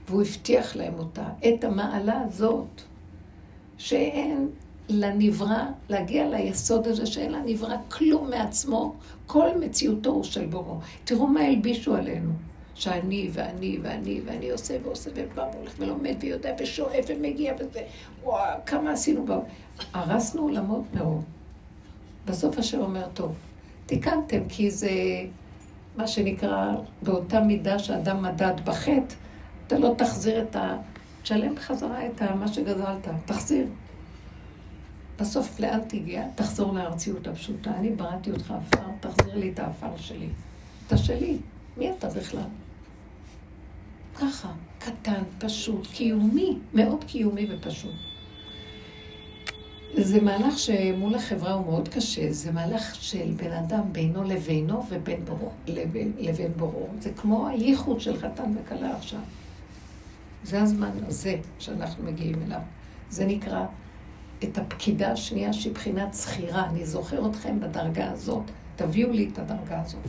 והוא 0.07 0.21
הבטיח 0.21 0.75
להם 0.75 0.93
אותה, 0.99 1.23
את 1.47 1.63
המעלה 1.63 2.21
הזאת, 2.21 2.81
שאין 3.77 4.49
לנברא, 4.89 5.63
להגיע 5.89 6.29
ליסוד 6.29 6.87
הזה 6.87 7.05
שאין 7.05 7.31
לנברא 7.31 7.75
כלום 7.89 8.29
מעצמו, 8.29 8.95
כל 9.29 9.49
מציאותו 9.59 10.09
הוא 10.09 10.23
של 10.23 10.45
בורו. 10.45 10.79
תראו 11.03 11.27
מה 11.27 11.41
הלבישו 11.41 11.95
עלינו. 11.95 12.31
שאני 12.75 13.29
ואני 13.33 13.77
ואני 13.81 14.21
ואני 14.25 14.49
עושה 14.49 14.77
ועושה 14.83 15.09
ובא 15.15 15.49
והולך 15.53 15.73
ולומד 15.77 16.15
ויודע 16.19 16.49
ושואף 16.59 17.05
ומגיע 17.07 17.53
וזה. 17.59 17.81
וואו, 18.23 18.59
כמה 18.65 18.91
עשינו 18.91 19.25
בה. 19.25 19.39
הרסנו 19.93 20.41
עולמות 20.41 20.83
מאוד. 20.93 21.21
בסוף 22.25 22.57
השם 22.57 22.79
אומר, 22.79 23.07
טוב, 23.13 23.33
תיקנתם, 23.85 24.49
כי 24.49 24.71
זה 24.71 24.89
מה 25.95 26.07
שנקרא, 26.07 26.71
באותה 27.01 27.39
מידה 27.39 27.79
שאדם 27.79 28.23
מדד 28.23 28.53
בחטא, 28.65 29.15
אתה 29.67 29.77
לא 29.77 29.93
תחזיר 29.97 30.41
את 30.41 30.55
ה... 30.55 30.77
תשלם 31.23 31.55
בחזרה 31.55 32.05
את 32.05 32.21
מה 32.21 32.47
שגזלת, 32.47 33.07
תחזיר. 33.25 33.65
בסוף 35.19 35.59
לאן 35.59 35.79
תגיע? 35.87 36.23
תחזור 36.35 36.73
לארציות 36.73 37.27
הפשוטה. 37.27 37.71
אני 37.75 37.89
בראתי 37.89 38.31
אותך 38.31 38.51
עפר, 38.51 38.83
תחזיר 38.99 39.35
לי 39.35 39.51
את 39.51 39.59
העפר 39.59 39.97
שלי. 39.97 40.29
אתה 40.87 40.97
שלי. 40.97 41.37
מי 41.77 41.91
אתה 41.91 42.09
בכלל? 42.09 42.47
ככה, 44.15 44.51
קטן, 44.79 45.23
פשוט, 45.39 45.87
קיומי, 45.87 46.57
מאוד 46.73 47.03
קיומי 47.03 47.47
ופשוט. 47.51 47.95
זה 49.93 50.21
מהלך 50.21 50.59
שמול 50.59 51.15
החברה 51.15 51.53
הוא 51.53 51.65
מאוד 51.65 51.87
קשה, 51.87 52.31
זה 52.31 52.51
מהלך 52.51 52.95
של 52.95 53.31
בן 53.35 53.51
אדם 53.51 53.81
בינו 53.91 54.23
לבינו 54.23 54.85
ובין 54.89 55.25
בורו, 55.25 55.51
לבין, 55.67 56.13
לבין 56.19 56.51
בורו. 56.57 56.87
זה 56.99 57.11
כמו 57.13 57.47
הייחוד 57.47 58.01
של 58.01 58.17
חתן 58.17 58.53
וכלה 58.57 58.95
עכשיו. 58.95 59.19
זה 60.43 60.61
הזמן 60.61 60.91
הזה 61.07 61.35
שאנחנו 61.59 62.03
מגיעים 62.03 62.43
אליו. 62.45 62.61
זה 63.09 63.25
נקרא 63.25 63.65
את 64.43 64.57
הפקידה 64.57 65.11
השנייה 65.11 65.53
שהיא 65.53 65.73
בחינת 65.73 66.13
זכירה. 66.13 66.69
אני 66.69 66.85
זוכר 66.85 67.29
אתכם 67.29 67.59
בדרגה 67.59 68.11
הזאת, 68.11 68.43
תביאו 68.75 69.11
לי 69.11 69.29
את 69.33 69.39
הדרגה 69.39 69.81
הזאת. 69.81 70.07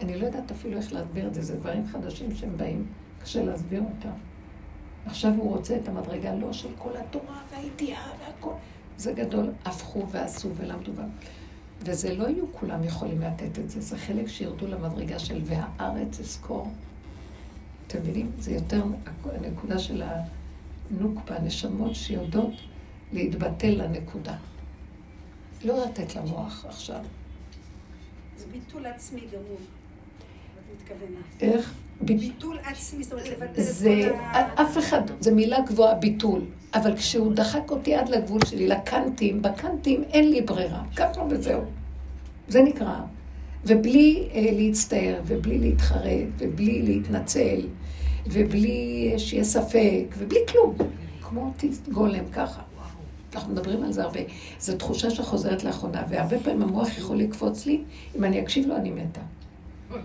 אני 0.00 0.18
לא 0.18 0.26
יודעת 0.26 0.50
אפילו 0.50 0.76
איך 0.76 0.92
להסביר 0.92 1.26
את 1.26 1.34
זה, 1.34 1.42
זה 1.42 1.56
דברים 1.56 1.86
חדשים 1.86 2.34
שהם 2.34 2.56
באים, 2.56 2.86
קשה 3.22 3.42
להסביר 3.42 3.80
אותם. 3.80 4.16
עכשיו 5.06 5.32
הוא 5.36 5.56
רוצה 5.56 5.76
את 5.76 5.88
המדרגה 5.88 6.34
לא 6.34 6.52
של 6.52 6.68
כל 6.78 6.96
התורה 6.96 7.40
והידיעה 7.50 8.08
והכל. 8.20 8.54
זה 8.96 9.12
גדול, 9.12 9.50
הפכו 9.64 10.08
ועשו 10.10 10.48
ולמדו. 10.56 10.92
וזה 11.80 12.14
לא 12.14 12.28
יהיו 12.28 12.44
כולם 12.52 12.84
יכולים 12.84 13.20
לתת 13.20 13.58
את 13.58 13.70
זה, 13.70 13.80
זה 13.80 13.98
חלק 13.98 14.28
שירדו 14.28 14.66
למדרגה 14.66 15.18
של 15.18 15.40
והארץ 15.44 16.20
אזכור. 16.20 16.70
אתם 17.86 17.98
מבינים? 17.98 18.30
זה 18.38 18.52
יותר 18.52 18.82
הנקודה 19.24 19.78
של 19.78 20.02
הנוקבה, 20.02 21.38
נשמות 21.38 21.94
שיודעות 21.94 22.52
להתבטל 23.12 23.70
לנקודה. 23.70 24.34
לא 25.64 25.84
לתת 25.84 26.16
למוח 26.16 26.64
עכשיו. 26.68 27.00
זה 28.36 28.44
ביטול 28.52 28.86
עצמי 28.86 29.20
גמור. 29.20 29.58
את 30.58 30.80
מתכוונה. 30.80 31.20
איך? 31.40 31.74
ביטול 32.00 32.58
עצמי, 32.64 33.04
זאת 33.04 33.12
אומרת 33.12 33.28
לבטל 33.28 33.60
את 33.60 33.64
זה, 33.64 34.08
כל 34.10 34.18
ה... 34.18 34.62
אף 34.62 34.78
אחד, 34.78 35.00
זה 35.20 35.34
מילה 35.34 35.60
גבוהה, 35.60 35.94
ביטול. 35.94 36.40
אבל 36.74 36.96
כשהוא 36.96 37.32
דחק 37.34 37.70
אותי 37.70 37.94
עד 37.94 38.08
לגבול 38.08 38.40
שלי, 38.46 38.68
לקנטים, 38.68 39.42
בקנטים 39.42 40.02
אין 40.02 40.30
לי 40.30 40.40
ברירה. 40.40 40.82
ככה 40.96 41.22
וזהו. 41.30 41.62
זה 42.48 42.62
נקרא. 42.62 43.00
ובלי 43.66 44.28
אה, 44.34 44.48
להצטער, 44.52 45.20
ובלי 45.26 45.58
להתחרט, 45.58 46.28
ובלי 46.38 46.82
להתנצל, 46.82 47.60
ובלי 48.26 49.14
שיהיה 49.18 49.44
ספק, 49.44 50.04
ובלי 50.18 50.40
כלום. 50.48 50.74
כמו 51.22 51.52
גולם, 51.92 52.24
ככה. 52.32 52.62
אנחנו 53.34 53.52
מדברים 53.52 53.82
על 53.82 53.92
זה 53.92 54.02
הרבה. 54.02 54.20
זו 54.58 54.76
תחושה 54.76 55.10
שחוזרת 55.10 55.64
לאחרונה, 55.64 56.02
והרבה 56.08 56.38
פעמים 56.38 56.62
המוח 56.62 56.98
יכול 56.98 57.16
לקפוץ 57.16 57.66
לי, 57.66 57.84
אם 58.16 58.24
אני 58.24 58.40
אקשיב 58.42 58.66
לו, 58.66 58.76
אני 58.76 58.90
מתה. 58.90 59.20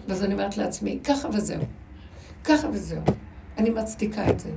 ואז 0.07 0.23
אני 0.23 0.33
אומרת 0.33 0.57
לעצמי, 0.57 0.99
ככה 1.03 1.27
וזהו. 1.33 1.61
ככה 2.43 2.67
וזהו. 2.69 3.01
אני 3.57 3.69
מצדיקה 3.69 4.29
את 4.29 4.39
זה. 4.39 4.49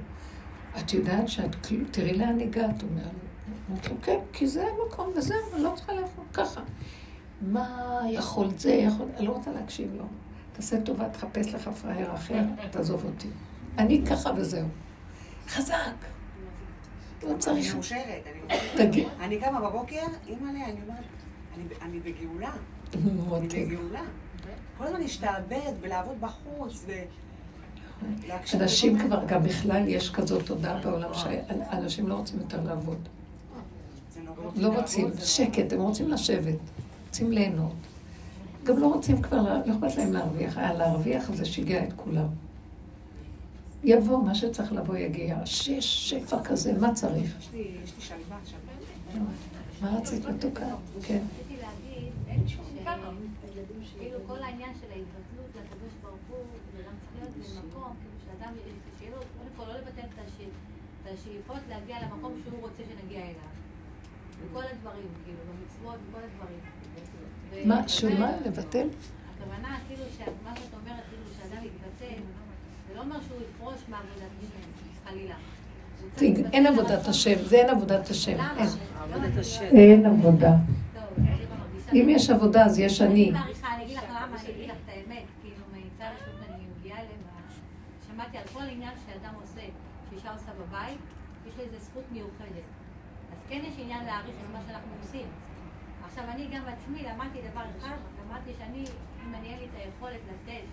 את 0.79 0.93
יודעת 0.93 1.29
שאת, 1.29 1.55
כאילו, 1.63 1.85
תראי 1.91 2.13
לאן 2.13 2.41
הגעת, 2.41 2.83
אומר 2.83 3.03
לי. 3.03 3.31
אמרתי 3.71 3.89
לו, 3.89 3.95
כן, 4.03 4.19
כי 4.33 4.47
זה 4.47 4.65
המקום 4.67 5.13
וזהו, 5.17 5.37
אני 5.55 5.63
לא 5.63 5.73
צריכה 5.77 5.93
לעבור 5.93 6.25
ככה. 6.33 6.61
מה 7.41 8.01
יכולת 8.11 8.59
זה, 8.59 8.71
יכול... 8.71 9.07
אני 9.17 9.27
לא 9.27 9.33
רוצה 9.33 9.53
להקשיב 9.53 9.95
לו. 9.95 10.05
תעשה 10.53 10.81
טובה, 10.81 11.09
תחפש 11.09 11.55
לך 11.55 11.69
פראייר 11.69 12.15
אחר, 12.15 12.43
תעזוב 12.71 13.05
אותי. 13.05 13.29
אני 13.79 14.03
ככה 14.07 14.31
וזהו. 14.37 14.69
חזק. 15.49 15.75
לא 17.23 17.35
צריך... 17.39 17.67
אני 17.67 17.75
מאושרת, 17.75 18.23
אני 18.27 18.59
מאושרת. 18.59 19.07
אני 19.21 19.41
קמה 19.41 19.71
בבוקר, 19.71 19.97
אימא'לה, 20.29 20.65
אני 20.65 20.75
אומרת, 20.89 21.05
אני- 21.83 22.01
בגאולה. 22.01 22.53
אני. 22.95 23.67
בגאולה. 23.67 24.01
כל 24.79 24.85
הזמן 24.87 25.01
להשתעבד 25.01 25.73
ולעבוד 25.81 26.21
בחוץ 26.21 26.85
ו... 26.87 26.93
אנשים 28.55 28.99
כבר, 28.99 29.25
גם 29.27 29.43
בכלל 29.43 29.89
יש 29.89 30.11
כזאת 30.11 30.47
תודעה 30.47 30.81
בעולם 30.81 31.11
שאנשים 31.15 32.09
לא 32.09 32.15
רוצים 32.15 32.39
יותר 32.41 32.63
לעבוד. 32.65 33.09
נורא. 34.25 34.51
לא 34.57 34.79
רוצים 34.81 35.11
שקט, 35.19 35.73
הם 35.73 35.81
רוצים 35.81 36.09
לשבת, 36.09 36.59
רוצים 37.07 37.33
ליהנות. 37.33 37.73
גם 38.65 38.79
לא 38.79 38.87
רוצים 38.87 39.23
כבר, 39.23 39.43
לא 39.43 39.73
אכפת 39.75 39.97
להם 39.99 40.13
להרוויח. 40.13 40.59
היה 40.59 40.73
להרוויח 40.73 41.33
זה 41.35 41.45
שיגע 41.45 41.85
את 41.85 41.93
כולם. 41.97 42.27
יבוא, 43.85 44.25
מה 44.25 44.35
שצריך 44.35 44.73
לבוא 44.73 44.97
יגיע. 44.97 45.47
שיש 45.47 46.11
שפע 46.11 46.43
כזה, 46.45 46.73
מה 46.81 46.95
צריך? 46.95 47.37
יש 47.39 47.49
לי 47.53 47.77
שלווה, 47.99 48.39
שלווה. 48.45 49.25
מה 49.83 49.99
רצית 49.99 50.25
מתוקה? 50.27 50.67
כן. 51.07 51.19
רציתי 51.41 51.57
להגיד, 51.63 52.13
כאילו 53.99 54.19
כל 54.27 54.43
העניין 54.43 54.71
של 54.81 54.87
ההתבטלות 54.91 55.51
לקדוש 55.57 55.93
ברוך 56.03 56.19
הוא, 56.29 56.39
זה 56.77 56.83
גם 56.83 56.93
צריך 57.01 57.35
להיות 57.37 57.65
במקום, 57.65 57.93
כאילו 58.01 58.17
שאדם, 58.25 58.53
שיהיה 58.99 59.11
לו, 59.11 59.17
קודם 59.39 59.51
כל 59.57 59.73
לא 59.73 59.79
לבטל 59.79 60.01
את 60.15 60.19
השאיפ- 60.19 60.59
את 61.03 61.19
השאיפות 61.19 61.61
להגיע 61.69 61.97
למקום 62.03 62.33
שהוא 62.45 62.61
רוצה 62.61 62.83
שנגיע 62.89 63.21
אליו. 63.21 63.51
בכל 64.51 64.63
הדברים, 64.73 65.09
כאילו, 65.25 65.39
במצוות, 65.49 65.99
בכל 66.11 66.21
הדברים. 66.29 66.61
מה, 67.69 67.89
שמה? 67.89 68.31
לבטל? 68.47 68.89
הכוונה, 69.35 69.79
כאילו, 69.89 70.05
שמה 70.19 70.57
שאת 70.57 70.75
אומרת, 70.81 71.05
כאילו, 71.11 71.23
שאדם 71.37 71.63
יתבטל, 71.65 72.21
לא 73.01 73.05
אומר 73.05 73.21
שהוא 73.27 73.39
יפרוש 73.43 73.81
מעבודת 73.89 74.31
השם, 74.43 75.09
חלילה. 75.09 75.35
הוא 75.35 76.09
צריך 76.11 76.19
תראי, 76.19 76.29
להתבטל 76.33 76.57
אין 76.57 76.67
עבודת. 76.67 77.09
השם, 77.09 77.45
זה 77.45 77.57
אין 77.57 77.69
עבודת 77.71 78.11
השם. 78.11 78.35
למה? 78.39 78.65
אין. 79.61 80.07
עבודה. 80.07 80.53
אם 81.93 82.07
יש 82.09 82.31
עבודה, 82.31 82.65
אז 82.65 82.79
יש 82.79 83.03
אני. 83.03 83.09
אני 83.09 83.31
מעריכה, 83.31 83.75
אני 83.75 83.85
אגיד 83.85 83.97
לך 83.97 84.05
למה, 84.11 84.37
אני 84.41 84.51
אגיד 84.51 84.71
לך 84.71 84.77
את 84.85 84.89
האמת, 84.89 85.25
כאילו, 85.43 85.65
מצד 85.73 86.11
ראשון 86.21 86.55
אני 86.55 86.65
מגיעה 86.79 86.99
אליהם, 86.99 87.21
שמעתי 88.09 88.39
על 88.39 88.45
כל 88.53 88.63
עניין 88.63 88.93
שאדם 89.07 89.35
עושה, 89.43 89.61
שאישה 90.11 90.33
עושה 90.33 90.51
בבית, 90.61 91.01
יש 91.49 91.55
לו 91.57 91.65
איזו 91.65 91.77
זכות 91.85 92.05
מיוחדת. 92.13 92.67
אז 93.33 93.39
כן 93.49 93.61
יש 93.69 93.75
עניין 93.79 94.05
להעריך 94.05 94.35
את 94.45 94.53
מה 94.53 94.59
שאנחנו 94.67 94.91
עושים. 95.03 95.27
עכשיו, 96.07 96.25
אני 96.35 96.47
גם 96.53 96.63
עצמי 96.67 97.03
למדתי 97.03 97.39
דבר 97.51 97.65
אחד, 97.79 97.97
למדתי 98.21 98.51
שאני, 98.59 98.85
אם 99.27 99.35
אני 99.35 99.49
אין 99.49 99.59
לי 99.59 99.65
את 99.65 99.75
היכולת 99.77 100.21
לתת 100.31 100.65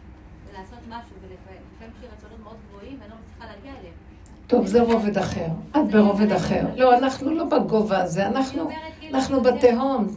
ולעשות 0.50 0.80
משהו, 0.90 1.16
ולפעמים 1.22 1.62
יש 1.82 2.02
לי 2.02 2.08
רצונות 2.18 2.40
מאוד 2.44 2.58
גבוהים, 2.70 2.98
ואני 3.00 3.10
לא 3.12 3.16
מצליחה 3.24 3.46
להגיע 3.54 3.72
אליהם. 3.80 3.94
טוב, 4.48 4.66
זה 4.66 4.82
רובד 4.82 5.18
אחר. 5.18 5.48
את 5.72 5.92
ברובד 5.92 6.32
אחר. 6.32 6.66
לא, 6.76 6.98
אנחנו 6.98 7.32
לא 7.32 7.44
בגובה 7.46 8.02
הזה, 8.04 8.28
אנחנו 8.28 8.70
אנחנו 9.14 9.42
בתהום. 9.42 10.08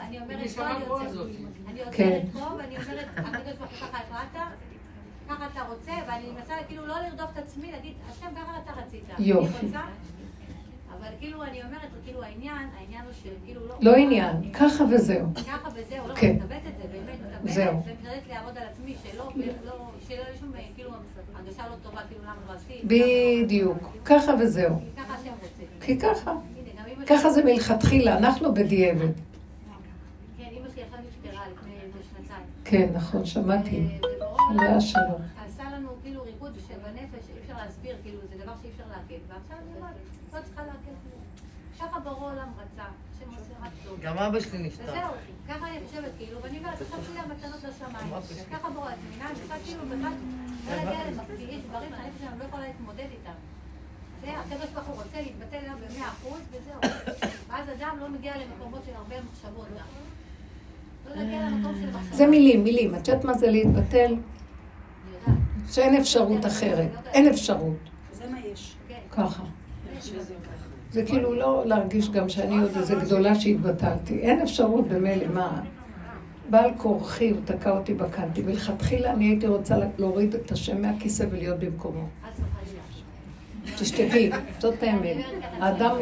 אני 0.00 0.18
אומרת, 0.20 0.50
פה 0.50 0.66
אני 0.66 0.84
יוצאת, 0.84 1.26
אני 1.68 1.80
כן. 1.92 2.10
יוצאת 2.22 2.32
פה, 2.32 2.54
ואני 2.58 2.76
אומרת, 2.76 3.06
הקדוש 3.16 3.54
ברוך 3.58 3.70
הוא 3.70 3.88
ככה 3.88 3.98
החלטת, 3.98 4.40
ככה 5.28 5.46
אתה 5.52 5.62
רוצה, 5.62 5.92
ואני 6.08 6.30
מנסה 6.30 6.54
כאילו 6.68 6.86
לא 6.86 6.94
לרדוף 7.00 7.30
את 7.32 7.38
עצמי, 7.38 7.72
להגיד, 7.72 7.92
השם 8.10 8.26
ככה 8.36 8.52
אתה 8.64 8.72
רצית. 8.80 9.04
יופי. 9.18 9.66
אבל 11.00 11.08
כאילו 11.18 11.42
אני 11.42 11.62
אומרת, 11.62 11.88
כאילו 12.04 12.22
העניין, 12.22 12.68
העניין 12.78 13.04
הוא 13.04 13.12
שכאילו 13.12 13.60
לא... 13.68 13.74
לא 13.80 13.96
עניין, 13.96 14.52
ככה 14.52 14.84
וזהו. 14.90 15.26
ככה 15.34 15.68
וזהו, 15.74 16.08
לא, 16.08 16.14
כן. 16.14 16.26
אני 16.26 16.36
מתאבדת 16.36 16.66
את 16.66 16.76
זה, 16.82 16.88
באמת. 16.92 17.18
מתאבדת, 17.44 17.68
ומתאבדת 17.86 18.22
לעבוד 18.30 18.56
על 18.58 18.62
עצמי, 18.72 18.94
שלא, 19.02 19.30
לא, 19.64 19.90
שלא 20.08 20.14
יהיה 20.14 20.24
שום, 20.40 20.52
כאילו, 20.74 20.90
הרגשה 21.34 21.62
לא 21.68 21.74
טובה, 21.82 22.00
כאילו, 22.08 22.22
למה 22.22 22.34
לא 22.48 22.52
עשית. 22.52 22.84
בדיוק. 22.84 23.78
ככה 24.04 24.32
וזהו. 24.40 24.74
ככה 24.96 25.14
השם 25.14 25.30
רוצה. 25.30 25.86
כי 25.86 25.98
ככה. 25.98 26.34
ככה 27.06 27.30
זה 27.30 27.44
מלכתחילה, 27.44 28.18
אנחנו 28.18 28.54
בדיעבד. 28.54 29.12
כן, 30.38 30.44
אמא 30.52 30.68
שלי 30.74 30.82
עכשיו 30.82 30.98
נפטרה 30.98 31.42
לפני 31.52 31.72
שנתיים. 32.10 32.44
כן, 32.64 32.88
נכון, 32.94 33.26
שמעתי. 33.26 33.86
עולם 34.20 34.60
עליה 34.60 34.80
שלום. 34.80 35.20
עשה 35.46 35.62
לנו 35.76 35.88
כאילו 36.02 36.22
ריבוד 36.22 36.56
שבנפש 36.70 37.26
שאי 37.26 37.38
אפשר 37.42 37.56
להסביר, 37.56 37.96
כאילו 38.02 38.18
זה 38.30 38.44
דבר 38.44 38.52
שאי 38.62 38.70
אפשר 38.70 38.84
לעכל. 38.90 39.20
ועכשיו 39.28 39.56
אני 39.62 39.76
אומרת, 39.76 39.94
לא 40.34 40.38
צריכה 40.44 40.62
לעכל 40.62 40.94
כלום. 41.02 41.22
ככה 41.80 42.00
בורא 42.00 42.32
עולם 42.32 42.48
רצה, 42.58 42.86
השם 43.14 43.30
עושה 43.30 43.54
רק 43.62 43.72
טוב. 43.84 44.00
גם 44.00 44.18
אבא 44.18 44.40
שלי 44.40 44.58
נפטר. 44.58 44.84
וזהו, 44.84 45.12
ככה 45.48 45.68
אני 45.68 45.78
חושבת, 45.86 46.12
כאילו, 46.18 46.42
ואני 46.42 46.58
אומרת, 46.58 46.80
עכשיו 46.80 46.98
שיהיה 47.06 47.22
מתנות 47.26 47.64
לשמיים. 47.64 48.14
ככה 48.52 48.70
בורא, 48.70 48.92
את 48.92 48.98
מבינה? 49.08 49.28
אני 49.28 49.34
צריכה 49.34 49.54
כאילו 49.64 49.82
בכלל 49.82 50.12
לא 50.68 50.74
להגיע 50.76 51.24
כי 51.36 51.42
יש 51.42 51.62
דברים 51.68 51.90
שהנפש 51.90 52.18
שלנו 52.20 52.38
לא 52.38 52.44
יכולה 52.44 52.62
להתמודד 52.66 53.06
איתם. 53.10 53.38
זה 54.20 54.30
הקדוש 54.38 54.70
ברוך 54.74 54.86
הוא 54.86 54.96
רוצה 55.02 55.20
להתבטל 55.20 55.56
אליו 55.56 55.76
במאה 55.88 56.08
אחוז, 56.08 56.40
וזהו. 56.50 56.80
ואז 57.48 57.68
אדם 57.68 57.96
לא 58.00 58.08
מגיע 58.08 58.34
למקומות 58.36 58.82
של 58.86 58.92
הרבה 58.94 59.16
מחשבות 59.30 59.66
גם. 59.78 59.86
לא. 61.06 61.70
זה 62.12 62.26
מילים, 62.26 62.64
מילים. 62.64 62.94
את 62.94 63.08
יודעת 63.08 63.24
מה 63.24 63.34
זה 63.34 63.50
להתבטל? 63.50 64.14
שאין 65.68 65.96
אפשרות 65.96 66.46
אחרת. 66.46 66.88
אין 67.12 67.28
אפשרות. 67.28 67.76
זה 68.12 68.24
מה 68.30 68.38
יש. 68.52 68.76
ככה. 69.10 69.42
זה 70.92 71.04
כאילו 71.06 71.34
לא 71.34 71.62
להרגיש 71.66 72.10
גם 72.10 72.28
שאני 72.28 72.62
עוד 72.62 72.76
איזה 72.76 72.94
גדולה 72.94 73.34
שהתבטלתי. 73.34 74.18
אין 74.18 74.40
אפשרות 74.40 74.88
במילא, 74.88 75.26
מה? 75.34 75.62
בעל 76.50 76.70
כורחי, 76.76 77.30
הוא 77.30 77.40
תקע 77.44 77.70
אותי 77.70 77.94
בקנטי. 77.94 78.42
מלכתחילה 78.42 79.12
אני 79.12 79.24
הייתי 79.24 79.46
רוצה 79.46 79.76
להוריד 79.98 80.34
את 80.34 80.52
השם 80.52 80.82
מהכיסא 80.82 81.24
ולהיות 81.30 81.58
במקומו. 81.58 82.08
תשתגעי, 83.78 84.30
זאת 84.58 84.82
האמת. 84.82 85.16
האדם, 85.52 85.96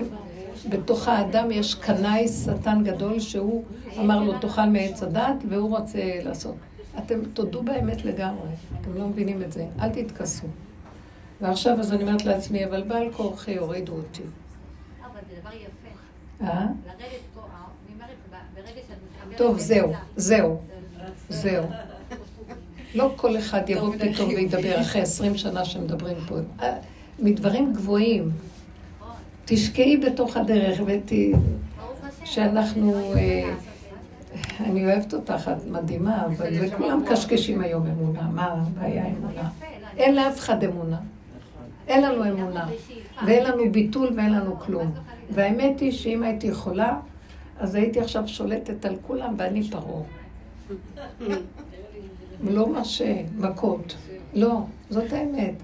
בתוך 0.68 1.08
האדם 1.08 1.50
יש 1.50 1.74
קנאי 1.74 2.28
שטן 2.28 2.84
גדול 2.84 3.20
שהוא 3.20 3.64
אמר 3.98 4.24
לו 4.24 4.38
תאכל 4.38 4.66
מעץ 4.66 5.02
הדת 5.02 5.44
והוא 5.48 5.78
רוצה 5.78 5.98
לעשות. 6.22 6.56
אתם 6.98 7.24
תודו 7.34 7.62
באמת 7.62 8.04
לגמרי, 8.04 8.48
אתם 8.80 8.94
לא 8.94 9.08
מבינים 9.08 9.42
את 9.42 9.52
זה, 9.52 9.66
אל 9.80 9.88
תתכסו. 9.88 10.46
ועכשיו 11.40 11.80
אז 11.80 11.92
אני 11.92 12.02
אומרת 12.02 12.24
לעצמי, 12.24 12.64
אבל 12.64 12.82
בעל 12.82 13.12
כורחי 13.12 13.56
הורידו 13.56 13.92
אותי. 13.92 14.22
אבל 15.02 15.20
זה 15.30 15.40
דבר 15.40 15.50
יפה. 15.56 16.46
אה? 16.46 16.66
לרדת 16.86 17.20
פה, 17.34 17.40
אני 17.40 17.94
אומרת, 17.94 18.42
ברגע 18.54 18.80
שאת 18.88 18.96
מתחברת... 19.12 19.38
טוב, 19.38 19.48
באמת 19.48 19.60
זהו, 19.66 19.90
ל- 19.92 19.94
זהו, 20.16 20.60
זהו. 21.28 21.64
לא 22.94 23.12
כל 23.16 23.38
אחד 23.38 23.60
יבוא 23.68 23.94
פתאום 23.98 24.28
וידבר 24.28 24.80
אחרי 24.80 25.02
עשרים 25.02 25.36
שנה 25.36 25.64
שמדברים 25.64 26.16
פה. 26.28 26.34
אה, 26.62 26.76
מדברים 27.18 27.72
גבוהים. 27.72 28.30
נכון. 29.00 29.14
תשקעי 29.44 29.96
בתוך 29.96 30.36
הדרך 30.36 30.80
ות... 30.86 31.12
ברוך 31.76 32.04
השם. 32.04 32.26
שאנחנו, 32.26 33.12
אני 34.60 34.86
אוהבת 34.86 35.14
אותך, 35.14 35.50
את 35.56 35.66
מדהימה, 35.66 36.26
אבל 36.26 36.46
וכולם 36.60 37.02
קשקשים 37.10 37.60
היום 37.60 37.86
אמונה. 37.86 38.22
מה 38.22 38.44
הבעיה 38.44 39.06
אמונה? 39.06 39.42
לא, 39.42 39.88
אין 39.96 40.14
לאף 40.14 40.38
אחד 40.38 40.64
אמונה. 40.64 40.98
אין 41.88 42.02
לנו 42.02 42.24
אמונה. 42.24 42.68
ואין 43.26 43.44
לנו 43.44 43.72
ביטול 43.72 44.12
ואין 44.16 44.32
לנו 44.32 44.58
כלום. 44.58 44.92
והאמת 45.30 45.80
היא 45.80 45.92
שאם 45.92 46.22
הייתי 46.22 46.46
יכולה, 46.46 46.98
אז 47.58 47.74
הייתי 47.74 48.00
עכשיו 48.00 48.28
שולטת 48.28 48.84
על 48.84 48.96
כולם 49.06 49.34
ואני 49.38 49.70
פרעה. 49.70 50.02
לא 52.50 52.68
מרשה, 52.68 53.14
מכות. 53.38 53.94
לא, 54.34 54.60
זאת 54.90 55.12
האמת. 55.12 55.54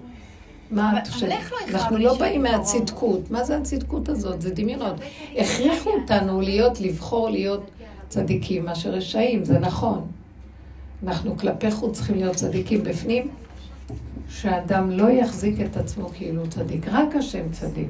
מה 0.71 0.99
את 0.99 1.07
חושבת? 1.07 1.31
אנחנו 1.69 1.97
לא 1.97 2.17
באים 2.17 2.43
מהצדקות. 2.43 3.31
מה 3.31 3.43
זה 3.43 3.57
הצדקות 3.57 4.09
הזאת? 4.09 4.41
זה 4.41 4.53
דמיונות. 4.53 4.95
הכריחו 5.37 5.89
אותנו 5.89 6.41
להיות, 6.41 6.81
לבחור 6.81 7.29
להיות 7.29 7.71
צדיקים 8.07 8.65
מאשר 8.65 8.89
רשעים, 8.89 9.45
זה 9.45 9.59
נכון. 9.59 10.07
אנחנו 11.03 11.37
כלפי 11.37 11.71
חוץ 11.71 11.95
צריכים 11.95 12.15
להיות 12.15 12.35
צדיקים 12.35 12.83
בפנים, 12.83 13.27
שאדם 14.29 14.89
לא 14.89 15.09
יחזיק 15.09 15.55
את 15.61 15.77
עצמו 15.77 16.09
כאילו 16.09 16.49
צדיק, 16.49 16.87
רק 16.87 17.15
השם 17.15 17.51
צדיק. 17.51 17.89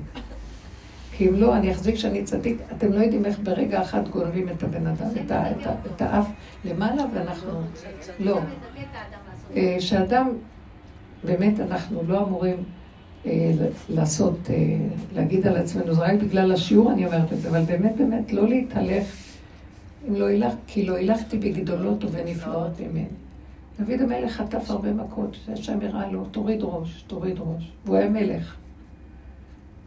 כי 1.17 1.29
אם 1.29 1.35
לא, 1.35 1.57
אני 1.57 1.71
אחזיק 1.71 1.95
שאני 1.95 2.23
צדיק, 2.23 2.57
אתם 2.77 2.91
לא 2.91 2.99
יודעים 2.99 3.25
איך 3.25 3.39
ברגע 3.43 3.81
אחד 3.81 4.09
גונבים 4.09 4.49
את 4.49 4.63
הבן 4.63 4.87
אדם, 4.87 5.07
את, 5.25 5.31
ה, 5.31 5.51
את, 5.51 5.67
ה, 5.67 5.73
את 5.95 6.01
האף 6.01 6.27
למעלה, 6.65 7.03
ואנחנו... 7.13 7.51
לא. 8.19 8.39
אה, 9.55 9.75
שאדם, 9.79 10.29
באמת 11.23 11.59
אנחנו 11.59 12.01
לא 12.07 12.23
אמורים 12.23 12.57
אה, 13.25 13.51
לעשות, 13.89 14.49
אה, 14.49 14.55
להגיד 15.15 15.47
על 15.47 15.57
עצמנו, 15.57 15.93
זה 15.93 16.01
רק 16.01 16.13
בגלל 16.13 16.51
השיעור 16.51 16.91
אני 16.91 17.05
אומרת 17.05 17.33
את 17.33 17.41
זה, 17.41 17.49
אבל 17.49 17.61
באמת 17.61 17.95
באמת 17.97 18.33
לא 18.33 18.47
להתהלך, 18.47 19.05
לא 20.07 20.26
הילך, 20.26 20.53
כי 20.68 20.86
לא 20.86 20.95
הילכתי 20.95 21.38
בגדולות 21.38 22.03
ובנפלאות 22.03 22.80
ממני. 22.80 23.06
דוד 23.80 24.02
המלך 24.02 24.32
חטף 24.32 24.69
הרבה 24.69 24.94
מכות, 24.94 25.38
שהשם 25.45 25.80
הראה 25.82 26.11
לו, 26.11 26.26
תוריד 26.26 26.60
ראש, 26.64 27.03
תוריד 27.07 27.40
ראש, 27.40 27.72
והוא 27.86 27.98
היה 27.98 28.10
מלך. 28.10 28.56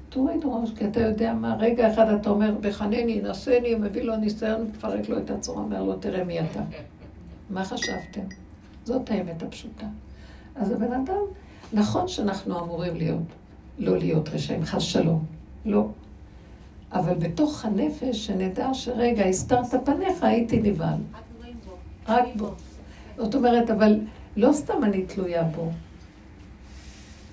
תוריד 0.08 0.40
ראש, 0.44 0.70
כי 0.76 0.86
אתה 0.86 1.00
יודע 1.00 1.34
מה, 1.34 1.56
רגע 1.58 1.92
אחד 1.92 2.08
אתה 2.08 2.30
אומר, 2.30 2.54
בחנני, 2.60 3.20
נשני, 3.22 3.74
מביא 3.74 4.02
לו 4.02 4.16
ניסיון, 4.16 4.62
מפרק 4.62 5.08
לו 5.08 5.18
את 5.18 5.30
הצורה, 5.30 5.62
אומר 5.62 5.82
לו, 5.82 5.96
תראה 5.96 6.24
מי 6.24 6.40
אתה. 6.40 6.60
מה 7.50 7.64
חשבתם? 7.64 8.20
זאת 8.84 9.10
האמת 9.10 9.42
הפשוטה. 9.42 9.86
אז 10.54 10.70
הבן 10.70 10.92
אדם, 10.92 11.22
נכון 11.72 12.08
שאנחנו 12.08 12.60
אמורים 12.60 12.96
להיות, 12.96 13.22
לא 13.78 13.98
להיות 13.98 14.28
רשעים, 14.28 14.64
חס 14.64 14.82
שלום, 14.82 15.24
לא. 15.64 15.86
אבל 16.92 17.14
בתוך 17.14 17.64
הנפש, 17.64 18.26
שנדע 18.26 18.74
שרגע, 18.74 19.24
הסתרת 19.24 19.74
פניך, 19.84 20.22
הייתי 20.22 20.60
נבהל. 20.62 21.00
רק 22.08 22.26
בו. 22.36 22.50
זאת 23.16 23.34
אומרת, 23.34 23.70
אבל 23.70 24.00
לא 24.36 24.52
סתם 24.52 24.84
אני 24.84 25.02
תלויה 25.02 25.42
בו, 25.42 25.70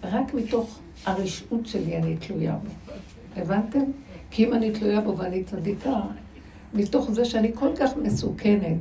רק 0.04 0.34
מתוך 0.34 0.80
הרשעות 1.06 1.66
שלי 1.66 1.98
אני 1.98 2.16
תלויה 2.16 2.56
בו. 2.56 2.94
הבנתם? 3.42 3.84
כי 4.32 4.46
אם 4.46 4.54
אני 4.54 4.72
תלויה 4.72 5.02
בו 5.02 5.18
ואני 5.18 5.44
צדיקה, 5.44 6.02
מתוך 6.74 7.12
זה 7.12 7.26
שאני 7.26 7.52
כל 7.56 7.70
כך 7.80 7.98
מסוכנת, 7.98 8.78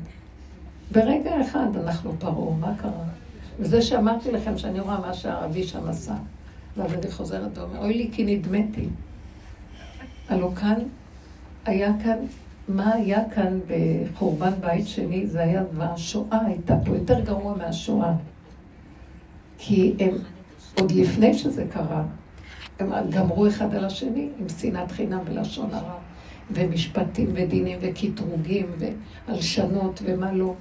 ברגע 0.93 1.41
אחד 1.41 1.77
אנחנו 1.77 2.13
פרעה, 2.19 2.57
מה 2.57 2.75
קרה? 2.79 3.05
וזה 3.59 3.83
שאמרתי 3.83 4.33
לכם 4.33 4.59
שאני 4.59 4.81
רואה 4.81 5.01
מה 5.01 5.15
שהערבי 5.15 5.65
שם 5.65 5.89
עשה, 5.89 6.15
ואז 6.77 6.93
אני 6.93 7.11
חוזרת 7.11 7.59
ואומרת, 7.59 7.83
אוי 7.83 7.95
לי 7.95 8.11
כי 8.13 8.25
נדמתי. 8.25 8.89
הלוא 10.29 10.55
כאן, 10.55 10.75
היה 11.65 11.93
כאן, 12.03 12.17
מה 12.69 12.95
היה 12.95 13.31
כאן 13.35 13.61
בחורבן 13.67 14.53
בית 14.61 14.87
שני, 14.89 15.27
זה 15.27 15.41
היה, 15.43 15.63
והשואה 15.77 16.47
הייתה 16.47 16.77
פה 16.85 16.95
יותר 16.97 17.21
גרוע 17.21 17.57
מהשואה. 17.57 18.15
כי 19.59 19.95
הם 19.99 20.15
עוד 20.79 20.93
לפני 20.93 21.35
שזה 21.35 21.65
קרה, 21.73 22.05
הם 22.79 23.11
גמרו 23.11 23.49
אחד 23.49 23.75
על 23.75 23.85
השני 23.85 24.29
עם 24.41 24.49
שנאת 24.49 24.91
חינם 24.93 25.19
ולשון 25.25 25.69
הרע, 25.73 25.99
ומשפטים 26.51 27.31
ודינים 27.33 27.79
וקטרוגים 27.83 28.67
והלשנות 29.29 30.03
ומה 30.05 30.33
לא, 30.33 30.55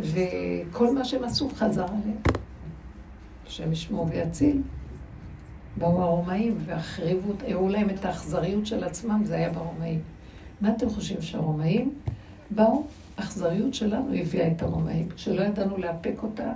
וכל 0.00 0.94
מה 0.94 1.04
שהם 1.04 1.24
עשו 1.24 1.48
חזר 1.48 1.84
עליהם. 1.84 2.18
השם 3.46 3.72
ישמור 3.72 4.06
ויציל. 4.10 4.62
באו 5.78 6.02
הרומאים 6.02 6.54
והחריבו, 6.64 7.32
הראו 7.48 7.68
להם 7.68 7.90
את 7.90 8.04
האכזריות 8.04 8.66
של 8.66 8.84
עצמם, 8.84 9.22
זה 9.24 9.34
היה 9.36 9.50
ברומאים. 9.50 10.00
מה 10.60 10.68
אתם 10.76 10.90
חושבים 10.90 11.22
שהרומאים 11.22 11.94
באו? 12.50 12.84
האכזריות 13.16 13.74
שלנו 13.74 14.14
הביאה 14.14 14.52
את 14.52 14.62
הרומאים, 14.62 15.08
שלא 15.16 15.42
ידענו 15.42 15.78
לאפק 15.78 16.14
אותה 16.22 16.52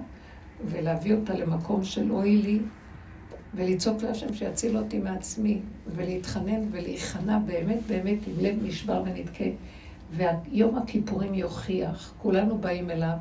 ולהביא 0.65 1.15
אותה 1.15 1.35
למקום 1.35 1.85
של 1.85 2.13
אוי 2.13 2.37
לי, 2.37 2.59
ולצעוק 3.55 4.03
להשם 4.03 4.35
שיציל 4.35 4.77
אותי 4.77 4.99
מעצמי, 4.99 5.59
ולהתחנן 5.97 6.61
ולהיכנע 6.71 7.39
באמת 7.39 7.79
באמת 7.87 8.19
עם 8.27 8.35
לב 8.45 8.55
נשבר 8.63 9.03
ונדכה. 9.07 9.45
ויום 10.13 10.79
הכיפורים 10.79 11.35
יוכיח, 11.35 12.15
כולנו 12.19 12.59
באים 12.59 12.91
אליו 12.91 13.17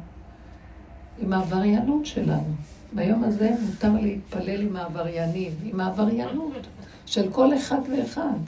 עם 1.20 1.34
העבריינות 1.34 2.06
שלנו. 2.06 2.54
ביום 2.94 3.24
הזה 3.24 3.50
מותר 3.66 3.94
להתפלל 4.02 4.62
עם 4.62 4.76
העבריינים, 4.76 5.52
עם 5.64 5.80
העבריינות 5.80 6.68
של 7.06 7.32
כל 7.32 7.58
אחד 7.58 7.80
ואחד. 7.92 8.40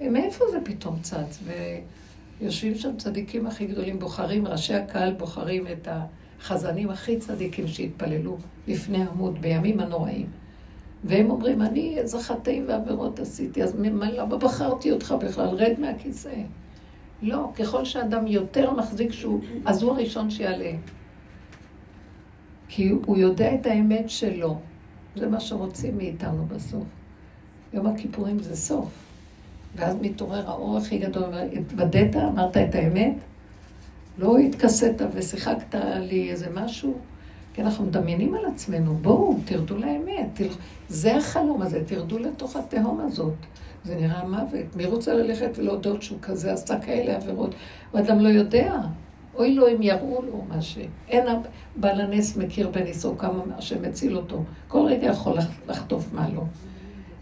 מאיפה 0.00 0.44
זה 0.50 0.58
פתאום 0.64 0.96
צץ? 1.02 1.38
ויושבים 2.40 2.74
שם 2.74 2.96
צדיקים 2.96 3.46
הכי 3.46 3.66
גדולים, 3.66 3.98
בוחרים, 3.98 4.46
ראשי 4.46 4.74
הקהל 4.74 5.12
בוחרים 5.12 5.66
את. 5.66 5.88
החזנים 6.40 6.90
הכי 6.90 7.18
צדיקים 7.18 7.68
שהתפללו 7.68 8.36
לפני 8.66 9.02
עמוד 9.02 9.40
בימים 9.40 9.80
הנוראים. 9.80 10.26
והם 11.04 11.30
אומרים, 11.30 11.62
אני 11.62 11.98
איזה 11.98 12.20
חטאים 12.20 12.64
ועבירות 12.68 13.20
עשיתי, 13.20 13.62
אז 13.62 13.76
למה 13.80 14.36
בחרתי 14.36 14.92
אותך 14.92 15.14
בכלל? 15.20 15.48
רד 15.48 15.74
מהכיסא. 15.78 16.34
לא, 17.22 17.50
ככל 17.58 17.84
שאדם 17.84 18.26
יותר 18.26 18.70
מחזיק 18.72 19.12
שהוא, 19.12 19.40
אז 19.64 19.82
הוא 19.82 19.92
הראשון 19.92 20.30
שיעלה. 20.30 20.70
כי 22.68 22.88
הוא 22.88 23.16
יודע 23.16 23.54
את 23.54 23.66
האמת 23.66 24.10
שלו. 24.10 24.58
זה 25.16 25.28
מה 25.28 25.40
שרוצים 25.40 25.96
מאיתנו 25.96 26.46
בסוף. 26.46 26.84
יום 27.72 27.86
הכיפורים 27.86 28.38
זה 28.38 28.56
סוף. 28.56 28.88
ואז 29.76 29.96
מתעורר 30.00 30.50
האור 30.50 30.76
הכי 30.76 30.98
גדול, 30.98 31.34
התוודית, 31.58 32.16
אמרת 32.16 32.56
את 32.56 32.74
האמת, 32.74 33.14
לא 34.18 34.38
התכסית 34.38 35.02
ושיחקת 35.14 35.74
לי 36.00 36.30
איזה 36.30 36.46
משהו, 36.54 36.94
כי 37.54 37.62
אנחנו 37.62 37.84
מדמיינים 37.84 38.34
על 38.34 38.46
עצמנו, 38.46 38.94
בואו, 38.94 39.38
תרדו 39.44 39.76
לאמת. 39.76 40.26
תל... 40.34 40.48
זה 40.88 41.16
החלום 41.16 41.62
הזה, 41.62 41.84
תרדו 41.86 42.18
לתוך 42.18 42.56
התהום 42.56 43.00
הזאת. 43.00 43.34
זה 43.84 43.96
נראה 43.96 44.24
מוות. 44.24 44.76
מי 44.76 44.86
רוצה 44.86 45.14
ללכת 45.14 45.50
ולהודות 45.58 46.02
שהוא 46.02 46.18
כזה 46.22 46.52
עשה 46.52 46.80
כאלה 46.80 47.16
עבירות? 47.16 47.54
הוא 47.92 48.00
אדם 48.00 48.20
לא 48.20 48.28
יודע. 48.28 48.80
אוי 49.36 49.54
לו 49.54 49.68
אם 49.68 49.82
יראו 49.82 50.22
לו 50.22 50.44
מה 50.48 50.62
ש... 50.62 50.78
אין 51.08 51.26
בעל 51.76 52.00
הנס 52.00 52.36
מכיר 52.36 52.68
בניסו 52.68 53.18
כמה 53.18 53.60
שמציל 53.60 54.16
אותו. 54.16 54.42
כל 54.68 54.86
רגע 54.86 55.06
יכול 55.06 55.38
לחטוף 55.68 56.12
מה 56.12 56.28
לו. 56.28 56.44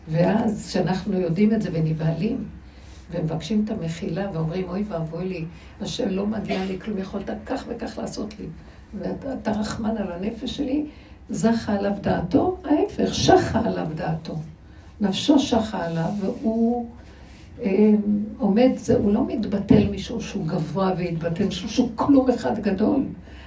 ואז, 0.09 0.67
כשאנחנו 0.69 1.21
יודעים 1.21 1.53
את 1.53 1.63
זה 1.63 1.71
ונבהלים, 1.73 2.45
ומבקשים 3.11 3.63
את 3.65 3.71
המחילה 3.71 4.31
ואומרים, 4.33 4.69
אוי 4.69 4.85
ואבוי 4.89 5.29
לי, 5.29 5.45
השם 5.81 6.09
לא 6.09 6.27
מגיע 6.27 6.65
לי 6.65 6.81
כלום, 6.81 6.99
יכולת 6.99 7.31
כך 7.47 7.65
וכך 7.69 7.99
לעשות 7.99 8.35
לי. 8.41 8.47
ואתה 8.99 9.51
רחמן 9.51 9.97
על 9.97 10.13
הנפש 10.13 10.57
שלי, 10.57 10.87
זכה 11.31 11.73
עליו 11.73 11.93
דעתו, 12.01 12.59
ההפך, 12.65 13.15
שחה 13.15 13.61
עליו 13.65 13.87
דעתו. 13.95 14.35
נפשו 15.01 15.39
שחה 15.39 15.87
עליו, 15.87 16.11
והוא 16.21 16.87
עומד, 18.39 18.71
זה, 18.77 18.97
הוא 18.97 19.13
לא 19.13 19.27
מתבטל 19.27 19.91
משום 19.91 20.21
שהוא 20.21 20.47
גבוה 20.47 20.93
והתבטל, 20.99 21.47
משום 21.47 21.69
שהוא 21.69 21.91
כלום 21.95 22.31
אחד 22.31 22.59
גדול. 22.59 23.05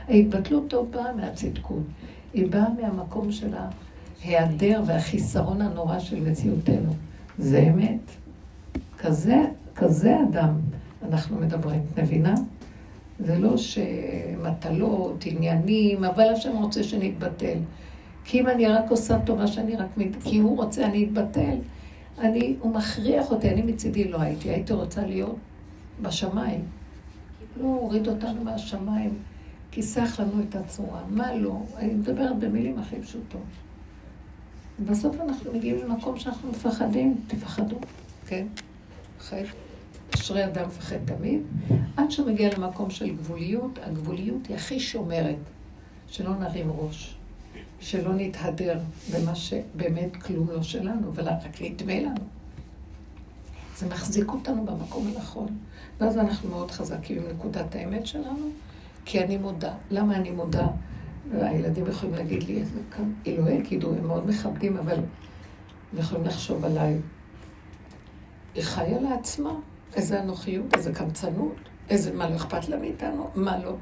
ההתבטלות 0.07 0.73
לא 0.73 0.85
באה 0.91 1.15
מהצדקות, 1.15 1.83
היא 2.33 2.47
באה 2.51 2.67
מהמקום 2.81 3.31
של 3.31 3.53
ההיעדר 4.23 4.81
והחיסרון 4.85 5.61
הנורא 5.61 5.99
של 5.99 6.29
מציאותנו. 6.29 6.93
זה 7.39 7.59
אמת. 7.59 7.99
כזה, 8.99 9.43
כזה 9.75 10.15
אדם 10.29 10.53
אנחנו 11.07 11.39
מדברים, 11.39 11.79
את 11.93 11.99
מבינה? 11.99 12.33
זה 13.19 13.37
לא 13.39 13.57
שמטלות, 13.57 15.23
עניינים, 15.25 16.03
אבל 16.03 16.23
השם 16.33 16.57
רוצה 16.57 16.83
שנתבטל. 16.83 17.57
כי 18.25 18.39
אם 18.39 18.47
אני 18.47 18.67
רק 18.67 18.91
עושה 18.91 19.19
טובה 19.19 19.47
שאני 19.47 19.75
רק... 19.75 19.87
כי 20.23 20.39
הוא 20.39 20.57
רוצה, 20.57 20.85
אני 20.85 21.05
אתבטל. 21.05 21.55
אני, 22.19 22.55
הוא 22.59 22.73
מכריח 22.73 23.31
אותי, 23.31 23.49
אני 23.49 23.61
מצידי 23.61 24.07
לא 24.07 24.21
הייתי, 24.21 24.49
הייתי 24.49 24.73
רוצה 24.73 25.05
להיות 25.05 25.35
בשמיים. 26.01 26.65
לא 27.57 27.65
הוריד 27.65 28.07
אותנו 28.07 28.43
מהשמיים, 28.43 29.17
כיסח 29.71 30.19
לנו 30.19 30.43
את 30.49 30.55
הצורה. 30.55 31.01
מה 31.09 31.35
לא? 31.35 31.61
אני 31.77 31.93
מדברת 31.93 32.39
במילים 32.39 32.79
הכי 32.79 32.95
פשוטות. 33.01 33.41
בסוף 34.85 35.15
אנחנו 35.21 35.53
מגיעים 35.53 35.77
למקום 35.77 36.19
שאנחנו 36.19 36.49
מפחדים, 36.49 37.15
תפחדו, 37.27 37.77
כן? 38.27 38.47
חטא, 39.19 39.47
אשרי 40.15 40.45
אדם 40.45 40.67
מפחד 40.67 40.97
תמיד, 41.05 41.41
עד 41.97 42.11
שהוא 42.11 42.31
מגיע 42.31 42.49
למקום 42.57 42.89
של 42.89 43.15
גבוליות, 43.15 43.79
הגבוליות 43.83 44.47
היא 44.47 44.55
הכי 44.55 44.79
שומרת, 44.79 45.35
שלא 46.07 46.35
נרים 46.35 46.71
ראש, 46.71 47.16
שלא 47.79 48.13
נתהדר 48.13 48.79
במה 49.13 49.35
שבאמת 49.35 50.15
כלום 50.15 50.49
לא 50.49 50.63
שלנו, 50.63 51.11
ורק 51.15 51.61
נדמה 51.61 51.99
לנו. 51.99 52.25
זה 53.77 53.87
מחזיק 53.87 54.31
אותנו 54.31 54.65
במקום 54.65 55.07
הנכון, 55.07 55.47
ואז 55.99 56.17
אנחנו 56.17 56.49
מאוד 56.49 56.71
חזקים 56.71 57.17
עם 57.17 57.23
נקודת 57.35 57.75
האמת 57.75 58.07
שלנו, 58.07 58.49
כי 59.05 59.23
אני 59.23 59.37
מודה. 59.37 59.73
למה 59.91 60.15
אני 60.15 60.31
מודה? 60.31 60.67
והילדים 61.31 61.87
יכולים 61.87 62.15
להגיד 62.15 62.43
לי, 62.43 62.59
איזה 62.59 62.79
כאן, 62.91 63.13
אלוהי 63.27 63.55
יגידו, 63.55 63.95
הם 63.95 64.07
מאוד 64.07 64.29
מכבדים, 64.29 64.77
אבל 64.77 64.97
הם 65.93 65.99
יכולים 65.99 66.25
לחשוב 66.25 66.65
עליי. 66.65 66.97
היא 68.55 68.63
חיה 68.63 69.01
לעצמה, 69.01 69.53
איזה 69.95 70.21
אנוכיות, 70.23 70.75
איזה 70.75 70.93
קמצנות, 70.93 71.55
איזה, 71.89 72.13
מה 72.13 72.29
לא 72.29 72.35
אכפת 72.35 72.69
לה 72.69 72.77
מאיתנו, 72.77 73.29
מה 73.35 73.63
לא. 73.63 73.75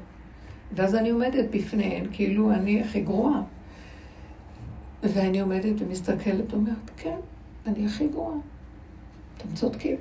ואז 0.74 0.94
אני 0.94 1.10
עומדת 1.10 1.44
בפניהן, 1.50 2.06
כאילו 2.12 2.50
אני 2.52 2.82
הכי 2.82 3.00
גרועה. 3.00 3.42
ואני 5.14 5.40
עומדת 5.40 5.74
ומסתכלת 5.80 6.52
ואומרת, 6.52 6.90
כן, 6.96 7.16
אני 7.66 7.86
הכי 7.86 8.08
גרועה. 8.08 8.36
אתם 9.36 9.54
צודקים. 9.54 9.96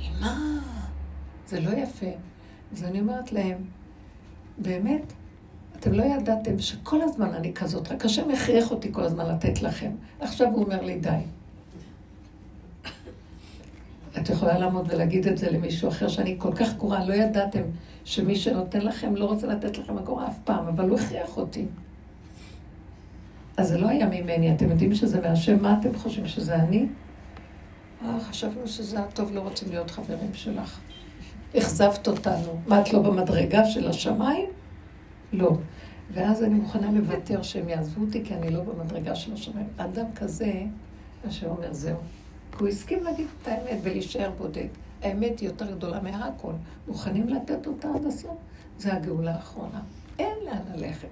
אמא, 0.00 0.34
זה 1.46 1.60
לא 1.60 1.70
יפה. 1.70 2.10
אז 2.72 2.84
אני 2.84 3.00
אומרת 3.00 3.32
להם, 3.32 3.58
באמת, 4.58 5.12
אתם 5.76 5.92
לא 5.92 6.02
ידעתם 6.02 6.58
שכל 6.58 7.02
הזמן 7.02 7.34
אני 7.34 7.54
כזאת, 7.54 7.92
רק 7.92 8.04
השם 8.04 8.30
הכריח 8.30 8.70
אותי 8.70 8.92
כל 8.92 9.02
הזמן 9.02 9.26
לתת 9.26 9.62
לכם. 9.62 9.90
עכשיו 10.20 10.48
הוא 10.48 10.64
אומר 10.64 10.82
לי, 10.82 10.98
די. 10.98 11.18
את 14.20 14.28
יכולה 14.28 14.58
לעמוד 14.58 14.92
ולהגיד 14.92 15.26
את 15.26 15.38
זה 15.38 15.50
למישהו 15.50 15.88
אחר, 15.88 16.08
שאני 16.08 16.36
כל 16.38 16.52
כך 16.54 16.74
גרועה, 16.74 17.04
לא 17.04 17.14
ידעתם 17.14 17.62
שמי 18.04 18.36
שנותן 18.36 18.80
לכם 18.80 19.16
לא 19.16 19.24
רוצה 19.24 19.46
לתת 19.46 19.78
לכם 19.78 19.98
אגורה 19.98 20.28
אף 20.28 20.38
פעם, 20.44 20.66
אבל 20.66 20.88
הוא 20.88 20.98
הכריח 20.98 21.36
אותי. 21.36 21.66
אז 23.58 23.68
זה 23.68 23.78
לא 23.78 23.88
היה 23.88 24.06
ממני, 24.06 24.54
אתם 24.54 24.70
יודעים 24.70 24.94
שזה 24.94 25.20
מהשם, 25.20 25.62
מה 25.62 25.78
אתם 25.80 25.98
חושבים 25.98 26.26
שזה 26.26 26.54
אני? 26.54 26.86
אה, 28.04 28.20
חשבנו 28.20 28.68
שזה 28.68 29.00
הטוב, 29.00 29.32
לא 29.32 29.40
רוצים 29.40 29.68
להיות 29.70 29.90
חברים 29.90 30.34
שלך. 30.34 30.78
אכזבת 31.58 32.08
אותנו. 32.08 32.60
מה, 32.66 32.80
את 32.80 32.92
לא 32.92 33.02
במדרגה 33.02 33.64
של 33.64 33.88
השמיים? 33.88 34.46
לא. 35.32 35.50
ואז 36.12 36.42
אני 36.42 36.54
מוכנה 36.54 36.92
לוותר 36.92 37.42
שהם 37.42 37.68
יעזבו 37.68 38.04
אותי, 38.04 38.24
כי 38.24 38.34
אני 38.34 38.50
לא 38.50 38.62
במדרגה 38.62 39.14
של 39.14 39.32
השמיים. 39.32 39.68
אדם 39.76 40.06
כזה, 40.14 40.52
אשר 41.28 41.48
אומר, 41.48 41.72
זהו. 41.72 41.96
הוא 42.58 42.68
הסכים 42.68 43.04
להגיד 43.04 43.26
את 43.42 43.48
האמת 43.48 43.78
ולהישאר 43.82 44.30
בודד. 44.38 44.68
האמת 45.02 45.40
היא 45.40 45.48
יותר 45.48 45.70
גדולה 45.70 46.00
מהכל. 46.00 46.52
מוכנים 46.88 47.28
לתת 47.28 47.66
אותה 47.66 47.88
עד 47.94 48.06
הסוף? 48.06 48.36
זה 48.78 48.94
הגאולה 48.94 49.34
האחרונה. 49.34 49.80
אין 50.18 50.36
לאן 50.44 50.62
ללכת. 50.74 51.08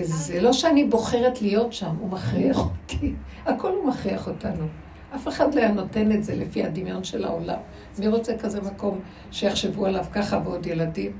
זה 0.00 0.40
לא 0.40 0.52
שאני 0.52 0.84
בוחרת 0.84 1.42
להיות 1.42 1.72
שם, 1.72 1.96
הוא 2.00 2.08
מכריח 2.10 2.58
אותי. 2.58 3.14
הכל 3.46 3.72
הוא 3.72 3.86
מכריח 3.86 4.28
אותנו. 4.28 4.66
אף 5.14 5.28
אחד 5.28 5.54
לא 5.54 5.60
היה 5.60 5.72
נותן 5.72 6.12
את 6.12 6.24
זה 6.24 6.36
לפי 6.36 6.64
הדמיון 6.64 7.04
של 7.04 7.24
העולם. 7.24 7.58
מי 7.98 8.08
רוצה 8.08 8.38
כזה 8.38 8.60
מקום 8.60 9.00
שיחשבו 9.30 9.86
עליו 9.86 10.04
ככה 10.12 10.40
ועוד 10.44 10.66
ילדים? 10.66 11.12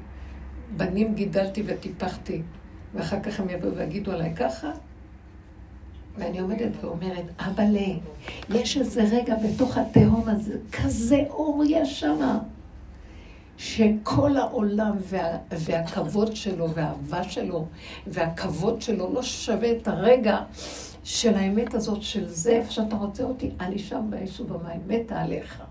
בנים 0.76 1.14
גידלתי 1.14 1.62
וטיפחתי, 1.66 2.42
ואחר 2.94 3.20
כך 3.20 3.40
הם 3.40 3.50
יבואו 3.50 3.76
ויגידו 3.76 4.12
עליי 4.12 4.34
ככה? 4.36 4.70
ואני 6.16 6.38
עומדת 6.38 6.70
ואומרת, 6.80 7.24
אבאלה, 7.38 7.94
יש 8.50 8.76
איזה 8.76 9.02
רגע 9.02 9.34
בתוך 9.44 9.78
התהום 9.78 10.24
הזה, 10.28 10.54
כזה 10.72 11.22
אור 11.30 11.64
יש 11.66 12.00
שמה, 12.00 12.38
שכל 13.56 14.36
העולם 14.36 14.96
וה, 15.00 15.38
והכבוד 15.50 16.36
שלו 16.36 16.70
והאהבה 16.70 17.24
שלו 17.24 17.66
והכבוד 18.06 18.82
שלו 18.82 19.14
לא 19.14 19.22
שווה 19.22 19.72
את 19.72 19.88
הרגע 19.88 20.38
של 21.04 21.34
האמת 21.34 21.74
הזאת 21.74 22.02
של 22.02 22.28
זה, 22.28 22.50
איפה 22.50 22.70
שאתה 22.70 22.96
רוצה 22.96 23.22
אותי, 23.22 23.50
אני 23.60 23.78
שם 23.78 24.06
באש 24.10 24.40
ובמים, 24.40 24.80
מתה 24.86 25.20
עליך. 25.20 25.62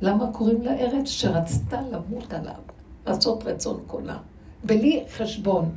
למה 0.00 0.32
קוראים 0.32 0.62
לה 0.62 0.74
ארץ 0.78 1.08
שרצתה 1.08 1.80
למות 1.80 2.32
עליו, 2.32 2.60
לעשות 3.06 3.44
רצון 3.44 3.80
קונה, 3.86 4.18
בלי 4.64 5.04
חשבון. 5.16 5.70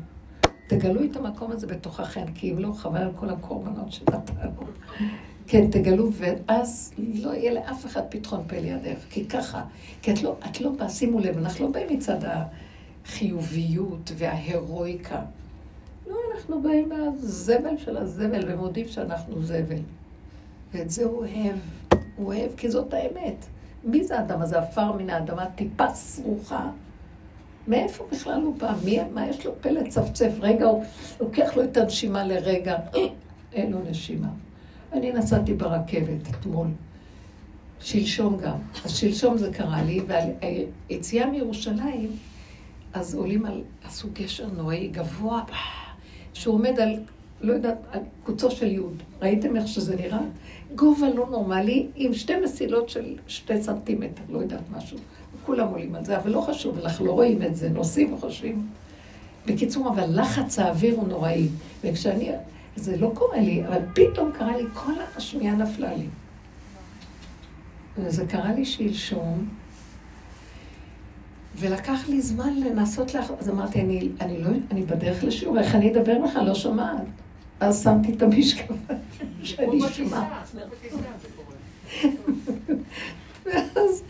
תגלו 0.67 1.03
את 1.03 1.15
המקום 1.15 1.51
הזה 1.51 1.67
בתוככם, 1.67 2.25
כי 2.35 2.51
אם 2.51 2.59
לא, 2.59 2.71
חבל 2.73 3.01
על 3.01 3.11
כל 3.15 3.29
הקורבנות 3.29 3.91
שנתנו. 3.91 4.61
כן, 5.47 5.71
תגלו, 5.71 6.09
ואז 6.13 6.93
לא 6.97 7.33
יהיה 7.33 7.53
לאף 7.53 7.85
אחד 7.85 8.01
פתחון 8.09 8.43
פה 8.47 8.55
לידך, 8.55 8.99
כי 9.09 9.25
ככה, 9.25 9.63
כי 10.01 10.11
את 10.11 10.23
לא, 10.23 10.35
את 10.49 10.61
לא 10.61 10.69
באה, 10.69 10.89
שימו 10.89 11.19
לב, 11.19 11.37
אנחנו 11.37 11.65
לא 11.65 11.71
באים 11.71 11.87
מצד 11.97 12.17
החיוביות 13.05 14.11
וההירואיקה. 14.17 15.21
לא, 16.07 16.15
אנחנו 16.35 16.61
באים 16.61 16.89
מהזבל 16.89 17.77
של 17.77 17.97
הזבל 17.97 18.43
ומודים 18.47 18.87
שאנחנו 18.87 19.43
זבל. 19.43 19.81
ואת 20.73 20.89
זה 20.89 21.03
הוא 21.03 21.17
אוהב, 21.17 21.57
הוא 22.15 22.27
אוהב 22.27 22.51
כי 22.57 22.69
זאת 22.69 22.93
האמת. 22.93 23.45
מי 23.83 24.03
זה 24.03 24.19
האדם 24.19 24.41
הזה? 24.41 24.59
עפר 24.59 24.91
מן 24.91 25.09
האדמה, 25.09 25.45
טיפה 25.55 25.93
סרוחה. 25.93 26.69
מאיפה 27.67 28.05
בכלל 28.11 28.41
הוא 28.41 28.55
בא? 28.55 28.73
מי, 28.83 28.99
מה 29.13 29.27
יש 29.27 29.45
לו 29.45 29.51
פה 29.61 29.69
לצפצף? 29.69 30.31
רגע, 30.39 30.65
הוא 30.65 30.83
לוקח 31.19 31.55
לו 31.55 31.63
את 31.63 31.77
הנשימה 31.77 32.23
לרגע, 32.23 32.77
אין 33.53 33.71
לו 33.71 33.79
נשימה. 33.89 34.27
אני 34.91 35.11
נסעתי 35.11 35.53
ברכבת 35.53 36.29
אתמול, 36.29 36.67
שלשום 37.79 38.37
גם. 38.37 38.57
אז 38.85 38.91
שלשום 38.91 39.37
זה 39.37 39.53
קרה 39.53 39.83
לי, 39.83 40.01
והיציאה 40.07 41.29
מירושלים, 41.29 42.09
אז 42.93 43.15
עולים 43.15 43.45
על, 43.45 43.61
עשו 43.83 44.07
גשר 44.13 44.47
נוראי 44.57 44.87
גבוה, 44.87 45.43
שהוא 46.33 46.55
עומד 46.55 46.79
על, 46.79 46.99
לא 47.41 47.53
יודעת, 47.53 47.77
על 47.91 47.99
קוצו 48.23 48.51
של 48.51 48.71
יוד. 48.71 49.03
ראיתם 49.21 49.55
איך 49.55 49.67
שזה 49.67 49.95
נראה? 49.95 50.19
גובה 50.75 51.09
לא 51.09 51.27
נורמלי, 51.29 51.87
עם 51.95 52.13
שתי 52.13 52.33
מסילות 52.43 52.89
של 52.89 53.15
שתי 53.27 53.63
סנטימטר, 53.63 54.21
לא 54.29 54.39
יודעת 54.39 54.63
משהו. 54.77 54.97
כולם 55.45 55.67
עולים 55.67 55.95
על 55.95 56.05
זה, 56.05 56.17
אבל 56.17 56.31
לא 56.31 56.41
חשוב, 56.41 56.79
אנחנו 56.79 57.05
לא 57.05 57.11
רואים 57.11 57.43
את 57.43 57.55
זה, 57.55 57.69
נוסעים 57.69 58.13
וחושבים. 58.13 58.67
בקיצור, 59.45 59.89
אבל 59.89 60.21
לחץ 60.21 60.59
האוויר 60.59 60.95
הוא 60.95 61.07
נוראי. 61.07 61.47
וכשאני, 61.83 62.31
זה 62.75 62.97
לא 62.97 63.11
קורה 63.15 63.39
לי, 63.39 63.67
אבל 63.67 63.81
פתאום 63.93 64.31
קרה 64.31 64.57
לי, 64.57 64.63
כל 64.73 64.93
השמיעה 65.15 65.55
נפלה 65.55 65.93
לי. 65.93 66.07
וזה 67.97 68.25
קרה 68.25 68.53
לי 68.53 68.65
שלשום, 68.65 69.49
ולקח 71.55 72.09
לי 72.09 72.21
זמן 72.21 72.53
לנסות 72.55 73.13
לך, 73.13 73.31
אז 73.39 73.49
אמרתי, 73.49 73.81
אני, 73.81 74.09
אני 74.21 74.43
לא, 74.43 74.49
אני 74.71 74.81
בדרך 74.81 75.23
לשיעור, 75.23 75.59
איך 75.59 75.75
אני 75.75 75.91
אדבר 75.91 76.17
לך? 76.17 76.39
לא 76.45 76.55
שומעת. 76.55 77.03
אז 77.59 77.83
שמתי 77.83 78.13
את 78.13 78.21
המשקפיים 78.21 78.79
שאני 79.43 79.79
שומעת. 79.93 80.55
ואז... 83.45 84.03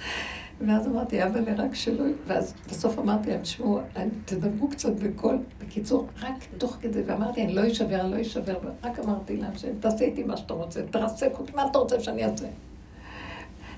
ואז 0.67 0.87
אמרתי, 0.87 1.23
אבל 1.23 1.43
רק 1.57 1.75
שלא... 1.75 2.05
ואז 2.27 2.53
בסוף 2.69 2.99
אמרתי 2.99 3.29
להם, 3.29 3.41
תשמעו, 3.41 3.79
תדברו 4.25 4.69
קצת 4.69 4.93
בקול. 4.93 5.37
בקיצור, 5.59 6.07
רק 6.21 6.33
תוך 6.57 6.77
כדי, 6.81 7.01
ואמרתי, 7.05 7.43
אני 7.43 7.53
לא 7.53 7.67
אשבר, 7.67 8.01
אני 8.01 8.11
לא 8.11 8.21
אשבר, 8.21 8.57
רק 8.83 8.99
אמרתי 8.99 9.37
להם, 9.37 9.51
תעשה 9.79 10.05
איתי 10.05 10.23
מה 10.23 10.37
שאתה 10.37 10.53
רוצה, 10.53 10.81
תרסק 10.91 11.31
אותי, 11.39 11.51
מה 11.55 11.65
אתה 11.71 11.77
רוצה 11.77 11.99
שאני 11.99 12.25
אעשה? 12.25 12.47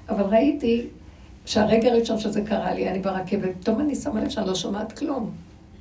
אבל 0.09 0.23
ראיתי 0.23 0.87
שהרגע 1.45 1.91
הראשון 1.91 2.19
שזה 2.19 2.41
קרה 2.41 2.73
לי, 2.73 2.89
אני 2.89 2.99
ברכבת, 2.99 3.49
פתאום 3.59 3.79
אני 3.79 3.95
שמה 3.95 4.23
לב 4.23 4.29
שאני 4.29 4.47
לא 4.47 4.55
שומעת 4.55 4.91
כלום. 4.97 5.31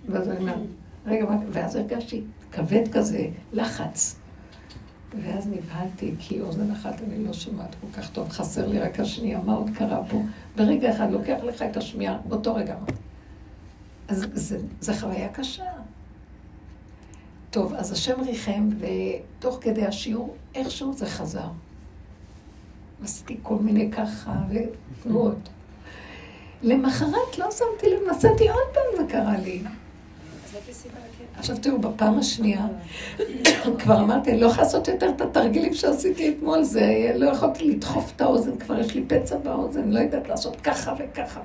ואז 0.09 0.29
אני 0.29 0.39
אומרת, 0.39 0.57
רגע, 1.07 1.27
ואז 1.51 1.77
הרגשתי 1.77 2.23
כבד 2.53 2.89
כזה, 2.93 3.27
לחץ. 3.53 4.22
ואז 5.21 5.47
נבהלתי, 5.47 6.15
כי 6.19 6.41
אוזן 6.41 6.71
אחת 6.71 6.95
אני 7.03 7.25
לא 7.25 7.33
שומעת 7.33 7.77
כל 7.81 8.01
כך 8.01 8.11
טוב, 8.11 8.29
חסר 8.29 8.67
לי 8.69 8.79
רק 8.81 9.01
השנייה, 9.01 9.41
מה 9.41 9.55
עוד 9.55 9.71
קרה 9.75 10.05
פה? 10.11 10.23
ברגע 10.57 10.91
אחד 10.91 11.11
לוקח 11.11 11.39
לך 11.43 11.63
את 11.63 11.77
השמיעה, 11.77 12.19
באותו 12.29 12.55
רגע. 12.55 12.77
אז 14.09 14.57
זו 14.81 14.93
חוויה 15.01 15.29
קשה. 15.29 15.65
טוב, 17.51 17.75
אז 17.75 17.93
השם 17.93 18.21
ריחם, 18.21 18.69
ותוך 18.79 19.59
כדי 19.61 19.87
השיעור, 19.87 20.37
איכשהו 20.55 20.93
זה 20.93 21.07
חזר. 21.07 21.49
עשיתי 23.03 23.39
כל 23.43 23.57
מיני 23.57 23.91
ככה, 23.91 24.37
ותנועות. 24.49 25.49
למחרת 26.63 27.39
לא 27.39 27.51
שמתי 27.51 27.91
לב, 27.91 28.01
נסעתי 28.11 28.49
עוד 28.49 28.69
פעם, 28.75 29.07
זה 29.07 29.13
קרה 29.13 29.39
לי. 29.39 29.63
עכשיו 31.37 31.57
תראו, 31.57 31.79
בפעם 31.79 32.19
השנייה, 32.19 32.67
כבר 33.79 34.01
אמרתי, 34.01 34.31
אני 34.31 34.41
לא 34.41 34.47
יכולה 34.47 34.63
לעשות 34.63 34.89
יותר 34.89 35.09
את 35.17 35.21
התרגילים 35.21 35.75
שעשיתי 35.75 36.29
אתמול, 36.29 36.63
זה, 36.63 37.13
לא 37.15 37.31
יכולתי 37.31 37.65
לדחוף 37.65 38.13
את 38.17 38.21
האוזן, 38.21 38.59
כבר 38.59 38.79
יש 38.79 38.95
לי 38.95 39.05
פצע 39.09 39.39
באוזן, 39.39 39.91
לא 39.91 39.99
יודעת 39.99 40.29
לעשות 40.29 40.61
ככה 40.61 40.95
וככה. 40.99 41.41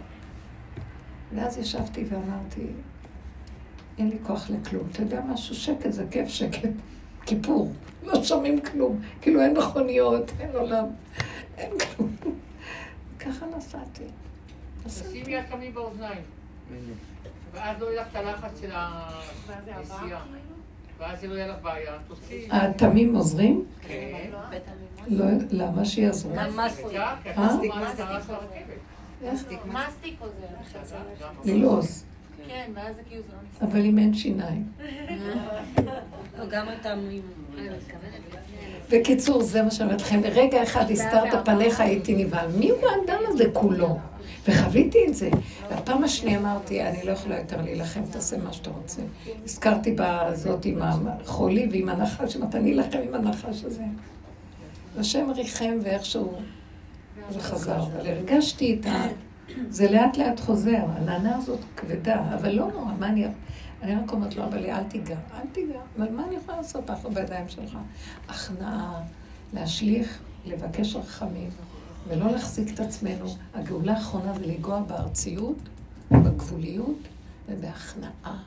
ואז 1.35 1.57
ישבתי 1.57 2.05
ואמרתי, 2.09 2.61
אין 3.97 4.09
לי 4.09 4.17
כוח 4.23 4.49
לכלום. 4.49 4.87
אתה 4.91 5.01
יודע 5.01 5.21
משהו? 5.29 5.55
שקט 5.55 5.91
זה 5.91 6.05
כיף, 6.11 6.27
שקט. 6.27 6.69
כיפור. 7.25 7.71
לא 8.03 8.23
שומעים 8.23 8.61
כלום. 8.61 8.99
כאילו 9.21 9.41
אין 9.41 9.57
מכוניות, 9.57 10.31
אין 10.39 10.49
עולם, 10.53 10.85
אין 11.57 11.71
כלום. 11.79 12.15
ככה 13.19 13.45
נסעתי. 13.57 14.03
תשימי 14.85 15.33
יד 15.33 15.43
תמיד 15.49 15.73
באוזניים. 15.73 16.21
ואז 17.57 17.81
לא 17.81 17.85
יהיה 17.85 18.01
לך 18.01 18.07
את 18.11 18.15
הלחץ 18.15 18.59
של 18.61 18.71
הנסיעה. 18.71 20.21
ואז 20.99 21.23
לא 21.23 21.35
יהיה 21.35 21.47
לך 21.47 21.55
בעיה, 21.61 21.93
תוציאי. 22.07 22.47
התמים 22.51 23.15
עוזרים? 23.15 23.65
כן. 23.81 24.29
לא, 25.07 25.25
למה 25.51 25.85
שיעזרו? 25.85 26.31
מסטיק 29.65 30.15
עוזר. 30.19 30.97
ללעוס. 31.45 32.01
כן. 32.01 32.07
כן, 32.47 32.71
ואז 32.75 32.95
זה 32.95 33.01
כאילו 33.09 33.23
זה 33.23 33.33
לא. 33.61 33.67
אבל 33.67 33.85
אם 33.85 33.97
אין 33.97 34.13
שיניים. 34.13 34.67
לא, 36.37 36.45
גם 36.49 36.67
אתה... 36.81 36.93
בקיצור, 38.91 39.41
זה 39.43 39.61
מה 39.61 39.71
שאני 39.71 39.85
אומרת 39.85 40.01
לכם. 40.01 40.21
לרגע 40.23 40.63
אחד 40.63 40.91
הסתרת 40.91 41.45
פניך, 41.45 41.79
הייתי 41.79 42.15
נבהל. 42.15 42.47
מי 42.51 42.69
הוא 42.69 42.79
האדם 42.89 43.19
הזה 43.27 43.43
כולו? 43.53 43.97
וחוויתי 44.47 44.97
את 45.07 45.15
זה. 45.15 45.29
והפעם 45.69 46.03
השנייה 46.03 46.39
אמרתי, 46.39 46.83
אני 46.83 47.03
לא 47.03 47.11
יכולה 47.11 47.37
יותר 47.37 47.61
להילחם, 47.61 48.01
תעשה 48.11 48.37
מה 48.37 48.53
שאתה 48.53 48.69
רוצה. 48.69 49.01
הזכרתי 49.45 49.95
בזאת 49.97 50.65
עם 50.65 50.81
החולי 50.81 51.67
ועם 51.71 51.89
הנחש, 51.89 52.35
אמרתי, 52.35 52.57
אני 52.57 52.73
אלחם 52.73 52.99
עם 53.07 53.13
הנחש 53.13 53.63
הזה. 53.63 53.83
השם 54.97 55.31
ריחם 55.35 55.77
ואיכשהו 55.83 56.33
זה 57.29 57.39
חזר. 57.39 57.83
אבל 57.83 58.07
הרגשתי 58.07 58.77
את 58.79 58.85
ה... 58.85 59.07
זה 59.69 59.91
לאט 59.91 60.17
לאט 60.17 60.39
חוזר, 60.39 60.79
הנענה 60.95 61.35
הזאת 61.37 61.59
כבדה, 61.75 62.21
אבל 62.33 62.51
לא 62.51 62.67
נורא, 62.71 62.91
מה 62.99 63.07
אני... 63.07 63.25
אני 63.81 63.95
רק 63.95 64.11
אומרת 64.11 64.35
לו, 64.35 64.43
אבל 64.43 64.65
אל 64.65 64.83
תיגע, 64.83 65.15
אל 65.33 65.47
תיגע, 65.51 65.79
אבל 65.97 66.11
מה 66.11 66.25
אני 66.27 66.35
יכולה 66.35 66.57
לעשות 66.57 66.89
אנחנו 66.89 67.11
בידיים 67.11 67.49
שלך? 67.49 67.77
הכנעה, 68.29 69.01
להשליך, 69.53 70.19
לבקש 70.45 70.95
רחמים, 70.95 71.49
ולא 72.07 72.31
להחזיק 72.31 72.73
את 72.73 72.79
עצמנו. 72.79 73.25
הגאולה 73.53 73.93
האחרונה 73.93 74.33
זה 74.33 74.45
לנגוע 74.45 74.79
בארציות, 74.79 75.57
בגבוליות 76.11 76.97
ובהכנעה. 77.49 78.43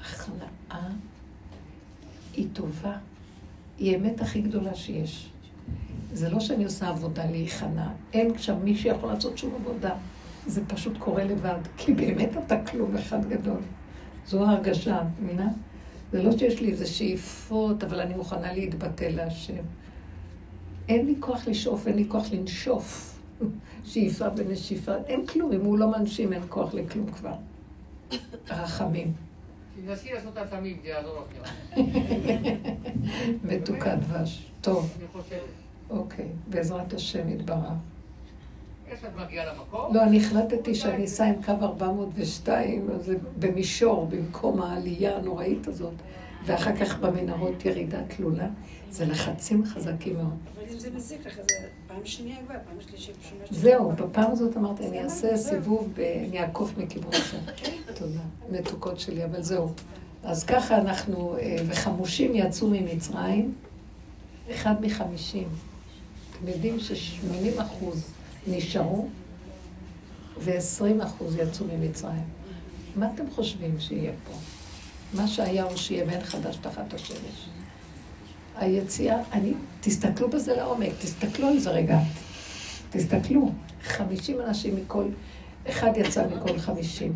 הכנעה 0.00 0.88
היא 2.34 2.48
טובה, 2.52 2.96
היא 3.78 3.92
האמת 3.92 4.20
הכי 4.20 4.40
גדולה 4.40 4.74
שיש. 4.74 5.30
זה 6.12 6.30
לא 6.30 6.40
שאני 6.40 6.64
עושה 6.64 6.88
עבודה 6.88 7.26
להיכנע, 7.30 7.88
אין 8.12 8.38
שם 8.38 8.56
מי 8.64 8.76
שיכול 8.76 9.12
לעשות 9.12 9.38
שום 9.38 9.54
עבודה. 9.54 9.94
זה 10.46 10.66
פשוט 10.66 10.98
קורה 10.98 11.24
לבד, 11.24 11.58
כי 11.76 11.94
באמת 11.94 12.30
אתה 12.46 12.64
כלום 12.64 12.96
אחד 12.96 13.28
גדול. 13.28 13.60
זו 14.26 14.44
ההרגשה, 14.44 15.00
מבינה? 15.22 15.48
זה 16.12 16.22
לא 16.22 16.38
שיש 16.38 16.60
לי 16.60 16.70
איזה 16.70 16.86
שאיפות, 16.86 17.84
אבל 17.84 18.00
אני 18.00 18.14
מוכנה 18.14 18.52
להתבטא 18.52 19.04
להשם. 19.04 19.62
אין 20.88 21.06
לי 21.06 21.14
כוח 21.20 21.48
לשאוף, 21.48 21.86
אין 21.86 21.96
לי 21.96 22.04
כוח 22.08 22.32
לנשוף. 22.32 23.18
שאיפה 23.84 24.24
ונשיפה, 24.36 24.92
אין 25.06 25.26
כלום. 25.26 25.52
אם 25.52 25.64
הוא 25.64 25.78
לא 25.78 25.98
מנשים, 25.98 26.32
אין 26.32 26.42
כוח 26.48 26.74
לכלום 26.74 27.12
כבר. 27.12 27.34
רחמים. 28.50 29.12
תנסי 29.86 30.12
לעשות 30.12 30.36
התמיד, 30.36 30.76
זה 30.82 30.88
יעזור 30.88 31.24
לך. 31.42 31.78
מתוקה 33.48 33.96
דבש. 33.96 34.50
טוב. 34.60 34.98
אוקיי. 35.90 36.28
בעזרת 36.46 36.92
השם 36.92 37.28
יתברך. 37.28 37.72
לא, 39.72 40.02
אני 40.02 40.18
החלטתי 40.18 40.74
שאני 40.74 41.04
אסע 41.04 41.26
עם 41.26 41.42
קו 41.42 41.52
402, 41.62 42.90
אז 42.90 43.04
זה 43.04 43.16
במישור, 43.38 44.06
במקום 44.06 44.62
העלייה 44.62 45.16
הנוראית 45.16 45.68
הזאת, 45.68 45.94
ואחר 46.44 46.76
כך 46.76 46.98
במנהרות 46.98 47.64
ירידה 47.64 47.98
תלולה. 48.08 48.48
זה 48.90 49.06
לחצים 49.06 49.64
חזקים 49.66 50.16
מאוד. 50.16 50.36
אבל 50.54 50.72
אם 50.72 50.78
זה 50.78 50.90
מזיק 50.90 51.26
לך, 51.26 51.34
זה 51.36 51.42
פעם 51.86 52.04
שנייה 52.04 52.36
כבר, 52.46 52.54
פעם 52.54 52.80
שלישית. 52.88 53.14
זהו, 53.50 53.92
בפעם 53.92 54.30
הזאת 54.30 54.56
אמרתי, 54.56 54.88
אני 54.88 55.02
אעשה 55.04 55.36
סיבוב, 55.36 55.88
ב- 55.96 56.00
אני 56.28 56.40
אעקוף 56.40 56.70
מכיוון 56.78 57.12
אחר. 57.12 57.38
תודה, 57.98 58.20
מתוקות 58.50 59.00
שלי, 59.00 59.24
אבל 59.24 59.42
זהו. 59.42 59.72
אז 60.22 60.44
ככה 60.44 60.78
אנחנו, 60.78 61.36
אה, 61.36 61.56
וחמושים 61.66 62.34
יצאו 62.34 62.68
ממצרים, 62.70 63.54
אחד 64.50 64.74
מחמישים. 64.82 65.48
אתם 66.38 66.48
יודעים 66.48 66.80
ש-80 66.80 67.62
אחוז 67.62 68.10
נשארו, 68.46 69.08
ו-20 70.40 71.04
אחוז 71.04 71.36
יצאו 71.36 71.66
ממצרים. 71.66 72.24
מה 72.96 73.10
אתם 73.14 73.24
חושבים 73.34 73.80
שיהיה 73.80 74.12
פה? 74.26 74.32
מה 75.14 75.28
שהיה 75.28 75.64
הוא 75.64 75.76
שיהיה 75.76 76.04
ואין 76.06 76.24
חדש 76.24 76.56
תחת 76.56 76.94
השמש. 76.94 77.48
היציאה, 78.58 79.16
אני, 79.32 79.52
תסתכלו 79.80 80.28
בזה 80.28 80.56
לעומק, 80.56 80.90
תסתכלו 81.00 81.48
על 81.48 81.58
זה 81.58 81.70
רגע. 81.70 81.98
תסתכלו, 82.90 83.50
50 83.82 84.40
אנשים 84.40 84.76
מכל, 84.76 85.04
אחד 85.68 85.90
יצא 85.96 86.24
מכל 86.36 86.58
50. 86.58 87.12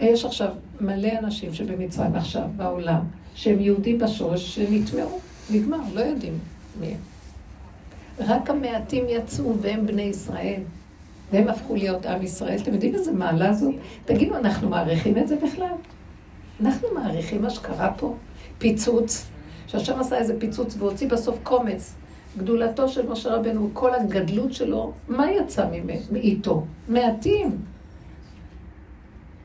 יש 0.00 0.24
עכשיו 0.24 0.48
מלא 0.80 1.08
אנשים 1.18 1.54
שבמצרים 1.54 2.14
עכשיו, 2.14 2.48
בעולם, 2.56 3.00
שהם 3.34 3.60
יהודים 3.60 3.98
בשורש, 3.98 4.54
שנטמעו, 4.54 5.20
נגמר, 5.50 5.78
לא 5.94 6.00
יודעים 6.00 6.38
מי 6.80 6.86
הם. 6.86 6.96
רק 8.18 8.50
המעטים 8.50 9.04
יצאו 9.08 9.54
והם 9.60 9.86
בני 9.86 10.02
ישראל, 10.02 10.60
והם 11.32 11.48
הפכו 11.48 11.74
להיות 11.74 12.06
עם 12.06 12.22
ישראל. 12.22 12.58
אתם 12.62 12.74
יודעים 12.74 12.94
איזה 12.94 13.12
מעלה 13.12 13.52
זאת? 13.52 13.74
תגידו, 14.04 14.36
אנחנו 14.36 14.68
מעריכים 14.68 15.18
את 15.18 15.28
זה 15.28 15.36
בכלל? 15.36 15.74
אנחנו 16.60 16.88
מעריכים 16.94 17.42
מה 17.42 17.50
שקרה 17.50 17.92
פה? 17.96 18.14
פיצוץ, 18.58 19.26
שהשם 19.72 20.00
עשה 20.00 20.18
איזה 20.18 20.40
פיצוץ 20.40 20.76
והוציא 20.78 21.08
בסוף 21.08 21.38
קומץ. 21.42 21.94
גדולתו 22.38 22.88
של 22.88 23.08
משה 23.08 23.34
רבנו, 23.34 23.70
כל 23.72 23.94
הגדלות 23.94 24.52
שלו, 24.52 24.92
מה 25.08 25.32
יצא 25.32 25.66
מאיתו? 26.12 26.64
מעטים. 26.88 27.58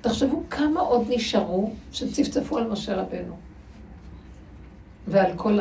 תחשבו 0.02 0.44
כמה 0.50 0.80
עוד 0.80 1.06
נשארו 1.10 1.72
שצפצפו 1.92 2.58
על 2.58 2.68
משה 2.68 2.96
רבנו 2.96 3.36
ועל 5.08 5.32
כל 5.36 5.60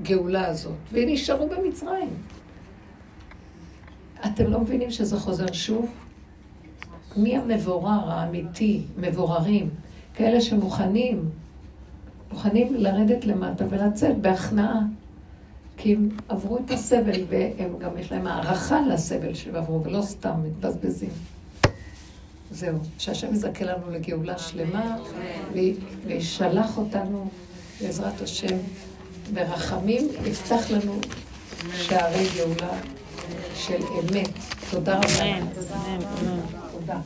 הגאולה 0.00 0.46
הזאת, 0.46 0.72
ונשארו 0.92 1.48
במצרים. 1.48 2.08
אתם 4.26 4.46
לא 4.46 4.60
מבינים 4.60 4.90
שזה 4.90 5.16
חוזר 5.16 5.52
שוב? 5.52 5.90
מי 7.16 7.36
המבורר 7.36 8.10
האמיתי, 8.10 8.82
מבוררים, 8.96 9.70
כאלה 10.14 10.40
שמוכנים, 10.40 11.30
מוכנים 12.32 12.74
לרדת 12.74 13.24
למטה 13.24 13.64
ולצאת 13.70 14.18
בהכנעה. 14.18 14.80
כי 15.76 15.94
הם 15.94 16.08
עברו 16.28 16.58
את 16.58 16.70
הסבל, 16.70 17.20
והם 17.28 17.78
גם 17.78 17.98
יש 17.98 18.12
להם 18.12 18.26
הערכה 18.26 18.80
לסבל 18.80 19.34
שהם 19.34 19.54
עברו, 19.54 19.84
ולא 19.84 20.02
סתם 20.02 20.34
מתבזבזים. 20.44 21.10
זהו, 22.50 22.78
שהשם 22.98 23.34
יזכה 23.34 23.64
לנו 23.64 23.90
לגאולה 23.90 24.38
שלמה, 24.38 24.96
וישלח 26.06 26.78
אותנו, 26.78 27.28
בעזרת 27.80 28.20
השם, 28.20 28.56
ברחמים, 29.34 30.08
יפתח 30.24 30.70
לנו 30.70 31.00
שערי 31.72 32.26
גאולה 32.36 32.78
של 33.54 33.82
אמת. 34.00 34.30
תודה 34.70 34.96
רבה. 34.98 35.38
תודה. 36.72 37.00